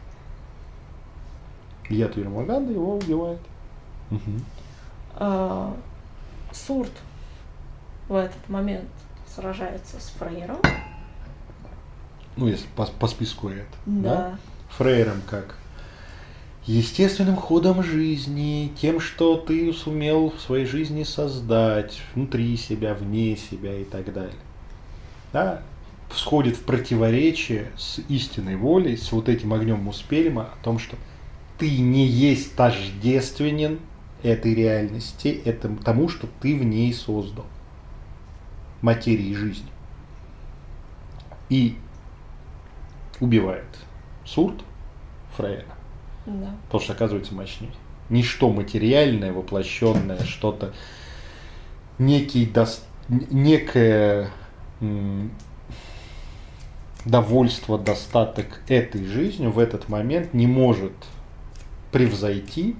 Яд 1.90 2.16
Йормунганда 2.16 2.72
его 2.72 2.96
убивает. 2.96 3.40
Мгм. 4.10 4.44
А, 5.16 5.76
Сурт 6.52 6.92
в 8.08 8.14
этот 8.16 8.48
момент 8.48 8.88
сражается 9.34 10.00
с 10.00 10.14
Фрейром. 10.18 10.58
Ну, 12.36 12.48
если 12.48 12.66
по, 12.74 12.86
по 12.86 13.06
списку 13.06 13.48
это. 13.48 13.66
Да. 13.86 14.38
Фрейром 14.70 15.20
как 15.28 15.56
естественным 16.66 17.36
ходом 17.36 17.82
жизни, 17.82 18.72
тем, 18.80 19.00
что 19.00 19.36
ты 19.36 19.72
сумел 19.72 20.30
в 20.30 20.40
своей 20.40 20.64
жизни 20.64 21.02
создать, 21.02 22.00
внутри 22.14 22.56
себя, 22.56 22.94
вне 22.94 23.36
себя 23.36 23.78
и 23.78 23.84
так 23.84 24.12
далее. 24.12 24.34
Да? 25.32 25.62
Всходит 26.10 26.56
в 26.56 26.64
противоречие 26.64 27.70
с 27.76 28.00
истинной 28.08 28.56
волей, 28.56 28.96
с 28.96 29.12
вот 29.12 29.28
этим 29.28 29.52
огнем 29.52 29.80
Муспельма 29.80 30.44
о 30.44 30.64
том, 30.64 30.78
что 30.78 30.96
ты 31.58 31.78
не 31.78 32.06
есть 32.06 32.56
тождественен 32.56 33.80
этой 34.22 34.54
реальности, 34.54 35.42
этому, 35.44 35.76
тому, 35.78 36.08
что 36.08 36.28
ты 36.40 36.56
в 36.56 36.64
ней 36.64 36.92
создал. 36.94 37.46
Материи 38.80 39.34
жизни. 39.34 39.68
И 41.48 41.76
убивает 43.20 43.66
Сурт 44.24 44.62
Фрейра. 45.36 45.74
Да. 46.26 46.50
Потому 46.66 46.82
что 46.82 46.92
оказывается 46.92 47.34
мощнее. 47.34 47.70
Ничто 48.10 48.50
материальное, 48.50 49.32
воплощенное, 49.32 50.22
что-то, 50.24 50.72
некий 51.98 52.46
н- 53.08 53.26
некое 53.30 54.30
м, 54.80 55.30
довольство, 57.04 57.78
достаток 57.78 58.60
этой 58.68 59.04
жизнью 59.06 59.50
в 59.50 59.58
этот 59.58 59.88
момент 59.88 60.34
не 60.34 60.46
может 60.46 60.92
превзойти 61.92 62.76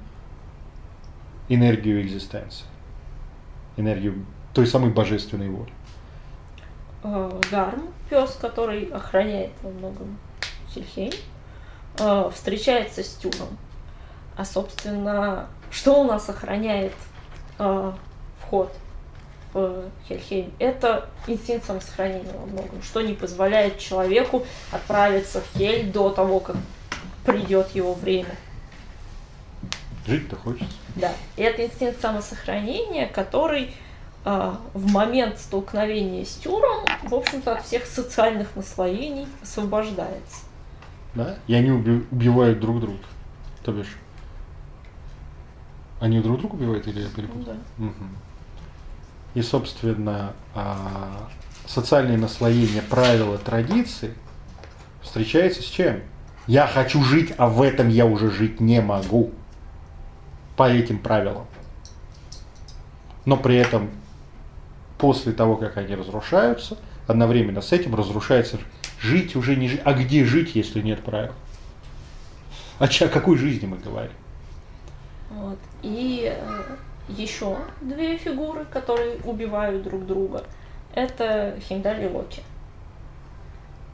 энергию 1.49 2.01
экзистенции, 2.03 2.65
энергию 3.77 4.25
той 4.55 4.67
самой 4.67 4.91
божественной 4.91 5.51
воли. 5.51 5.71
Э, 7.03 7.41
Гарм, 7.51 7.89
пес, 8.09 8.39
который 8.41 8.85
охраняет 8.87 9.51
во 9.63 9.71
многом 9.71 10.19
Хельхейм, 10.71 11.13
э, 11.99 12.31
встречается 12.35 13.03
с 13.03 13.15
Тюром. 13.15 13.59
А, 14.37 14.45
собственно, 14.45 15.49
что 15.71 16.01
у 16.01 16.05
нас 16.05 16.29
охраняет 16.29 16.93
э, 17.59 17.93
вход 18.41 18.73
в 19.53 19.85
Хельхейм? 20.09 20.53
Это 20.59 21.09
инстинкт 21.27 21.67
самосохранения 21.67 22.33
во 22.33 22.47
многом, 22.47 22.83
что 22.83 23.01
не 23.01 23.15
позволяет 23.15 23.79
человеку 23.79 24.45
отправиться 24.73 25.41
в 25.41 25.59
Хель 25.59 25.91
до 25.91 26.11
того, 26.11 26.41
как 26.41 26.57
придет 27.25 27.71
его 27.75 27.95
время. 27.95 28.35
Жить-то 30.07 30.37
хочется. 30.37 30.75
Да, 30.97 31.13
и 31.37 31.43
это 31.43 31.65
инстинкт 31.65 32.01
самосохранения, 32.01 33.07
который 33.07 33.75
а, 34.25 34.59
в 34.73 34.91
момент 34.91 35.39
столкновения 35.39 36.25
с 36.25 36.35
Тюром, 36.37 36.85
в 37.03 37.15
общем-то, 37.15 37.53
от 37.53 37.65
всех 37.65 37.85
социальных 37.87 38.57
наслоений 38.57 39.27
освобождается. 39.43 40.45
Да? 41.15 41.37
И 41.47 41.55
они 41.55 41.71
уби- 41.71 42.07
убивают 42.11 42.61
друг 42.61 42.81
друга. 42.81 42.99
То 43.65 43.73
бишь, 43.73 43.97
они 46.01 46.21
друг 46.21 46.39
друга 46.41 46.55
убивают 46.55 46.87
или 46.87 47.01
я 47.01 47.07
Ну 47.09 47.15
перепутал? 47.15 47.55
да. 47.55 47.85
Мгм. 47.85 48.17
И, 49.35 49.43
собственно, 49.43 50.33
а, 50.55 51.29
социальные 51.67 52.19
наслоения, 52.19 52.83
правила, 52.83 53.39
традиции 53.39 54.15
встречаются 55.03 55.63
с 55.63 55.67
чем? 55.67 56.01
Я 56.47 56.67
хочу 56.67 57.03
жить, 57.03 57.33
а 57.39 57.49
в 57.49 57.63
этом 57.63 57.89
я 57.89 58.07
уже 58.07 58.31
жить 58.31 58.61
не 58.61 58.81
могу. 58.81 59.33
По 60.57 60.69
этим 60.71 60.99
правилам. 60.99 61.47
Но 63.25 63.37
при 63.37 63.57
этом, 63.57 63.91
после 64.99 65.33
того, 65.33 65.57
как 65.57 65.79
они 65.79 65.95
разрушаются, 65.95 66.77
одновременно 67.09 67.61
с 67.61 67.73
этим 67.73 67.95
разрушается 67.95 68.59
Жить 69.05 69.37
уже 69.37 69.55
не 69.55 69.69
жить. 69.69 69.83
А 69.85 69.93
где 69.93 70.25
жить, 70.25 70.55
если 70.55 70.81
нет 70.81 71.05
правил? 71.05 71.33
А 72.79 72.89
ча- 72.89 73.05
о 73.05 73.09
какой 73.09 73.37
жизни 73.37 73.67
мы 73.67 73.77
говорим? 73.77 74.17
Вот. 75.31 75.59
И 75.83 76.35
э, 76.35 76.63
еще 77.09 77.59
две 77.83 78.17
фигуры, 78.17 78.65
которые 78.65 79.17
убивают 79.25 79.83
друг 79.83 80.07
друга. 80.07 80.45
Это 80.95 81.55
Химдаль 81.69 82.03
и 82.05 82.09
Локи. 82.09 82.43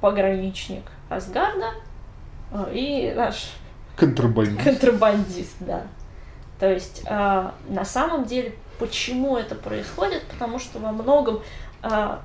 Пограничник 0.00 0.84
Асгарда 1.08 1.72
э, 2.52 2.70
и 2.72 3.12
наш 3.16 3.50
Контрабандист. 3.96 4.62
контрабандист, 4.62 5.56
да. 5.60 5.82
То 6.60 6.72
есть 6.72 7.02
а, 7.06 7.54
на 7.68 7.84
самом 7.84 8.26
деле, 8.26 8.54
почему 8.78 9.36
это 9.36 9.54
происходит? 9.56 10.22
Потому 10.28 10.58
что 10.60 10.78
во 10.78 10.92
многом 10.92 11.40
а, 11.82 12.22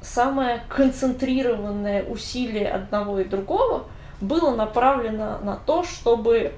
самое 0.00 0.62
концентрированное 0.68 2.04
усилие 2.04 2.70
одного 2.70 3.20
и 3.20 3.24
другого 3.24 3.84
было 4.20 4.54
направлено 4.54 5.38
на 5.38 5.56
то, 5.56 5.84
чтобы 5.84 6.52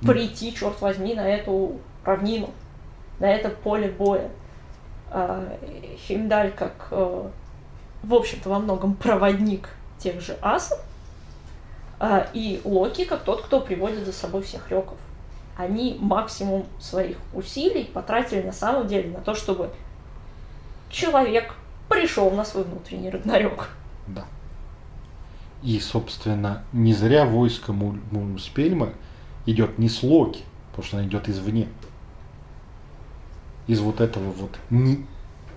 прийти, 0.00 0.54
черт 0.54 0.80
возьми, 0.80 1.14
на 1.14 1.26
эту 1.26 1.78
равнину, 2.04 2.50
на 3.18 3.26
это 3.26 3.48
поле 3.48 3.88
боя. 3.88 4.30
А, 5.10 5.56
Химдаль 6.06 6.52
как, 6.52 6.88
э, 6.90 7.28
в 8.02 8.14
общем-то, 8.14 8.48
во 8.48 8.58
многом 8.58 8.94
проводник 8.94 9.68
тех 9.98 10.20
же 10.20 10.36
асов, 10.42 10.78
а, 12.00 12.26
и 12.32 12.60
Локи 12.64 13.04
как 13.04 13.22
тот, 13.22 13.42
кто 13.42 13.60
приводит 13.60 14.04
за 14.04 14.12
собой 14.12 14.42
всех 14.42 14.70
реков. 14.70 14.98
Они 15.56 15.96
максимум 16.00 16.66
своих 16.80 17.16
усилий 17.32 17.84
потратили 17.84 18.42
на 18.42 18.52
самом 18.52 18.88
деле 18.88 19.10
на 19.10 19.20
то, 19.20 19.34
чтобы 19.34 19.70
человек 20.90 21.54
пришел 21.94 22.30
на 22.30 22.44
свой 22.44 22.64
внутренний 22.64 23.10
Рагнарёк. 23.10 23.68
Да. 24.08 24.24
И, 25.62 25.78
собственно, 25.80 26.62
не 26.72 26.92
зря 26.92 27.24
войско 27.24 27.72
Му- 27.72 27.98
Мунспельма 28.10 28.90
идет 29.46 29.78
не 29.78 29.88
с 29.88 30.02
Локи, 30.02 30.42
потому 30.70 30.86
что 30.86 30.98
она 30.98 31.06
идет 31.06 31.28
извне. 31.28 31.68
Из 33.66 33.80
вот 33.80 34.00
этого 34.00 34.30
вот 34.32 34.58
не, 34.68 35.06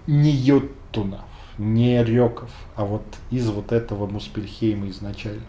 не 0.06 0.32
Йоттунов, 0.32 1.26
не 1.58 2.02
Реков, 2.04 2.52
а 2.76 2.86
вот 2.86 3.04
из 3.32 3.50
вот 3.50 3.74
этого 3.74 4.08
Муспельхейма 4.08 4.90
изначально. 4.90 5.42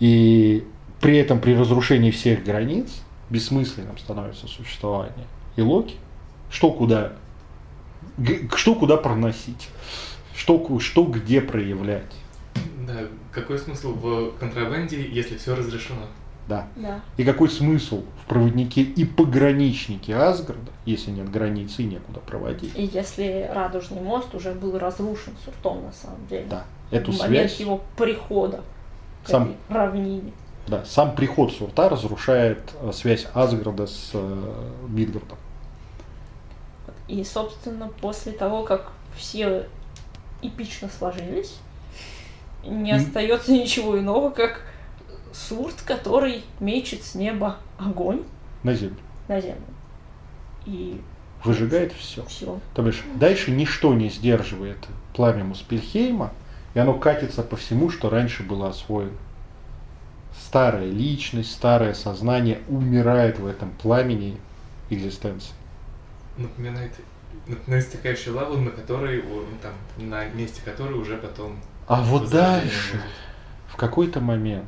И 0.00 0.66
при 1.00 1.18
этом 1.18 1.40
при 1.40 1.54
разрушении 1.54 2.10
всех 2.10 2.42
границ 2.44 3.02
бессмысленным 3.28 3.98
становится 3.98 4.46
существование. 4.46 5.26
И 5.56 5.62
Локи, 5.62 5.96
что 6.50 6.70
куда, 6.70 7.12
что 8.54 8.74
куда 8.74 8.96
проносить, 8.96 9.68
что, 10.34 10.58
ку- 10.58 10.80
что 10.80 11.04
где 11.04 11.40
проявлять. 11.40 12.12
Да, 12.86 12.94
какой 13.32 13.58
смысл 13.58 13.92
в 13.94 14.30
контрабанде, 14.38 15.06
если 15.08 15.36
все 15.36 15.54
разрешено? 15.54 16.02
Да. 16.48 16.68
Да. 16.76 17.00
И 17.16 17.24
какой 17.24 17.50
смысл 17.50 18.04
в 18.22 18.28
проводнике 18.28 18.80
и 18.82 19.04
пограничнике 19.04 20.14
Асгарда, 20.14 20.70
если 20.84 21.10
нет 21.10 21.28
границы 21.30 21.82
и 21.82 21.86
некуда 21.86 22.20
проводить? 22.20 22.70
И 22.76 22.84
если 22.84 23.50
Радужный 23.52 24.00
мост 24.00 24.32
уже 24.34 24.52
был 24.52 24.78
разрушен 24.78 25.32
Суртом 25.44 25.82
на 25.82 25.92
самом 25.92 26.24
деле. 26.28 26.46
Да. 26.48 26.64
Эту 26.92 27.10
в 27.10 27.18
момент 27.18 27.50
связь, 27.50 27.60
его 27.60 27.82
прихода 27.96 28.62
к 29.24 29.28
Сам- 29.28 29.42
этой 29.68 29.76
равнине. 29.76 30.32
да, 30.68 30.84
сам 30.84 31.16
приход 31.16 31.52
Сурта 31.52 31.88
разрушает 31.88 32.60
э, 32.80 32.92
связь 32.92 33.26
Асгарда 33.34 33.88
с 33.88 34.10
э, 34.14 34.62
Мидгардом. 34.88 35.36
И, 37.08 37.22
собственно, 37.24 37.88
после 38.00 38.32
того, 38.32 38.64
как 38.64 38.92
все 39.16 39.68
эпично 40.42 40.88
сложились, 40.88 41.56
не 42.64 42.92
остается 42.92 43.52
ничего 43.52 43.98
иного, 43.98 44.30
как 44.30 44.62
Сурт, 45.32 45.82
который 45.84 46.44
мечет 46.60 47.02
с 47.02 47.14
неба 47.14 47.58
огонь 47.78 48.24
на 48.62 48.74
землю. 48.74 48.96
на 49.28 49.40
землю. 49.40 49.62
И 50.64 51.00
Выжигает 51.44 51.92
все. 51.92 52.24
все. 52.24 52.58
То 52.74 52.82
бишь, 52.82 53.04
дальше 53.14 53.50
ничто 53.50 53.94
не 53.94 54.08
сдерживает 54.08 54.78
пламя 55.14 55.44
Муспельхейма, 55.44 56.32
и 56.74 56.78
оно 56.78 56.94
катится 56.94 57.42
по 57.42 57.56
всему, 57.56 57.90
что 57.90 58.10
раньше 58.10 58.42
было 58.42 58.68
освоено. 58.70 59.16
Старая 60.46 60.90
личность, 60.90 61.52
старое 61.52 61.94
сознание 61.94 62.60
умирает 62.68 63.38
в 63.38 63.46
этом 63.46 63.70
пламени 63.70 64.38
экзистенции. 64.90 65.52
Напоминает 66.36 66.92
на 67.66 67.78
истекающую 67.78 68.34
лаву, 68.34 68.56
на 68.56 68.70
которой, 68.70 69.22
ну, 69.22 69.46
там, 69.62 69.72
на 69.96 70.26
месте 70.26 70.60
которой 70.64 70.94
уже 70.94 71.16
потом... 71.16 71.58
А 71.86 72.02
вот 72.02 72.30
дальше, 72.30 73.02
в 73.68 73.76
какой-то 73.76 74.20
момент, 74.20 74.66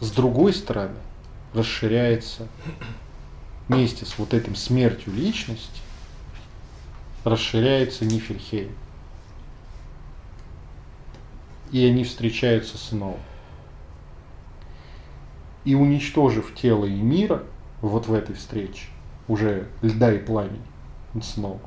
с 0.00 0.10
другой 0.10 0.52
стороны, 0.52 0.96
расширяется 1.52 2.46
вместе 3.68 4.06
с 4.06 4.18
вот 4.18 4.34
этим 4.34 4.54
смертью 4.54 5.12
личности, 5.12 5.80
расширяется 7.24 8.04
Нифельхейм. 8.04 8.72
И 11.70 11.84
они 11.84 12.04
встречаются 12.04 12.78
снова. 12.78 13.18
И 15.64 15.74
уничтожив 15.74 16.54
тело 16.54 16.84
и 16.84 16.94
мира 16.94 17.44
вот 17.80 18.06
в 18.06 18.14
этой 18.14 18.34
встрече, 18.34 18.86
уже 19.28 19.68
льда 19.82 20.12
и 20.12 20.18
пламени, 20.18 20.60
снова, 21.22 21.60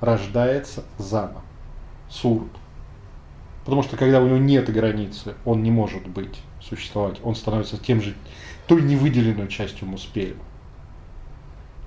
рождается 0.00 0.84
заново. 0.98 1.42
Сурт. 2.08 2.50
Потому 3.64 3.82
что 3.82 3.96
когда 3.96 4.20
у 4.20 4.26
него 4.26 4.38
нет 4.38 4.70
границы, 4.72 5.34
он 5.44 5.62
не 5.62 5.70
может 5.70 6.06
быть, 6.06 6.40
существовать. 6.60 7.20
Он 7.22 7.34
становится 7.34 7.78
тем 7.78 8.00
же, 8.02 8.14
той 8.66 8.82
невыделенной 8.82 9.48
частью 9.48 9.88
Муспельма. 9.88 10.42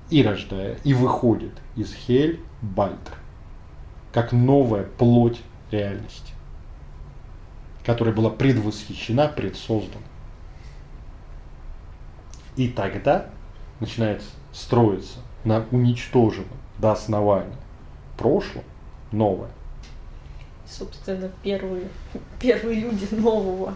И 0.10 0.24
рождая, 0.24 0.78
и 0.84 0.94
выходит 0.94 1.54
из 1.76 1.94
Хель 1.94 2.40
Бальтер. 2.62 3.16
Как 4.14 4.32
новая 4.32 4.84
плоть 4.84 5.42
реальности. 5.72 6.34
Которая 7.86 8.16
была 8.16 8.30
предвосхищена, 8.30 9.28
предсоздана. 9.28 10.06
И 12.56 12.70
тогда 12.70 13.30
начинает 13.80 14.22
строиться 14.54 15.20
на 15.44 15.66
уничтоженном 15.72 16.50
до 16.80 16.92
основания 16.94 17.56
прошлом 18.18 18.64
новое. 19.12 19.50
Собственно, 20.68 21.30
первые, 21.44 21.88
первые 22.40 22.80
люди 22.80 23.08
нового 23.12 23.76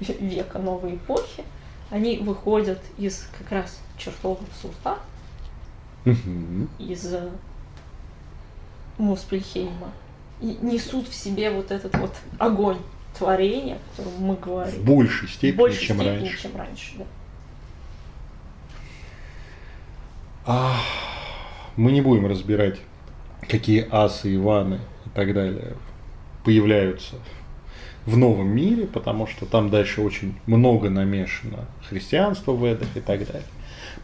века, 0.00 0.58
новой 0.58 0.96
эпохи, 0.96 1.44
они 1.90 2.18
выходят 2.18 2.80
из 2.98 3.28
как 3.38 3.50
раз 3.52 3.80
чертогов 3.96 4.46
Сурта, 4.60 4.98
Мгм. 6.04 6.68
из 6.78 7.12
э, 7.14 7.30
Муспельхейма, 8.98 9.90
и 10.40 10.58
несут 10.62 11.08
в 11.08 11.14
себе 11.14 11.50
вот 11.50 11.70
этот 11.70 11.96
вот 11.96 12.12
огонь 12.38 12.78
творения, 13.18 13.76
о 13.76 13.96
котором 13.96 14.20
мы 14.22 14.34
В 14.36 14.40
говорим. 14.40 14.82
большей 14.84 15.28
В 15.28 15.32
степени, 15.32 15.58
большей 15.58 15.86
чем 15.86 15.96
степени, 15.96 16.18
раньше. 16.20 16.42
чем 16.42 16.56
раньше, 16.56 16.92
да. 16.98 17.04
Мы 20.46 21.92
не 21.92 22.00
будем 22.00 22.26
разбирать, 22.26 22.78
какие 23.48 23.86
асы, 23.90 24.34
Иваны 24.34 24.80
и 25.04 25.08
так 25.14 25.34
далее 25.34 25.74
появляются 26.44 27.16
в 28.04 28.16
новом 28.16 28.48
мире, 28.48 28.86
потому 28.86 29.26
что 29.26 29.44
там 29.46 29.70
дальше 29.70 30.00
очень 30.00 30.34
много 30.46 30.88
намешано 30.88 31.66
христианства 31.88 32.52
в 32.52 32.64
Эдах 32.64 32.88
и 32.94 33.00
так 33.00 33.26
далее. 33.26 33.48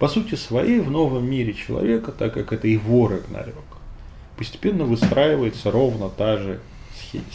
По 0.00 0.08
сути 0.08 0.34
своей 0.34 0.80
в 0.80 0.90
новом 0.90 1.30
мире 1.30 1.54
человека, 1.54 2.10
так 2.10 2.34
как 2.34 2.52
это 2.52 2.66
его 2.66 3.06
Рагнарёк, 3.06 3.78
постепенно 4.36 4.82
выстраивается 4.82 5.70
ровно 5.70 6.08
та 6.08 6.38
же 6.38 6.60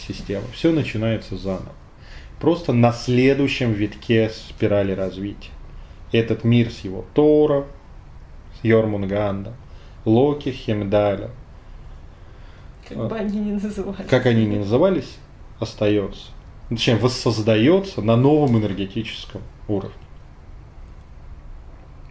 система. 0.06 0.44
Все 0.52 0.70
начинается 0.70 1.38
заново. 1.38 1.72
Просто 2.40 2.74
на 2.74 2.92
следующем 2.92 3.72
витке 3.72 4.28
спирали 4.28 4.92
развития. 4.92 5.50
Этот 6.12 6.44
мир 6.44 6.70
с 6.70 6.80
его 6.80 7.06
Тором, 7.14 7.64
с 8.60 8.64
Йормунгандом, 8.64 9.54
Локи, 10.04 10.50
Хемдалем, 10.50 11.30
Как 12.88 13.08
бы 13.08 13.16
они 13.16 13.38
ни 13.38 13.52
назывались. 13.52 14.06
как 14.08 14.26
они 14.26 14.46
ни 14.46 14.56
назывались, 14.58 15.16
остается. 15.60 16.30
Точнее, 16.68 16.96
воссоздается 16.96 18.02
на 18.02 18.16
новом 18.16 18.58
энергетическом 18.58 19.42
уровне. 19.68 19.94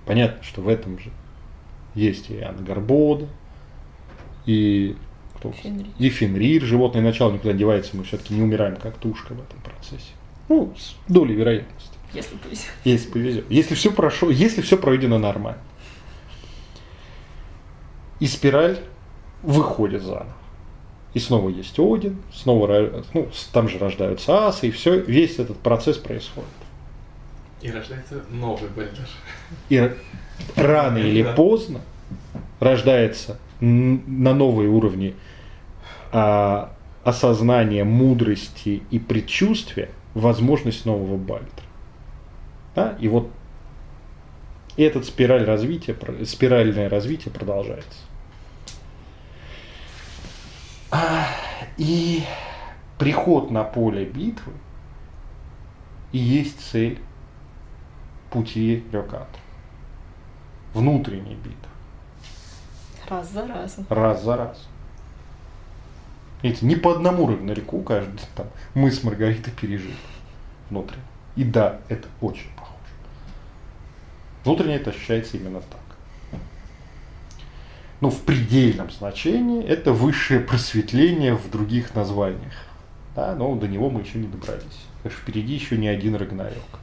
Понятно, 0.05 0.41
что 0.43 0.61
в 0.61 0.67
этом 0.69 0.97
же 0.99 1.11
есть 1.93 2.29
и 2.29 2.39
Ангарбода, 2.39 3.27
и 4.45 4.95
кто? 5.35 5.51
Фенрир. 5.51 5.87
И 5.99 6.09
Фенрир, 6.09 6.63
животное 6.63 7.01
начало 7.01 7.31
никуда 7.31 7.53
не 7.53 7.59
девается, 7.59 7.95
мы 7.95 8.03
все-таки 8.03 8.33
не 8.33 8.41
умираем 8.41 8.77
как 8.77 8.97
тушка 8.97 9.33
в 9.33 9.41
этом 9.41 9.59
процессе. 9.61 10.11
Ну, 10.49 10.73
с 10.77 10.95
долей 11.11 11.35
вероятности. 11.35 11.97
Если 12.13 12.35
повезет. 12.37 12.65
Если 12.85 13.11
повезет. 13.11 13.45
Если 13.49 13.75
все 13.75 13.91
прошло, 13.91 14.29
если 14.29 14.61
все 14.61 14.77
пройдено 14.77 15.19
нормально. 15.19 15.61
И 18.19 18.27
спираль 18.27 18.79
выходит 19.43 20.03
заново. 20.03 20.33
И 21.13 21.19
снова 21.19 21.49
есть 21.49 21.79
Один, 21.79 22.21
снова 22.33 23.03
ну, 23.13 23.29
там 23.51 23.69
же 23.69 23.79
рождаются 23.79 24.47
асы, 24.47 24.67
и 24.67 24.71
все, 24.71 24.99
весь 24.99 25.39
этот 25.39 25.57
процесс 25.57 25.97
происходит. 25.97 26.49
И 27.61 27.71
рождается 27.71 28.23
новый 28.29 28.69
Бальдер. 28.69 29.07
И 29.69 29.91
рано 30.55 30.97
или 30.99 31.23
поздно 31.35 31.81
рождается 32.59 33.39
на 33.59 34.33
новые 34.33 34.69
уровни 34.69 35.15
а, 36.11 36.73
осознания, 37.03 37.83
мудрости 37.83 38.83
и 38.91 38.99
предчувствия 38.99 39.89
возможность 40.13 40.85
нового 40.85 41.17
Бальдера. 41.17 41.49
Да? 42.75 42.97
И 42.99 43.07
вот 43.07 43.31
этот 44.77 45.05
спираль 45.05 45.45
развития, 45.45 45.95
спиральное 46.25 46.89
развитие 46.89 47.33
продолжается. 47.33 47.99
И 51.77 52.23
приход 52.97 53.51
на 53.51 53.63
поле 53.63 54.05
битвы 54.05 54.53
и 56.11 56.17
есть 56.17 56.59
цель 56.71 56.99
пути 58.29 58.83
Рёката. 58.91 59.27
Внутренней 60.73 61.35
битвы. 61.35 61.55
Раз 63.09 63.31
за 63.31 63.47
разом. 63.47 63.85
Раз 63.89 64.23
за 64.23 64.37
раз. 64.37 64.67
Видите, 66.41 66.65
не 66.65 66.75
по 66.75 66.91
одному 66.91 67.27
рыбнорику 67.27 67.81
каждый 67.81 68.21
там 68.35 68.47
мы 68.73 68.91
с 68.91 69.03
Маргаритой 69.03 69.53
пережили 69.53 69.95
внутренне. 70.69 71.03
И 71.35 71.43
да, 71.43 71.79
это 71.87 72.07
очень 72.21 72.49
похоже. 72.55 72.77
Внутренне 74.43 74.75
это 74.75 74.89
ощущается 74.89 75.37
именно 75.37 75.61
так. 75.61 75.79
Ну, 77.99 78.11
в 78.11 78.21
предельном 78.21 78.91
значении 78.91 79.63
это 79.63 79.91
высшее 79.91 80.39
просветление 80.39 81.35
в 81.35 81.49
других 81.49 81.95
названиях. 81.95 82.53
Да, 83.15 83.33
но 83.33 83.55
до 83.55 83.67
него 83.67 83.89
мы 83.89 84.01
еще 84.01 84.19
не 84.19 84.27
добрались. 84.27 84.85
Что 84.99 85.09
впереди 85.09 85.53
еще 85.53 85.77
не 85.77 85.87
один 85.87 86.15
Рагнарёк. 86.15 86.79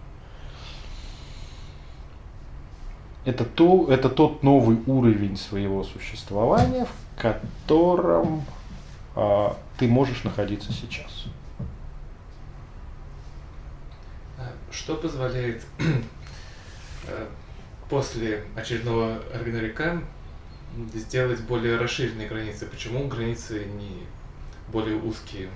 Это, 3.25 3.45
то, 3.45 3.87
это 3.89 4.11
тот 4.11 4.43
новый 4.43 4.79
уровень 4.87 5.37
своего 5.37 5.85
существования, 5.85 6.87
в 6.87 7.21
котором 7.21 8.45
а, 9.15 9.57
ты 9.79 9.87
можешь 9.87 10.25
находиться 10.25 10.73
сейчас. 10.73 11.27
Что 14.71 14.97
позволяет 14.97 15.65
э, 17.07 17.27
после 17.89 18.45
очередного 18.57 19.21
Рагнарёка 19.33 20.03
сделать 20.95 21.41
более 21.41 21.77
расширенные 21.77 22.29
границы? 22.29 22.67
Почему 22.67 23.07
границы 23.09 23.65
не 23.65 24.07
более 24.73 24.97
узкие 24.97 25.49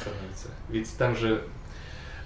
становятся? 0.00 0.48
Ведь 0.68 0.90
там 0.96 1.16
же, 1.16 1.46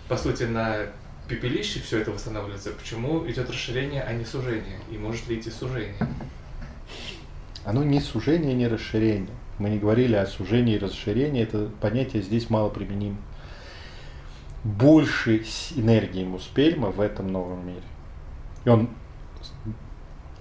по 0.08 0.16
сути, 0.16 0.44
на 0.44 0.86
пепелище 1.28 1.80
все 1.80 1.98
это 1.98 2.10
восстанавливается. 2.10 2.72
Почему 2.72 3.28
идет 3.30 3.48
расширение, 3.50 4.02
а 4.02 4.12
не 4.12 4.24
сужение? 4.24 4.78
И 4.90 4.98
может 4.98 5.28
ли 5.28 5.38
идти 5.38 5.50
сужение? 5.50 5.96
Оно 7.64 7.84
не 7.84 8.00
сужение, 8.00 8.54
не 8.54 8.66
расширение. 8.66 9.34
Мы 9.58 9.70
не 9.70 9.78
говорили 9.78 10.14
о 10.14 10.26
сужении 10.26 10.76
и 10.76 10.78
расширении, 10.78 11.42
это 11.42 11.70
понятие 11.80 12.22
здесь 12.22 12.48
мало 12.48 12.70
применимо. 12.70 13.18
Больше 14.64 15.44
энергии 15.76 16.24
Муспельма 16.24 16.90
в 16.90 17.00
этом 17.00 17.30
новом 17.30 17.66
мире. 17.66 17.82
И 18.64 18.68
он... 18.68 18.90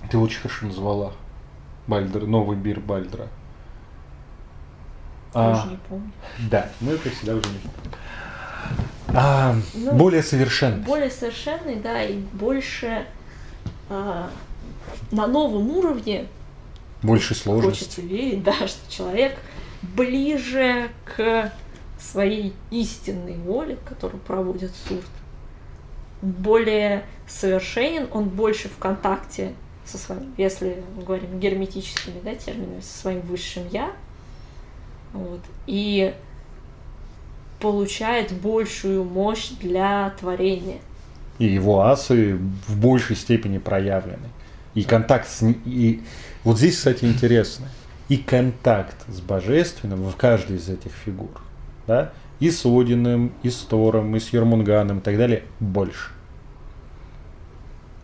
Ты 0.10 0.18
очень 0.18 0.40
хорошо 0.40 0.66
назвала 0.68 1.14
Бальдер, 1.90 2.28
новый 2.28 2.56
мир 2.56 2.80
Бальдра. 2.80 3.28
А, 5.34 5.56
Тоже 5.56 5.70
не 5.72 5.78
помню. 5.90 6.12
да, 6.50 6.70
мы 6.80 6.94
это 6.94 7.10
всегда 7.10 7.34
уже 7.36 7.50
не 7.50 7.58
помним. 7.60 7.94
А, 9.08 9.56
Ну, 9.74 9.94
более 9.94 10.22
совершенный. 10.22 10.84
Более 10.84 11.10
совершенный, 11.10 11.76
да, 11.78 12.04
и 12.04 12.18
больше 12.34 13.08
а, 13.90 14.30
на 15.12 15.26
новом 15.28 15.70
уровне 15.72 16.28
Больше 17.02 17.34
сложности. 17.34 17.84
хочется 17.84 18.02
верить, 18.02 18.44
да, 18.44 18.54
что 18.68 18.92
человек 18.92 19.38
ближе 19.82 20.90
к 21.06 21.52
своей 22.00 22.54
истинной 22.70 23.38
воле, 23.38 23.78
которую 23.88 24.20
проводит 24.22 24.72
Сурт. 24.88 25.06
Более 26.22 27.04
совершенен, 27.28 28.08
он 28.12 28.26
больше 28.30 28.70
в 28.70 28.78
контакте 28.78 29.54
со 29.90 29.98
своим, 29.98 30.34
если 30.38 30.84
мы 30.96 31.04
говорим 31.04 31.40
герметическими 31.40 32.20
да, 32.24 32.36
терминами, 32.36 32.82
со 32.82 32.98
своим 33.00 33.22
высшим 33.22 33.64
я. 33.72 33.92
Вот, 35.14 35.42
и 35.66 36.14
получает 37.60 38.32
большую 38.32 39.04
мощь 39.04 39.50
для 39.60 40.12
творения. 40.20 40.78
И 41.40 41.46
его 41.46 41.82
асы 41.82 42.36
в 42.68 42.78
большей 42.78 43.16
степени 43.16 43.58
проявлены. 43.58 44.30
И 44.76 44.84
контакт 44.84 45.28
с... 45.28 45.42
ни- 45.42 45.60
И 45.66 46.04
вот 46.44 46.58
здесь, 46.58 46.78
кстати, 46.78 47.06
интересно. 47.06 47.68
И 48.08 48.18
контакт 48.18 48.96
с 49.08 49.20
божественным 49.20 50.04
в 50.04 50.16
каждой 50.16 50.58
из 50.58 50.70
этих 50.70 50.92
фигур. 50.92 51.42
Да? 51.88 52.14
И 52.40 52.52
с 52.52 52.66
Одиным, 52.66 53.34
и 53.44 53.50
с 53.50 53.58
Тором, 53.58 54.16
и 54.16 54.20
с 54.20 54.30
Ермунганом 54.30 55.00
и 55.00 55.02
так 55.02 55.18
далее 55.18 55.44
больше. 55.60 56.12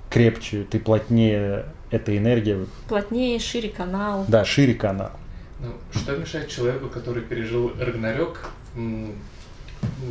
Крепче, 0.10 0.64
ты 0.64 0.80
плотнее, 0.80 1.66
эта 1.96 2.18
энергия, 2.18 2.66
Плотнее, 2.88 3.40
шире 3.40 3.70
канал. 3.70 4.26
да, 4.28 4.46
шире 4.46 4.74
канал. 4.74 5.12
Ну, 5.60 5.72
что 5.98 6.16
мешает 6.18 6.50
человеку, 6.50 6.90
который 6.90 7.24
пережил 7.24 7.72
Рагнарёк, 7.80 8.50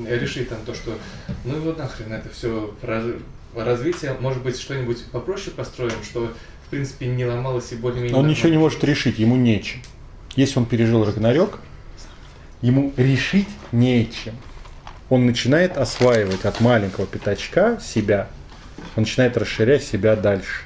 решить 0.08 0.48
там 0.48 0.58
то, 0.64 0.74
что 0.74 0.96
ну 1.44 1.56
его 1.56 1.72
нахрен 1.72 2.12
это 2.12 2.28
все 2.30 2.74
развитие, 3.54 4.16
может 4.20 4.42
быть, 4.42 4.58
что-нибудь 4.58 5.04
попроще 5.12 5.54
построим, 5.54 6.02
что 6.02 6.32
в 6.66 6.70
принципе 6.70 7.06
не 7.06 7.24
ломалось 7.24 7.72
и 7.72 7.76
более-менее... 7.76 8.16
Он 8.16 8.26
ничего 8.26 8.48
не 8.48 8.58
может 8.58 8.82
решить, 8.82 9.18
ему 9.18 9.36
нечем. 9.36 9.80
Если 10.34 10.58
он 10.58 10.66
пережил 10.66 11.04
Рагнарёк, 11.04 11.60
ему 12.62 12.92
решить 12.96 13.48
нечем. 13.70 14.34
Он 15.10 15.26
начинает 15.26 15.76
осваивать 15.76 16.44
от 16.46 16.60
маленького 16.60 17.06
пятачка 17.06 17.78
себя, 17.78 18.28
он 18.96 19.02
начинает 19.02 19.36
расширять 19.36 19.84
себя 19.84 20.16
дальше. 20.16 20.62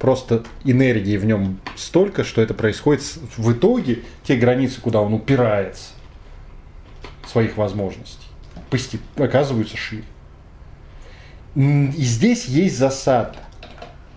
Просто 0.00 0.44
энергии 0.64 1.18
в 1.18 1.26
нем 1.26 1.60
столько, 1.76 2.24
что 2.24 2.40
это 2.40 2.54
происходит 2.54 3.02
в 3.36 3.52
итоге, 3.52 4.00
те 4.24 4.36
границы, 4.36 4.80
куда 4.80 5.02
он 5.02 5.12
упирается, 5.12 5.90
своих 7.28 7.58
возможностей, 7.58 8.26
оказываются 9.16 9.76
шире. 9.76 10.04
И 11.54 12.02
здесь 12.02 12.46
есть 12.46 12.78
засада. 12.78 13.36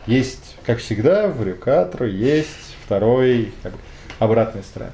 Есть, 0.07 0.55
как 0.65 0.79
всегда, 0.79 1.27
в 1.27 1.43
Рюкатру 1.43 2.07
есть 2.07 2.77
второй, 2.85 3.51
как 3.61 3.73
бы, 3.73 3.79
обратная 4.19 4.63
сторона. 4.63 4.93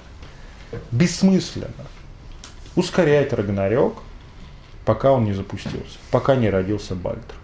Бессмысленно 0.92 1.86
ускорять 2.76 3.32
Рагнарёк, 3.32 4.02
пока 4.86 5.12
он 5.12 5.26
не 5.26 5.34
запустился, 5.34 6.00
пока 6.10 6.36
не 6.36 6.50
родился 6.50 6.96
Бальдр. 6.96 7.36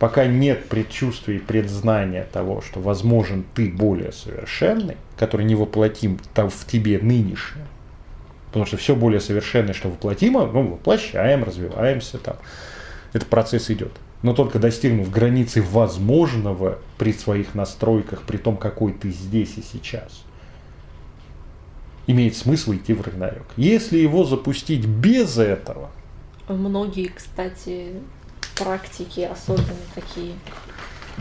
Пока 0.00 0.26
нет 0.26 0.64
предчувствия 0.70 1.36
и 1.36 1.38
предзнания 1.38 2.26
того, 2.32 2.62
что 2.62 2.80
возможен 2.80 3.44
ты 3.54 3.68
более 3.68 4.12
совершенный, 4.12 4.96
который 5.18 5.44
не 5.44 5.54
воплотим 5.54 6.18
в 6.34 6.66
тебе 6.66 6.98
нынешнее. 6.98 7.66
Потому 8.46 8.64
что 8.64 8.78
все 8.78 8.96
более 8.96 9.20
совершенное, 9.20 9.74
что 9.74 9.90
воплотимо, 9.90 10.46
ну, 10.46 10.68
воплощаем, 10.68 11.44
развиваемся 11.44 12.16
там. 12.16 12.36
Этот 13.12 13.28
процесс 13.28 13.70
идет. 13.70 13.92
Но 14.22 14.32
только 14.32 14.58
достигнув 14.58 15.10
границы 15.10 15.60
возможного 15.60 16.78
при 16.96 17.12
своих 17.12 17.54
настройках, 17.54 18.22
при 18.22 18.38
том, 18.38 18.56
какой 18.56 18.94
ты 18.94 19.10
здесь 19.10 19.58
и 19.58 19.62
сейчас, 19.62 20.24
имеет 22.06 22.38
смысл 22.38 22.72
идти 22.72 22.94
в 22.94 23.02
Рагнарёк. 23.02 23.48
Если 23.58 23.98
его 23.98 24.24
запустить 24.24 24.86
без 24.86 25.36
этого, 25.36 25.90
Многие, 26.56 27.08
кстати, 27.08 27.92
практики, 28.56 29.20
особенно 29.20 29.76
такие 29.94 30.34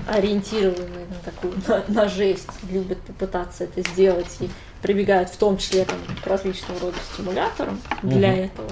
ориентированные 0.08 1.06
на 1.08 1.16
такую 1.24 1.54
на, 1.68 1.84
на 1.88 2.10
жесть, 2.10 2.50
любят 2.70 3.00
попытаться 3.02 3.66
это 3.66 3.82
сделать 3.90 4.38
и 4.40 4.50
прибегают 4.82 5.30
в 5.30 5.38
том 5.38 5.58
числе 5.58 5.86
там, 5.86 5.98
к 6.24 6.28
различного 6.28 6.80
рода 6.80 6.98
стимуляторам 7.14 7.82
для 8.02 8.32
Мгм. 8.32 8.40
этого, 8.42 8.70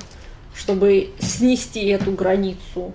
чтобы 0.55 1.13
снести 1.19 1.85
эту 1.87 2.11
границу 2.11 2.93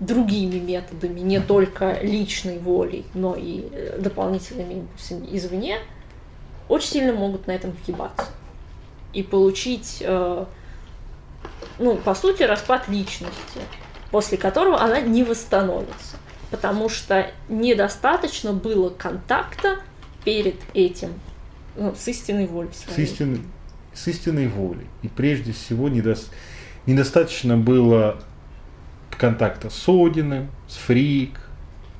другими 0.00 0.58
методами, 0.58 1.20
не 1.20 1.40
только 1.40 2.00
личной 2.02 2.58
волей, 2.58 3.04
но 3.14 3.34
и 3.36 3.68
э, 3.72 3.98
дополнительными 4.00 4.74
импульсами 4.74 5.28
извне, 5.32 5.78
очень 6.68 6.88
сильно 6.88 7.12
могут 7.12 7.46
на 7.46 7.52
этом 7.52 7.72
въебаться 7.84 8.26
и 9.12 9.22
получить 9.22 9.98
э, 10.00 10.44
ну, 11.78 11.96
по 11.96 12.14
сути, 12.14 12.42
распад 12.42 12.88
личности, 12.88 13.60
после 14.12 14.38
которого 14.38 14.80
она 14.80 15.00
не 15.00 15.24
восстановится. 15.24 16.16
Потому 16.52 16.88
что 16.88 17.30
недостаточно 17.48 18.52
было 18.52 18.90
контакта 18.90 19.78
перед 20.24 20.56
этим 20.74 21.14
ну, 21.76 21.94
с 21.98 22.06
истинной 22.06 22.46
волей 22.46 22.68
с 22.72 22.84
своей. 22.84 23.08
истинной, 23.08 23.40
с 23.94 24.06
истинной 24.06 24.46
волей. 24.48 24.86
И 25.00 25.08
прежде 25.08 25.52
всего 25.52 25.88
недос- 25.88 26.28
недостаточно 26.86 27.56
было 27.56 28.22
контакта 29.18 29.70
с 29.70 29.88
Одиным, 29.88 30.50
с 30.68 30.76
Фрик, 30.76 31.40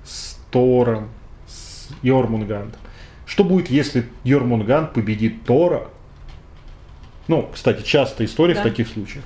с 0.04 0.36
Тором, 0.50 1.08
с 1.48 1.88
Йормунгандом. 2.02 2.78
Что 3.24 3.44
будет, 3.44 3.70
если 3.70 4.06
Йормунганд 4.24 4.92
победит 4.92 5.44
Тора? 5.46 5.88
Ну, 7.26 7.48
кстати, 7.54 7.82
частая 7.82 8.26
история 8.26 8.54
Да. 8.54 8.60
в 8.60 8.64
таких 8.64 8.88
случаях. 8.88 9.24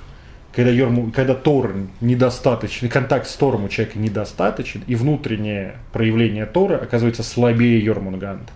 Когда, 0.57 0.71
Йорму, 0.71 1.11
когда 1.11 1.35
Тор 1.35 1.75
недостаточный, 2.01 2.89
контакт 2.89 3.27
с 3.27 3.35
Тором 3.35 3.65
у 3.65 3.69
человека 3.69 3.99
недостаточен, 3.99 4.83
и 4.87 4.95
внутреннее 4.95 5.75
проявление 5.93 6.47
Тора 6.47 6.77
оказывается 6.77 7.21
слабее 7.21 7.79
Йормунганда. 7.85 8.51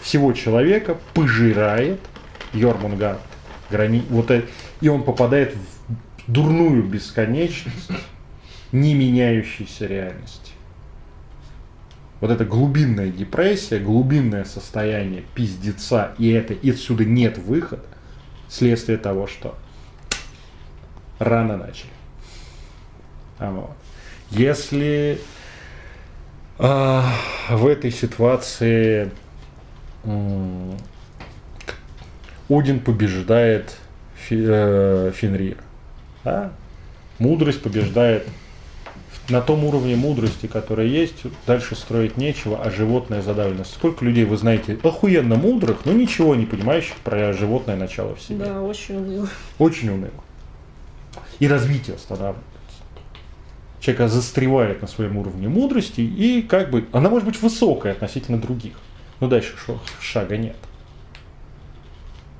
Всего 0.00 0.32
человека 0.32 0.98
пожирает 1.14 2.00
Йормунганд. 2.54 3.20
Грани... 3.70 4.02
Вот 4.10 4.32
это... 4.32 4.48
И 4.80 4.88
он 4.88 5.04
попадает 5.04 5.54
в 5.54 6.32
дурную 6.32 6.82
бесконечность 6.82 7.92
не 8.72 8.94
меняющейся 8.94 9.86
реальности. 9.86 10.54
Вот 12.20 12.32
эта 12.32 12.44
глубинная 12.44 13.10
депрессия, 13.10 13.78
глубинное 13.78 14.42
состояние 14.42 15.22
пиздеца, 15.36 16.16
и 16.18 16.30
это 16.30 16.52
и 16.52 16.72
отсюда 16.72 17.04
нет 17.04 17.38
выхода, 17.38 17.84
следствие 18.48 18.98
того, 18.98 19.28
что 19.28 19.56
рано 21.18 21.56
начали. 21.56 21.90
А 23.38 23.50
вот. 23.50 23.70
Если 24.30 25.18
а, 26.58 27.04
в 27.50 27.66
этой 27.66 27.90
ситуации 27.90 29.10
м, 30.04 30.76
Один 32.48 32.80
побеждает 32.80 33.76
Фи- 34.16 34.44
э, 34.46 35.12
Фенрира, 35.14 35.58
да? 36.24 36.52
мудрость 37.18 37.62
побеждает 37.62 38.26
на 39.28 39.40
том 39.40 39.64
уровне 39.64 39.96
мудрости, 39.96 40.46
который 40.46 40.88
есть, 40.88 41.22
дальше 41.46 41.74
строить 41.74 42.16
нечего, 42.16 42.60
а 42.62 42.70
животное 42.70 43.22
задавлено. 43.22 43.64
Сколько 43.64 44.04
людей 44.04 44.24
вы 44.24 44.36
знаете 44.36 44.78
охуенно 44.82 45.36
мудрых, 45.36 45.84
но 45.84 45.92
ничего 45.92 46.34
не 46.34 46.44
понимающих 46.46 46.96
про 46.96 47.32
животное 47.32 47.76
начало 47.76 48.14
в 48.16 48.20
себе. 48.20 48.44
Да, 48.44 48.60
очень 48.62 48.96
уныло. 48.96 49.28
Очень 49.58 49.90
уныло. 49.90 50.10
И 51.42 51.48
развитие 51.48 51.96
останавливается. 51.96 52.46
Человек 53.80 54.12
застревает 54.12 54.80
на 54.80 54.86
своем 54.86 55.16
уровне 55.16 55.48
мудрости, 55.48 56.00
и 56.00 56.40
как 56.40 56.70
бы 56.70 56.86
она 56.92 57.10
может 57.10 57.26
быть 57.26 57.42
высокая 57.42 57.94
относительно 57.94 58.40
других. 58.40 58.74
Но 59.18 59.26
дальше 59.26 59.54
шага 60.00 60.36
нет. 60.36 60.54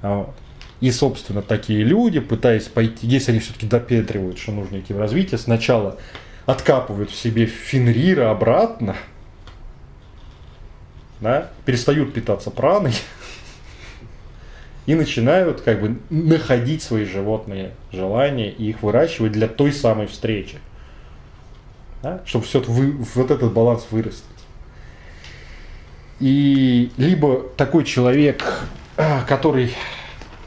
А 0.02 0.18
вот. 0.18 0.36
И, 0.78 0.92
собственно, 0.92 1.42
такие 1.42 1.82
люди, 1.82 2.20
пытаясь 2.20 2.68
пойти, 2.68 3.08
если 3.08 3.32
они 3.32 3.40
все-таки 3.40 3.66
допедривают, 3.66 4.38
что 4.38 4.52
нужно 4.52 4.78
идти 4.78 4.94
в 4.94 5.00
развитие, 5.00 5.38
сначала 5.38 5.98
откапывают 6.46 7.10
в 7.10 7.16
себе 7.16 7.46
Фенрира 7.46 8.30
обратно, 8.30 8.94
да, 11.18 11.50
перестают 11.64 12.14
питаться 12.14 12.52
праной, 12.52 12.92
и 14.86 14.94
начинают 14.94 15.60
как 15.60 15.80
бы 15.80 15.98
находить 16.10 16.82
свои 16.82 17.04
животные 17.04 17.72
желания 17.92 18.50
и 18.50 18.70
их 18.70 18.82
выращивать 18.82 19.32
для 19.32 19.48
той 19.48 19.72
самой 19.72 20.06
встречи. 20.06 20.58
Да? 22.02 22.20
Чтобы 22.26 22.44
все 22.44 22.60
вы, 22.60 22.92
вот 23.14 23.30
этот 23.30 23.52
баланс 23.52 23.86
вырастить. 23.90 24.24
И 26.18 26.90
либо 26.96 27.42
такой 27.56 27.84
человек, 27.84 28.44
а, 28.96 29.22
который 29.22 29.74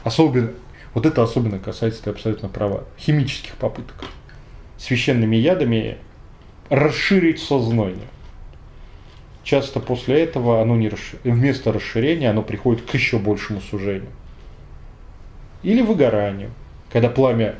особенно, 0.04 0.50
вот 0.94 1.06
это 1.06 1.22
особенно 1.22 1.58
касается, 1.58 2.02
ты 2.02 2.10
абсолютно 2.10 2.48
права, 2.48 2.84
химических 2.98 3.54
попыток 3.56 4.04
священными 4.78 5.36
ядами 5.36 5.98
расширить 6.68 7.40
сознание. 7.42 8.08
Часто 9.42 9.80
после 9.80 10.22
этого 10.22 10.60
оно 10.60 10.76
не 10.76 10.88
расши- 10.88 11.18
вместо 11.24 11.72
расширения 11.72 12.30
оно 12.30 12.42
приходит 12.42 12.82
к 12.84 12.94
еще 12.94 13.18
большему 13.18 13.60
сужению. 13.60 14.10
Или 15.62 15.82
выгоранию, 15.82 16.50
когда 16.92 17.08
пламя 17.08 17.56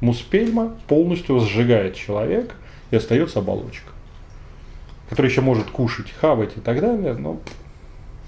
муспельма 0.00 0.76
полностью 0.88 1.40
сжигает 1.40 1.94
человека 1.94 2.54
и 2.90 2.96
остается 2.96 3.38
оболочка, 3.40 3.90
которая 5.08 5.30
еще 5.30 5.40
может 5.40 5.70
кушать, 5.70 6.10
хавать 6.10 6.56
и 6.56 6.60
так 6.60 6.80
далее, 6.80 7.14
но 7.14 7.40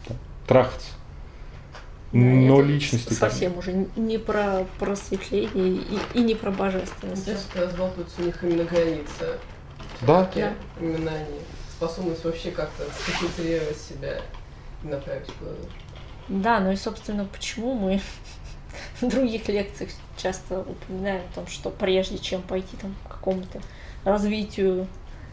да, 0.09 0.15
трахаться. 0.47 0.93
Да, 2.13 2.19
Но 2.19 2.61
это 2.61 2.69
личности 2.69 3.09
там 3.09 3.31
совсем 3.31 3.59
уже 3.59 3.87
не 3.97 4.17
про 4.17 4.65
просветление 4.79 5.83
и, 5.83 5.99
и 6.15 6.21
не 6.23 6.35
про 6.35 6.51
божественность. 6.51 7.23
Здесь 7.23 7.47
разбалтываются 7.55 8.23
у 8.23 8.25
них 8.25 8.43
именно 8.43 8.65
границы. 8.65 9.39
Да. 10.03 10.25
Всё-таки 10.31 10.55
Именно 10.81 11.11
они. 11.11 11.41
Способность 11.71 12.25
вообще 12.25 12.51
как-то 12.51 12.85
сконцентрировать 12.99 13.77
себя 13.77 14.21
и 14.83 14.87
направить 14.87 15.29
куда-то. 15.39 15.69
Да, 16.29 16.61
ну 16.61 16.71
и, 16.73 16.77
собственно, 16.77 17.25
почему 17.25 17.75
мы 17.75 18.01
в 19.01 19.09
других 19.09 19.49
лекциях 19.49 19.91
часто 20.17 20.61
упоминаем 20.61 21.23
о 21.31 21.35
том, 21.35 21.47
что 21.47 21.71
прежде 21.71 22.19
чем 22.19 22.43
пойти 22.43 22.77
там, 22.81 22.95
к 23.07 23.13
какому-то 23.13 23.61
развитию 24.05 24.87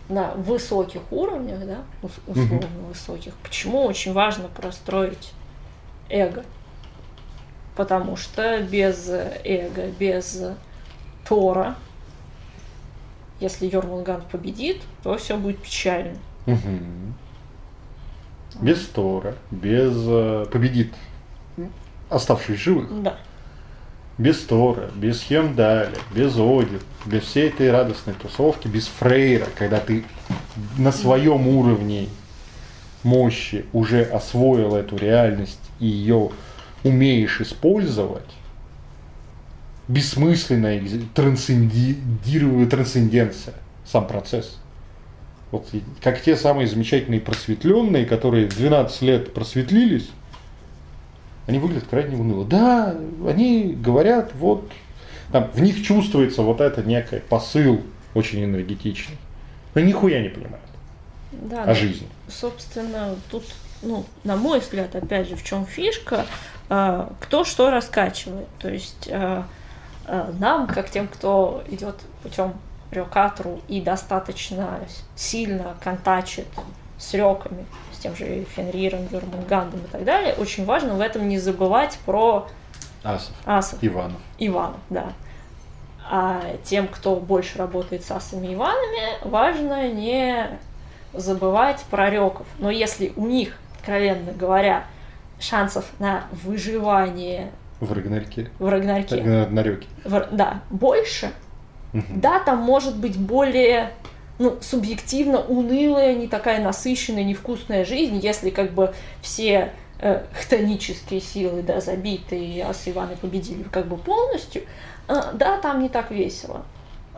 на 0.10 0.32
высоких 0.36 1.02
уровнях, 1.12 1.66
да, 1.66 1.80
ус- 2.04 2.20
условно 2.28 2.68
высоких, 2.88 3.34
почему 3.38 3.84
очень 3.84 4.14
важно 4.14 4.48
простроить 4.48 5.34
эго. 6.10 6.44
Потому 7.76 8.16
что 8.16 8.62
без 8.62 9.10
эго, 9.10 9.88
без 10.00 10.42
Тора, 11.28 11.76
если 13.40 13.66
Йормунганд 13.68 14.26
победит, 14.28 14.82
то 15.04 15.18
все 15.18 15.36
будет 15.38 15.62
печально. 15.62 16.16
Без 18.62 18.86
Тора, 18.88 19.36
без 19.52 19.94
э, 19.96 20.46
победит 20.52 20.94
оставшись 22.10 22.60
живых, 22.60 22.88
Да. 23.04 23.18
без 24.18 24.40
Тора, 24.42 24.90
без 24.96 25.22
Хемдаля, 25.22 25.92
без 26.14 26.36
Один, 26.36 26.80
без 27.06 27.24
всей 27.24 27.50
этой 27.50 27.72
радостной 27.72 28.14
тусовки, 28.14 28.68
без 28.68 28.88
Фрейра, 28.88 29.48
когда 29.58 29.80
ты 29.80 30.04
на 30.78 30.92
своем 30.92 31.48
уровне 31.48 32.08
мощи 33.04 33.66
уже 33.74 34.04
освоил 34.04 34.76
эту 34.76 34.98
реальность 34.98 35.60
и 35.80 35.88
ее 35.88 36.30
умеешь 36.84 37.42
использовать, 37.42 38.24
бессмысленная 39.88 40.82
трансценденция, 41.14 43.54
сам 43.86 44.08
процесс. 44.08 44.60
Вот 45.52 45.68
как 46.02 46.22
те 46.22 46.36
самые 46.36 46.68
замечательные 46.68 47.22
просветленные, 47.22 48.06
которые 48.06 48.48
в 48.50 48.56
12 48.56 49.02
лет 49.04 49.34
просветлились, 49.34 50.10
они 51.48 51.60
выглядят 51.60 51.88
крайне 51.90 52.18
уныло. 52.18 52.46
Да, 52.46 52.96
они 53.28 53.74
говорят, 53.74 54.32
вот, 54.36 54.70
там, 55.32 55.50
в 55.54 55.62
них 55.62 55.84
чувствуется 55.84 56.42
вот 56.42 56.62
это 56.62 56.84
некий 56.84 57.20
посыл 57.20 57.82
очень 58.14 58.44
энергетичный. 58.44 59.18
Но 59.76 59.82
нихуя 59.82 60.22
не 60.22 60.30
понимают 60.30 60.64
Да, 61.32 61.64
о 61.64 61.68
ну, 61.68 61.76
жизни. 61.76 62.08
собственно, 62.28 63.16
тут, 63.30 63.44
ну, 63.82 64.06
на 64.24 64.38
мой 64.38 64.60
взгляд, 64.62 64.96
опять 64.96 65.30
же, 65.30 65.36
в 65.36 65.44
чем 65.44 65.66
фишка, 65.66 66.26
а, 66.70 67.14
кто 67.20 67.44
что 67.44 67.70
раскачивает. 67.70 68.48
То 68.60 68.70
есть 68.70 69.10
а, 69.12 69.46
а, 70.06 70.34
нам, 70.40 70.68
как 70.68 70.90
тем, 70.90 71.08
кто 71.08 71.64
идет 71.70 71.96
путем 72.24 72.54
рёкатру 72.96 73.62
и 73.68 73.82
достаточно 73.82 74.80
сильно 75.16 75.76
контачит 75.84 76.48
с 76.98 77.14
рёками, 77.14 77.66
с 77.94 78.00
тем 78.00 78.16
же 78.16 78.46
Фенриром, 78.56 79.08
Юрмунгандом 79.12 79.82
и 79.82 79.88
так 79.88 80.04
далее, 80.06 80.34
очень 80.36 80.66
важно 80.66 80.96
в 80.96 81.02
этом 81.02 81.28
не 81.28 81.38
забывать 81.40 81.98
про 82.06 82.48
Асов, 83.04 83.36
асов. 83.46 83.80
Иванов. 83.84 84.20
Иванов, 84.40 84.80
да. 84.90 85.06
А 86.10 86.42
тем, 86.64 86.88
кто 86.88 87.16
больше 87.18 87.58
работает 87.58 88.04
с 88.04 88.12
асами 88.12 88.54
Иванами, 88.54 89.24
важно 89.28 89.92
не 89.92 90.48
забывать 91.14 91.84
про 91.90 92.10
реков. 92.10 92.46
Но 92.60 92.70
если 92.72 93.12
у 93.16 93.26
них, 93.28 93.58
откровенно 93.78 94.32
говоря, 94.32 94.86
шансов 95.40 95.86
на 96.00 96.26
выживание 96.32 97.52
В 97.80 97.92
Рагнарьке. 97.92 98.50
в 98.60 98.68
Рагнарьке, 98.70 99.22
На, 99.22 99.48
на 99.48 99.60
Рёке. 99.64 99.88
в- 100.04 100.28
да, 100.32 100.62
больше, 100.70 101.32
Мгм. 101.96 102.20
да, 102.20 102.40
там 102.40 102.60
может 102.60 102.98
быть 102.98 103.18
более 103.18 103.92
ну, 104.38 104.58
субъективно 104.62 105.40
унылая, 105.40 106.14
не 106.14 106.28
такая 106.28 106.62
насыщенная, 106.62 107.24
невкусная 107.24 107.86
жизнь, 107.86 108.18
если 108.18 108.50
как 108.50 108.72
бы 108.72 108.94
все 109.22 109.72
э, 110.00 110.24
хтонические 110.34 111.22
силы, 111.22 111.62
да, 111.64 111.80
забиты, 111.80 112.38
и 112.38 112.60
асы 112.60 112.92
Иваны 112.92 113.16
победили 113.16 113.64
как 113.64 113.88
бы 113.88 113.96
полностью, 113.96 114.64
э, 115.08 115.22
да, 115.34 115.58
там 115.58 115.82
не 115.82 115.88
так 115.88 116.12
весело. 116.12 116.64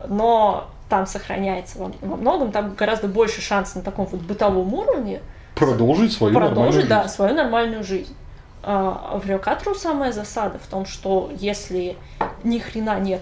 Но 0.08 0.70
там 0.90 1.08
сохраняется 1.08 1.80
во, 1.80 1.92
во 2.02 2.16
многом, 2.16 2.52
там 2.52 2.76
гораздо 2.76 3.08
больше 3.08 3.42
шансов 3.42 3.78
на 3.78 3.82
таком 3.82 4.06
вот 4.06 4.22
бытовом 4.22 4.72
уровне 4.74 5.22
Продолжить 5.56 6.14
свою 6.14 6.36
продолжить, 6.36 6.88
нормальную 6.88 6.88
да, 6.88 7.04
жизнь. 7.04 7.16
свою 7.16 7.34
нормальную 7.34 7.84
жизнь. 7.84 8.16
А 8.62 9.20
в 9.24 9.28
Рёкатру 9.28 9.74
самая 9.74 10.12
засада 10.12 10.60
в 10.60 10.68
том, 10.68 10.86
что 10.86 11.32
если 11.40 11.98
ни 12.44 12.60
хрена 12.60 13.00
нет, 13.00 13.22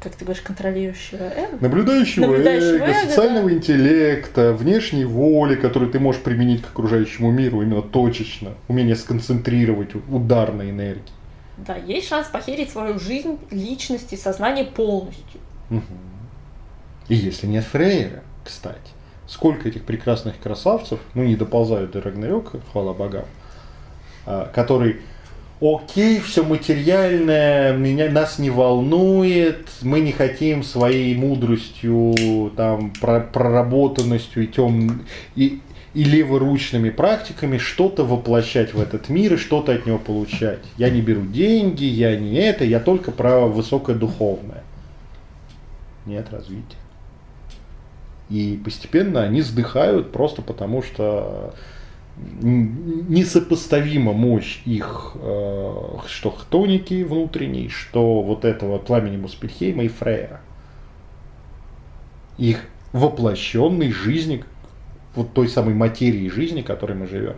как 0.00 0.14
ты 0.14 0.24
говоришь, 0.24 0.42
контролирующего 0.42 1.24
эго, 1.24 1.58
Наблюдающего, 1.60 2.26
Наблюдающего 2.26 2.84
эго, 2.84 2.84
эго, 2.86 3.08
социального 3.08 3.48
да. 3.48 3.54
интеллекта, 3.54 4.52
внешней 4.52 5.04
воли, 5.04 5.56
которую 5.56 5.90
ты 5.90 5.98
можешь 5.98 6.22
применить 6.22 6.62
к 6.62 6.66
окружающему 6.66 7.30
миру 7.32 7.62
именно 7.62 7.82
точечно, 7.82 8.54
умение 8.68 8.94
сконцентрировать 8.96 9.90
удар 10.08 10.52
на 10.52 10.70
энергии. 10.70 11.02
да, 11.56 11.76
есть 11.76 12.08
шанс 12.08 12.28
похерить 12.28 12.70
свою 12.70 12.98
жизнь, 13.00 13.38
личность 13.50 14.12
и 14.12 14.16
сознание 14.16 14.64
полностью. 14.64 15.40
Мгм. 15.70 15.82
И 17.08 17.14
если 17.16 17.46
нет 17.46 17.64
Фрейра, 17.64 18.22
кстати, 18.44 18.78
сколько 19.26 19.68
этих 19.68 19.84
прекрасных 19.84 20.38
красавцев, 20.38 21.00
ну 21.14 21.24
не 21.24 21.34
доползают 21.36 21.90
до 21.90 22.00
Рагнарёка, 22.00 22.60
хвала 22.70 22.94
богам, 22.94 23.24
а, 24.26 24.50
который 24.54 25.00
окей, 25.60 26.20
все 26.20 26.44
материальное, 26.44 27.76
меня, 27.76 28.10
нас 28.10 28.38
не 28.38 28.50
волнует, 28.50 29.68
мы 29.82 30.00
не 30.00 30.12
хотим 30.12 30.62
своей 30.62 31.16
мудростью, 31.16 32.52
там, 32.56 32.92
про- 33.00 33.20
проработанностью 33.20 34.44
и 34.44 34.46
тем 34.46 35.02
и, 35.34 35.60
и 35.94 36.04
леворучными 36.04 36.90
практиками 36.90 37.58
что-то 37.58 38.04
воплощать 38.04 38.72
в 38.74 38.80
этот 38.80 39.08
мир 39.08 39.34
и 39.34 39.36
что-то 39.36 39.72
от 39.72 39.86
него 39.86 39.98
получать. 39.98 40.60
Я 40.76 40.90
не 40.90 41.00
беру 41.00 41.22
деньги, 41.22 41.84
я 41.84 42.16
не 42.16 42.36
это, 42.36 42.64
я 42.64 42.78
только 42.78 43.10
про 43.10 43.46
высокое 43.46 43.96
духовное. 43.96 44.62
Нет 46.06 46.28
развития. 46.30 46.76
И 48.30 48.60
постепенно 48.62 49.22
они 49.22 49.40
сдыхают 49.42 50.12
просто 50.12 50.42
потому, 50.42 50.82
что 50.82 51.54
несопоставима 52.40 54.12
мощь 54.12 54.60
их, 54.64 55.12
э, 55.14 55.74
что 56.06 56.30
хтоники 56.30 57.02
внутренней, 57.02 57.68
что 57.68 58.22
вот 58.22 58.44
этого 58.44 58.78
пламени 58.78 59.16
Муспельхейма 59.16 59.84
и 59.84 59.88
Фрейра. 59.88 60.40
Их 62.36 62.64
воплощенной 62.92 63.90
жизни, 63.90 64.44
вот 65.14 65.32
той 65.32 65.48
самой 65.48 65.74
материи 65.74 66.28
жизни, 66.28 66.62
которой 66.62 66.96
мы 66.96 67.06
живем. 67.06 67.36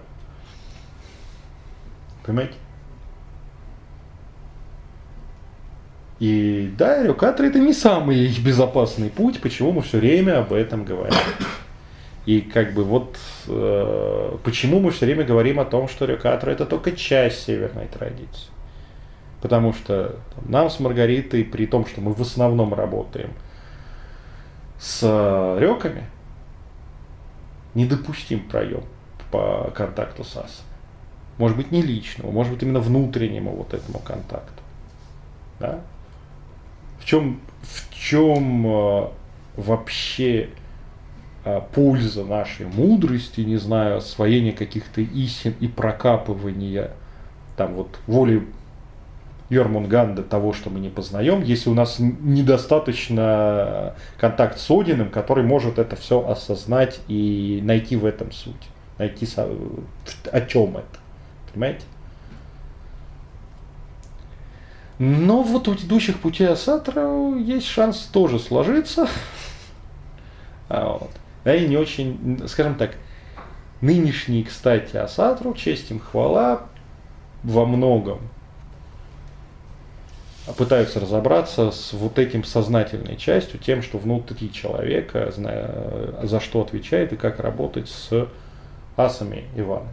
Понимаете? 2.24 2.54
И 6.20 6.70
да, 6.76 7.02
рюкаторы 7.02 7.48
это 7.48 7.58
не 7.58 7.72
самый 7.72 8.28
безопасный 8.44 9.08
путь, 9.08 9.40
почему 9.40 9.72
мы 9.72 9.82
все 9.82 9.98
время 9.98 10.40
об 10.40 10.52
этом 10.52 10.84
говорим. 10.84 11.18
И 12.30 12.42
как 12.42 12.74
бы 12.74 12.84
вот 12.84 13.18
э, 13.48 14.36
почему 14.44 14.78
мы 14.78 14.92
все 14.92 15.04
время 15.04 15.24
говорим 15.24 15.58
о 15.58 15.64
том, 15.64 15.88
что 15.88 16.04
рюкаторы 16.04 16.52
это 16.52 16.64
только 16.64 16.92
часть 16.92 17.42
северной 17.42 17.88
традиции. 17.88 18.52
Потому 19.42 19.72
что 19.72 20.14
там, 20.36 20.44
нам 20.48 20.70
с 20.70 20.78
Маргаритой, 20.78 21.42
при 21.42 21.66
том, 21.66 21.86
что 21.86 22.00
мы 22.00 22.14
в 22.14 22.20
основном 22.20 22.72
работаем 22.72 23.32
с 24.78 25.00
э, 25.02 25.58
реками, 25.58 26.04
недопустим 27.74 28.48
проем 28.48 28.84
по 29.32 29.72
контакту 29.74 30.22
с 30.22 30.36
асом. 30.36 30.66
Может 31.36 31.56
быть, 31.56 31.72
не 31.72 31.82
личному, 31.82 32.30
может 32.30 32.52
быть, 32.52 32.62
именно 32.62 32.78
внутреннему 32.78 33.56
вот 33.56 33.74
этому 33.74 33.98
контакту. 33.98 34.62
Да? 35.58 35.80
В 37.00 37.04
чем, 37.06 37.40
в 37.62 37.92
чем 37.92 38.68
э, 38.68 39.08
вообще 39.56 40.50
польза 41.74 42.24
нашей 42.24 42.66
мудрости, 42.66 43.40
не 43.40 43.56
знаю, 43.56 43.98
освоения 43.98 44.52
каких-то 44.52 45.00
истин 45.00 45.54
и 45.60 45.68
прокапывания 45.68 46.90
там 47.60 47.74
вот 47.74 47.98
воли 48.06 48.46
Йормунганда 49.50 50.22
того, 50.22 50.54
что 50.54 50.70
мы 50.70 50.80
не 50.80 50.88
познаем, 50.88 51.42
если 51.42 51.68
у 51.68 51.74
нас 51.74 51.96
недостаточно 51.98 53.94
контакт 54.16 54.58
с 54.58 54.70
Одиным, 54.70 55.10
который 55.10 55.44
может 55.44 55.78
это 55.78 55.96
все 55.96 56.26
осознать 56.26 57.00
и 57.08 57.60
найти 57.62 57.96
в 57.96 58.06
этом 58.06 58.32
суть. 58.32 58.68
Найти 58.96 59.26
о 59.36 60.40
чем 60.42 60.76
это. 60.76 61.00
Понимаете? 61.52 61.82
Но 64.98 65.42
вот 65.42 65.68
у 65.68 65.74
идущих 65.74 66.20
путей 66.20 66.48
Асатра 66.48 67.34
есть 67.36 67.66
шанс 67.66 68.08
тоже 68.12 68.38
сложиться. 68.38 69.06
А 70.72 70.98
вот. 70.98 71.10
Да 71.44 71.54
и 71.54 71.66
не 71.66 71.76
очень, 71.76 72.42
скажем 72.48 72.74
так, 72.74 72.96
нынешние, 73.80 74.44
кстати, 74.44 74.96
Асатру, 74.96 75.54
честь 75.54 75.90
им 75.90 76.00
хвала, 76.00 76.62
во 77.42 77.64
многом 77.64 78.20
пытаются 80.56 81.00
разобраться 81.00 81.70
с 81.70 81.92
вот 81.92 82.18
этим 82.18 82.44
сознательной 82.44 83.16
частью, 83.16 83.60
тем, 83.60 83.82
что 83.82 83.98
внутри 83.98 84.52
человека, 84.52 85.30
зная, 85.30 86.26
за 86.26 86.40
что 86.40 86.62
отвечает 86.62 87.12
и 87.12 87.16
как 87.16 87.40
работать 87.40 87.88
с 87.88 88.28
асами 88.96 89.44
Ивана. 89.56 89.88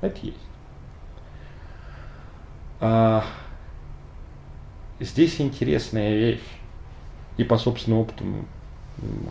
Это 0.00 0.18
есть. 0.22 0.36
А, 2.80 3.24
здесь 5.00 5.40
интересная 5.40 6.14
вещь. 6.14 6.40
И 7.36 7.44
по 7.44 7.58
собственному 7.58 8.02
опыту 8.02 8.24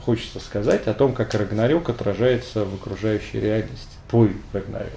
хочется 0.04 0.40
сказать 0.40 0.88
о 0.88 0.94
том, 0.94 1.14
как 1.14 1.34
Рагнарёк 1.34 1.90
отражается 1.90 2.66
в 2.66 2.76
окружающей 2.76 3.40
реальности. 3.40 3.96
Твой 4.10 4.36
Рагнарёк. 4.54 4.92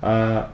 А 0.00 0.52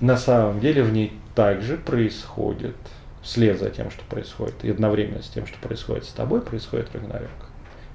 на 0.00 0.16
самом 0.16 0.60
деле 0.60 0.82
в 0.82 0.92
ней 0.92 1.12
также 1.34 1.76
происходит, 1.76 2.76
вслед 3.22 3.58
за 3.58 3.70
тем, 3.70 3.90
что 3.90 4.04
происходит, 4.04 4.64
и 4.64 4.70
одновременно 4.70 5.22
с 5.22 5.28
тем, 5.28 5.46
что 5.46 5.58
происходит 5.58 6.04
с 6.04 6.12
тобой, 6.12 6.40
происходит 6.40 6.94
Рагнарёк. 6.94 7.30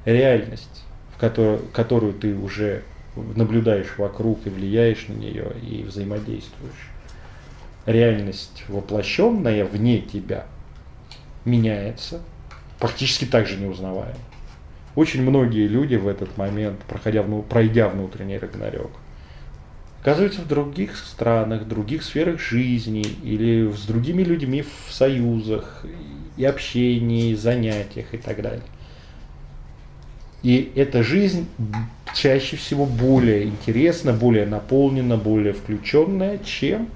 Реальность, 0.06 0.84
в 1.16 1.20
которую, 1.20 1.60
которую 1.74 2.14
ты 2.14 2.36
уже 2.36 2.84
наблюдаешь 3.16 3.98
вокруг 3.98 4.46
и 4.46 4.50
влияешь 4.50 5.08
на 5.08 5.14
нее 5.14 5.54
и 5.62 5.84
взаимодействуешь. 5.84 6.90
Реальность, 7.86 8.64
воплощенная 8.68 9.66
вне 9.66 10.00
тебя, 10.00 10.46
меняется, 11.46 12.22
практически 12.84 13.24
так 13.24 13.48
же 13.48 13.56
неузнаваемо. 13.56 14.20
Очень 14.96 15.22
многие 15.22 15.68
люди 15.68 15.96
в 15.96 16.06
этот 16.06 16.38
момент, 16.38 16.80
проходя, 16.80 17.24
пройдя 17.24 17.88
внутренний 17.88 18.38
Рагнарёк, 18.38 18.92
оказываются 20.02 20.42
в 20.42 20.50
других 20.50 20.98
странах, 20.98 21.66
других 21.66 22.04
сферах 22.04 22.42
жизни 22.42 23.06
или 23.24 23.72
с 23.72 23.86
другими 23.86 24.22
людьми 24.22 24.64
в 24.64 24.92
союзах 24.92 25.86
и 26.36 26.44
общении, 26.44 27.36
занятиях 27.36 28.14
и 28.14 28.18
так 28.18 28.42
далее. 28.42 28.68
И 30.42 30.74
эта 30.76 31.04
жизнь 31.04 31.48
чаще 32.14 32.58
всего 32.58 32.86
более 32.86 33.46
интересна, 33.46 34.12
более 34.12 34.46
наполнена, 34.46 35.16
более 35.16 35.54
включенная, 35.54 36.38
чем 36.40 36.90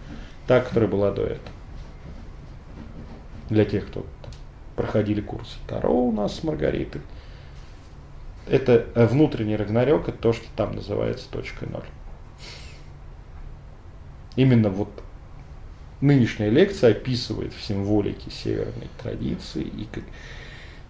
та, 0.47 0.59
которая 0.59 0.89
была 0.89 1.11
до 1.11 1.21
этого. 1.21 1.55
Для 3.49 3.63
тех, 3.63 3.87
кто 3.87 4.05
проходили 4.77 5.19
курсы 5.19 5.57
Таро 5.67 5.91
у 5.91 6.13
нас 6.13 6.35
с 6.35 6.43
Маргаритой. 6.43 7.01
Это 8.47 8.85
э, 8.95 9.05
внутренний 9.07 9.57
Рагнарёк, 9.57 10.07
это 10.07 10.17
то, 10.17 10.31
что 10.31 10.45
там 10.55 10.75
называется 10.75 11.29
точкой 11.29 11.67
ноль. 11.67 11.83
Именно 14.37 14.69
вот 14.69 14.89
нынешняя 15.99 16.49
лекция 16.49 16.91
описывает 16.91 17.53
в 17.53 17.61
символике 17.61 18.29
северной 18.29 18.87
традиции 19.01 19.63
и 19.63 19.87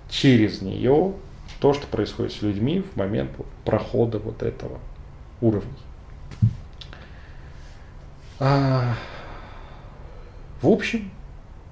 через 0.09 0.61
нее 0.61 1.13
то, 1.59 1.73
что 1.73 1.87
происходит 1.87 2.33
с 2.33 2.41
людьми 2.41 2.81
в 2.81 2.97
момент 2.97 3.31
прохода 3.63 4.19
вот 4.19 4.43
этого 4.43 4.79
уровня. 5.41 5.71
А, 8.39 8.93
в 10.61 10.67
общем, 10.67 11.09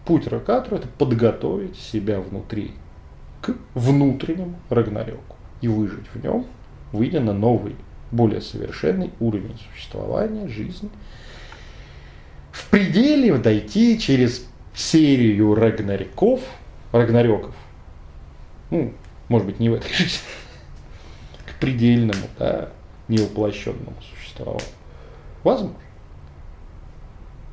путь 0.06 0.27
Рокатру 0.27 0.77
это 0.77 0.88
подготовить 0.88 1.77
себя 1.77 2.19
внутри 2.19 2.72
к 3.42 3.56
внутреннему 3.74 4.56
Рагнарёку 4.69 5.35
и 5.61 5.67
выжить 5.67 6.08
в 6.14 6.24
нем, 6.24 6.45
выйдя 6.92 7.19
на 7.19 7.34
новый, 7.34 7.75
более 8.11 8.42
совершенный 8.42 9.11
уровень 9.19 9.59
существования, 9.72 10.48
жизни. 10.48 10.90
В 12.51 12.69
пределе 12.69 13.35
дойти 13.38 14.00
через 14.00 14.48
серию 14.74 15.56
Рагнарёков, 15.56 16.42
Рагнарёков, 16.92 17.56
ну, 18.69 18.93
может 19.27 19.48
быть, 19.48 19.59
не 19.59 19.69
в 19.69 19.74
этой 19.74 19.92
жизни, 19.92 20.19
к 21.45 21.59
предельному, 21.59 22.27
да, 22.40 22.69
невоплощенному 23.08 23.95
существованию. 24.01 24.69
Возможно. 25.43 25.77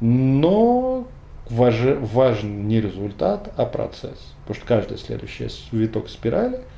Но 0.01 1.07
важ, 1.49 1.77
важен 2.01 2.69
не 2.69 2.81
результат, 2.81 3.53
а 3.57 3.67
процесс. 3.67 4.35
Потому 4.43 4.57
что 4.57 4.67
каждый 4.67 4.99
следующий 4.99 5.49
виток 5.73 6.09
спирали– 6.09 6.61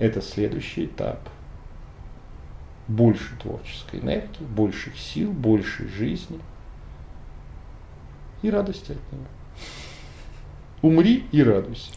это 0.00 0.22
следующий 0.22 0.86
этап. 0.86 1.20
Больше 2.88 3.36
творческой 3.40 4.00
энергии, 4.00 4.42
больших 4.42 4.98
сил, 4.98 5.30
большей 5.30 5.86
жизни 5.88 6.40
и 8.42 8.50
радости 8.50 8.92
от 8.92 9.12
него. 9.12 9.26
Умри 10.82 11.26
и 11.30 11.42
радуйся. 11.42 11.92